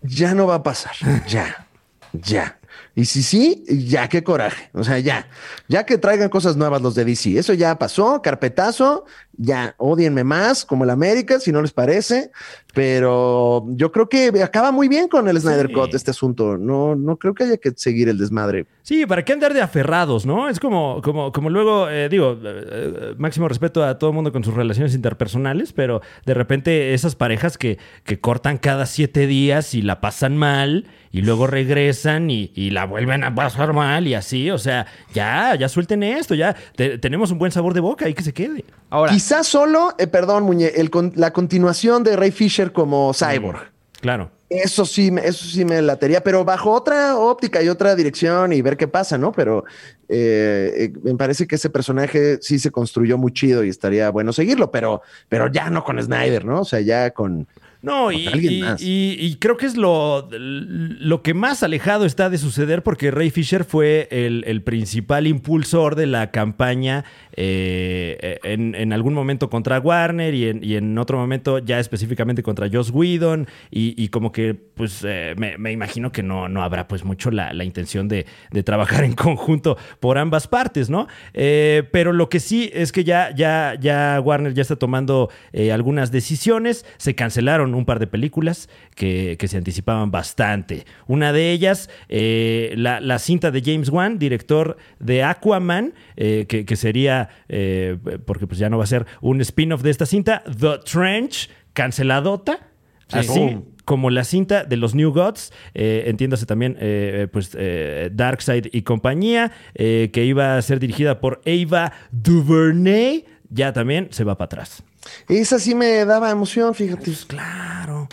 ya 0.03 0.35
no 0.35 0.47
va 0.47 0.57
a 0.57 0.63
pasar. 0.63 0.93
Ya, 1.29 1.67
ya. 2.13 2.59
Y 2.95 3.05
si 3.05 3.23
sí, 3.23 3.65
ya 3.69 4.09
qué 4.09 4.25
coraje. 4.25 4.71
O 4.73 4.83
sea, 4.85 4.99
ya. 4.99 5.29
Ya 5.69 5.85
que 5.85 5.99
traigan 5.99 6.29
cosas 6.31 6.57
nuevas 6.57 6.81
los 6.83 6.95
de 6.95 7.05
DC. 7.05 7.39
Eso 7.39 7.53
ya 7.55 7.79
pasó, 7.79 8.23
carpetazo. 8.23 9.05
Ya, 9.41 9.75
odienme 9.79 10.25
más, 10.25 10.65
como 10.65 10.83
el 10.85 10.91
América, 10.91 11.39
si 11.39 11.53
no 11.53 11.63
les 11.63 11.73
parece. 11.73 12.33
Pero 12.75 13.65
yo 13.71 13.91
creo 13.93 14.09
que 14.09 14.29
acaba 14.43 14.71
muy 14.73 14.89
bien 14.89 15.09
con 15.09 15.29
el 15.29 15.41
Snyder 15.41 15.67
Sí. 15.69 15.73
Cut 15.73 15.95
este 15.95 16.11
asunto. 16.11 16.57
No, 16.59 16.95
no 16.95 17.17
creo 17.17 17.35
que 17.35 17.45
haya 17.45 17.57
que 17.57 17.73
seguir 17.75 18.09
el 18.09 18.19
desmadre. 18.19 18.67
Sí, 18.83 19.05
¿para 19.05 19.25
qué 19.25 19.33
andar 19.33 19.53
de 19.53 19.61
aferrados, 19.61 20.25
no? 20.27 20.49
Es 20.49 20.59
como, 20.61 21.03
como, 21.03 21.31
como 21.33 21.51
luego, 21.51 21.89
eh, 21.91 22.09
digo, 22.09 22.33
eh, 22.33 22.39
eh, 22.45 23.15
máximo 23.19 23.49
respeto 23.49 23.85
a 23.85 23.99
todo 23.99 24.11
el 24.11 24.15
mundo 24.15 24.33
con 24.33 24.45
sus 24.45 24.55
relaciones 24.55 24.95
interpersonales, 24.95 25.73
pero 25.73 26.01
de 26.25 26.35
repente 26.35 26.95
esas 26.95 27.15
parejas 27.17 27.59
que, 27.59 27.79
que 28.05 28.21
cortan 28.21 28.59
cada 28.59 28.87
siete 28.87 29.27
días 29.27 29.75
y 29.75 29.83
la 29.83 30.01
pasan 30.01 30.37
mal 30.37 30.87
y 31.11 31.23
luego 31.23 31.47
regresan 31.47 32.31
y, 32.31 32.53
y 32.55 32.71
la 32.71 32.85
vuelven 32.87 33.25
a 33.25 33.35
pasar 33.35 33.73
mal 33.73 34.07
y 34.07 34.15
así, 34.15 34.51
o 34.51 34.59
sea, 34.59 34.87
ya, 35.13 35.55
ya 35.57 35.69
suelten 35.69 36.03
esto, 36.03 36.35
ya 36.35 36.55
te- 36.77 36.99
tenemos 36.99 37.31
un 37.31 37.39
buen 37.39 37.51
sabor 37.53 37.75
de 37.75 37.81
boca 37.81 38.09
y 38.09 38.15
que 38.15 38.23
se 38.23 38.33
quede. 38.33 38.65
ahora, 38.91 39.13
Quizás 39.29 39.47
solo, 39.47 39.95
eh, 39.99 40.07
perdón, 40.07 40.45
Muñe, 40.45 40.69
el 40.75 40.89
con- 40.89 41.13
la 41.15 41.35
continuación 41.35 42.03
de 42.03 42.17
Ray 42.17 42.31
Fisher 42.31 42.73
como 42.73 43.13
Cyborg. 43.13 43.71
Claro. 44.01 44.31
Eso 44.49 44.87
sí, 44.87 45.11
me- 45.11 45.21
eso 45.27 45.45
sí 45.45 45.67
me 45.67 45.83
latería, 45.83 46.23
pero 46.25 46.47
bajo 46.47 46.71
otra 46.73 47.15
óptica 47.19 47.63
y 47.63 47.69
otra 47.69 47.95
dirección 47.95 48.55
y 48.55 48.63
ver 48.63 48.79
qué 48.79 48.89
pasa, 48.89 49.19
¿no? 49.19 49.33
Pero 49.33 49.65
eh, 50.09 50.73
eh, 50.79 50.93
me 51.03 51.15
parece 51.17 51.47
que 51.47 51.57
ese 51.57 51.69
personaje 51.69 52.39
sí 52.41 52.59
se 52.59 52.71
construyó 52.71 53.19
muy 53.19 53.31
chido 53.35 53.63
y 53.63 53.69
estaría 53.69 54.09
bueno 54.09 54.33
seguirlo, 54.33 54.71
pero, 54.71 55.03
pero 55.29 55.53
ya 55.53 55.69
no 55.69 55.85
con 55.85 56.03
Snyder, 56.03 56.47
¿no? 56.47 56.63
O 56.63 56.65
sea, 56.65 56.81
ya 56.81 57.11
con... 57.11 57.47
No, 57.81 58.11
y, 58.11 58.27
alguien 58.27 58.53
y- 58.55 58.61
más. 58.63 58.81
y- 58.83 59.17
y 59.21 59.37
creo 59.37 59.57
que 59.57 59.67
es 59.67 59.77
lo, 59.77 60.27
lo 60.33 61.23
que 61.23 61.33
más 61.35 61.63
alejado 61.63 62.07
está 62.07 62.29
de 62.31 62.37
suceder 62.39 62.83
porque 62.83 63.11
Ray 63.13 63.31
Fisher 63.31 63.63
fue 63.65 64.09
el, 64.11 64.43
el 64.49 64.63
principal 64.63 65.27
impulsor 65.29 65.95
de 65.95 66.07
la 66.07 66.33
campaña 66.33 67.05
eh, 67.41 68.41
en, 68.43 68.93
algún 68.93 69.15
momento 69.15 69.49
contra 69.49 69.79
Warner 69.79 70.35
y 70.35 70.75
en, 70.75 70.99
otro 70.99 71.19
momento 71.19 71.61
ya 71.61 71.79
específicamente 71.79 72.43
contra 72.43 72.69
Joss 72.69 72.91
Whedon 72.91 73.47
y, 73.71 74.09
como 74.09 74.33
que 74.33 74.55
pues 74.55 75.05
eh, 75.07 75.37
me, 75.37 75.71
imagino 75.71 76.11
que 76.11 76.25
no, 76.25 76.49
no 76.49 76.65
habrá 76.65 76.89
pues 76.89 77.05
mucho 77.05 77.31
la, 77.31 77.63
intención 77.63 78.09
de, 78.09 78.27
trabajar 78.65 79.05
en 79.05 79.15
conjunto 79.15 79.79
por 80.01 80.19
ambas 80.19 80.49
partes, 80.49 80.91
¿no? 80.91 81.07
Eh, 81.33 81.85
pero 81.93 82.13
lo 82.13 82.29
que 82.29 82.41
sí 82.41 82.73
es 82.75 82.91
que 82.91 83.05
ya, 83.05 83.33
ya, 83.33 83.77
ya 83.81 84.21
Warner 84.21 84.53
ya 84.53 84.63
está 84.63 84.75
tomando 84.75 85.31
algunas 85.73 86.11
decisiones, 86.11 86.85
se 86.97 87.15
cancelaron 87.15 87.73
un 87.77 87.85
par 87.85 88.01
de 88.01 88.09
películas 88.09 88.69
que, 88.97 89.37
se 89.49 89.57
anticipaban 89.57 90.11
bastante. 90.11 90.87
Una 91.07 91.33
de 91.33 91.53
ellas, 91.53 91.89
la, 92.09 93.01
la 93.01 93.19
cinta 93.21 93.53
de 93.53 93.63
James 93.65 93.91
Wan, 93.91 94.19
director 94.19 94.77
de 94.99 95.23
Aquaman, 95.23 95.95
que 96.17 96.77
sería, 96.77 97.28
eh, 97.49 97.99
porque 98.27 98.47
pues 98.47 98.59
ya 98.59 98.69
no 98.71 98.79
va 98.79 98.85
a 98.85 98.89
ser 98.89 99.07
un 99.21 99.41
spin-off 99.41 99.83
de 99.83 99.91
esta 99.91 100.07
cinta, 100.07 100.43
The 100.45 100.79
Trench, 100.85 101.51
canceladota. 101.73 102.69
Así 103.11 103.39
Boom. 103.39 103.65
como 103.87 104.11
la 104.11 104.23
cinta 104.23 104.65
de 104.65 104.77
los 104.77 104.95
New 104.95 105.13
Gods, 105.13 105.51
eh, 105.73 106.05
entiéndase 106.09 106.45
también 106.45 106.77
eh, 106.79 107.27
pues 107.33 107.57
eh, 107.59 108.11
Darkseid 108.13 108.67
y 108.71 108.83
compañía, 108.83 109.51
eh, 109.75 110.11
que 110.13 110.27
iba 110.27 110.59
a 110.59 110.63
ser 110.63 110.79
dirigida 110.79 111.19
por 111.21 111.41
Ava 111.47 111.93
DuVernay, 112.13 113.25
ya 113.49 113.73
también 113.73 114.09
se 114.11 114.25
va 114.25 114.37
para 114.37 114.45
atrás. 114.47 114.83
Esa 115.29 115.59
sí 115.59 115.75
me 115.75 116.05
daba 116.05 116.31
emoción, 116.31 116.75
fíjate. 116.75 117.05
Pues 117.07 117.25
claro. 117.25 118.09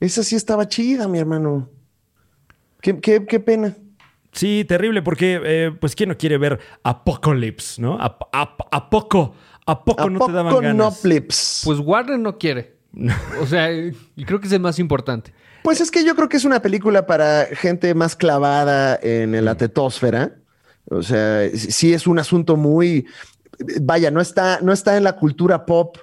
Esa 0.00 0.22
sí 0.22 0.34
estaba 0.34 0.66
chida, 0.66 1.08
mi 1.08 1.18
hermano. 1.18 1.68
Qué, 2.80 2.98
qué- 3.00 3.26
qué 3.26 3.40
pena. 3.40 3.76
Sí, 4.32 4.64
terrible, 4.66 5.02
porque, 5.02 5.40
eh, 5.42 5.72
pues, 5.80 5.94
¿quién 5.96 6.10
no 6.10 6.16
quiere 6.18 6.38
ver 6.38 6.58
Apocalypse, 6.82 7.80
no? 7.80 7.94
¿A, 8.00 8.18
a- 8.32 8.56
a 8.70 8.90
poco? 8.90 9.34
¿A 9.66 9.84
poco 9.84 10.02
¿A 10.04 10.10
no 10.10 10.24
te 10.26 10.32
daban 10.32 10.60
ganas? 10.60 11.00
Flips? 11.00 11.62
Pues 11.64 11.78
Warner 11.78 12.18
no 12.18 12.38
quiere. 12.38 12.76
O 13.40 13.46
sea, 13.46 13.72
y 13.72 14.24
creo 14.24 14.40
que 14.40 14.46
es 14.46 14.52
el 14.52 14.60
más 14.60 14.78
importante. 14.78 15.32
Pues 15.62 15.80
es 15.80 15.90
que 15.90 16.04
yo 16.04 16.14
creo 16.14 16.28
que 16.28 16.36
es 16.36 16.44
una 16.44 16.62
película 16.62 17.06
para 17.06 17.46
gente 17.52 17.94
más 17.94 18.16
clavada 18.16 18.98
en 19.02 19.44
la 19.44 19.56
tetósfera. 19.56 20.36
O 20.90 21.02
sea, 21.02 21.48
sí 21.54 21.92
es 21.92 22.06
un 22.06 22.18
asunto 22.18 22.56
muy, 22.56 23.06
vaya, 23.82 24.10
no 24.10 24.20
está, 24.20 24.60
no 24.62 24.72
está 24.72 24.96
en 24.96 25.04
la 25.04 25.16
cultura 25.16 25.66
pop, 25.66 25.98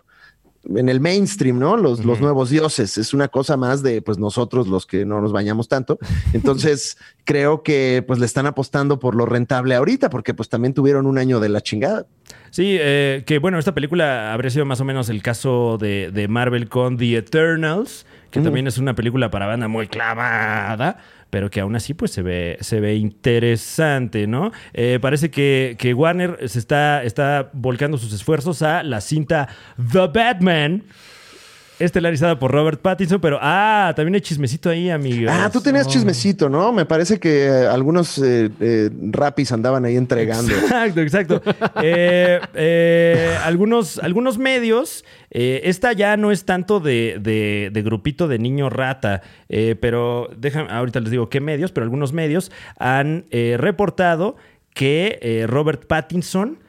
en 0.75 0.89
el 0.89 0.99
mainstream, 0.99 1.59
¿no? 1.59 1.77
Los, 1.77 2.05
los 2.05 2.19
nuevos 2.19 2.49
dioses. 2.49 2.97
Es 2.97 3.13
una 3.13 3.27
cosa 3.27 3.57
más 3.57 3.83
de, 3.83 4.01
pues 4.01 4.17
nosotros 4.17 4.67
los 4.67 4.85
que 4.85 5.05
no 5.05 5.21
nos 5.21 5.31
bañamos 5.31 5.67
tanto. 5.67 5.97
Entonces, 6.33 6.97
creo 7.25 7.63
que 7.63 8.03
pues 8.05 8.19
le 8.19 8.25
están 8.25 8.45
apostando 8.45 8.99
por 8.99 9.15
lo 9.15 9.25
rentable 9.25 9.75
ahorita, 9.75 10.09
porque 10.09 10.33
pues 10.33 10.49
también 10.49 10.73
tuvieron 10.73 11.05
un 11.05 11.17
año 11.17 11.39
de 11.39 11.49
la 11.49 11.61
chingada. 11.61 12.05
Sí, 12.51 12.77
eh, 12.79 13.23
que 13.25 13.39
bueno, 13.39 13.59
esta 13.59 13.73
película 13.73 14.33
habría 14.33 14.49
sido 14.49 14.65
más 14.65 14.79
o 14.79 14.85
menos 14.85 15.09
el 15.09 15.21
caso 15.21 15.77
de, 15.79 16.11
de 16.11 16.27
Marvel 16.27 16.69
con 16.69 16.97
The 16.97 17.17
Eternals, 17.17 18.05
que 18.31 18.41
también 18.41 18.67
es 18.67 18.77
una 18.77 18.95
película 18.95 19.31
para 19.31 19.45
banda 19.45 19.67
muy 19.67 19.87
clavada, 19.87 20.97
pero 21.29 21.49
que 21.49 21.59
aún 21.59 21.75
así 21.75 21.93
pues 21.93 22.11
se 22.11 22.21
ve, 22.21 22.57
se 22.61 22.79
ve 22.79 22.95
interesante, 22.95 24.27
¿no? 24.27 24.51
Eh, 24.73 24.99
parece 25.01 25.29
que, 25.29 25.75
que 25.77 25.93
Warner 25.93 26.49
se 26.49 26.59
está, 26.59 27.03
está 27.03 27.49
volcando 27.53 27.97
sus 27.97 28.13
esfuerzos 28.13 28.61
a 28.61 28.83
la 28.83 29.01
cinta 29.01 29.49
The 29.91 30.07
Batman. 30.07 30.83
Estelarizada 31.77 32.39
por 32.39 32.51
Robert 32.51 32.79
Pattinson, 32.81 33.19
pero 33.19 33.37
ah, 33.41 33.91
también 33.95 34.15
hay 34.15 34.21
chismecito 34.21 34.69
ahí, 34.69 34.89
amigos. 34.89 35.29
Ah, 35.35 35.49
tú 35.51 35.59
tenías 35.59 35.87
Oh. 35.87 35.89
chismecito, 35.89 36.47
¿no? 36.47 36.71
Me 36.71 36.85
parece 36.85 37.19
que 37.19 37.45
eh, 37.47 37.67
algunos 37.67 38.17
eh, 38.17 38.49
eh, 38.61 38.89
rapis 39.11 39.51
andaban 39.51 39.83
ahí 39.83 39.97
entregando. 39.97 40.53
Exacto, 40.53 41.01
exacto. 41.01 41.41
Eh, 41.81 43.35
algunos, 43.43 43.99
algunos 43.99 44.37
medios, 44.37 45.03
esta 45.29 45.91
ya 45.93 46.15
no 46.17 46.31
es 46.31 46.45
tanto 46.45 46.79
de, 46.79 47.17
de- 47.19 47.69
de 47.73 47.81
grupito 47.81 48.27
de 48.27 48.39
niño 48.39 48.69
rata, 48.69 49.21
pero 49.81 50.29
déjame, 50.37 50.71
ahorita 50.71 50.99
les 51.01 51.11
digo 51.11 51.29
qué 51.29 51.41
medios, 51.41 51.71
pero 51.71 51.83
algunos 51.83 52.13
medios 52.13 52.51
han 52.79 53.25
reportado 53.57 54.37
que 54.73 55.45
Robert 55.47 55.85
Pattinson, 55.87 56.59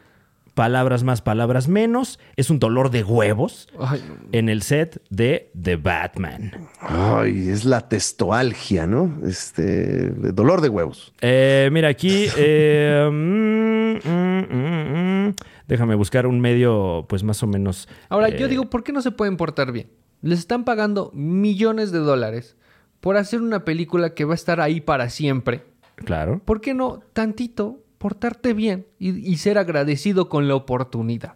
palabras 0.56 1.04
más, 1.04 1.20
palabras 1.20 1.68
menos, 1.68 2.18
es 2.34 2.48
un 2.48 2.58
dolor 2.58 2.90
de 2.90 3.04
huevos 3.04 3.68
Ay, 3.78 4.02
en 4.32 4.48
el 4.48 4.62
set 4.62 5.02
de 5.10 5.52
The 5.60 5.76
Batman. 5.76 6.68
Ay, 6.80 7.50
es 7.50 7.66
la 7.66 7.86
testoalgia, 7.90 8.86
¿no? 8.86 9.18
Este, 9.26 10.08
dolor 10.32 10.62
de 10.62 10.70
huevos. 10.70 11.12
Eh, 11.20 11.68
mira, 11.70 11.88
aquí. 11.88 12.28
eh, 12.38 13.06
mm, 13.12 14.08
mm, 14.08 14.46
mm, 14.50 15.26
mm. 15.28 15.34
Déjame 15.68 15.94
buscar 15.94 16.26
un 16.26 16.40
medio, 16.40 17.04
pues 17.06 17.22
más 17.22 17.42
o 17.42 17.46
menos. 17.46 17.86
Ahora, 18.08 18.30
eh, 18.30 18.38
yo 18.38 18.48
digo, 18.48 18.70
¿por 18.70 18.82
qué 18.82 18.92
no 18.92 19.02
se 19.02 19.10
pueden 19.10 19.36
portar 19.36 19.72
bien? 19.72 19.90
Les 20.22 20.38
están 20.38 20.64
pagando 20.64 21.10
millones 21.12 21.92
de 21.92 21.98
dólares 21.98 22.56
por 23.00 23.18
hacer 23.18 23.42
una 23.42 23.66
película 23.66 24.14
que 24.14 24.24
va 24.24 24.32
a 24.32 24.36
estar 24.36 24.62
ahí 24.62 24.80
para 24.80 25.10
siempre. 25.10 25.64
Claro. 25.96 26.40
¿Por 26.42 26.62
qué 26.62 26.72
no 26.72 27.00
tantito 27.12 27.82
portarte 27.98 28.52
bien 28.52 28.86
y, 28.98 29.10
y 29.30 29.36
ser 29.38 29.58
agradecido 29.58 30.28
con 30.28 30.48
la 30.48 30.54
oportunidad? 30.54 31.34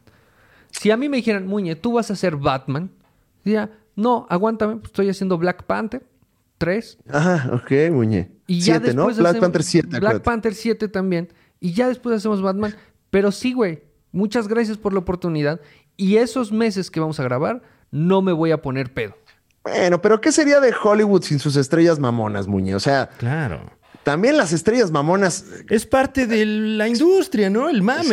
Si 0.71 0.91
a 0.91 0.97
mí 0.97 1.09
me 1.09 1.17
dijeran, 1.19 1.47
Muñe, 1.47 1.75
tú 1.77 1.95
vas 1.95 2.11
a 2.11 2.17
ser 2.17 2.37
Batman, 2.37 2.91
diría, 3.45 3.71
no, 3.97 4.27
aguántame, 4.31 4.77
pues 4.77 4.87
estoy 4.87 5.09
haciendo 5.09 5.37
Black 5.39 5.65
Panther 5.65 6.07
3. 6.59 6.99
Ajá, 7.11 7.51
ok, 7.55 7.73
muñe. 7.93 8.31
Y 8.47 8.61
ya 8.61 8.75
Siete, 8.79 8.95
¿no? 8.95 9.03
después 9.07 9.19
Black 9.19 9.31
hacemos- 9.31 9.41
Panther 9.43 9.63
7, 9.63 9.89
Black 9.89 9.99
acuérdate. 10.03 10.25
Panther 10.25 10.55
7 10.55 10.89
también. 10.89 11.29
Y 11.59 11.73
ya 11.73 11.89
después 11.89 12.15
hacemos 12.17 12.41
Batman. 12.43 12.75
Pero 13.11 13.33
sí, 13.33 13.53
güey. 13.53 13.83
Muchas 14.13 14.49
gracias 14.49 14.77
por 14.77 14.93
la 14.93 14.99
oportunidad. 15.01 15.61
Y 15.97 16.17
esos 16.17 16.53
meses 16.53 16.91
que 16.91 17.01
vamos 17.01 17.19
a 17.21 17.25
grabar, 17.25 17.63
no 17.91 18.23
me 18.23 18.33
voy 18.33 18.51
a 18.51 18.61
poner 18.63 18.93
pedo. 18.93 19.15
Bueno, 19.63 20.01
pero 20.01 20.21
¿qué 20.21 20.33
sería 20.33 20.61
de 20.61 20.73
Hollywood 20.83 21.23
sin 21.23 21.39
sus 21.39 21.57
estrellas 21.57 21.99
mamonas, 21.99 22.47
muñe? 22.47 22.75
O 22.75 22.81
sea, 22.81 23.09
Claro. 23.19 23.71
También 24.03 24.37
las 24.37 24.53
estrellas 24.53 24.91
mamonas. 24.91 25.45
Es 25.69 25.87
parte 25.87 26.27
de 26.27 26.45
la 26.47 26.89
industria, 26.89 27.51
¿no? 27.51 27.69
El 27.69 27.83
mame. 27.83 28.05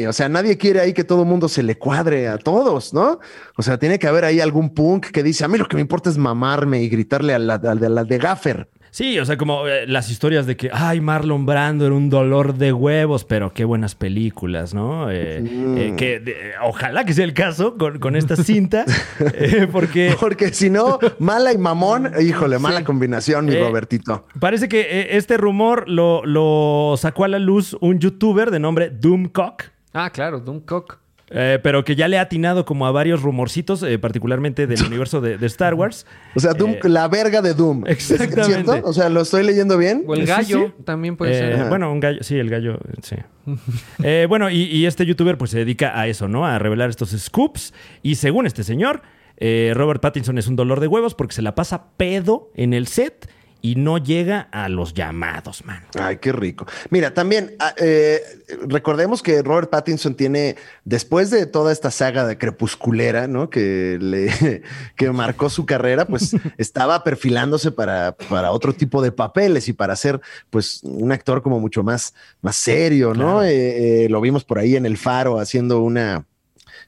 Sí, 0.00 0.06
o 0.06 0.12
sea, 0.12 0.28
nadie 0.28 0.56
quiere 0.58 0.80
ahí 0.80 0.92
que 0.92 1.04
todo 1.04 1.24
mundo 1.24 1.48
se 1.48 1.62
le 1.62 1.78
cuadre 1.78 2.28
a 2.28 2.38
todos, 2.38 2.92
¿no? 2.92 3.20
O 3.56 3.62
sea, 3.62 3.78
tiene 3.78 3.98
que 3.98 4.06
haber 4.08 4.24
ahí 4.24 4.40
algún 4.40 4.74
punk 4.74 5.06
que 5.06 5.22
dice, 5.22 5.44
a 5.44 5.48
mí 5.48 5.58
lo 5.58 5.66
que 5.68 5.76
me 5.76 5.82
importa 5.82 6.10
es 6.10 6.18
mamarme 6.18 6.82
y 6.82 6.88
gritarle 6.88 7.34
a 7.34 7.38
la, 7.38 7.54
a 7.54 7.74
la- 7.74 7.86
a 7.86 7.90
la 7.90 8.04
de 8.04 8.18
Gaffer. 8.18 8.68
Sí, 8.94 9.18
o 9.18 9.24
sea, 9.24 9.38
como 9.38 9.66
eh, 9.66 9.86
las 9.86 10.10
historias 10.10 10.44
de 10.44 10.54
que, 10.54 10.68
ay, 10.70 11.00
Marlon 11.00 11.46
Brando 11.46 11.86
era 11.86 11.94
un 11.94 12.10
dolor 12.10 12.56
de 12.56 12.74
huevos, 12.74 13.24
pero 13.24 13.50
qué 13.54 13.64
buenas 13.64 13.94
películas, 13.94 14.74
¿no? 14.74 15.10
Eh, 15.10 15.38
eh, 15.42 15.94
que 15.96 16.20
de- 16.20 16.36
ojalá 16.62 17.06
que 17.06 17.14
sea 17.14 17.24
el 17.24 17.32
caso 17.32 17.78
con, 17.78 17.98
con 18.00 18.16
esta 18.16 18.36
cinta, 18.36 18.84
eh, 19.34 19.66
porque 19.72 20.14
Porque 20.20 20.52
si 20.52 20.68
no, 20.68 20.98
mala 21.18 21.54
y 21.54 21.56
mamón, 21.58 22.12
híjole, 22.20 22.58
mala 22.58 22.84
combinación, 22.84 23.46
mi 23.46 23.54
Eh, 23.54 23.64
Robertito. 23.64 24.26
parece 24.38 24.68
que 24.68 24.82
eh, 24.82 25.16
este 25.16 25.38
rumor 25.38 25.88
lo, 25.88 26.26
lo 26.26 26.94
sacó 26.98 27.24
a 27.24 27.28
la 27.28 27.38
luz 27.38 27.74
un 27.80 27.98
youtuber 27.98 28.50
de 28.50 28.60
nombre 28.60 28.90
Doomcock. 28.90 29.62
Ah, 29.94 30.10
claro, 30.10 30.38
Dunkirk. 30.38 30.98
Eh, 31.34 31.58
pero 31.62 31.82
que 31.84 31.96
ya 31.96 32.08
le 32.08 32.18
ha 32.18 32.22
atinado 32.22 32.64
como 32.66 32.86
a 32.86 32.90
varios 32.92 33.22
rumorcitos, 33.22 33.82
eh, 33.82 33.98
particularmente 33.98 34.66
del 34.66 34.82
universo 34.86 35.20
de, 35.22 35.38
de 35.38 35.46
Star 35.46 35.72
Wars. 35.74 36.06
O 36.36 36.40
sea, 36.40 36.52
Doom, 36.52 36.72
Eh, 36.72 36.88
la 36.90 37.08
verga 37.08 37.40
de 37.40 37.54
Doom. 37.54 37.84
¿Es 37.86 38.10
exactamente. 38.10 38.44
cierto? 38.44 38.88
O 38.88 38.92
sea, 38.92 39.08
¿lo 39.08 39.22
estoy 39.22 39.42
leyendo 39.44 39.78
bien? 39.78 40.04
O 40.06 40.14
el 40.14 40.20
Sí, 40.22 40.26
gallo 40.26 40.66
sí. 40.76 40.82
también 40.84 41.16
puede 41.16 41.32
Eh, 41.32 41.56
ser. 41.56 41.68
bueno, 41.70 41.90
un 41.90 42.00
gallo, 42.00 42.18
sí, 42.22 42.36
el 42.38 42.50
gallo, 42.50 42.78
sí. 43.02 43.16
Eh, 44.04 44.26
bueno, 44.28 44.50
y, 44.50 44.62
y 44.64 44.86
este 44.86 45.06
youtuber 45.06 45.38
pues 45.38 45.50
se 45.52 45.58
dedica 45.58 45.98
a 45.98 46.06
eso, 46.06 46.28
¿no? 46.28 46.46
A 46.46 46.58
revelar 46.58 46.90
estos 46.90 47.10
scoops. 47.10 47.72
Y 48.02 48.16
según 48.16 48.46
este 48.46 48.62
señor, 48.62 49.02
eh, 49.38 49.72
Robert 49.74 50.00
Pattinson 50.02 50.36
es 50.38 50.46
un 50.48 50.56
dolor 50.56 50.80
de 50.80 50.86
huevos 50.86 51.14
porque 51.14 51.34
se 51.34 51.42
la 51.42 51.54
pasa 51.54 51.86
pedo 51.96 52.50
en 52.54 52.74
el 52.74 52.86
set 52.86 53.28
y 53.62 53.76
no 53.76 53.96
llega 53.96 54.48
a 54.50 54.68
los 54.68 54.92
llamados, 54.92 55.64
man. 55.64 55.84
Ay, 55.98 56.16
qué 56.16 56.32
rico. 56.32 56.66
Mira, 56.90 57.14
también 57.14 57.54
ah, 57.60 57.72
eh, 57.78 58.20
recordemos 58.66 59.22
que 59.22 59.40
Robert 59.40 59.70
Pattinson 59.70 60.16
tiene, 60.16 60.56
después 60.84 61.30
de 61.30 61.46
toda 61.46 61.70
esta 61.70 61.92
saga 61.92 62.26
de 62.26 62.36
crepusculera, 62.36 63.28
¿no? 63.28 63.50
Que 63.50 63.98
le 64.00 64.62
que 64.96 65.10
marcó 65.12 65.48
su 65.48 65.64
carrera, 65.64 66.06
pues 66.06 66.34
estaba 66.58 67.04
perfilándose 67.04 67.70
para, 67.70 68.16
para 68.28 68.50
otro 68.50 68.72
tipo 68.72 69.00
de 69.00 69.12
papeles 69.12 69.68
y 69.68 69.72
para 69.72 69.94
ser, 69.94 70.20
pues, 70.50 70.80
un 70.82 71.12
actor 71.12 71.40
como 71.40 71.60
mucho 71.60 71.84
más, 71.84 72.14
más 72.40 72.56
serio, 72.56 73.14
¿no? 73.14 73.38
Claro. 73.38 73.42
Eh, 73.44 74.04
eh, 74.04 74.08
lo 74.08 74.20
vimos 74.20 74.44
por 74.44 74.58
ahí 74.58 74.74
en 74.74 74.86
El 74.86 74.96
Faro 74.96 75.38
haciendo 75.38 75.82
una, 75.82 76.26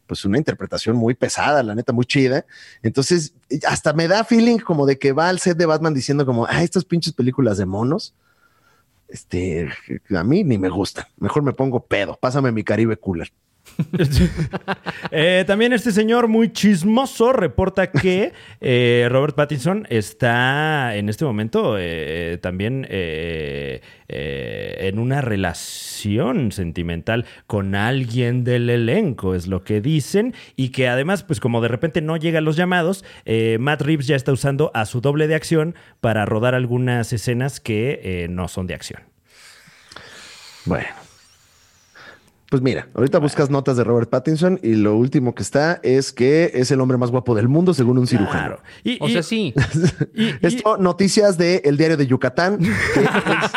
pues 0.07 0.25
una 0.25 0.39
interpretación 0.39 0.97
muy 0.97 1.15
pesada, 1.15 1.63
la 1.63 1.75
neta, 1.75 1.93
muy 1.93 2.07
chida. 2.07 2.45
Entonces, 2.83 3.35
hasta 3.67 3.93
me 3.93 4.09
da 4.09 4.25
feeling 4.25 4.59
como 4.59 4.87
de 4.87 4.99
que 4.99 5.13
va 5.13 5.29
al 5.29 5.41
set 5.41 5.57
de 5.57 5.67
Batman 5.67 5.95
diciendo 5.95 6.27
como, 6.27 6.47
ah, 6.47 6.63
estas 6.63 6.85
pinches 6.85 7.13
películas 7.13 7.59
de 7.59 7.67
monos, 7.67 8.15
este, 9.09 9.69
a 10.17 10.25
mí 10.25 10.45
ni 10.45 10.59
me 10.59 10.69
gustan. 10.69 11.07
Mejor 11.19 11.43
me 11.43 11.53
pongo 11.53 11.85
pedo. 11.87 12.19
Pásame 12.21 12.53
mi 12.53 12.65
Caribe 12.65 12.97
Cooler. 12.97 13.33
Eh, 15.17 15.45
también 15.47 15.73
este 15.73 15.93
señor 15.93 16.29
muy 16.29 16.53
chismoso 16.53 17.33
reporta 17.33 17.91
que 17.91 18.33
eh, 18.61 19.07
Robert 19.11 19.37
Pattinson 19.37 19.87
está 19.91 20.97
en 20.97 21.09
este 21.09 21.25
momento 21.25 21.77
eh, 21.79 22.39
también 22.43 22.87
en 22.89 24.99
una 24.99 25.21
relación 25.21 26.51
sentimental 26.51 27.27
con 27.47 27.75
alguien 27.75 28.45
del 28.45 28.71
elenco, 28.71 29.35
es 29.35 29.47
lo 29.47 29.63
que 29.63 29.81
dicen, 29.81 30.35
y 30.57 30.71
que 30.71 30.89
además, 30.89 31.23
pues 31.23 31.39
como 31.39 31.61
de 31.61 31.69
repente 31.69 32.01
no 32.01 32.17
llegan 32.17 32.45
los 32.45 32.57
llamados, 32.57 33.05
Matt 33.59 33.83
Reeves 33.83 34.07
ya 34.07 34.17
está 34.17 34.33
usando 34.33 34.71
a 34.75 34.87
su 34.87 35.01
doble 35.01 35.29
de 35.29 35.37
acción 35.37 35.75
para 36.01 36.27
rodar 36.27 36.55
algunas 36.55 37.13
escenas 37.13 37.61
que 37.61 38.27
no 38.31 38.49
son 38.49 38.67
de 38.67 38.75
acción. 38.75 39.03
Bueno. 40.65 41.04
Pues 42.55 42.63
mira, 42.63 42.87
ahorita 42.95 43.19
buscas 43.19 43.51
notas 43.51 43.77
de 43.77 43.83
Robert 43.83 44.09
Pattinson 44.09 44.61
y 44.63 44.77
lo 44.77 44.95
último 44.97 45.35
que 45.35 45.43
está 45.43 45.81
es 45.83 46.13
que 46.13 46.53
es 46.55 46.71
el 46.71 46.81
hombre 46.81 46.97
más 46.99 47.11
guapo 47.11 47.35
del 47.35 47.49
mundo 47.49 47.75
según 47.75 47.99
un 47.99 48.07
cirujano. 48.07 48.31
Claro. 48.59 48.63
Y- 48.85 48.97
O 49.01 49.09
y- 49.09 49.13
sea, 49.13 49.25
sí. 49.25 49.53
y- 50.15 50.23
y- 50.27 50.37
Esto, 50.41 50.77
noticias 50.77 51.37
de 51.37 51.63
El 51.65 51.77
Diario 51.77 51.97
de 51.97 52.07
Yucatán, 52.07 52.59
que 52.61 52.69
es 53.01 53.51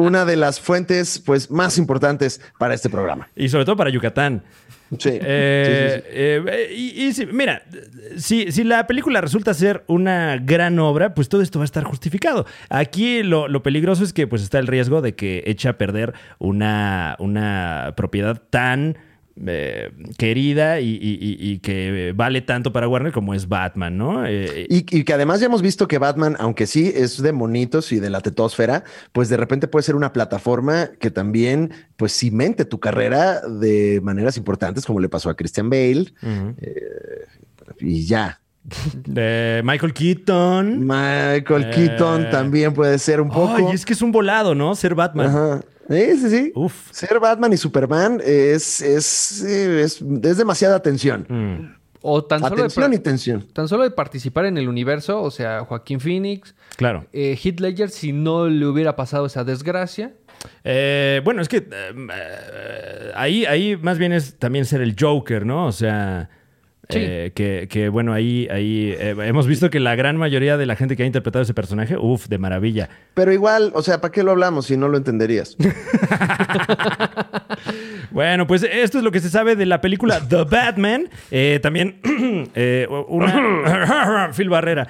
una 0.00 0.24
de 0.24 0.36
las 0.36 0.60
fuentes 0.60 1.18
pues 1.24 1.50
más 1.50 1.78
importantes 1.78 2.40
para 2.58 2.74
este 2.74 2.88
programa. 2.90 3.28
y 3.36 3.48
sobre 3.48 3.64
todo 3.64 3.76
para 3.76 3.90
Yucatán. 3.90 4.42
Sí. 4.98 5.10
Eh, 5.22 5.64
Sí, 5.64 5.72
sí, 5.72 6.02
sí. 6.02 6.08
eh, 6.12 6.74
y, 6.76 7.04
y 7.06 7.12
sí, 7.12 7.26
mira, 7.26 7.62
si, 8.16 8.50
si 8.50 8.64
la 8.64 8.88
película 8.88 9.20
resulta 9.20 9.54
ser 9.54 9.84
una 9.86 10.36
gran 10.38 10.80
obra, 10.80 11.14
pues 11.14 11.28
todo 11.28 11.42
esto 11.42 11.60
va 11.60 11.62
a 11.62 11.66
estar 11.66 11.84
justificado. 11.84 12.44
Aquí 12.70 13.22
lo, 13.22 13.46
lo 13.46 13.62
peligroso 13.62 14.02
es 14.02 14.12
que 14.12 14.26
pues 14.26 14.42
está 14.42 14.58
el 14.58 14.66
riesgo 14.66 15.00
de 15.00 15.14
que 15.14 15.44
eche 15.46 15.68
a 15.68 15.78
perder 15.78 16.14
una, 16.40 17.14
una 17.20 17.94
propiedad 17.96 18.42
tan 18.50 18.98
eh, 19.46 19.90
querida 20.18 20.80
y, 20.80 20.88
y- 20.90 21.18
y- 21.20 21.50
y 21.52 21.58
que 21.60 22.12
vale 22.14 22.40
tanto 22.42 22.72
para 22.72 22.88
Warner 22.88 23.12
como 23.12 23.32
es 23.34 23.48
Batman, 23.48 23.96
¿no? 23.96 24.26
Eh, 24.26 24.66
Y, 24.68 24.78
y 24.98 25.04
que 25.04 25.12
además 25.12 25.40
ya 25.40 25.46
hemos 25.46 25.62
visto 25.62 25.88
que 25.88 25.98
Batman, 25.98 26.36
aunque 26.38 26.66
sí 26.66 26.92
es 26.94 27.22
de 27.22 27.32
monitos 27.32 27.92
y 27.92 28.00
de 28.00 28.10
la 28.10 28.20
tetosfera, 28.20 28.84
pues 29.12 29.28
de 29.28 29.36
repente 29.36 29.68
puede 29.68 29.82
ser 29.84 29.94
una 29.94 30.12
plataforma 30.12 30.90
que 30.98 31.10
también 31.10 31.70
pues 31.96 32.12
cimente 32.12 32.64
tu 32.64 32.80
carrera 32.80 33.40
de 33.48 34.00
maneras 34.02 34.36
importantes, 34.36 34.84
como 34.84 35.00
le 35.00 35.08
pasó 35.08 35.30
a 35.30 35.36
Christian 35.36 35.70
Bale 35.70 36.12
ujú. 36.22 36.54
y 37.80 38.04
ya. 38.06 38.40
Eh, 39.16 39.62
Michael 39.64 39.94
Keaton. 39.94 40.80
Michael 40.80 41.64
Eh. 41.64 41.70
Keaton 41.74 42.28
también 42.30 42.74
puede 42.74 42.98
ser 42.98 43.20
un 43.20 43.28
poco. 43.28 43.54
Ay, 43.56 43.64
es 43.72 43.86
que 43.86 43.94
es 43.94 44.02
un 44.02 44.12
volado, 44.12 44.54
¿no? 44.54 44.74
Ser 44.74 44.94
Batman. 44.94 45.26
Ajá. 45.26 45.60
Sí, 45.90 46.16
sí, 46.16 46.30
sí. 46.30 46.52
Uf. 46.54 46.90
Ser 46.92 47.18
Batman 47.18 47.52
y 47.52 47.56
Superman 47.56 48.20
es, 48.24 48.80
es, 48.80 49.42
es, 49.42 50.00
es 50.00 50.36
demasiada 50.36 50.76
atención. 50.76 51.26
Mm, 51.28 51.74
O 52.02 52.24
tan 52.24 52.38
solo, 52.40 52.54
de, 52.56 52.62
Atención 52.62 52.94
y 52.94 52.98
tensión. 52.98 53.46
tan 53.52 53.66
solo 53.68 53.82
de 53.82 53.90
participar 53.90 54.44
en 54.46 54.56
el 54.56 54.68
universo, 54.68 55.20
o 55.20 55.30
sea, 55.30 55.64
Joaquín 55.64 55.98
Phoenix, 56.00 56.54
claro. 56.76 57.06
eh, 57.12 57.36
Heath 57.42 57.60
Ledger, 57.60 57.90
si 57.90 58.12
no 58.12 58.48
le 58.48 58.64
hubiera 58.66 58.94
pasado 58.96 59.26
esa 59.26 59.42
desgracia. 59.44 60.14
Eh, 60.64 61.20
bueno, 61.24 61.42
es 61.42 61.48
que 61.48 61.58
eh, 61.58 61.66
eh, 61.70 63.12
ahí, 63.14 63.44
ahí 63.44 63.76
más 63.76 63.98
bien 63.98 64.12
es 64.12 64.38
también 64.38 64.64
ser 64.64 64.80
el 64.80 64.94
Joker, 64.98 65.44
¿no? 65.44 65.66
O 65.66 65.72
sea, 65.72 66.30
Sí. 66.90 66.98
eh, 67.00 67.32
que, 67.34 67.68
que, 67.70 67.88
bueno, 67.88 68.12
ahí, 68.12 68.48
ahí 68.50 68.94
eh, 68.98 69.16
hemos 69.24 69.46
visto 69.46 69.70
que 69.70 69.80
la 69.80 69.94
gran 69.94 70.16
mayoría 70.16 70.56
de 70.56 70.66
la 70.66 70.76
gente 70.76 70.96
que 70.96 71.02
ha 71.02 71.06
interpretado 71.06 71.42
ese 71.42 71.54
personaje, 71.54 71.96
uff, 71.96 72.28
de 72.28 72.38
maravilla. 72.38 72.88
Pero 73.14 73.32
igual, 73.32 73.72
o 73.74 73.82
sea, 73.82 74.00
¿para 74.00 74.12
qué 74.12 74.22
lo 74.22 74.30
hablamos 74.32 74.66
si 74.66 74.76
no 74.76 74.88
lo 74.88 74.96
entenderías? 74.96 75.56
Bueno, 78.10 78.44
pues 78.48 78.64
esto 78.64 78.98
es 78.98 79.04
lo 79.04 79.12
que 79.12 79.20
se 79.20 79.30
sabe 79.30 79.54
de 79.54 79.66
la 79.66 79.80
película 79.80 80.20
The 80.20 80.42
Batman. 80.42 81.08
Eh, 81.30 81.60
también 81.62 82.00
una... 83.08 84.30
Phil 84.36 84.48
Barrera. 84.48 84.88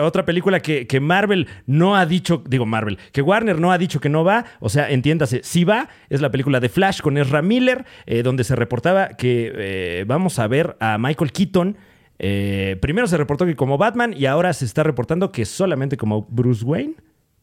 Otra 0.00 0.24
película 0.24 0.58
que, 0.58 0.88
que 0.88 0.98
Marvel 0.98 1.46
no 1.66 1.96
ha 1.96 2.06
dicho, 2.06 2.42
digo 2.46 2.66
Marvel, 2.66 2.98
que 3.12 3.22
Warner 3.22 3.60
no 3.60 3.70
ha 3.70 3.78
dicho 3.78 4.00
que 4.00 4.08
no 4.08 4.24
va. 4.24 4.46
O 4.58 4.68
sea, 4.68 4.90
entiéndase, 4.90 5.42
sí 5.44 5.62
va. 5.62 5.88
Es 6.10 6.20
la 6.20 6.32
película 6.32 6.58
de 6.58 6.68
Flash 6.68 7.00
con 7.02 7.18
Ezra 7.18 7.40
Miller, 7.40 7.84
donde 8.24 8.42
se 8.42 8.56
reportaba 8.56 9.10
que 9.10 10.04
vamos 10.08 10.40
a 10.40 10.48
ver 10.48 10.76
a 10.80 10.98
Michael 11.04 11.32
Keaton. 11.32 11.76
Eh, 12.18 12.78
primero 12.80 13.06
se 13.06 13.16
reportó 13.16 13.44
que 13.44 13.56
como 13.56 13.76
Batman 13.78 14.14
y 14.16 14.26
ahora 14.26 14.52
se 14.52 14.64
está 14.64 14.82
reportando 14.82 15.32
que 15.32 15.44
solamente 15.44 15.96
como 15.96 16.26
Bruce 16.30 16.64
Wayne. 16.64 16.94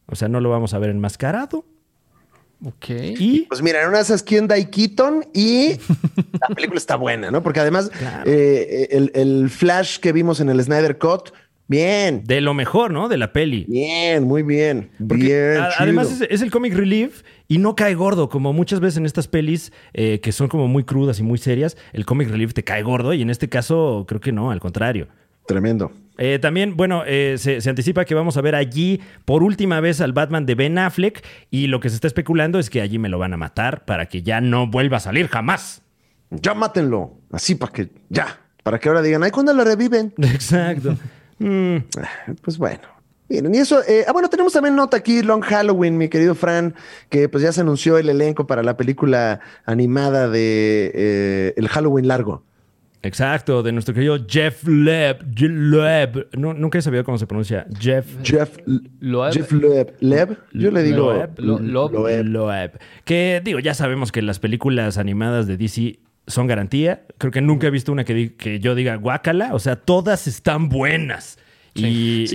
O 0.06 0.16
sea, 0.16 0.28
no 0.28 0.40
lo 0.40 0.50
vamos 0.50 0.74
a 0.74 0.78
ver 0.78 0.90
enmascarado. 0.90 1.64
Ok. 2.64 2.90
Y 3.18 3.40
Pues 3.48 3.60
mira, 3.60 3.82
en 3.82 3.88
una 3.88 3.98
de 3.98 4.04
esas 4.04 4.22
quién 4.22 4.46
Dai 4.46 4.70
Keaton 4.70 5.24
y 5.34 5.70
la 6.40 6.54
película 6.54 6.78
está 6.78 6.96
buena, 6.96 7.30
¿no? 7.30 7.42
Porque 7.42 7.60
además 7.60 7.90
Claro. 7.90 8.22
eh, 8.30 8.88
el, 8.92 9.10
el 9.14 9.50
flash 9.50 9.98
que 9.98 10.12
vimos 10.12 10.40
en 10.40 10.48
el 10.48 10.62
Snyder 10.62 10.96
Cut, 10.98 11.30
bien, 11.72 12.22
de 12.24 12.40
lo 12.40 12.54
mejor, 12.54 12.92
¿no? 12.92 13.08
De 13.08 13.16
la 13.16 13.32
peli. 13.32 13.64
bien, 13.68 14.22
muy 14.24 14.42
bien. 14.44 14.90
Porque 15.08 15.24
bien, 15.24 15.56
a- 15.62 15.70
además 15.78 16.12
es, 16.12 16.28
es 16.30 16.42
el 16.42 16.50
comic 16.52 16.74
relief 16.74 17.22
y 17.48 17.58
no 17.58 17.74
cae 17.74 17.94
gordo, 17.94 18.28
como 18.28 18.52
muchas 18.52 18.78
veces 18.78 18.98
en 18.98 19.06
estas 19.06 19.26
pelis 19.26 19.72
eh, 19.94 20.20
que 20.20 20.30
son 20.32 20.46
como 20.48 20.68
muy 20.68 20.84
crudas 20.84 21.18
y 21.18 21.22
muy 21.24 21.38
serias, 21.38 21.76
el 21.92 22.06
comic 22.06 22.28
relief 22.28 22.52
te 22.54 22.62
cae 22.62 22.82
gordo 22.82 23.12
y 23.14 23.22
en 23.22 23.30
este 23.30 23.48
caso 23.48 24.04
creo 24.06 24.20
que 24.20 24.30
no, 24.32 24.50
al 24.52 24.60
contrario. 24.60 25.08
Tremendo. 25.46 25.90
Eh, 26.18 26.38
también, 26.40 26.76
bueno, 26.76 27.02
eh, 27.06 27.34
se, 27.38 27.60
se 27.60 27.70
anticipa 27.70 28.04
que 28.04 28.14
vamos 28.14 28.36
a 28.36 28.42
ver 28.42 28.54
allí 28.54 29.00
por 29.24 29.42
última 29.42 29.80
vez 29.80 30.00
al 30.00 30.12
Batman 30.12 30.46
de 30.46 30.54
Ben 30.54 30.78
Affleck 30.78 31.24
y 31.50 31.66
lo 31.66 31.80
que 31.80 31.88
se 31.88 31.96
está 31.96 32.06
especulando 32.06 32.58
es 32.58 32.70
que 32.70 32.80
allí 32.80 32.98
me 32.98 33.08
lo 33.08 33.18
van 33.18 33.32
a 33.32 33.36
matar 33.38 33.84
para 33.86 34.06
que 34.06 34.22
ya 34.22 34.40
no 34.40 34.66
vuelva 34.68 34.98
a 34.98 35.00
salir 35.00 35.26
jamás. 35.28 35.82
Ya 36.30 36.54
mátenlo. 36.54 37.18
Así 37.32 37.54
para 37.56 37.72
que, 37.72 37.88
ya, 38.08 38.40
para 38.62 38.78
que 38.78 38.88
ahora 38.88 39.02
digan, 39.02 39.22
ay, 39.24 39.30
¿cuándo 39.30 39.52
lo 39.52 39.64
reviven? 39.64 40.12
Exacto. 40.18 40.96
Mm, 41.42 41.76
Pues 42.42 42.58
bueno. 42.58 42.80
Miren, 43.28 43.54
y 43.54 43.58
eso, 43.58 43.80
eh, 43.88 44.04
ah, 44.06 44.12
bueno, 44.12 44.28
tenemos 44.28 44.52
también 44.52 44.76
nota 44.76 44.98
aquí, 44.98 45.22
Long 45.22 45.42
Halloween, 45.42 45.96
mi 45.96 46.08
querido 46.08 46.34
Fran, 46.34 46.74
que 47.08 47.28
pues 47.30 47.42
ya 47.42 47.50
se 47.52 47.62
anunció 47.62 47.96
el 47.96 48.10
elenco 48.10 48.46
para 48.46 48.62
la 48.62 48.76
película 48.76 49.40
animada 49.64 50.28
de 50.28 50.90
eh, 50.94 51.54
El 51.56 51.68
Halloween 51.68 52.08
Largo. 52.08 52.42
exacto, 53.02 53.62
de 53.62 53.72
nuestro 53.72 53.94
querido 53.94 54.18
Jeff 54.28 54.64
Leb. 54.68 55.18
Loeb. 55.40 56.28
No, 56.36 56.52
nunca 56.52 56.78
he 56.78 56.82
sabido 56.82 57.04
cómo 57.04 57.16
se 57.18 57.26
pronuncia. 57.26 57.66
Jeff 57.80 58.06
Jeff 58.22 58.58
Loeb. 59.00 59.32
Jeff 59.32 59.50
Loeb. 59.50 59.94
Leb, 60.00 60.36
yo 60.52 60.70
le 60.70 60.82
digo 60.82 61.12
Loeb. 61.14 61.30
Lo- 61.38 61.58
Loeb. 61.58 61.92
Loeb. 61.92 62.24
Loeb. 62.26 62.70
Que 63.04 63.40
digo, 63.42 63.60
ya 63.60 63.72
sabemos 63.72 64.12
que 64.12 64.20
las 64.20 64.38
películas 64.40 64.98
animadas 64.98 65.46
de 65.46 65.56
DC 65.56 65.98
son 66.26 66.46
garantía. 66.46 67.04
Creo 67.18 67.30
que 67.32 67.40
nunca 67.40 67.66
he 67.66 67.70
visto 67.70 67.92
una 67.92 68.04
que, 68.04 68.34
que 68.36 68.60
yo 68.60 68.74
diga 68.74 68.96
guácala. 68.96 69.54
O 69.54 69.58
sea, 69.58 69.76
todas 69.76 70.26
están 70.26 70.68
buenas. 70.68 71.38
Y, 71.74 71.86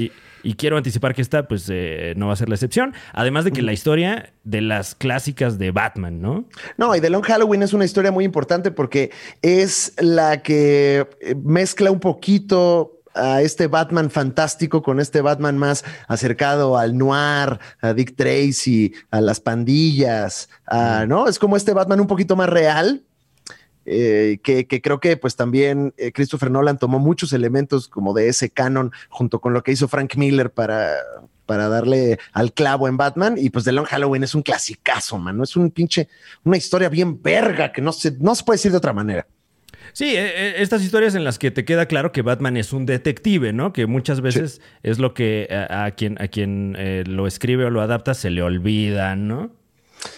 y- 0.06 0.12
y 0.44 0.54
quiero 0.54 0.78
anticipar 0.78 1.14
que 1.14 1.22
esta, 1.22 1.48
pues, 1.48 1.68
eh, 1.70 2.14
no 2.16 2.28
va 2.28 2.34
a 2.34 2.36
ser 2.38 2.48
la 2.48 2.56
excepción. 2.56 2.94
Además 3.12 3.44
de 3.44 3.52
que 3.52 3.62
la 3.62 3.74
historia 3.74 4.32
de 4.46 4.62
las 4.62 4.96
clásicas 4.96 5.58
de 5.58 5.72
Batman, 5.72 6.22
¿no? 6.22 6.46
No, 6.78 6.96
y 6.96 7.02
The 7.02 7.10
Long 7.10 7.24
Halloween 7.24 7.64
es 7.64 7.74
una 7.74 7.84
historia 7.84 8.12
muy 8.12 8.24
importante 8.24 8.72
porque 8.72 9.12
es 9.42 9.94
la 10.00 10.42
que 10.44 11.08
eh, 11.20 11.36
mezcla 11.44 11.92
un 11.92 12.00
poquito 12.00 13.02
a 13.14 13.42
este 13.42 13.68
Batman 13.68 14.10
fantástico 14.10 14.84
con 14.84 15.00
este 15.02 15.22
Batman 15.22 15.58
más 15.58 15.84
acercado 16.08 16.78
al 16.78 16.96
noir, 16.98 17.60
a 17.82 17.94
Dick 17.94 18.16
Tracy, 18.16 18.94
a 19.12 19.20
las 19.22 19.40
pandillas, 19.42 20.50
a- 20.66 21.06
¿no? 21.08 21.28
Es 21.28 21.40
como 21.40 21.58
este 21.58 21.74
Batman 21.74 22.00
un 22.00 22.08
poquito 22.08 22.36
más 22.38 22.48
real. 22.48 23.04
Eh, 23.90 24.40
que, 24.44 24.68
que 24.68 24.82
creo 24.82 25.00
que 25.00 25.16
pues 25.16 25.38
también 25.38 25.94
eh, 25.98 26.12
Christopher 26.12 26.52
Nolan 26.52 26.78
tomó 26.78 27.00
muchos 27.00 27.32
elementos 27.32 27.88
como 27.88 28.14
de 28.14 28.28
ese 28.28 28.50
canon 28.50 28.92
junto 29.10 29.40
con 29.40 29.54
lo 29.54 29.64
que 29.64 29.72
hizo 29.72 29.88
Frank 29.88 30.16
Miller 30.18 30.52
para, 30.52 30.92
para 31.46 31.70
darle 31.70 32.20
al 32.34 32.52
clavo 32.52 32.90
en 32.90 32.98
Batman. 32.98 33.36
Y 33.38 33.50
pues 33.50 33.64
The 33.64 33.72
Long 33.72 33.86
Halloween 33.86 34.24
es 34.24 34.36
un 34.36 34.44
clasicazo, 34.44 35.18
mano. 35.18 35.44
Es 35.44 35.56
un 35.56 35.72
pinche, 35.72 36.10
una 36.44 36.58
historia 36.58 36.90
bien 36.90 37.22
verga 37.24 37.72
que 37.72 37.82
no 37.82 37.94
se, 37.94 38.12
no 38.20 38.36
se 38.36 38.44
puede 38.44 38.58
decir 38.58 38.72
de 38.72 38.78
otra 38.78 38.94
manera. 38.94 39.26
Sí, 39.94 40.16
eh, 40.16 40.28
eh, 40.36 40.54
estas 40.58 40.84
historias 40.84 41.16
en 41.16 41.24
las 41.24 41.40
que 41.40 41.50
te 41.50 41.66
queda 41.66 41.86
claro 41.86 42.12
que 42.12 42.22
Batman 42.22 42.58
es 42.58 42.74
un 42.74 42.86
detective, 42.86 43.54
¿no? 43.54 43.74
Que 43.74 43.88
muchas 43.88 44.22
veces 44.22 44.62
es 44.84 45.00
lo 45.00 45.14
que 45.14 45.48
a, 45.50 45.86
a 45.86 45.92
quien, 45.92 46.22
a 46.22 46.28
quien 46.28 46.76
eh, 46.78 47.04
lo 47.08 47.26
escribe 47.26 47.66
o 47.66 47.70
lo 47.70 47.82
adapta 47.82 48.14
se 48.14 48.30
le 48.30 48.42
olvida, 48.42 49.16
¿no? 49.16 49.56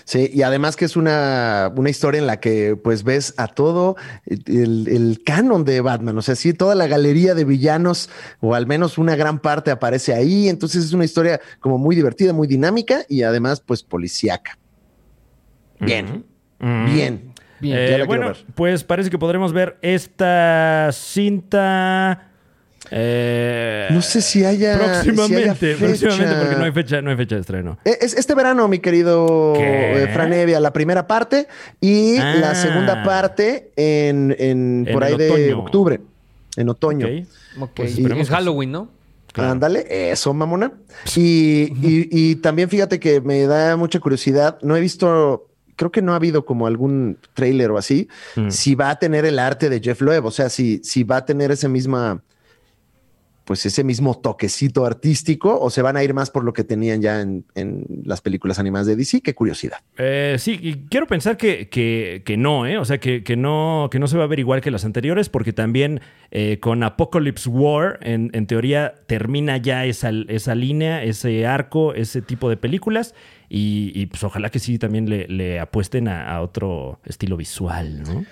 Sí, 0.04 0.30
y 0.34 0.42
además 0.42 0.76
que 0.76 0.86
es 0.86 0.96
una, 0.96 1.72
una 1.76 1.90
historia 1.90 2.20
en 2.20 2.28
la 2.28 2.40
que 2.40 2.76
pues 2.76 3.04
ves 3.04 3.34
a 3.38 3.48
todo 3.48 3.96
el, 4.26 4.88
el 4.88 5.22
canon 5.26 5.66
de 5.66 5.82
Batman, 5.82 6.18
o 6.18 6.22
sea, 6.22 6.36
sí, 6.36 6.54
toda 6.54 6.76
la 6.76 6.88
galería 6.88 7.36
de 7.36 7.46
villanos, 7.46 8.10
o 8.40 8.56
al 8.56 8.68
menos 8.68 8.98
una 8.98 9.16
gran 9.16 9.40
parte 9.40 9.72
aparece 9.72 10.14
ahí, 10.14 10.50
entonces 10.50 10.86
es 10.86 10.94
una 10.94 11.06
historia 11.06 11.40
como 11.60 11.78
muy 11.78 11.96
divertida, 11.96 12.34
muy 12.34 12.48
dinámica 12.48 13.06
y 13.08 13.24
además 13.24 13.62
pues 13.62 13.84
policíaca. 13.84 14.58
Bien, 15.80 16.26
bien. 16.60 17.34
Bien. 17.60 17.78
Eh, 17.78 17.88
ya 17.92 17.98
la 17.98 18.06
quiero 18.06 18.08
bueno, 18.08 18.26
ver. 18.28 18.46
pues 18.56 18.84
parece 18.84 19.10
que 19.10 19.18
podremos 19.18 19.54
ver 19.54 19.78
esta 19.82 20.90
cinta. 20.94 22.29
Eh, 22.92 23.88
No 23.92 24.02
sé 24.02 24.22
si 24.22 24.44
haya. 24.46 24.78
Próximamente, 24.78 25.56
si 25.60 25.66
haya 25.66 25.78
próximamente, 25.78 26.26
fecha. 26.28 26.40
porque 26.42 26.56
no 26.58 26.64
hay 26.66 26.72
fecha, 26.72 27.02
no 27.02 27.10
hay 27.12 27.18
fecha 27.18 27.36
de 27.36 27.42
estreno. 27.42 27.78
Eh, 27.86 27.98
Es 28.02 28.14
este 28.14 28.36
verano, 28.36 28.68
mi 28.68 28.80
querido 28.80 29.54
¿Qué? 29.56 30.04
eh, 30.04 30.08
Fran 30.14 30.34
Evia, 30.34 30.60
la 30.60 30.74
primera 30.74 31.08
parte 31.08 31.48
y 31.82 32.18
Ah. 32.18 32.36
la 32.36 32.56
segunda 32.56 33.04
parte 33.04 33.72
en, 33.76 34.36
en- 34.40 34.86
En 34.88 34.94
por 34.94 35.04
ahí 35.04 35.16
de 35.18 35.54
octubre, 35.54 36.00
en 36.58 36.70
otoño. 36.70 37.08
Ok. 37.08 37.62
Ok. 37.62 37.72
Pues 37.76 37.98
es 37.98 38.30
Halloween, 38.30 38.72
¿no? 38.72 38.90
Claro. 39.32 39.52
Ándale, 39.52 40.12
eso, 40.12 40.34
mamona. 40.34 40.72
Y, 41.16 41.72
y- 41.82 42.10
y 42.12 42.36
también 42.38 42.68
fíjate 42.70 43.00
que 43.00 43.22
me 43.22 43.44
da 43.46 43.78
mucha 43.78 44.00
curiosidad. 44.00 44.58
No 44.64 44.76
he 44.76 44.82
visto, 44.82 45.48
creo 45.76 45.92
que 45.92 46.02
no 46.02 46.14
ha 46.14 46.16
habido 46.16 46.46
como 46.46 46.66
algún 46.66 47.18
trailer 47.36 47.70
o 47.70 47.78
así. 47.78 48.08
Mm. 48.36 48.50
Si 48.50 48.74
va 48.74 48.90
a 48.90 48.98
tener 48.98 49.26
el 49.26 49.38
arte 49.38 49.70
de 49.70 49.80
Jeff 49.82 50.02
Loeb, 50.02 50.26
o 50.26 50.32
sea, 50.32 50.50
si, 50.50 50.82
si 50.84 51.04
va 51.04 51.18
a 51.18 51.26
tener 51.26 51.52
ese 51.52 51.70
misma, 51.70 52.24
pues 53.50 53.66
ese 53.66 53.84
mismo 53.84 54.14
toquecito 54.16 54.86
artístico, 54.86 55.60
o 55.60 55.72
se 55.72 55.82
van 55.82 55.98
a 55.98 56.04
ir 56.04 56.14
más 56.14 56.30
por 56.30 56.44
lo 56.44 56.54
que 56.54 56.64
tenían 56.64 57.02
ya 57.02 57.20
en, 57.20 57.46
en 57.56 57.84
las 58.06 58.22
películas 58.22 58.60
animadas 58.60 58.86
de 58.86 58.96
DC. 58.96 59.22
Qué 59.22 59.34
curiosidad. 59.34 59.80
Eh, 59.98 60.36
sí, 60.38 60.60
y 60.62 60.86
quiero 60.88 61.08
pensar 61.08 61.36
que, 61.36 61.68
que- 61.68 62.22
que 62.24 62.38
no, 62.38 62.68
¿eh? 62.68 62.78
O 62.78 62.86
sea, 62.86 63.00
que, 63.00 63.24
que 63.24 63.36
no, 63.36 63.88
que 63.92 63.98
no 63.98 64.06
se 64.08 64.20
va 64.20 64.26
a 64.26 64.28
ver 64.28 64.38
igual 64.38 64.62
que 64.62 64.70
las 64.70 64.86
anteriores, 64.86 65.30
porque 65.30 65.52
también 65.52 66.00
eh, 66.30 66.60
con 66.60 66.84
Apocalypse 66.84 67.50
War, 67.50 67.98
en, 68.04 68.30
en 68.34 68.46
teoría, 68.46 68.94
termina 69.08 69.58
ya 69.58 69.84
esa, 69.86 70.12
esa 70.28 70.54
línea, 70.54 71.04
ese 71.04 71.48
arco, 71.48 71.96
ese 71.96 72.22
tipo 72.22 72.52
de 72.52 72.58
películas. 72.58 73.16
Y, 73.52 73.92
y, 73.96 74.06
pues 74.06 74.24
ojalá 74.24 74.52
que 74.52 74.60
sí 74.60 74.78
también 74.78 75.10
le, 75.10 75.60
apuesten 75.60 76.08
a, 76.08 76.30
a 76.36 76.42
otro 76.44 77.00
estilo 77.04 77.36
visual, 77.36 78.04
¿no? 78.04 78.24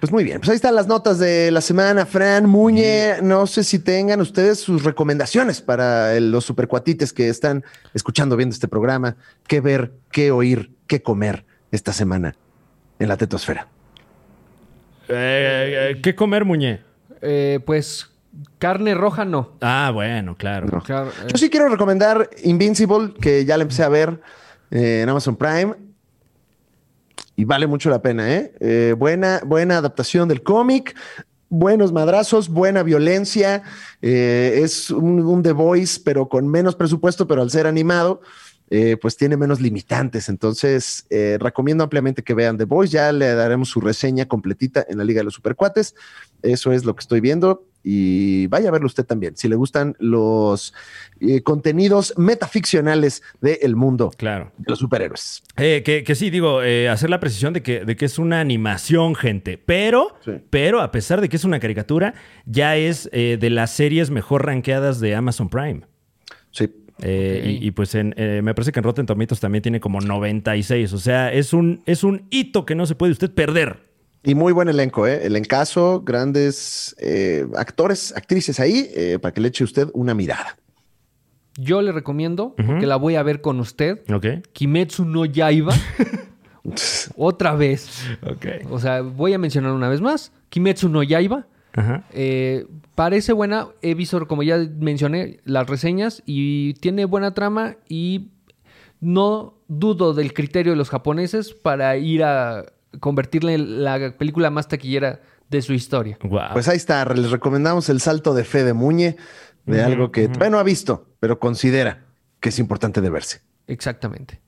Pues 0.00 0.10
muy 0.12 0.24
bien, 0.24 0.38
pues 0.38 0.48
ahí 0.50 0.56
están 0.56 0.74
las 0.74 0.86
notas 0.86 1.18
de 1.18 1.50
la 1.50 1.60
semana, 1.60 2.06
Fran 2.06 2.46
Muñe. 2.46 3.16
No 3.22 3.46
sé 3.46 3.62
si 3.64 3.78
tengan 3.78 4.20
ustedes 4.20 4.58
sus 4.60 4.82
recomendaciones 4.84 5.60
para 5.60 6.18
los 6.20 6.44
supercuatites 6.44 7.12
que 7.12 7.28
están 7.28 7.64
escuchando, 7.94 8.36
viendo 8.36 8.52
este 8.54 8.68
programa. 8.68 9.16
¿Qué 9.46 9.60
ver, 9.60 9.92
qué 10.10 10.30
oír, 10.30 10.72
qué 10.86 11.02
comer 11.02 11.44
esta 11.70 11.92
semana 11.92 12.34
en 12.98 13.08
la 13.08 13.16
tetosfera? 13.16 13.68
Eh, 15.08 15.92
eh, 15.96 16.00
¿Qué 16.02 16.14
comer, 16.14 16.44
Muñe? 16.44 16.80
Eh, 17.22 17.60
pues 17.64 18.10
carne 18.58 18.94
roja 18.94 19.24
no. 19.24 19.56
Ah, 19.60 19.90
bueno, 19.92 20.36
claro. 20.36 20.82
Car- 20.86 21.08
eh, 21.08 21.28
Yo 21.32 21.36
sí 21.38 21.50
quiero 21.50 21.68
recomendar 21.68 22.30
Invincible, 22.44 23.12
que 23.20 23.44
ya 23.44 23.56
la 23.56 23.62
empecé 23.62 23.82
a 23.82 23.88
ver 23.88 24.20
eh, 24.70 25.00
en 25.02 25.08
Amazon 25.08 25.36
Prime. 25.36 25.74
Y 27.40 27.46
vale 27.46 27.66
mucho 27.66 27.88
la 27.88 28.02
pena, 28.02 28.36
¿eh? 28.36 28.52
Eh, 28.60 28.94
buena, 28.98 29.40
buena 29.46 29.78
adaptación 29.78 30.28
del 30.28 30.42
cómic, 30.42 30.94
buenos 31.48 31.90
madrazos, 31.90 32.50
buena 32.50 32.82
violencia. 32.82 33.62
eh, 34.02 34.60
es 34.62 34.90
un, 34.90 35.42
The 35.42 35.52
Voice, 35.52 36.02
pero 36.04 36.28
con 36.28 36.46
menos 36.48 36.76
presupuesto, 36.76 37.26
pero 37.26 37.40
al 37.40 37.50
ser 37.50 37.66
animado, 37.66 38.20
eh, 38.68 38.98
pues 39.00 39.16
tiene 39.16 39.38
menos 39.38 39.58
limitantes. 39.58 40.28
Entonces, 40.28 41.06
recomiendo 41.38 41.82
ampliamente 41.82 42.22
que 42.22 42.34
vean 42.34 42.58
The 42.58 42.66
Voice. 42.66 42.92
Ya 42.92 43.10
le 43.10 43.34
daremos 43.34 43.70
su 43.70 43.80
reseña 43.80 44.28
completita 44.28 44.84
en 44.86 44.98
la 44.98 45.04
Liga 45.04 45.20
de 45.20 45.24
los 45.24 45.34
Supercuates. 45.34 45.94
Eso 46.42 46.72
es 46.72 46.84
lo 46.84 46.94
que 46.94 47.00
estoy 47.00 47.22
viendo. 47.22 47.69
Y 47.82 48.46
vaya 48.48 48.68
a 48.68 48.72
verlo 48.72 48.86
usted 48.86 49.04
también. 49.06 49.36
Si 49.36 49.48
le 49.48 49.56
gustan 49.56 49.96
los 49.98 50.74
eh, 51.20 51.42
contenidos 51.42 52.12
metaficcionales 52.18 53.22
del 53.40 53.74
mundo 53.76 54.10
Claro. 54.16 54.52
de 54.58 54.64
los 54.68 54.78
superhéroes. 54.80 55.42
Eh, 55.56 55.82
que, 55.84 56.04
que 56.04 56.14
sí, 56.14 56.28
digo, 56.30 56.62
eh, 56.62 56.88
hacer 56.88 57.08
la 57.10 57.20
precisión 57.20 57.52
de 57.54 57.62
que, 57.62 57.84
de 57.84 57.96
que 57.96 58.04
es 58.04 58.18
una 58.18 58.40
animación, 58.40 59.14
gente. 59.14 59.56
Pero, 59.58 60.08
Sí. 60.24 60.32
pero 60.50 60.80
a 60.82 60.90
pesar 60.90 61.20
de 61.20 61.28
que 61.28 61.36
es 61.36 61.44
una 61.44 61.58
caricatura, 61.60 62.14
ya 62.44 62.76
es 62.76 63.08
eh, 63.12 63.38
de 63.40 63.50
las 63.50 63.70
series 63.70 64.10
mejor 64.10 64.44
rankeadas 64.46 65.00
de 65.00 65.14
Amazon 65.14 65.48
Prime. 65.48 65.80
Sí. 66.50 66.68
Eh, 67.02 67.58
y, 67.62 67.66
y, 67.68 67.70
pues 67.70 67.94
en, 67.94 68.12
eh, 68.18 68.42
me 68.44 68.54
parece 68.54 68.72
que 68.72 68.80
en 68.80 68.84
Rotten 68.84 69.06
Tomatoes 69.06 69.40
también 69.40 69.62
tiene 69.62 69.80
como 69.80 70.00
96. 70.02 70.92
O 70.92 70.98
sea, 70.98 71.32
es 71.32 71.54
un, 71.54 71.82
es 71.86 72.04
un 72.04 72.26
hito 72.28 72.66
que 72.66 72.74
no 72.74 72.84
se 72.84 72.94
puede 72.94 73.12
usted 73.12 73.30
perder. 73.30 73.89
Y 74.22 74.34
muy 74.34 74.52
buen 74.52 74.68
elenco, 74.68 75.06
¿eh? 75.06 75.20
El 75.24 75.34
encaso, 75.36 76.02
grandes 76.02 76.94
eh, 76.98 77.46
actores, 77.56 78.14
actrices 78.16 78.60
ahí, 78.60 78.90
eh, 78.94 79.18
para 79.20 79.32
que 79.32 79.40
le 79.40 79.48
eche 79.48 79.64
usted 79.64 79.88
una 79.94 80.14
mirada. 80.14 80.58
yo 81.56 81.80
le 81.82 81.90
recomiendo, 81.92 82.54
porque 82.56 82.86
la 82.86 82.96
voy 82.96 83.16
a 83.16 83.22
ver 83.22 83.40
con 83.40 83.60
usted, 83.60 84.00
Ok. 84.12 84.46
Kimetsu 84.52 85.04
no 85.04 85.24
Yaiba. 85.24 85.74
Otra 87.16 87.54
vez. 87.54 87.88
Ok. 88.22 88.46
O 88.70 88.78
sea, 88.78 89.00
voy 89.02 89.32
a 89.32 89.38
mencionar 89.38 89.72
una 89.72 89.88
vez 89.88 90.00
más. 90.00 90.32
Kimetsu 90.50 90.88
no 90.88 91.02
Yaiba. 91.02 91.46
Ajá. 91.72 92.04
Eh, 92.12 92.66
parece 92.94 93.32
buena. 93.32 93.68
He 93.82 93.94
visto, 93.94 94.26
como 94.28 94.42
ya 94.42 94.58
mencioné, 94.78 95.38
las 95.44 95.66
reseñas 95.68 96.22
y 96.26 96.74
tiene 96.74 97.04
buena 97.06 97.32
trama 97.32 97.76
y 97.88 98.28
no 99.00 99.54
dudo 99.68 100.12
del 100.12 100.34
criterio 100.34 100.72
de 100.72 100.76
los 100.76 100.90
japoneses 100.90 101.54
para 101.54 101.96
ir 101.96 102.22
a 102.24 102.66
convertirla 102.98 103.52
en 103.52 103.84
la 103.84 104.16
película 104.18 104.50
más 104.50 104.68
taquillera 104.68 105.20
de 105.48 105.62
su 105.62 105.72
historia. 105.72 106.18
Pues 106.52 106.68
ahí 106.68 106.76
está, 106.76 107.04
les 107.14 107.30
recomendamos 107.30 107.88
el 107.88 108.00
salto 108.00 108.34
de 108.34 108.44
fe 108.44 108.64
de 108.64 108.72
Muñe, 108.72 109.16
de 109.66 109.82
algo 109.82 110.10
que, 110.10 110.26
bueno, 110.28 110.58
ha 110.58 110.62
visto, 110.62 111.06
pero 111.20 111.38
considera 111.38 112.04
que 112.40 112.48
es 112.48 112.58
importante 112.58 113.00
de 113.00 113.10
verse. 113.10 113.40
Exactamente. 113.66 114.40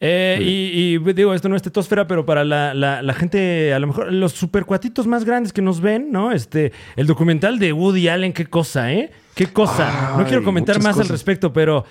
Eh, 0.00 0.38
y, 0.40 0.96
y, 0.96 1.12
digo, 1.14 1.32
esto 1.34 1.48
no 1.48 1.56
es 1.56 1.62
tetosfera, 1.62 2.06
pero 2.06 2.26
para 2.26 2.44
la, 2.44 2.74
la- 2.74 3.00
la 3.00 3.14
gente, 3.14 3.72
a 3.72 3.78
lo 3.78 3.86
mejor, 3.86 4.12
los 4.12 4.32
supercuatitos 4.32 5.06
más 5.06 5.24
grandes 5.24 5.52
que 5.52 5.62
nos 5.62 5.80
ven, 5.80 6.10
¿no? 6.12 6.30
Este, 6.32 6.72
el 6.96 7.06
documental 7.06 7.58
de 7.58 7.72
Woody 7.72 8.08
Allen, 8.08 8.32
qué 8.32 8.44
cosa, 8.46 8.92
¿eh? 8.92 9.10
Qué 9.34 9.46
cosa. 9.46 10.14
no 10.18 10.24
quiero 10.26 10.44
comentar 10.44 10.82
más 10.82 10.98
al 10.98 11.08
respecto, 11.08 11.52
pero 11.52 11.84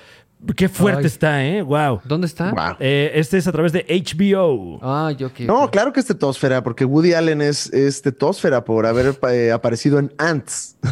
qué 0.56 0.68
fuerte 0.70 1.02
Ay. 1.02 1.06
está, 1.08 1.46
¿eh? 1.46 1.62
Wow. 1.62 2.02
¿Dónde 2.04 2.28
está? 2.28 2.52
Wow. 2.52 2.76
Eh, 2.80 3.12
este 3.16 3.38
es 3.38 3.48
a 3.48 3.52
través 3.52 3.72
de 3.72 3.86
HBO. 3.90 4.80
Ah, 4.82 5.12
yo 5.18 5.34
que. 5.34 5.46
No, 5.46 5.70
claro 5.72 5.94
que 5.94 6.00
es 6.00 6.06
tetósfera, 6.06 6.64
porque 6.64 6.86
Woody 6.86 7.14
Allen 7.14 7.42
es, 7.42 7.72
es 7.74 8.02
tetósfera 8.02 8.64
por 8.64 8.86
haber 8.86 9.18
eh, 9.30 9.52
aparecido 9.52 10.00
en 10.00 10.14
Ants, 10.18 10.78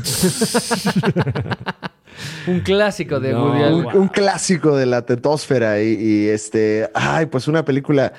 Un 2.48 2.60
clásico 2.62 3.20
de 3.20 3.32
No, 3.34 3.46
Woody 3.46 3.58
un, 3.60 3.64
Allen. 3.64 3.84
wow. 3.84 4.02
un 4.02 4.08
clásico 4.08 4.76
de 4.76 4.86
la 4.86 5.06
tetósfera 5.06 5.82
y, 5.82 5.94
y, 6.00 6.28
este, 6.28 6.90
ay, 6.94 7.28
pues 7.28 7.48
una 7.48 7.64
película 7.66 8.14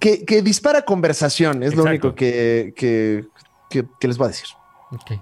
que, 0.00 0.24
que 0.24 0.42
dispara 0.42 0.82
conversación, 0.82 1.62
es 1.62 1.74
lo 1.74 1.84
único 1.84 2.14
que, 2.14 2.72
que, 2.76 3.24
que- 3.70 3.84
que 4.00 4.08
les 4.08 4.16
voy 4.18 4.26
a 4.26 4.28
decir. 4.28 4.46
Ok. 4.92 5.20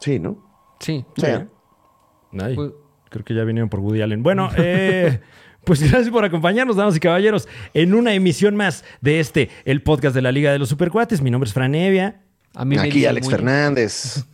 Sí, 0.00 0.18
¿no? 0.18 0.36
Sí. 0.80 1.04
Sí. 1.16 1.26
Ay, 1.26 2.54
Pues- 2.54 2.72
creo 3.10 3.24
que 3.24 3.34
ya 3.34 3.44
vinieron 3.44 3.68
por 3.68 3.80
Woody 3.80 4.02
Allen. 4.02 4.22
Bueno, 4.22 4.50
eh, 4.56 5.20
pues 5.64 5.80
gracias 5.80 6.10
por 6.10 6.24
acompañarnos, 6.24 6.76
damas 6.76 6.96
y 6.96 7.00
caballeros, 7.00 7.48
en 7.74 7.94
una 7.94 8.14
emisión 8.14 8.56
más 8.56 8.84
de 9.00 9.20
este, 9.20 9.50
el 9.64 9.82
podcast 9.82 10.14
de 10.14 10.22
la 10.22 10.32
Liga 10.32 10.52
de 10.52 10.58
los 10.58 10.68
Supercuates. 10.68 11.20
Mi 11.22 11.30
nombre 11.30 11.48
es 11.48 11.54
Fran 11.54 11.74
Evia. 11.74 12.20
A 12.54 12.64
mí 12.64 12.76
me 12.76 12.82
Aquí 12.82 13.04
Alex 13.06 13.26
Muñe. 13.26 13.36
Fernández 13.36 14.24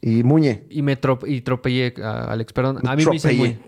y 0.00 0.22
Muñe. 0.22 0.64
Y 0.70 0.82
me 0.82 1.00
trop- 1.00 1.26
y 1.28 1.40
tropellé 1.40 1.94
a 2.02 2.32
Alex, 2.32 2.52
perdón. 2.52 2.78
A 2.86 2.94
mí 2.96 3.04
me 3.04 3.18
Tropellé. 3.18 3.38
Muñe. 3.38 3.58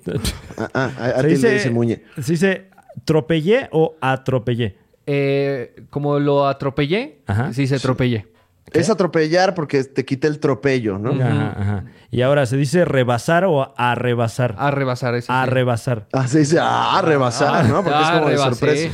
Ah, 0.59 0.71
ah, 0.75 0.91
a, 0.99 1.05
a 1.07 1.21
Se 1.23 1.27
dice, 1.29 1.53
dice 1.55 1.71
Muñe. 1.71 2.03
¿Se 2.21 2.33
dice 2.33 2.67
tropellé 3.05 3.69
o 3.73 3.97
atropellé? 4.01 4.77
Eh, 5.07 5.75
como 5.91 6.19
lo 6.21 6.47
atropellé, 6.47 7.19
Ajá. 7.27 7.53
sí 7.53 7.67
se 7.67 7.77
atropellé. 7.77 8.27
Es 8.73 8.91
atropellar 8.91 9.55
porque 9.55 9.85
te 9.85 10.05
quita 10.05 10.29
el 10.29 10.39
tropello, 10.41 10.99
¿no? 10.99 11.11
Ajá, 11.13 11.55
ajá. 11.59 11.85
Y 12.11 12.23
ahora, 12.23 12.47
¿se 12.47 12.57
dice 12.57 12.85
rebasar 12.85 13.45
o 13.45 13.73
a 13.77 13.95
rebasar? 13.95 14.55
A 14.59 14.71
rebasar. 14.71 15.15
A 15.29 15.47
rebasar. 15.47 16.07
Ah, 16.13 16.27
se 16.29 16.41
dice, 16.41 16.59
ah, 16.61 17.01
rebasar, 17.05 17.65
¿no? 17.67 17.83
Porque 17.83 18.01
es 18.01 18.07
Ah, 18.09 18.13
como 18.19 18.29
de 18.31 18.37
sorpresa. 18.39 18.89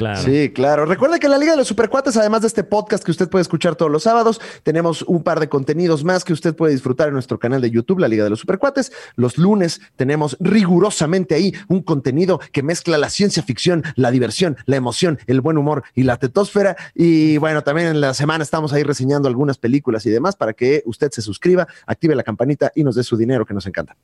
Claro. 0.00 0.22
Sí, 0.22 0.48
claro. 0.48 0.86
Recuerda 0.86 1.18
que 1.18 1.26
en 1.26 1.32
la 1.32 1.36
Liga 1.36 1.52
de 1.52 1.58
los 1.58 1.68
Supercuates, 1.68 2.16
además 2.16 2.40
de 2.40 2.46
este 2.46 2.64
podcast 2.64 3.04
que 3.04 3.10
usted 3.10 3.28
puede 3.28 3.42
escuchar 3.42 3.76
todos 3.76 3.92
los 3.92 4.04
sábados, 4.04 4.40
tenemos 4.62 5.02
un 5.02 5.22
par 5.22 5.40
de 5.40 5.50
contenidos 5.50 6.04
más 6.04 6.24
que 6.24 6.32
usted 6.32 6.56
puede 6.56 6.72
disfrutar 6.72 7.08
en 7.08 7.12
nuestro 7.12 7.38
canal 7.38 7.60
de 7.60 7.70
YouTube, 7.70 7.98
la 7.98 8.08
Liga 8.08 8.24
de 8.24 8.30
los 8.30 8.40
Supercuates. 8.40 8.92
Los 9.16 9.36
lunes 9.36 9.82
tenemos 9.96 10.38
rigurosamente 10.40 11.34
ahí 11.34 11.52
un 11.68 11.82
contenido 11.82 12.40
que 12.50 12.62
mezcla 12.62 12.96
la 12.96 13.10
ciencia 13.10 13.42
ficción, 13.42 13.84
la 13.94 14.10
diversión, 14.10 14.56
la 14.64 14.76
emoción, 14.76 15.18
el 15.26 15.42
buen 15.42 15.58
humor 15.58 15.82
y 15.94 16.04
la 16.04 16.16
tetósfera. 16.16 16.78
Y 16.94 17.36
bueno, 17.36 17.62
también 17.62 17.88
en 17.88 18.00
la 18.00 18.14
semana 18.14 18.42
estamos 18.42 18.72
ahí 18.72 18.84
reseñando 18.84 19.28
algunas 19.28 19.58
películas 19.58 20.06
y 20.06 20.10
demás 20.10 20.34
para 20.34 20.54
que 20.54 20.82
usted 20.86 21.10
se 21.10 21.20
suscriba, 21.20 21.68
active 21.84 22.14
la 22.14 22.22
campanita 22.22 22.72
y 22.74 22.84
nos 22.84 22.94
dé 22.94 23.02
su 23.02 23.18
dinero 23.18 23.44
que 23.44 23.52
nos 23.52 23.66
encanta. 23.66 23.98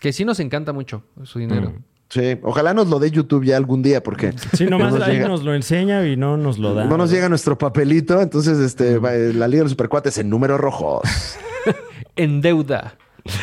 Que 0.00 0.12
sí 0.12 0.24
nos 0.24 0.40
encanta 0.40 0.72
mucho 0.72 1.04
su 1.22 1.38
dinero. 1.38 1.70
Mm. 1.70 1.95
Sí, 2.08 2.38
ojalá 2.42 2.72
nos 2.72 2.88
lo 2.88 2.98
dé 3.00 3.10
YouTube 3.10 3.44
ya 3.44 3.56
algún 3.56 3.82
día 3.82 4.02
porque 4.02 4.32
Sí, 4.52 4.64
nomás 4.70 4.92
no 4.92 4.98
nos 5.00 5.08
ahí 5.08 5.14
llega. 5.16 5.28
nos 5.28 5.42
lo 5.42 5.54
enseña 5.54 6.06
y 6.06 6.16
no 6.16 6.36
nos 6.36 6.58
lo 6.58 6.72
da. 6.74 6.84
No 6.84 6.96
nos 6.96 7.10
llega 7.10 7.28
nuestro 7.28 7.58
papelito, 7.58 8.20
entonces 8.20 8.58
este, 8.58 8.98
va- 8.98 9.12
la 9.12 9.48
Liga 9.48 9.60
de 9.60 9.64
los 9.64 9.72
Supercuates 9.72 10.16
en 10.18 10.30
números 10.30 10.60
rojos. 10.60 11.02
En 12.18 12.40
deuda. 12.40 12.94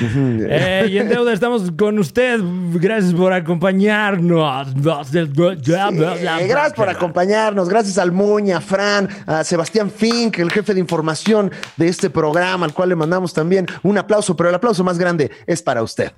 Eh, 0.02 0.88
y 0.90 0.98
en 0.98 1.10
deuda 1.10 1.32
estamos 1.34 1.72
con 1.78 2.00
usted. 2.00 2.40
Gracias 2.74 3.14
por 3.14 3.34
acompañarnos. 3.34 4.74
Gracias 4.82 6.74
por 6.76 6.90
acompañarnos, 6.90 7.70
gracias 7.70 7.98
al 7.98 8.12
Muña, 8.12 8.58
a 8.58 8.62
Fran, 8.62 9.08
a 9.28 9.44
Sebastián 9.44 9.92
Fink, 9.92 10.40
el 10.40 10.52
jefe 10.52 10.74
de 10.74 10.80
información 10.80 11.52
de 11.78 11.88
este 11.88 12.10
programa, 12.10 12.66
al 12.66 12.74
cual 12.74 12.90
le 12.90 12.96
mandamos 12.96 13.34
también 13.34 13.68
un 13.84 13.98
aplauso, 13.98 14.36
pero 14.36 14.50
el 14.50 14.56
aplauso 14.56 14.84
más 14.84 14.98
grande 14.98 15.30
es 15.46 15.62
para 15.62 15.84
usted, 15.84 16.12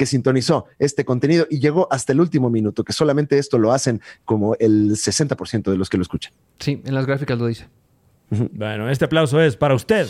que 0.00 0.06
sintonizó 0.06 0.64
este 0.78 1.04
contenido 1.04 1.46
y 1.50 1.60
llegó 1.60 1.86
hasta 1.90 2.14
el 2.14 2.20
último 2.22 2.48
minuto, 2.48 2.84
que 2.84 2.94
solamente 2.94 3.36
esto 3.36 3.58
lo 3.58 3.70
hacen 3.70 4.00
como 4.24 4.56
el 4.58 4.92
60% 4.92 5.70
de 5.70 5.76
los 5.76 5.90
que 5.90 5.98
lo 5.98 6.02
escuchan. 6.02 6.32
Sí, 6.58 6.80
en 6.86 6.94
las 6.94 7.04
gráficas 7.04 7.38
lo 7.38 7.46
dice. 7.46 7.68
Bueno, 8.30 8.88
este 8.88 9.04
aplauso 9.04 9.42
es 9.42 9.58
para 9.58 9.74
usted. 9.74 10.06